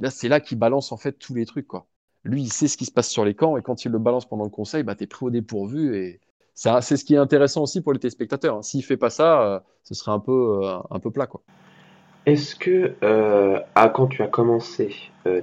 là, 0.00 0.10
là 0.24 0.40
qu'ils 0.40 0.58
balancent 0.58 0.92
en 0.92 0.96
fait 0.96 1.12
tous 1.12 1.34
les 1.34 1.46
trucs. 1.46 1.66
Quoi. 1.66 1.86
Lui, 2.28 2.42
il 2.42 2.52
sait 2.52 2.68
ce 2.68 2.76
qui 2.76 2.84
se 2.84 2.92
passe 2.92 3.08
sur 3.08 3.24
les 3.24 3.34
camps 3.34 3.56
et 3.56 3.62
quand 3.62 3.86
il 3.86 3.90
le 3.90 3.98
balance 3.98 4.28
pendant 4.28 4.44
le 4.44 4.50
conseil, 4.50 4.82
bah, 4.82 4.94
tu 4.94 5.04
es 5.04 5.06
pris 5.06 5.24
au 5.24 5.30
dépourvu. 5.30 5.96
Et 5.96 6.20
c'est 6.54 6.96
ce 6.98 7.04
qui 7.04 7.14
est 7.14 7.18
intéressant 7.18 7.62
aussi 7.62 7.80
pour 7.80 7.94
les 7.94 7.98
téléspectateurs. 7.98 8.56
Hein. 8.56 8.62
S'il 8.62 8.84
fait 8.84 8.98
pas 8.98 9.08
ça, 9.08 9.42
euh, 9.42 9.60
ce 9.82 9.94
serait 9.94 10.12
un 10.12 10.18
peu, 10.18 10.60
euh, 10.62 10.76
un 10.90 10.98
peu 10.98 11.10
plat. 11.10 11.26
Quoi. 11.26 11.40
Est-ce 12.26 12.54
que, 12.54 12.96
euh, 13.02 13.60
à, 13.74 13.88
quand 13.88 14.08
tu 14.08 14.22
as 14.22 14.28
commencé 14.28 14.94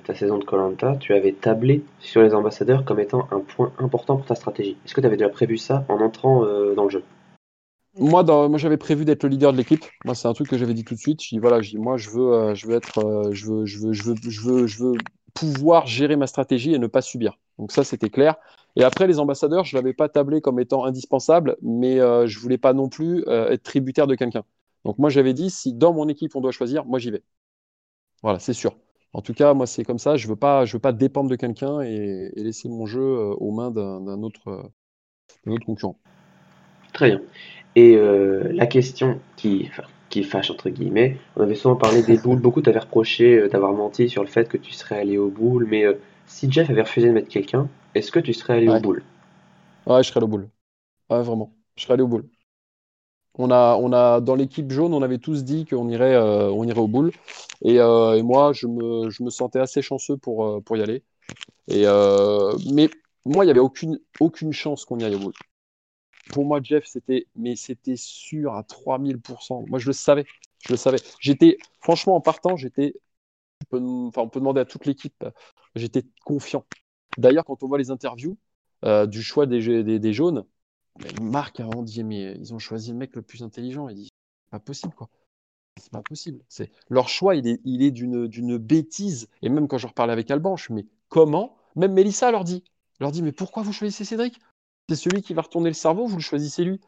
ta 0.03 0.15
saison 0.15 0.39
de 0.39 0.43
Colanta, 0.43 0.95
tu 0.99 1.13
avais 1.13 1.31
tablé 1.31 1.83
sur 1.99 2.23
les 2.23 2.33
ambassadeurs 2.33 2.85
comme 2.85 2.99
étant 2.99 3.27
un 3.31 3.39
point 3.39 3.71
important 3.77 4.17
pour 4.17 4.25
ta 4.25 4.33
stratégie? 4.33 4.77
Est-ce 4.83 4.95
que 4.95 5.01
tu 5.01 5.05
avais 5.05 5.17
déjà 5.17 5.29
prévu 5.29 5.57
ça 5.57 5.85
en 5.89 6.01
entrant 6.01 6.41
dans 6.73 6.83
le 6.85 6.89
jeu? 6.89 7.03
Moi, 7.97 8.23
dans, 8.23 8.49
moi 8.49 8.57
j'avais 8.57 8.77
prévu 8.77 9.05
d'être 9.05 9.23
le 9.23 9.29
leader 9.29 9.53
de 9.53 9.57
l'équipe. 9.57 9.85
Moi, 10.03 10.15
c'est 10.15 10.27
un 10.27 10.33
truc 10.33 10.49
que 10.49 10.57
j'avais 10.57 10.73
dit 10.73 10.83
tout 10.83 10.95
de 10.95 10.99
suite. 10.99 11.23
Je 11.23 11.29
dis 11.29 11.39
voilà, 11.39 11.61
je 11.61 11.69
dis 11.69 11.77
moi, 11.77 11.95
je 11.95 12.09
veux, 12.09 12.33
euh, 12.33 12.55
je 12.55 12.67
veux 12.67 12.75
être, 12.75 12.99
euh, 12.99 13.31
je 13.31 13.45
veux, 13.45 13.65
je 13.65 13.79
veux, 13.79 13.93
je 13.93 14.03
veux, 14.03 14.15
je 14.27 14.41
veux, 14.41 14.67
je 14.67 14.83
veux 14.83 14.93
pouvoir 15.35 15.85
gérer 15.85 16.15
ma 16.15 16.25
stratégie 16.25 16.73
et 16.73 16.79
ne 16.79 16.87
pas 16.87 17.01
subir. 17.01 17.37
Donc 17.59 17.71
ça, 17.71 17.83
c'était 17.83 18.09
clair. 18.09 18.35
Et 18.75 18.83
après, 18.83 19.05
les 19.05 19.19
ambassadeurs, 19.19 19.65
je 19.65 19.75
l'avais 19.75 19.93
pas 19.93 20.09
tablé 20.09 20.41
comme 20.41 20.59
étant 20.59 20.85
indispensable, 20.85 21.57
mais 21.61 21.99
euh, 21.99 22.25
je 22.25 22.39
voulais 22.39 22.57
pas 22.57 22.73
non 22.73 22.89
plus 22.89 23.23
euh, 23.27 23.51
être 23.51 23.63
tributaire 23.63 24.07
de 24.07 24.15
quelqu'un. 24.15 24.43
Donc 24.85 24.97
moi, 24.97 25.09
j'avais 25.09 25.33
dit 25.33 25.49
si 25.49 25.73
dans 25.73 25.93
mon 25.93 26.07
équipe 26.07 26.35
on 26.35 26.41
doit 26.41 26.51
choisir, 26.51 26.85
moi 26.85 26.99
j'y 26.99 27.11
vais. 27.11 27.23
Voilà, 28.23 28.39
c'est 28.39 28.53
sûr. 28.53 28.77
En 29.13 29.21
tout 29.21 29.33
cas, 29.33 29.53
moi, 29.53 29.67
c'est 29.67 29.83
comme 29.83 29.99
ça. 29.99 30.17
Je 30.17 30.27
veux 30.27 30.35
pas, 30.35 30.65
veux 30.65 30.79
pas 30.79 30.93
dépendre 30.93 31.29
de 31.29 31.35
quelqu'un 31.35 31.81
et, 31.81 32.31
laisser 32.35 32.69
mon 32.69 32.85
jeu 32.85 33.01
euh, 33.01 33.33
aux 33.35 33.51
mains 33.51 33.71
d'un 33.71 34.23
autre, 34.23 34.71
concurrent. 35.65 35.99
Très 36.93 37.09
bien. 37.09 37.21
Et 37.75 37.97
la 37.97 38.67
question 38.67 39.19
qui, 39.35 39.69
qui 40.15 40.23
fâche, 40.23 40.49
entre 40.49 40.69
guillemets, 40.69 41.17
on 41.35 41.41
avait 41.41 41.55
souvent 41.55 41.75
parlé 41.75 42.01
des 42.01 42.17
boules, 42.17 42.39
beaucoup 42.39 42.61
t'avaient 42.61 42.79
reproché 42.79 43.37
euh, 43.37 43.49
d'avoir 43.49 43.73
menti 43.73 44.07
sur 44.07 44.23
le 44.23 44.29
fait 44.29 44.47
que 44.47 44.55
tu 44.55 44.71
serais 44.71 44.97
allé 44.97 45.17
aux 45.17 45.29
boules, 45.29 45.67
mais 45.69 45.83
euh, 45.83 45.95
si 46.25 46.49
Jeff 46.49 46.69
avait 46.69 46.83
refusé 46.83 47.09
de 47.09 47.13
mettre 47.13 47.27
quelqu'un, 47.27 47.67
est-ce 47.95 48.13
que 48.13 48.19
tu 48.21 48.33
serais 48.33 48.53
allé 48.53 48.69
ouais. 48.69 48.77
aux 48.77 48.81
boules? 48.81 49.03
Ouais, 49.85 50.01
je 50.03 50.07
serais 50.07 50.19
allé 50.19 50.23
aux 50.23 50.29
boules. 50.29 50.47
Ouais, 51.09 51.21
vraiment. 51.21 51.51
Je 51.75 51.83
serais 51.83 51.95
allé 51.95 52.03
aux 52.03 52.07
boules. 52.07 52.29
On 53.37 53.51
a, 53.51 53.75
on 53.75 53.91
a, 53.91 54.21
dans 54.21 54.35
l'équipe 54.35 54.71
jaune, 54.71 54.93
on 54.93 55.01
avait 55.01 55.17
tous 55.17 55.43
dit 55.43 55.65
qu'on 55.65 55.89
irait, 55.89 56.15
euh, 56.15 56.49
on 56.49 56.63
irait 56.63 56.79
aux 56.79 56.87
boules. 56.87 57.11
Et, 57.61 57.81
euh, 57.81 58.13
et, 58.13 58.23
moi, 58.23 58.53
je 58.53 58.67
me, 58.67 59.09
je 59.09 59.21
me 59.21 59.29
sentais 59.29 59.59
assez 59.59 59.81
chanceux 59.81 60.15
pour, 60.15 60.63
pour 60.63 60.77
y 60.77 60.81
aller. 60.81 61.03
Et, 61.67 61.83
mais 62.71 62.89
moi, 63.25 63.43
il 63.43 63.47
n'y 63.47 63.51
avait 63.51 63.59
aucune, 63.59 63.99
aucune 64.21 64.53
chance 64.53 64.85
qu'on 64.85 64.97
y 64.99 65.03
aille 65.03 65.15
aux 65.15 65.19
boules 65.19 65.33
pour 66.31 66.45
moi, 66.45 66.59
Jeff, 66.61 66.85
c'était, 66.85 67.27
mais 67.35 67.55
c'était 67.55 67.97
sûr 67.97 68.53
à 68.53 68.63
3000%. 68.63 69.65
Moi, 69.67 69.79
je 69.79 69.87
le 69.87 69.93
savais. 69.93 70.25
Je 70.65 70.73
le 70.73 70.77
savais. 70.77 70.97
J'étais, 71.19 71.57
franchement, 71.79 72.15
en 72.15 72.21
partant, 72.21 72.55
j'étais, 72.55 72.95
enfin, 73.71 74.21
on 74.21 74.29
peut 74.29 74.39
demander 74.39 74.61
à 74.61 74.65
toute 74.65 74.85
l'équipe, 74.85 75.23
j'étais 75.75 76.03
confiant. 76.23 76.65
D'ailleurs, 77.17 77.45
quand 77.45 77.61
on 77.63 77.67
voit 77.67 77.77
les 77.77 77.91
interviews 77.91 78.37
euh, 78.83 79.05
du 79.05 79.21
choix 79.21 79.45
des, 79.45 80.13
jaunes, 80.13 80.45
Marc 81.21 81.59
a 81.59 81.69
dit, 81.83 82.03
mais 82.03 82.35
ils 82.37 82.53
ont 82.53 82.59
choisi 82.59 82.91
le 82.91 82.97
mec 82.97 83.15
le 83.15 83.21
plus 83.21 83.43
intelligent. 83.43 83.87
Il 83.89 83.95
dit, 83.95 84.09
pas 84.49 84.59
possible, 84.59 84.93
quoi. 84.93 85.09
c'est 85.79 85.91
pas 85.91 86.01
possible. 86.01 86.43
C'est 86.49 86.71
leur 86.89 87.09
choix, 87.09 87.35
il 87.35 87.47
est, 87.47 87.61
il 87.63 87.83
est 87.83 87.91
d'une, 87.91 88.57
bêtise. 88.57 89.29
Et 89.41 89.49
même 89.49 89.67
quand 89.67 89.77
je 89.77 89.87
reparle 89.87 90.11
avec 90.11 90.31
Alban, 90.31 90.55
je 90.55 90.73
mais 90.73 90.85
comment? 91.09 91.55
Même 91.75 91.93
Mélissa 91.93 92.31
leur 92.31 92.43
dit, 92.43 92.63
leur 92.99 93.11
dit, 93.11 93.21
mais 93.21 93.31
pourquoi 93.33 93.63
vous 93.63 93.73
choisissez 93.73 94.05
Cédric? 94.05 94.39
C'est 94.89 94.95
celui 94.95 95.21
qui 95.21 95.33
va 95.33 95.41
retourner 95.41 95.69
le 95.69 95.75
cerveau, 95.75 96.05
vous 96.05 96.17
le 96.17 96.21
choisissez 96.21 96.63
lui. 96.63 96.79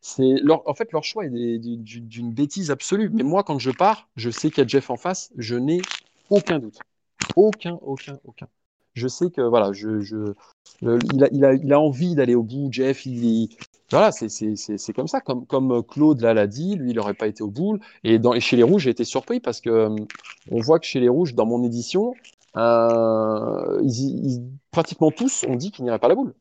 C'est 0.00 0.36
leur, 0.42 0.68
en 0.68 0.74
fait, 0.74 0.92
leur 0.92 1.04
choix 1.04 1.24
est 1.26 1.30
d'une 1.30 2.32
bêtise 2.32 2.70
absolue. 2.70 3.10
Mais 3.12 3.22
moi, 3.22 3.42
quand 3.42 3.58
je 3.58 3.70
pars, 3.70 4.08
je 4.16 4.30
sais 4.30 4.50
qu'il 4.50 4.62
y 4.62 4.64
a 4.64 4.66
Jeff 4.66 4.90
en 4.90 4.96
face, 4.96 5.30
je 5.36 5.56
n'ai 5.56 5.80
aucun 6.30 6.58
doute. 6.58 6.78
Aucun, 7.36 7.78
aucun, 7.82 8.18
aucun. 8.24 8.48
Je 8.94 9.06
sais 9.06 9.30
que 9.30 9.40
voilà, 9.42 9.72
je, 9.72 10.00
je 10.00 10.34
il, 10.82 11.24
a, 11.24 11.28
il, 11.30 11.44
a, 11.44 11.54
il, 11.54 11.72
a, 11.72 11.80
envie 11.80 12.14
d'aller 12.14 12.34
au 12.34 12.42
bout. 12.42 12.68
Jeff, 12.72 13.06
il, 13.06 13.48
voilà, 13.90 14.12
c'est 14.12 14.92
comme 14.94 15.08
ça. 15.08 15.20
Comme, 15.20 15.46
comme 15.46 15.82
Claude 15.82 16.20
l'a 16.20 16.46
dit, 16.46 16.74
lui, 16.74 16.90
il 16.90 16.96
n'aurait 16.96 17.14
pas 17.14 17.26
été 17.26 17.42
au 17.42 17.50
bout. 17.50 17.78
Et, 18.04 18.20
chez 18.40 18.56
les 18.56 18.62
Rouges, 18.62 18.82
j'ai 18.82 18.90
été 18.90 19.04
surpris 19.04 19.40
parce 19.40 19.60
que 19.60 19.70
euh, 19.70 19.96
on 20.50 20.60
voit 20.60 20.78
que 20.78 20.86
chez 20.86 21.00
les 21.00 21.08
Rouges, 21.08 21.34
dans 21.34 21.46
mon 21.46 21.62
édition, 21.64 22.14
euh, 22.56 23.80
pratiquement 24.70 25.10
tous 25.10 25.44
ont 25.48 25.56
dit 25.56 25.70
qu'ils 25.70 25.84
n'iraient 25.84 25.98
pas 25.98 26.08
la 26.08 26.14
boule. 26.16 26.34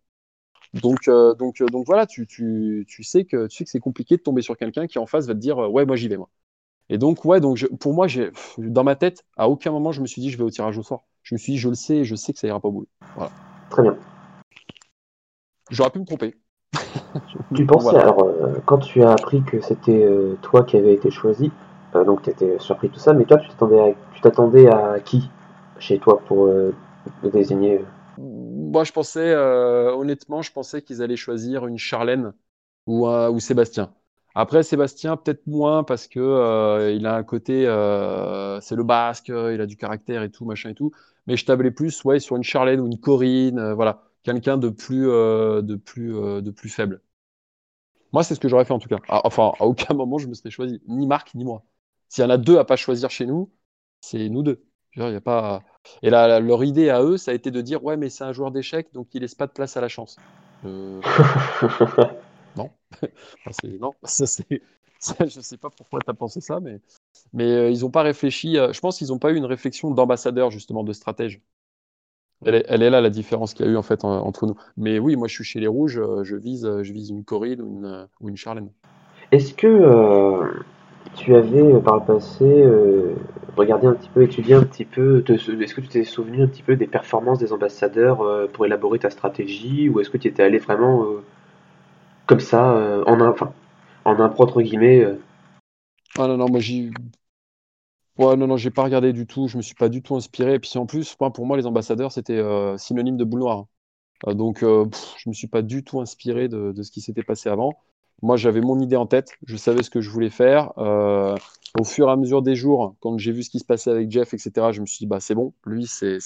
Donc, 0.74 1.08
euh, 1.08 1.34
donc, 1.34 1.62
donc 1.64 1.86
voilà, 1.86 2.06
tu, 2.06 2.28
tu, 2.28 2.86
tu, 2.88 3.04
sais 3.04 3.26
que, 3.26 3.48
tu 3.48 3.58
sais 3.58 3.64
que 3.64 3.70
c'est 3.70 3.80
compliqué 3.80 4.18
de 4.18 4.22
tomber 4.22 4.42
sur 4.42 4.58
quelqu'un 4.58 4.88
qui 4.88 5.00
en 5.00 5.06
face 5.06 5.28
va 5.28 5.34
te 5.34 5.40
dire 5.40 5.58
ouais, 5.58 5.86
moi 5.86 5.96
j'y 5.96 6.08
vais 6.08 6.18
moi. 6.18 6.30
Et 6.90 6.98
donc 6.98 7.26
ouais, 7.26 7.40
donc 7.40 7.66
pour 7.80 7.94
moi, 7.94 8.08
j'ai 8.08 8.32
dans 8.58 8.84
ma 8.84 8.96
tête, 8.96 9.26
à 9.36 9.50
aucun 9.50 9.72
moment 9.72 9.92
je 9.92 10.02
me 10.02 10.08
suis 10.08 10.22
dit 10.22 10.30
je 10.30 10.38
vais 10.38 10.44
au 10.44 10.50
tirage 10.50 10.78
au 10.78 10.84
sort. 10.84 11.06
Je 11.24 11.36
me 11.36 11.38
suis 11.38 11.54
dit 11.54 11.60
je 11.60 11.70
le 11.70 11.76
sais, 11.76 12.04
je 12.04 12.16
sais 12.16 12.34
que 12.34 12.40
ça 12.40 12.48
ira 12.48 12.60
pas 12.60 12.70
au 12.70 12.72
bout. 12.72 12.88
Voilà. 13.16 13.32
Très 13.70 13.82
bien. 13.82 13.98
J'aurais 15.70 15.90
pu 15.90 16.00
me 16.00 16.06
tromper. 16.06 16.36
Tu 17.56 17.66
pensais, 17.66 17.96
alors, 17.96 18.24
euh, 18.24 18.56
quand 18.66 18.80
tu 18.80 19.04
as 19.04 19.12
appris 19.12 19.42
que 19.42 19.62
c'était 19.62 20.04
euh, 20.04 20.38
toi 20.42 20.64
qui 20.64 20.78
avais 20.78 20.94
été 20.94 21.10
choisi, 21.10 21.52
euh, 21.96 22.04
donc 22.04 22.22
tu 22.22 22.30
étais 22.30 22.60
surpris 22.60 22.90
tout 22.90 23.00
ça, 23.00 23.14
mais 23.14 23.26
toi, 23.26 23.38
tu 23.38 23.48
t'attendais 23.50 23.80
à, 23.80 23.94
tu 24.14 24.22
t'attendais 24.22 24.68
à 24.68 25.00
qui? 25.00 25.30
Chez 25.80 26.00
toi 26.00 26.20
pour 26.28 26.48
le 26.48 26.74
désigner 27.32 27.82
Moi, 28.18 28.84
je 28.84 28.92
pensais, 28.92 29.36
honnêtement, 29.36 30.42
je 30.42 30.52
pensais 30.52 30.82
qu'ils 30.82 31.02
allaient 31.04 31.16
choisir 31.16 31.68
une 31.68 31.78
Charlène 31.78 32.34
ou, 32.88 33.08
ou 33.08 33.40
Sébastien. 33.40 33.94
Après, 34.36 34.64
Sébastien, 34.64 35.18
peut-être 35.18 35.46
moins 35.48 35.84
parce 35.84 36.08
que 36.08 36.94
il 36.96 37.06
a 37.06 37.16
un 37.16 37.24
côté, 37.24 37.64
c'est 38.62 38.76
le 38.76 38.84
basque, 38.84 39.28
il 39.30 39.62
a 39.62 39.66
du 39.66 39.78
caractère 39.78 40.24
et 40.24 40.32
tout, 40.32 40.46
machin 40.46 40.70
et 40.72 40.76
tout. 40.76 40.92
Mais 41.28 41.38
je 41.38 41.46
tablais 41.46 41.72
plus, 41.72 42.04
ouais, 42.06 42.20
sur 42.20 42.36
une 42.38 42.44
Charlène 42.44 42.80
ou 42.82 42.88
une 42.88 43.00
Corinne, 43.00 43.74
voilà 43.74 44.04
quelqu'un 44.24 44.58
de 44.58 44.70
plus, 44.70 45.08
euh, 45.10 45.62
de, 45.62 45.76
plus, 45.76 46.16
euh, 46.18 46.42
de 46.42 46.52
plus 46.52 46.70
faible. 46.70 47.02
Moi, 48.14 48.24
c'est 48.24 48.36
ce 48.36 48.40
que 48.40 48.48
j'aurais 48.50 48.66
fait 48.66 48.74
en 48.74 48.80
tout 48.80 48.90
cas. 48.90 48.98
Ah, 49.08 49.22
enfin, 49.26 49.52
à 49.60 49.66
aucun 49.66 49.94
moment 49.96 50.18
je 50.18 50.28
me 50.28 50.34
serais 50.34 50.50
choisi, 50.52 50.82
ni 50.88 51.08
Marc 51.08 51.34
ni 51.36 51.44
moi. 51.46 51.64
S'il 52.10 52.24
y 52.24 52.28
en 52.28 52.30
a 52.30 52.38
deux 52.38 52.58
à 52.58 52.66
pas 52.66 52.76
choisir 52.76 53.10
chez 53.10 53.26
nous, 53.26 53.52
c'est 54.02 54.30
nous 54.30 54.44
deux. 54.44 54.67
Il 54.98 55.14
y 55.14 55.16
a 55.16 55.22
pas... 55.22 55.64
Et 56.02 56.10
là, 56.10 56.40
leur 56.40 56.64
idée 56.64 56.90
à 56.90 57.02
eux, 57.02 57.18
ça 57.18 57.32
a 57.32 57.34
été 57.34 57.52
de 57.52 57.62
dire 57.62 57.84
ouais, 57.84 57.98
mais 57.98 58.10
c'est 58.10 58.24
un 58.24 58.34
joueur 58.34 58.52
d'échecs, 58.52 58.88
donc 58.94 59.08
il 59.14 59.22
laisse 59.22 59.36
pas 59.36 59.48
de 59.48 59.52
place 59.52 59.78
à 59.78 59.82
la 59.82 59.88
chance. 59.88 60.18
Euh, 60.66 61.00
non, 62.56 62.72
non, 63.80 63.94
ça 64.04 64.26
c'est. 64.26 64.62
je 65.20 65.40
sais 65.40 65.58
pas 65.58 65.70
pourquoi 65.70 66.00
tu 66.04 66.10
as 66.10 66.14
pensé 66.14 66.42
ça, 66.42 66.60
mais, 66.60 66.82
mais 67.32 67.72
ils 67.72 67.82
n'ont 67.82 67.92
pas 67.92 68.02
réfléchi. 68.02 68.56
Je 68.56 68.80
pense 68.80 68.98
qu'ils 68.98 69.08
n'ont 69.08 69.20
pas 69.20 69.32
eu 69.32 69.36
une 69.36 69.46
réflexion 69.46 69.92
d'ambassadeur, 69.92 70.52
justement, 70.52 70.84
de 70.84 70.94
stratège. 70.94 71.42
Elle 72.46 72.84
est, 72.84 72.90
là 72.90 73.02
la 73.02 73.10
différence 73.10 73.54
qu'il 73.54 73.66
y 73.66 73.70
a 73.70 73.72
eu 73.72 73.78
en 73.78 73.84
fait 73.84 74.06
entre 74.06 74.46
nous. 74.46 74.56
Mais 74.78 75.00
oui, 75.00 75.16
moi 75.16 75.28
je 75.28 75.34
suis 75.34 75.44
chez 75.44 75.60
les 75.60 75.68
rouges, 75.68 75.98
euh, 75.98 76.24
je 76.24 76.36
vise, 76.36 76.66
euh, 76.66 76.84
je 76.84 76.94
vise 76.94 77.10
une 77.10 77.24
Corinne 77.24 77.62
ou 77.62 77.68
une, 77.68 77.86
euh, 77.86 78.06
ou 78.22 78.30
une 78.30 78.38
Charlène. 78.38 78.70
Est-ce 79.32 79.54
que 79.56 80.54
tu 81.16 81.36
avais 81.36 81.80
par 81.82 81.98
le 81.98 82.06
passé 82.06 82.66
regardé 83.56 83.88
un 83.88 83.94
petit 83.94 84.10
peu, 84.10 84.24
étudié 84.24 84.56
un 84.56 84.64
petit 84.64 84.86
peu, 84.86 85.24
est-ce 85.30 85.74
que 85.74 85.82
tu 85.82 85.88
t'es 85.88 86.04
souvenu 86.04 86.44
un 86.44 86.48
petit 86.48 86.64
peu 86.64 86.76
des 86.76 86.88
performances 86.88 87.40
des 87.40 87.54
ambassadeurs 87.54 88.50
pour 88.54 88.66
élaborer 88.66 89.00
ta 89.00 89.10
stratégie 89.10 89.90
ou 89.90 90.00
est-ce 90.00 90.10
que 90.10 90.18
tu 90.18 90.28
étais 90.28 90.44
allé 90.44 90.60
vraiment 90.60 91.06
comme 92.28 92.40
ça, 92.40 93.04
en, 93.06 93.20
un, 93.22 93.36
en 94.06 94.62
guillemets 94.62 95.06
Ah 96.18 96.28
non, 96.28 96.38
non, 96.38 96.50
moi 96.50 96.60
j'ai 96.60 96.92
Ouais, 98.18 98.36
non, 98.36 98.48
non, 98.48 98.58
j'ai 98.58 98.72
pas 98.72 98.84
regardé 98.84 99.14
du 99.14 99.28
tout, 99.28 99.48
je 99.48 99.58
me 99.58 99.62
suis 99.62 99.76
pas 99.76 99.90
du 99.90 100.02
tout 100.02 100.16
inspiré. 100.16 100.56
Et 100.56 100.60
puis 100.60 100.72
en 100.78 100.88
plus, 100.88 101.16
pour 101.16 101.46
moi, 101.46 101.56
les 101.56 101.68
ambassadeurs, 101.68 102.12
c'était 102.12 102.34
euh, 102.38 102.76
synonyme 102.78 103.16
de 103.16 103.24
boule 103.24 103.42
noire. 103.42 103.66
Euh, 104.28 104.34
donc, 104.34 104.64
euh, 104.64 104.86
je 105.20 105.30
me 105.30 105.34
suis 105.34 105.48
pas 105.48 105.62
du 105.62 105.84
tout 105.84 106.02
inspiré 106.02 106.48
de, 106.50 106.74
ce 106.82 106.92
qui 106.92 107.02
s'était 107.02 107.24
passé 107.24 107.50
avant. 107.50 107.78
Moi, 108.22 108.38
j'avais 108.38 108.62
mon 108.62 108.80
idée 108.80 108.96
en 108.96 109.06
tête, 109.06 109.32
je 109.46 109.56
savais 109.58 109.84
ce 109.84 109.90
que 109.90 110.02
je 110.02 110.10
voulais 110.10 110.30
faire. 110.30 110.74
au 110.78 111.84
fur 111.84 112.10
et 112.10 112.12
à 112.12 112.16
mesure 112.16 112.42
des 112.42 112.56
jours, 112.56 112.96
quand 113.00 113.18
j'ai 113.18 113.32
vu 113.32 113.44
ce 113.44 113.50
qui 113.50 113.60
se 113.60 113.66
passait 113.66 113.92
avec 113.92 114.10
Jeff, 114.12 114.34
etc., 114.34 114.72
je 114.72 114.82
me 114.82 114.86
suis 114.86 115.00
dit, 115.00 115.08
bah, 115.08 115.20
c'est 115.20 115.36
bon, 115.36 115.54
lui, 115.66 115.86
c'est, 115.88 116.20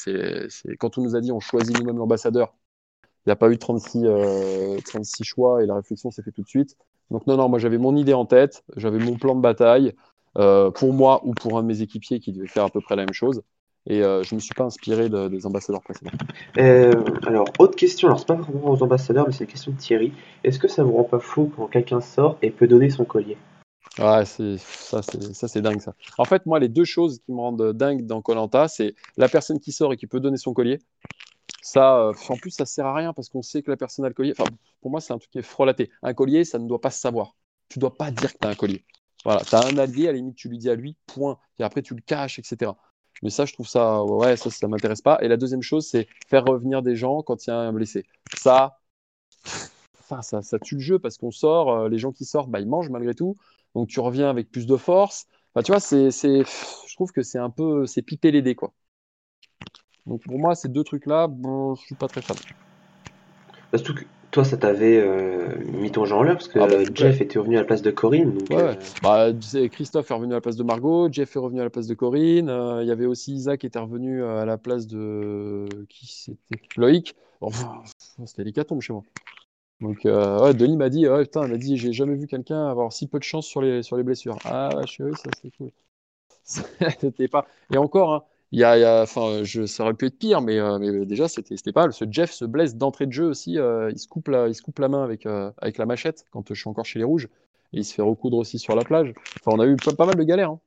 quand 0.79 0.97
on 0.97 1.01
nous 1.01 1.15
a 1.15 1.21
dit 1.21 1.31
on 1.31 1.39
choisit 1.39 1.77
nous-mêmes 1.77 1.97
l'ambassadeur, 1.97 2.53
il 3.25 3.29
n'y 3.29 3.33
a 3.33 3.35
pas 3.35 3.49
eu 3.51 3.57
36, 3.57 4.05
36 4.85 5.23
choix 5.23 5.63
et 5.63 5.65
la 5.67 5.75
réflexion 5.75 6.11
s'est 6.11 6.23
faite 6.23 6.35
tout 6.35 6.43
de 6.43 6.47
suite. 6.47 6.77
Donc, 7.11 7.27
non, 7.27 7.37
non, 7.37 7.49
moi, 7.49 7.59
j'avais 7.59 7.77
mon 7.77 7.95
idée 7.95 8.13
en 8.13 8.25
tête, 8.25 8.63
j'avais 8.77 8.99
mon 8.99 9.17
plan 9.17 9.35
de 9.35 9.41
bataille. 9.41 9.93
Euh, 10.37 10.71
pour 10.71 10.93
moi 10.93 11.21
ou 11.25 11.33
pour 11.33 11.57
un 11.57 11.61
de 11.61 11.67
mes 11.67 11.81
équipiers 11.81 12.19
qui 12.21 12.31
devait 12.31 12.47
faire 12.47 12.63
à 12.63 12.69
peu 12.69 12.79
près 12.81 12.95
la 12.95 13.03
même 13.03 13.13
chose. 13.13 13.41
Et 13.87 14.03
euh, 14.03 14.21
je 14.23 14.33
ne 14.33 14.37
me 14.37 14.41
suis 14.41 14.53
pas 14.53 14.63
inspiré 14.63 15.09
des 15.09 15.45
ambassadeurs 15.45 15.81
précédents. 15.81 16.11
Euh, 16.57 16.93
alors, 17.25 17.47
autre 17.57 17.75
question, 17.75 18.07
alors 18.07 18.19
c'est 18.19 18.27
pas 18.27 18.35
vraiment 18.35 18.71
aux 18.71 18.83
ambassadeurs, 18.83 19.25
mais 19.27 19.33
c'est 19.33 19.45
une 19.45 19.49
question 19.49 19.71
de 19.71 19.77
Thierry. 19.77 20.13
Est-ce 20.43 20.59
que 20.59 20.67
ça 20.67 20.83
vous 20.83 20.93
rend 20.93 21.03
pas 21.03 21.19
fou 21.19 21.51
quand 21.55 21.67
quelqu'un 21.67 22.01
sort 22.01 22.37
et 22.41 22.51
peut 22.51 22.67
donner 22.67 22.89
son 22.89 23.05
collier? 23.05 23.37
Ouais, 23.97 24.23
c'est 24.25 24.57
ça, 24.57 25.01
c'est 25.01 25.33
ça, 25.33 25.47
c'est 25.47 25.61
dingue 25.61 25.81
ça. 25.81 25.93
En 26.17 26.25
fait, 26.25 26.45
moi, 26.45 26.59
les 26.59 26.69
deux 26.69 26.85
choses 26.85 27.19
qui 27.25 27.31
me 27.33 27.39
rendent 27.39 27.73
dingue 27.73 28.05
dans 28.05 28.21
Colanta, 28.21 28.67
c'est 28.67 28.95
la 29.17 29.27
personne 29.27 29.59
qui 29.59 29.71
sort 29.71 29.93
et 29.93 29.97
qui 29.97 30.07
peut 30.07 30.19
donner 30.19 30.37
son 30.37 30.53
collier. 30.53 30.79
Ça, 31.63 32.11
en 32.29 32.37
plus, 32.37 32.51
ça 32.51 32.65
sert 32.65 32.85
à 32.85 32.95
rien 32.95 33.13
parce 33.13 33.29
qu'on 33.29 33.41
sait 33.41 33.61
que 33.61 33.69
la 33.69 33.77
personne 33.77 34.05
a 34.05 34.07
le 34.07 34.13
collier. 34.13 34.33
Enfin, 34.37 34.49
pour 34.81 34.91
moi, 34.91 35.01
c'est 35.01 35.13
un 35.13 35.17
truc 35.17 35.31
qui 35.31 35.39
est 35.39 35.43
frelaté. 35.43 35.91
Un 36.03 36.13
collier, 36.13 36.43
ça 36.43 36.57
ne 36.59 36.67
doit 36.67 36.81
pas 36.81 36.89
se 36.89 36.99
savoir. 36.99 37.35
Tu 37.69 37.79
dois 37.79 37.95
pas 37.95 38.11
dire 38.11 38.33
que 38.33 38.37
tu 38.39 38.47
as 38.47 38.49
un 38.49 38.55
collier. 38.55 38.83
Voilà, 39.23 39.41
tu 39.41 39.55
as 39.55 39.63
un 39.65 39.77
allié, 39.77 40.07
à 40.07 40.11
la 40.11 40.17
limite, 40.17 40.35
tu 40.35 40.49
lui 40.49 40.57
dis 40.57 40.69
à 40.69 40.75
lui, 40.75 40.95
point. 41.05 41.37
Et 41.59 41.63
après, 41.63 41.81
tu 41.81 41.93
le 41.93 42.01
caches, 42.01 42.39
etc. 42.39 42.71
Mais 43.23 43.29
ça, 43.29 43.45
je 43.45 43.53
trouve 43.53 43.67
ça, 43.67 44.03
ouais, 44.03 44.35
ça, 44.37 44.49
ça 44.49 44.67
m'intéresse 44.67 45.01
pas. 45.01 45.19
Et 45.21 45.27
la 45.27 45.37
deuxième 45.37 45.61
chose, 45.61 45.87
c'est 45.87 46.07
faire 46.27 46.43
revenir 46.45 46.81
des 46.81 46.95
gens 46.95 47.21
quand 47.21 47.45
il 47.45 47.49
y 47.49 47.53
a 47.53 47.57
un 47.57 47.73
blessé. 47.73 48.05
Ça, 48.35 48.79
enfin, 49.99 50.21
ça, 50.21 50.41
ça 50.41 50.59
tue 50.59 50.75
le 50.75 50.81
jeu 50.81 50.99
parce 50.99 51.17
qu'on 51.17 51.31
sort, 51.31 51.71
euh, 51.71 51.89
les 51.89 51.97
gens 51.97 52.11
qui 52.11 52.25
sortent, 52.25 52.49
bah, 52.49 52.59
ils 52.59 52.67
mangent 52.67 52.89
malgré 52.89 53.13
tout. 53.13 53.35
Donc 53.75 53.87
tu 53.87 53.99
reviens 53.99 54.29
avec 54.29 54.51
plus 54.51 54.65
de 54.65 54.75
force. 54.75 55.27
Enfin, 55.53 55.63
tu 55.63 55.71
vois, 55.71 55.79
c'est, 55.79 56.11
je 56.11 56.95
trouve 56.95 57.11
que 57.11 57.21
c'est 57.21 57.39
un 57.39 57.49
peu, 57.49 57.85
c'est 57.85 58.01
piper 58.01 58.31
les 58.31 58.41
dés, 58.41 58.55
quoi. 58.55 58.73
Donc 60.05 60.23
pour 60.23 60.39
moi, 60.39 60.55
ces 60.55 60.69
deux 60.69 60.83
trucs-là, 60.83 61.27
bon, 61.27 61.75
je 61.75 61.81
suis 61.81 61.95
pas 61.95 62.07
très 62.07 62.21
fan. 62.21 62.37
que 63.71 64.05
toi, 64.31 64.45
ça 64.45 64.57
t'avait 64.57 64.97
euh, 64.97 65.57
mis 65.65 65.91
ton 65.91 66.05
genre 66.05 66.23
là 66.23 66.33
parce 66.33 66.47
que 66.47 66.59
ah 66.59 66.67
bah, 66.67 66.83
Jeff 66.93 67.19
était 67.19 67.37
revenu 67.37 67.57
à 67.57 67.59
la 67.59 67.65
place 67.65 67.81
de 67.81 67.91
Corinne. 67.91 68.33
Donc, 68.33 68.49
ouais, 68.49 68.57
euh, 68.57 68.75
bah, 69.03 69.27
Christophe 69.69 70.09
est 70.09 70.13
revenu 70.13 70.31
à 70.31 70.37
la 70.37 70.41
place 70.41 70.55
de 70.55 70.63
Margot, 70.63 71.09
Jeff 71.11 71.35
est 71.35 71.39
revenu 71.39 71.59
à 71.59 71.65
la 71.65 71.69
place 71.69 71.87
de 71.87 71.93
Corinne. 71.93 72.49
Euh, 72.49 72.81
il 72.81 72.87
y 72.87 72.91
avait 72.91 73.05
aussi 73.05 73.33
Isaac 73.33 73.59
qui 73.59 73.67
était 73.67 73.79
revenu 73.79 74.23
à 74.23 74.45
la 74.45 74.57
place 74.57 74.87
de. 74.87 75.67
Qui 75.89 76.07
c'était? 76.07 76.61
Loïc? 76.77 77.15
Enfin, 77.41 77.83
c'était 78.25 78.43
l'hécatombe 78.43 78.81
chez 78.81 78.93
moi. 78.93 79.03
Donc, 79.81 80.01
ouais, 80.05 80.53
Denis 80.53 80.77
m'a 80.77 80.89
dit, 80.89 81.07
ouais, 81.09 81.23
putain, 81.23 81.47
m'a 81.47 81.57
dit, 81.57 81.75
j'ai 81.75 81.91
jamais 81.91 82.15
vu 82.15 82.27
quelqu'un 82.27 82.67
avoir 82.67 82.93
si 82.93 83.07
peu 83.07 83.17
de 83.17 83.23
chance 83.23 83.47
sur 83.47 83.61
les, 83.61 83.83
sur 83.83 83.97
les 83.97 84.03
blessures. 84.03 84.37
Ah, 84.45 84.69
je 84.81 84.91
suis 84.91 85.03
ça 85.15 85.29
c'est 85.41 85.51
cool. 85.57 85.71
C'était 86.43 87.27
pas. 87.27 87.47
Et 87.73 87.77
encore, 87.77 88.13
hein, 88.13 88.23
il 88.51 88.59
y 88.59 88.63
a, 88.65 89.01
enfin, 89.01 89.43
ça 89.65 89.83
aurait 89.83 89.93
pu 89.93 90.07
être 90.07 90.19
pire, 90.19 90.41
mais, 90.41 90.59
euh, 90.59 91.05
déjà, 91.05 91.29
c'était, 91.29 91.55
c'était 91.55 91.71
pas. 91.71 91.89
Ce 91.91 92.03
Jeff 92.09 92.31
se 92.31 92.43
blesse 92.43 92.75
d'entrée 92.75 93.05
de 93.05 93.13
jeu 93.13 93.25
aussi. 93.25 93.57
Euh, 93.57 93.89
il, 93.91 93.99
se 93.99 94.07
coupe 94.07 94.27
la, 94.27 94.89
main 94.89 95.03
avec, 95.03 95.25
euh, 95.25 95.51
avec 95.57 95.77
la 95.77 95.85
machette 95.85 96.25
quand 96.31 96.49
je 96.49 96.59
suis 96.59 96.69
encore 96.69 96.85
chez 96.85 96.99
les 96.99 97.05
Rouges. 97.05 97.29
Et 97.71 97.79
il 97.79 97.85
se 97.85 97.93
fait 97.93 98.01
recoudre 98.01 98.37
aussi 98.37 98.59
sur 98.59 98.75
la 98.75 98.83
plage. 98.83 99.13
Enfin, 99.39 99.55
on 99.57 99.59
a 99.61 99.65
eu 99.65 99.77
pas, 99.77 100.05
mal 100.05 100.15
de 100.15 100.23
galères. 100.23 100.51
Hein. 100.51 100.59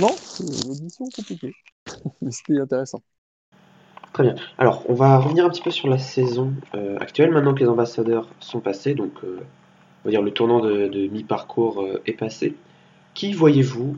non, 0.00 0.14
c'est 0.18 0.98
compliquée. 1.16 1.54
mais 2.20 2.30
c'était 2.30 2.60
intéressant. 2.60 3.02
Très 4.12 4.24
bien. 4.24 4.34
Alors, 4.58 4.84
on 4.90 4.94
va 4.94 5.18
revenir 5.18 5.46
un 5.46 5.48
petit 5.48 5.62
peu 5.62 5.70
sur 5.70 5.88
la 5.88 5.98
saison 5.98 6.52
actuelle, 7.00 7.30
maintenant 7.30 7.54
que 7.54 7.60
les 7.60 7.68
ambassadeurs 7.68 8.28
sont 8.40 8.60
passés. 8.60 8.92
Donc, 8.92 9.12
on 9.24 10.04
va 10.04 10.10
dire 10.10 10.20
le 10.20 10.30
tournant 10.30 10.60
de 10.60 11.06
mi-parcours 11.06 11.82
est 12.04 12.12
passé. 12.12 12.54
Qui 13.14 13.32
voyez-vous 13.32 13.96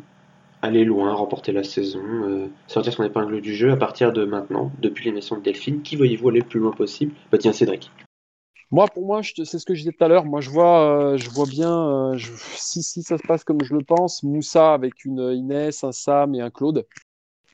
aller 0.64 0.84
loin, 0.84 1.12
remporter 1.12 1.52
la 1.52 1.62
saison, 1.62 2.02
euh, 2.02 2.48
sortir 2.66 2.92
son 2.92 3.04
épingle 3.04 3.40
du 3.40 3.54
jeu 3.54 3.70
à 3.72 3.76
partir 3.76 4.12
de 4.12 4.24
maintenant, 4.24 4.72
depuis 4.80 5.04
l'émission 5.04 5.36
de 5.36 5.42
Delphine 5.42 5.82
Qui 5.82 5.96
voyez-vous 5.96 6.30
aller 6.30 6.40
le 6.40 6.46
plus 6.46 6.60
loin 6.60 6.72
possible? 6.72 7.14
Bah 7.30 7.38
tiens, 7.38 7.52
Cédric. 7.52 7.90
Moi, 8.70 8.86
pour 8.88 9.06
moi, 9.06 9.20
c'est 9.22 9.44
ce 9.44 9.64
que 9.64 9.74
je 9.74 9.80
disais 9.80 9.92
tout 9.92 10.04
à 10.04 10.08
l'heure. 10.08 10.24
Moi, 10.24 10.40
je 10.40 10.50
vois, 10.50 11.12
euh, 11.12 11.16
je 11.16 11.30
vois 11.30 11.46
bien, 11.46 12.14
euh, 12.14 12.18
si, 12.56 12.82
ça 12.82 13.18
se 13.18 13.22
passe 13.26 13.44
comme 13.44 13.62
je 13.62 13.74
le 13.74 13.84
pense, 13.84 14.22
Moussa 14.22 14.72
avec 14.72 15.04
une 15.04 15.20
Inès, 15.20 15.84
un 15.84 15.92
Sam 15.92 16.34
et 16.34 16.40
un 16.40 16.50
Claude, 16.50 16.86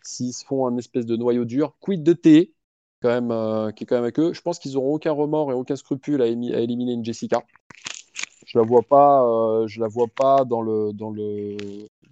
s'ils 0.03 0.33
se 0.33 0.45
font 0.45 0.67
un 0.67 0.77
espèce 0.79 1.05
de 1.05 1.17
noyau 1.17 1.45
dur, 1.45 1.75
quid 1.81 2.03
de 2.03 2.13
T, 2.13 2.55
quand 3.03 3.09
même, 3.09 3.73
qui 3.73 3.85
est 3.85 3.87
quand 3.87 3.97
même 3.97 4.05
avec 4.05 4.19
eux, 4.21 4.33
je 4.33 4.41
pense 4.41 4.59
qu'ils 4.59 4.75
n'auront 4.75 4.95
aucun 4.95 5.13
remords 5.13 5.51
et 5.51 5.55
aucun 5.55 5.77
scrupule 5.77 6.23
à, 6.23 6.27
éliminer 6.27 6.93
une 6.93 7.05
Jessica. 7.05 7.43
Je 8.47 8.59
la 8.59 8.65
vois 8.65 8.83
la 9.81 9.89
vois 9.89 10.09
pas 10.09 10.45
dans 10.45 10.63
le 10.63 10.93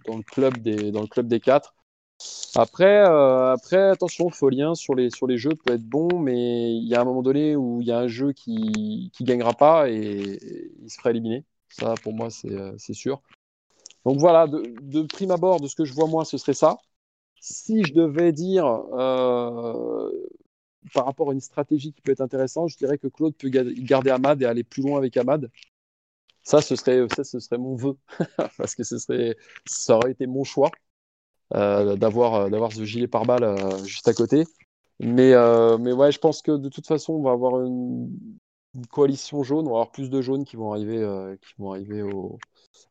dans 0.07 0.16
le 0.16 0.22
club 0.22 0.59
des 0.59 0.90
dans 0.92 1.03
le 1.03 1.07
club 1.09 1.28
des 1.28 1.40
quatre. 1.40 1.74
Après, 2.57 3.07
euh, 3.09 3.53
après 3.53 3.90
attention, 3.90 4.30
Folien 4.30 4.74
sur 4.74 4.94
les 4.94 5.11
sur 5.11 5.26
les 5.26 5.38
jeux 5.38 5.55
peut 5.55 5.74
être 5.74 5.84
bon, 5.84 6.09
mais 6.20 6.72
il 6.76 6.88
y 6.88 6.94
a 6.94 7.01
un 7.01 7.05
moment 7.05 7.22
donné 7.22 7.55
où 7.57 7.80
il 7.80 7.86
y 7.86 7.92
a 7.92 7.99
un 7.99 8.09
jeu 8.09 8.32
qui 8.32 9.11
qui 9.14 9.24
gagnera 9.24 9.53
pas 9.53 9.88
et, 9.90 10.38
il 10.82 10.90
se 10.90 10.99
fera 10.99 11.11
éliminer. 11.11 11.44
Ça, 11.68 11.94
pour 12.03 12.14
moi, 12.14 12.30
c'est 12.30 12.53
euh, 12.53 12.76
sûr. 12.78 13.22
Donc 14.05 14.18
voilà, 14.18 14.46
de, 14.46 15.03
prime 15.03 15.30
abord, 15.30 15.61
de 15.61 15.68
ce 15.68 15.76
que 15.76 15.84
je 15.84 15.92
vois 15.94 16.07
moi, 16.07 16.24
ce 16.24 16.38
serait 16.38 16.55
ça. 16.55 16.78
Si 17.40 17.84
je 17.84 17.94
devais 17.94 18.32
dire 18.32 18.66
euh, 18.66 20.11
par 20.94 21.05
rapport 21.07 21.30
à 21.30 21.32
une 21.34 21.40
stratégie 21.40 21.92
qui 21.92 22.01
peut 22.01 22.12
être 22.12 22.20
intéressante, 22.20 22.70
je 22.70 22.76
dirais 22.78 22.99
que 22.99 23.09
Claude 23.09 23.34
peut 23.36 23.49
ga- 23.49 23.64
garder 23.64 24.11
Ahmad 24.11 24.42
et 24.42 24.46
aller 24.46 24.64
plus 24.64 24.82
loin 24.82 24.99
avec 24.99 25.16
Ahmad. 25.16 25.51
Ça, 26.49 26.62
ce 26.62 26.76
serait, 26.76 27.07
ça, 27.14 27.24
ce 27.24 27.40
serait 27.40 27.59
mon 27.59 27.76
vœu, 27.76 27.99
parce 28.57 28.74
que 28.74 28.82
ce 28.82 28.96
serait, 28.96 29.36
ça 29.66 29.96
aurait 29.96 30.12
été 30.12 30.26
mon 30.26 30.44
choix 30.44 30.70
euh, 31.55 31.94
d'avoir, 31.96 32.34
euh, 32.36 32.49
d'avoir 32.49 32.72
ce 32.72 32.84
gilet 32.84 33.07
pare-balles 33.07 33.44
euh, 33.44 33.84
juste 33.84 34.09
à 34.09 34.14
côté. 34.14 34.44
Mais, 34.99 35.34
mais 35.78 35.92
ouais, 35.92 36.11
je 36.11 36.18
pense 36.18 36.40
que 36.40 36.53
de 36.53 36.70
toute 36.70 36.86
façon, 36.86 37.12
on 37.12 37.22
va 37.22 37.32
avoir 37.32 37.62
une, 37.62 38.11
coalition 38.90 39.42
jaune, 39.42 39.66
on 39.66 39.72
va 39.72 39.76
avoir 39.76 39.90
plus 39.90 40.09
de 40.09 40.22
jaunes 40.22 40.46
qui 40.46 40.57
vont 40.57 40.72
arriver, 40.72 41.36
qui 41.42 41.53
vont 41.59 41.72
arriver 41.72 42.03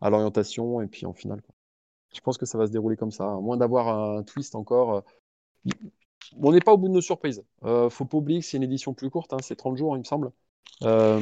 à 0.02 0.12
l'orientation 0.12 0.80
et 0.82 0.88
puis 0.88 1.08
en 1.08 1.14
finale. 1.14 1.42
Je 2.14 2.22
pense 2.22 2.38
que 2.38 2.46
ça 2.46 2.60
va 2.60 2.68
se 2.68 2.72
dérouler 2.72 2.96
comme 2.96 3.12
ça, 3.12 3.26
à 3.26 3.40
moins 3.40 3.58
d'avoir 3.58 3.88
un 3.88 4.22
twist 4.22 4.54
encore. 4.54 5.04
on 6.40 6.52
n'est 6.52 6.62
pas 6.62 6.74
au 6.74 6.78
bout 6.78 6.90
de 6.90 6.94
nos 6.94 7.02
surprises. 7.02 7.44
Faut 7.90 8.06
pas 8.06 8.18
oublier 8.18 8.40
que 8.40 8.46
c'est 8.46 8.58
une 8.58 8.64
édition 8.64 8.94
plus 8.94 9.10
courte, 9.10 9.34
hein, 9.34 9.38
c'est 9.42 9.56
30 9.56 9.78
jours, 9.78 9.96
il 9.98 10.00
me 10.00 10.06
semble. 10.06 10.32
Euh, 10.84 11.20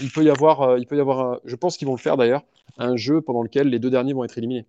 il 0.00 0.10
peut 0.10 0.24
y 0.24 0.30
avoir, 0.30 0.62
euh, 0.62 0.78
il 0.78 0.86
peut 0.86 0.96
y 0.96 1.00
avoir 1.00 1.40
je 1.44 1.56
pense 1.56 1.76
qu'ils 1.76 1.86
vont 1.86 1.94
le 1.94 2.00
faire 2.00 2.16
d'ailleurs, 2.16 2.42
un 2.78 2.96
jeu 2.96 3.20
pendant 3.20 3.42
lequel 3.42 3.68
les 3.68 3.78
deux 3.78 3.90
derniers 3.90 4.12
vont 4.12 4.24
être 4.24 4.38
éliminés. 4.38 4.66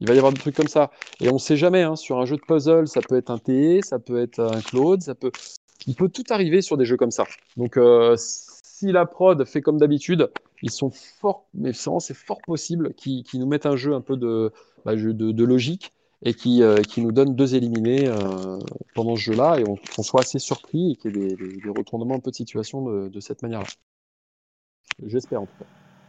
Il 0.00 0.06
va 0.06 0.14
y 0.14 0.18
avoir 0.18 0.32
des 0.32 0.38
trucs 0.38 0.54
comme 0.54 0.68
ça. 0.68 0.90
Et 1.20 1.28
on 1.28 1.34
ne 1.34 1.38
sait 1.38 1.56
jamais, 1.56 1.82
hein, 1.82 1.96
sur 1.96 2.18
un 2.18 2.24
jeu 2.24 2.36
de 2.36 2.42
puzzle, 2.42 2.86
ça 2.86 3.00
peut 3.00 3.16
être 3.16 3.30
un 3.30 3.38
TE, 3.38 3.80
ça 3.82 3.98
peut 3.98 4.20
être 4.20 4.40
un 4.40 4.60
Claude, 4.60 5.02
ça 5.02 5.14
peut... 5.14 5.32
il 5.86 5.94
peut 5.96 6.08
tout 6.08 6.24
arriver 6.30 6.62
sur 6.62 6.76
des 6.76 6.84
jeux 6.84 6.96
comme 6.96 7.10
ça. 7.10 7.24
Donc 7.56 7.76
euh, 7.76 8.14
si 8.18 8.92
la 8.92 9.06
prod 9.06 9.44
fait 9.44 9.60
comme 9.60 9.78
d'habitude, 9.78 10.30
ils 10.62 10.70
sont 10.70 10.90
fort, 10.90 11.46
mais 11.54 11.72
c'est 11.72 12.14
fort 12.14 12.40
possible 12.42 12.94
qu'ils 12.94 13.24
nous 13.34 13.46
mettent 13.46 13.66
un 13.66 13.76
jeu 13.76 13.94
un 13.94 14.00
peu 14.00 14.16
de, 14.16 14.52
bah, 14.84 14.94
logique 14.94 15.92
et 16.22 16.34
qui, 16.34 16.62
euh, 16.62 16.82
qui 16.82 17.00
nous 17.00 17.12
donne 17.12 17.34
deux 17.36 17.54
éliminés 17.54 18.06
euh, 18.08 18.58
pendant 18.94 19.14
ce 19.16 19.20
jeu-là 19.22 19.58
et 19.58 19.64
on, 19.68 19.76
qu'on 19.76 20.02
soit 20.02 20.20
assez 20.22 20.38
surpris 20.38 20.92
et 20.92 20.96
qu'il 20.96 21.16
y 21.16 21.24
ait 21.24 21.28
des, 21.28 21.36
des- 21.36 21.60
des 21.60 21.68
retournements 21.70 22.16
un 22.16 22.20
peu 22.20 22.30
de 22.30 22.36
situation 22.36 22.82
de, 22.82 23.08
de 23.08 23.20
cette 23.20 23.42
manière-là. 23.42 23.66
J'espère 25.06 25.42
en 25.42 25.46
tout 25.46 25.52
cas. 25.60 25.66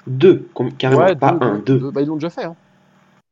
Deux, 0.07 0.49
carrément, 0.77 1.01
Ouais, 1.03 1.15
pas 1.15 1.33
deux- 1.33 1.45
un, 1.45 1.59
deux- 1.59 1.77
deux. 1.79 1.91
Bah, 1.91 2.01
ils 2.01 2.07
l'ont 2.07 2.15
déjà 2.15 2.29
fait. 2.31 2.45
Hein. 2.45 2.55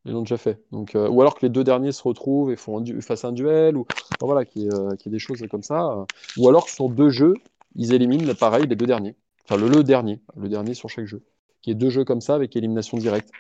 Ils 0.06 0.12
l'ont 0.12 0.22
déjà 0.22 0.38
fait. 0.38 0.62
Donc, 0.72 0.96
euh, 0.96 1.10
ou 1.10 1.20
alors 1.22 1.36
que 1.36 1.46
les 1.46 1.50
deux 1.50 1.64
derniers 1.64 1.92
se 1.92 2.04
retrouvent 2.04 2.52
et 2.52 2.56
font 2.56 2.80
un 2.80 3.02
fassent 3.02 3.26
un 3.26 3.32
duel, 3.32 3.76
ou 3.76 3.82
enfin, 3.82 4.26
voilà, 4.26 4.46
qu'il 4.46 4.64
y, 4.64 4.66
ait, 4.68 4.74
euh, 4.74 4.96
qu'il 4.96 5.12
y 5.12 5.16
ait 5.16 5.18
des 5.18 5.20
choses 5.20 5.44
comme 5.50 5.64
ça. 5.64 5.92
euh. 5.92 6.06
Ou 6.38 6.48
alors 6.48 6.66
que 6.66 6.72
sur 6.72 6.90
deux 6.90 7.10
jeux, 7.10 7.34
ils 7.76 7.94
éliminent 7.94 8.34
pareil 8.36 8.68
les 8.68 8.76
deux 8.76 8.86
derniers. 8.86 9.16
Enfin, 9.46 9.60
le, 9.60 9.68
le 9.68 9.84
dernier, 9.84 10.22
le 10.36 10.48
dernier 10.50 10.74
sur 10.76 10.90
chaque 10.90 11.06
jeu. 11.06 11.24
Qu'il 11.62 11.72
y 11.72 11.76
ait 11.76 11.80
deux 11.80 11.90
jeux 11.90 12.06
comme 12.06 12.22
ça 12.22 12.36
avec 12.36 12.56
élimination 12.56 12.98
directe. 12.98 13.32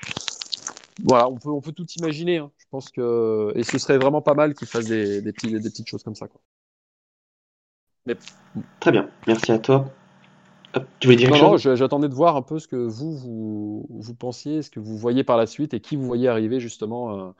Voilà, 1.04 1.30
on 1.30 1.36
peut, 1.36 1.50
on 1.50 1.62
peut 1.62 1.72
tout 1.72 1.86
imaginer. 1.98 2.38
hein. 2.38 2.52
Je 2.58 2.66
pense 2.70 2.90
que. 2.92 3.52
Et 3.56 3.64
ce 3.64 3.78
serait 3.78 3.98
vraiment 3.98 4.22
pas 4.22 4.34
mal 4.34 4.56
qu'ils 4.56 4.68
fassent 4.68 4.88
des, 4.88 5.22
des, 5.22 5.32
petits, 5.32 5.52
des 5.52 5.60
petites 5.60 5.88
choses 5.88 6.04
comme 6.04 6.16
ça. 6.16 6.28
Quoi. 6.28 6.42
Très 8.80 8.92
bien, 8.92 9.10
merci 9.28 9.52
à 9.52 9.60
toi. 9.60 9.90
Hop, 10.74 10.86
tu 11.00 11.08
voulais 11.08 11.18
dire 11.18 11.30
Non, 11.30 11.36
quelque 11.36 11.44
non, 11.46 11.52
chose? 11.54 11.62
je- 11.62 11.76
j'attendais 11.76 12.10
de 12.10 12.14
voir 12.14 12.36
un 12.36 12.42
peu 12.42 12.60
ce 12.60 12.68
que 12.68 12.76
vous, 12.76 13.16
vous, 13.18 13.86
vous 13.90 14.14
pensiez, 14.16 14.62
ce 14.62 14.70
que 14.70 14.80
vous 14.80 14.98
voyez 14.98 15.24
par 15.24 15.38
la 15.38 15.46
suite 15.46 15.74
et 15.74 15.80
qui 15.82 15.96
vous 15.96 16.06
voyez 16.06 16.28
arriver 16.28 16.60
justement 16.60 17.20
euh, 17.20 17.32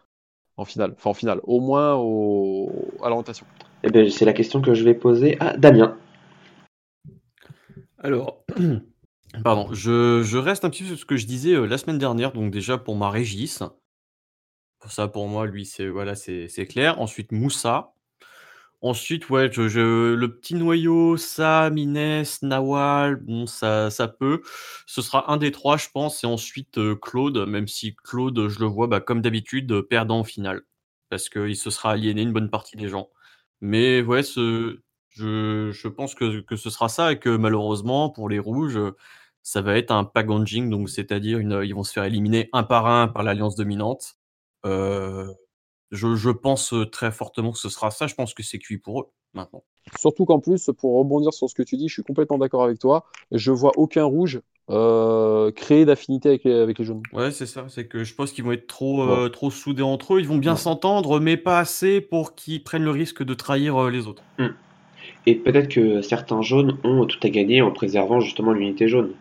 en 0.58 0.66
finale. 0.66 0.94
Enfin, 0.98 1.12
en 1.12 1.14
finale, 1.14 1.40
au 1.44 1.60
moins 1.62 1.96
au, 1.96 2.70
à 3.02 3.10
l'orientation. 3.10 3.46
Eh 3.84 3.90
bien, 3.90 4.10
c'est 4.10 4.26
la 4.26 4.34
question 4.34 4.62
que 4.62 4.74
je 4.74 4.84
vais 4.84 4.94
poser 4.94 5.38
à 5.40 5.56
Damien. 5.58 5.98
Alors, 8.00 8.44
pardon, 9.44 9.74
je, 9.74 10.38
reste 10.38 10.66
un 10.66 10.70
petit 10.70 10.84
peu 10.84 10.90
sur 10.90 11.00
ce 11.00 11.06
que 11.06 11.18
je 11.18 11.26
disais 11.26 11.54
euh, 11.54 11.66
la 11.66 11.78
semaine 11.78 11.98
dernière, 11.98 12.32
donc 12.32 12.52
déjà 12.52 12.78
pour 12.78 12.96
ma 12.96 13.10
Régis. 13.10 13.64
Ça, 14.88 15.08
pour 15.08 15.28
moi, 15.28 15.46
lui, 15.48 15.66
c'est 15.66 15.88
voilà, 15.88 16.16
c'est 16.16 16.68
clair. 16.68 17.00
Ensuite, 17.02 17.32
Moussa. 17.32 17.94
Ensuite, 18.82 19.30
ouais, 19.30 19.50
je, 19.52 20.14
le 20.14 20.36
petit 20.36 20.54
noyau, 20.54 21.18
Sam, 21.18 21.78
Inès, 21.80 22.44
Nawal, 22.44 23.16
bon, 23.16 23.48
ça, 23.48 23.90
ça 23.90 24.08
peut. 24.08 24.42
Ce 24.86 25.02
sera 25.02 25.32
un 25.32 25.38
des 25.38 25.52
trois, 25.52 25.78
je 25.78 25.88
pense. 25.92 26.24
Et 26.24 26.28
ensuite, 26.28 26.78
euh, 26.78 26.96
Claude, 26.96 27.48
même 27.48 27.68
si 27.68 27.96
Claude, 27.96 28.48
je 28.50 28.60
le 28.60 28.68
vois, 28.68 28.86
bah, 28.88 29.00
comme 29.02 29.22
d'habitude, 29.22 29.72
euh, 29.72 29.82
perdant 29.82 30.22
au 30.22 30.24
final. 30.24 30.62
Parce 31.10 31.30
qu'il 31.30 31.56
se 31.56 31.72
sera 31.72 31.92
aliéné 31.94 32.22
une 32.22 32.34
bonne 32.34 32.52
partie 32.52 32.78
des 32.78 32.88
gens. 32.88 33.10
Mais 33.62 34.02
ouais, 34.04 34.24
ce, 34.24 34.80
je, 35.18 35.72
je 35.72 35.88
pense 35.88 36.16
que, 36.16 36.42
que 36.42 36.56
ce 36.56 36.70
sera 36.70 36.90
ça 36.90 37.12
et 37.12 37.20
que 37.20 37.30
malheureusement, 37.36 38.10
pour 38.10 38.30
les 38.30 38.40
rouges, 38.40 38.78
euh, 38.78 38.96
ça 39.44 39.62
va 39.62 39.78
être 39.78 39.92
un 39.92 40.04
packaging, 40.04 40.70
donc 40.70 40.90
c'est-à-dire 40.90 41.40
une- 41.40 41.62
ils 41.64 41.74
vont 41.74 41.84
se 41.84 41.94
faire 41.94 42.04
éliminer 42.04 42.50
un 42.54 42.64
par 42.64 42.86
un 42.88 43.08
par 43.08 43.24
l'alliance 43.24 43.56
dominante. 43.56 44.16
Euh, 44.66 45.32
je, 45.92 46.16
je 46.16 46.30
pense 46.30 46.74
euh, 46.74 46.86
très 46.86 47.12
fortement 47.12 47.52
que 47.54 47.60
ce 47.60 47.70
sera 47.70 47.92
ça. 47.92 48.08
Je 48.08 48.16
pense 48.16 48.34
que 48.34 48.44
c'est 48.44 48.60
cuit 48.60 48.78
pour 48.78 49.02
eux 49.02 49.06
maintenant. 49.34 49.64
Surtout 49.98 50.26
qu'en 50.26 50.40
plus, 50.40 50.70
pour 50.78 50.98
rebondir 51.00 51.34
sur 51.34 51.50
ce 51.50 51.56
que 51.56 51.64
tu 51.64 51.78
dis, 51.78 51.88
je 51.88 51.94
suis 51.94 52.04
complètement 52.04 52.38
d'accord 52.38 52.64
avec 52.64 52.78
toi. 52.80 53.06
Je 53.32 53.52
vois 53.52 53.72
aucun 53.78 54.04
rouge 54.04 54.42
euh, 54.70 55.50
créer 55.54 55.86
d'affinité 55.86 56.28
avec 56.28 56.44
les, 56.44 56.54
avec 56.56 56.78
les 56.78 56.84
jaunes. 56.84 57.02
Ouais, 57.14 57.32
c'est 57.32 57.46
ça. 57.46 57.68
C'est 57.70 57.88
que 57.88 58.04
je 58.04 58.14
pense 58.14 58.34
qu'ils 58.34 58.44
vont 58.44 58.52
être 58.52 58.68
trop, 58.68 59.06
Ouais. 59.06 59.14
euh, 59.14 59.30
trop 59.30 59.50
soudés 59.50 59.84
entre 59.84 60.16
eux. 60.16 60.20
Ils 60.20 60.28
vont 60.28 60.40
bien 60.40 60.54
Ouais. 60.56 60.58
s'entendre, 60.60 61.22
mais 61.22 61.38
pas 61.38 61.60
assez 61.60 62.02
pour 62.02 62.36
qu'ils 62.36 62.62
prennent 62.66 62.84
le 62.84 62.92
risque 62.92 63.24
de 63.24 63.34
trahir 63.34 63.78
euh, 63.82 63.90
les 63.90 64.08
autres. 64.08 64.24
Et 65.28 65.36
peut-être 65.36 65.68
que 65.68 66.02
certains 66.02 66.42
jaunes 66.42 66.78
ont 66.86 67.06
tout 67.06 67.20
à 67.22 67.28
gagner 67.28 67.62
en 67.62 67.70
préservant 67.70 68.22
justement 68.22 68.54
l'unité 68.54 68.88
jaune. 68.88 69.12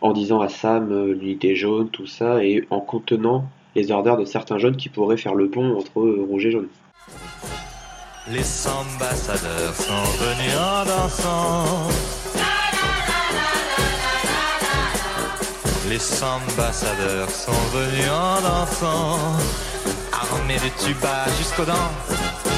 En 0.00 0.14
disant 0.14 0.40
à 0.40 0.48
Sam 0.48 0.90
euh, 0.90 1.12
l'unité 1.12 1.54
jaune, 1.54 1.90
tout 1.90 2.06
ça, 2.06 2.42
et 2.42 2.64
en 2.70 2.80
contenant 2.80 3.44
les 3.76 3.90
orders 3.92 4.16
de 4.16 4.24
certains 4.24 4.56
jaunes 4.56 4.76
qui 4.76 4.88
pourraient 4.88 5.18
faire 5.18 5.34
le 5.34 5.50
pont 5.50 5.76
entre 5.76 6.00
euh, 6.00 6.26
rouge 6.26 6.46
et 6.46 6.52
jaune. 6.52 6.68
Les 8.30 8.40
ambassadeurs 8.66 9.74
sont 9.74 9.92
venus 10.24 10.56
en. 10.56 10.86
Armés 20.14 20.54
de 20.54 21.36
jusqu'aux 21.36 21.66
dents. 21.66 22.51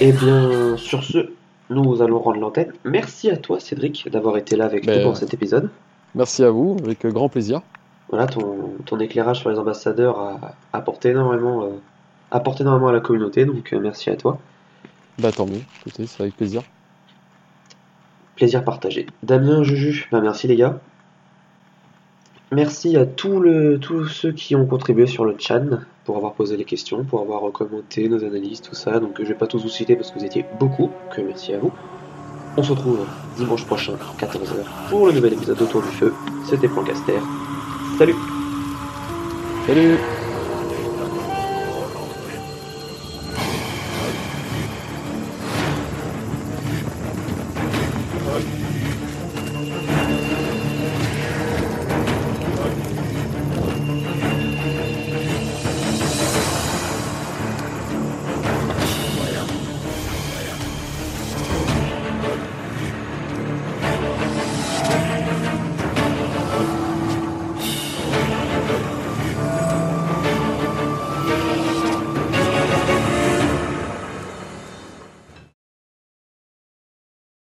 Eh 0.00 0.12
bien, 0.12 0.76
sur 0.76 1.04
ce, 1.04 1.30
nous 1.70 2.02
allons 2.02 2.18
rendre 2.18 2.40
l'antenne. 2.40 2.72
Merci 2.84 3.30
à 3.30 3.36
toi, 3.36 3.60
Cédric, 3.60 4.08
d'avoir 4.10 4.36
été 4.36 4.56
là 4.56 4.64
avec 4.64 4.84
Ben, 4.84 4.98
nous 4.98 5.04
dans 5.04 5.14
cet 5.14 5.32
épisode. 5.34 5.70
Merci 6.14 6.42
à 6.42 6.50
vous, 6.50 6.76
avec 6.84 7.06
grand 7.06 7.28
plaisir. 7.28 7.62
Voilà, 8.08 8.26
ton, 8.26 8.74
ton 8.84 8.98
éclairage 8.98 9.40
sur 9.40 9.50
les 9.50 9.58
ambassadeurs 9.58 10.18
a 10.18 10.54
apporté 10.72 11.10
énormément, 11.10 11.64
euh, 11.64 11.68
apporté 12.30 12.62
énormément 12.62 12.88
à 12.88 12.92
la 12.92 13.00
communauté, 13.00 13.44
donc 13.44 13.72
euh, 13.72 13.80
merci 13.80 14.10
à 14.10 14.16
toi. 14.16 14.38
Bah 15.18 15.32
tant 15.32 15.46
mieux, 15.46 15.62
écoutez, 15.80 16.06
c'est 16.06 16.22
avec 16.22 16.36
plaisir. 16.36 16.62
Plaisir 18.36 18.64
partagé. 18.64 19.06
Damien, 19.22 19.62
Juju, 19.62 20.08
bah 20.10 20.20
merci 20.20 20.48
les 20.48 20.56
gars. 20.56 20.80
Merci 22.52 22.96
à 22.96 23.06
tout 23.06 23.40
le, 23.40 23.78
tous 23.78 24.06
ceux 24.06 24.32
qui 24.32 24.54
ont 24.54 24.66
contribué 24.66 25.06
sur 25.06 25.24
le 25.24 25.36
chat 25.38 25.62
pour 26.04 26.16
avoir 26.16 26.34
posé 26.34 26.56
les 26.56 26.64
questions, 26.64 27.04
pour 27.04 27.20
avoir 27.20 27.50
commenté 27.52 28.08
nos 28.08 28.24
analyses, 28.24 28.60
tout 28.60 28.74
ça. 28.74 29.00
Donc 29.00 29.16
je 29.18 29.24
vais 29.24 29.34
pas 29.34 29.46
tous 29.46 29.62
vous 29.62 29.68
citer 29.68 29.96
parce 29.96 30.10
que 30.10 30.18
vous 30.18 30.24
étiez 30.24 30.44
beaucoup, 30.58 30.90
euh, 31.18 31.22
merci 31.26 31.52
à 31.54 31.58
vous. 31.58 31.72
On 32.56 32.62
se 32.62 32.70
retrouve 32.70 33.00
dimanche 33.36 33.64
prochain, 33.64 33.94
14h, 34.18 34.90
pour 34.90 35.06
le 35.06 35.12
nouvel 35.12 35.32
épisode 35.32 35.58
d'Autour 35.58 35.82
du 35.82 35.88
Feu. 35.88 36.14
C'était 36.44 36.68
Plancaster. 36.68 37.18
Salut 37.98 38.14
Salut 39.66 39.98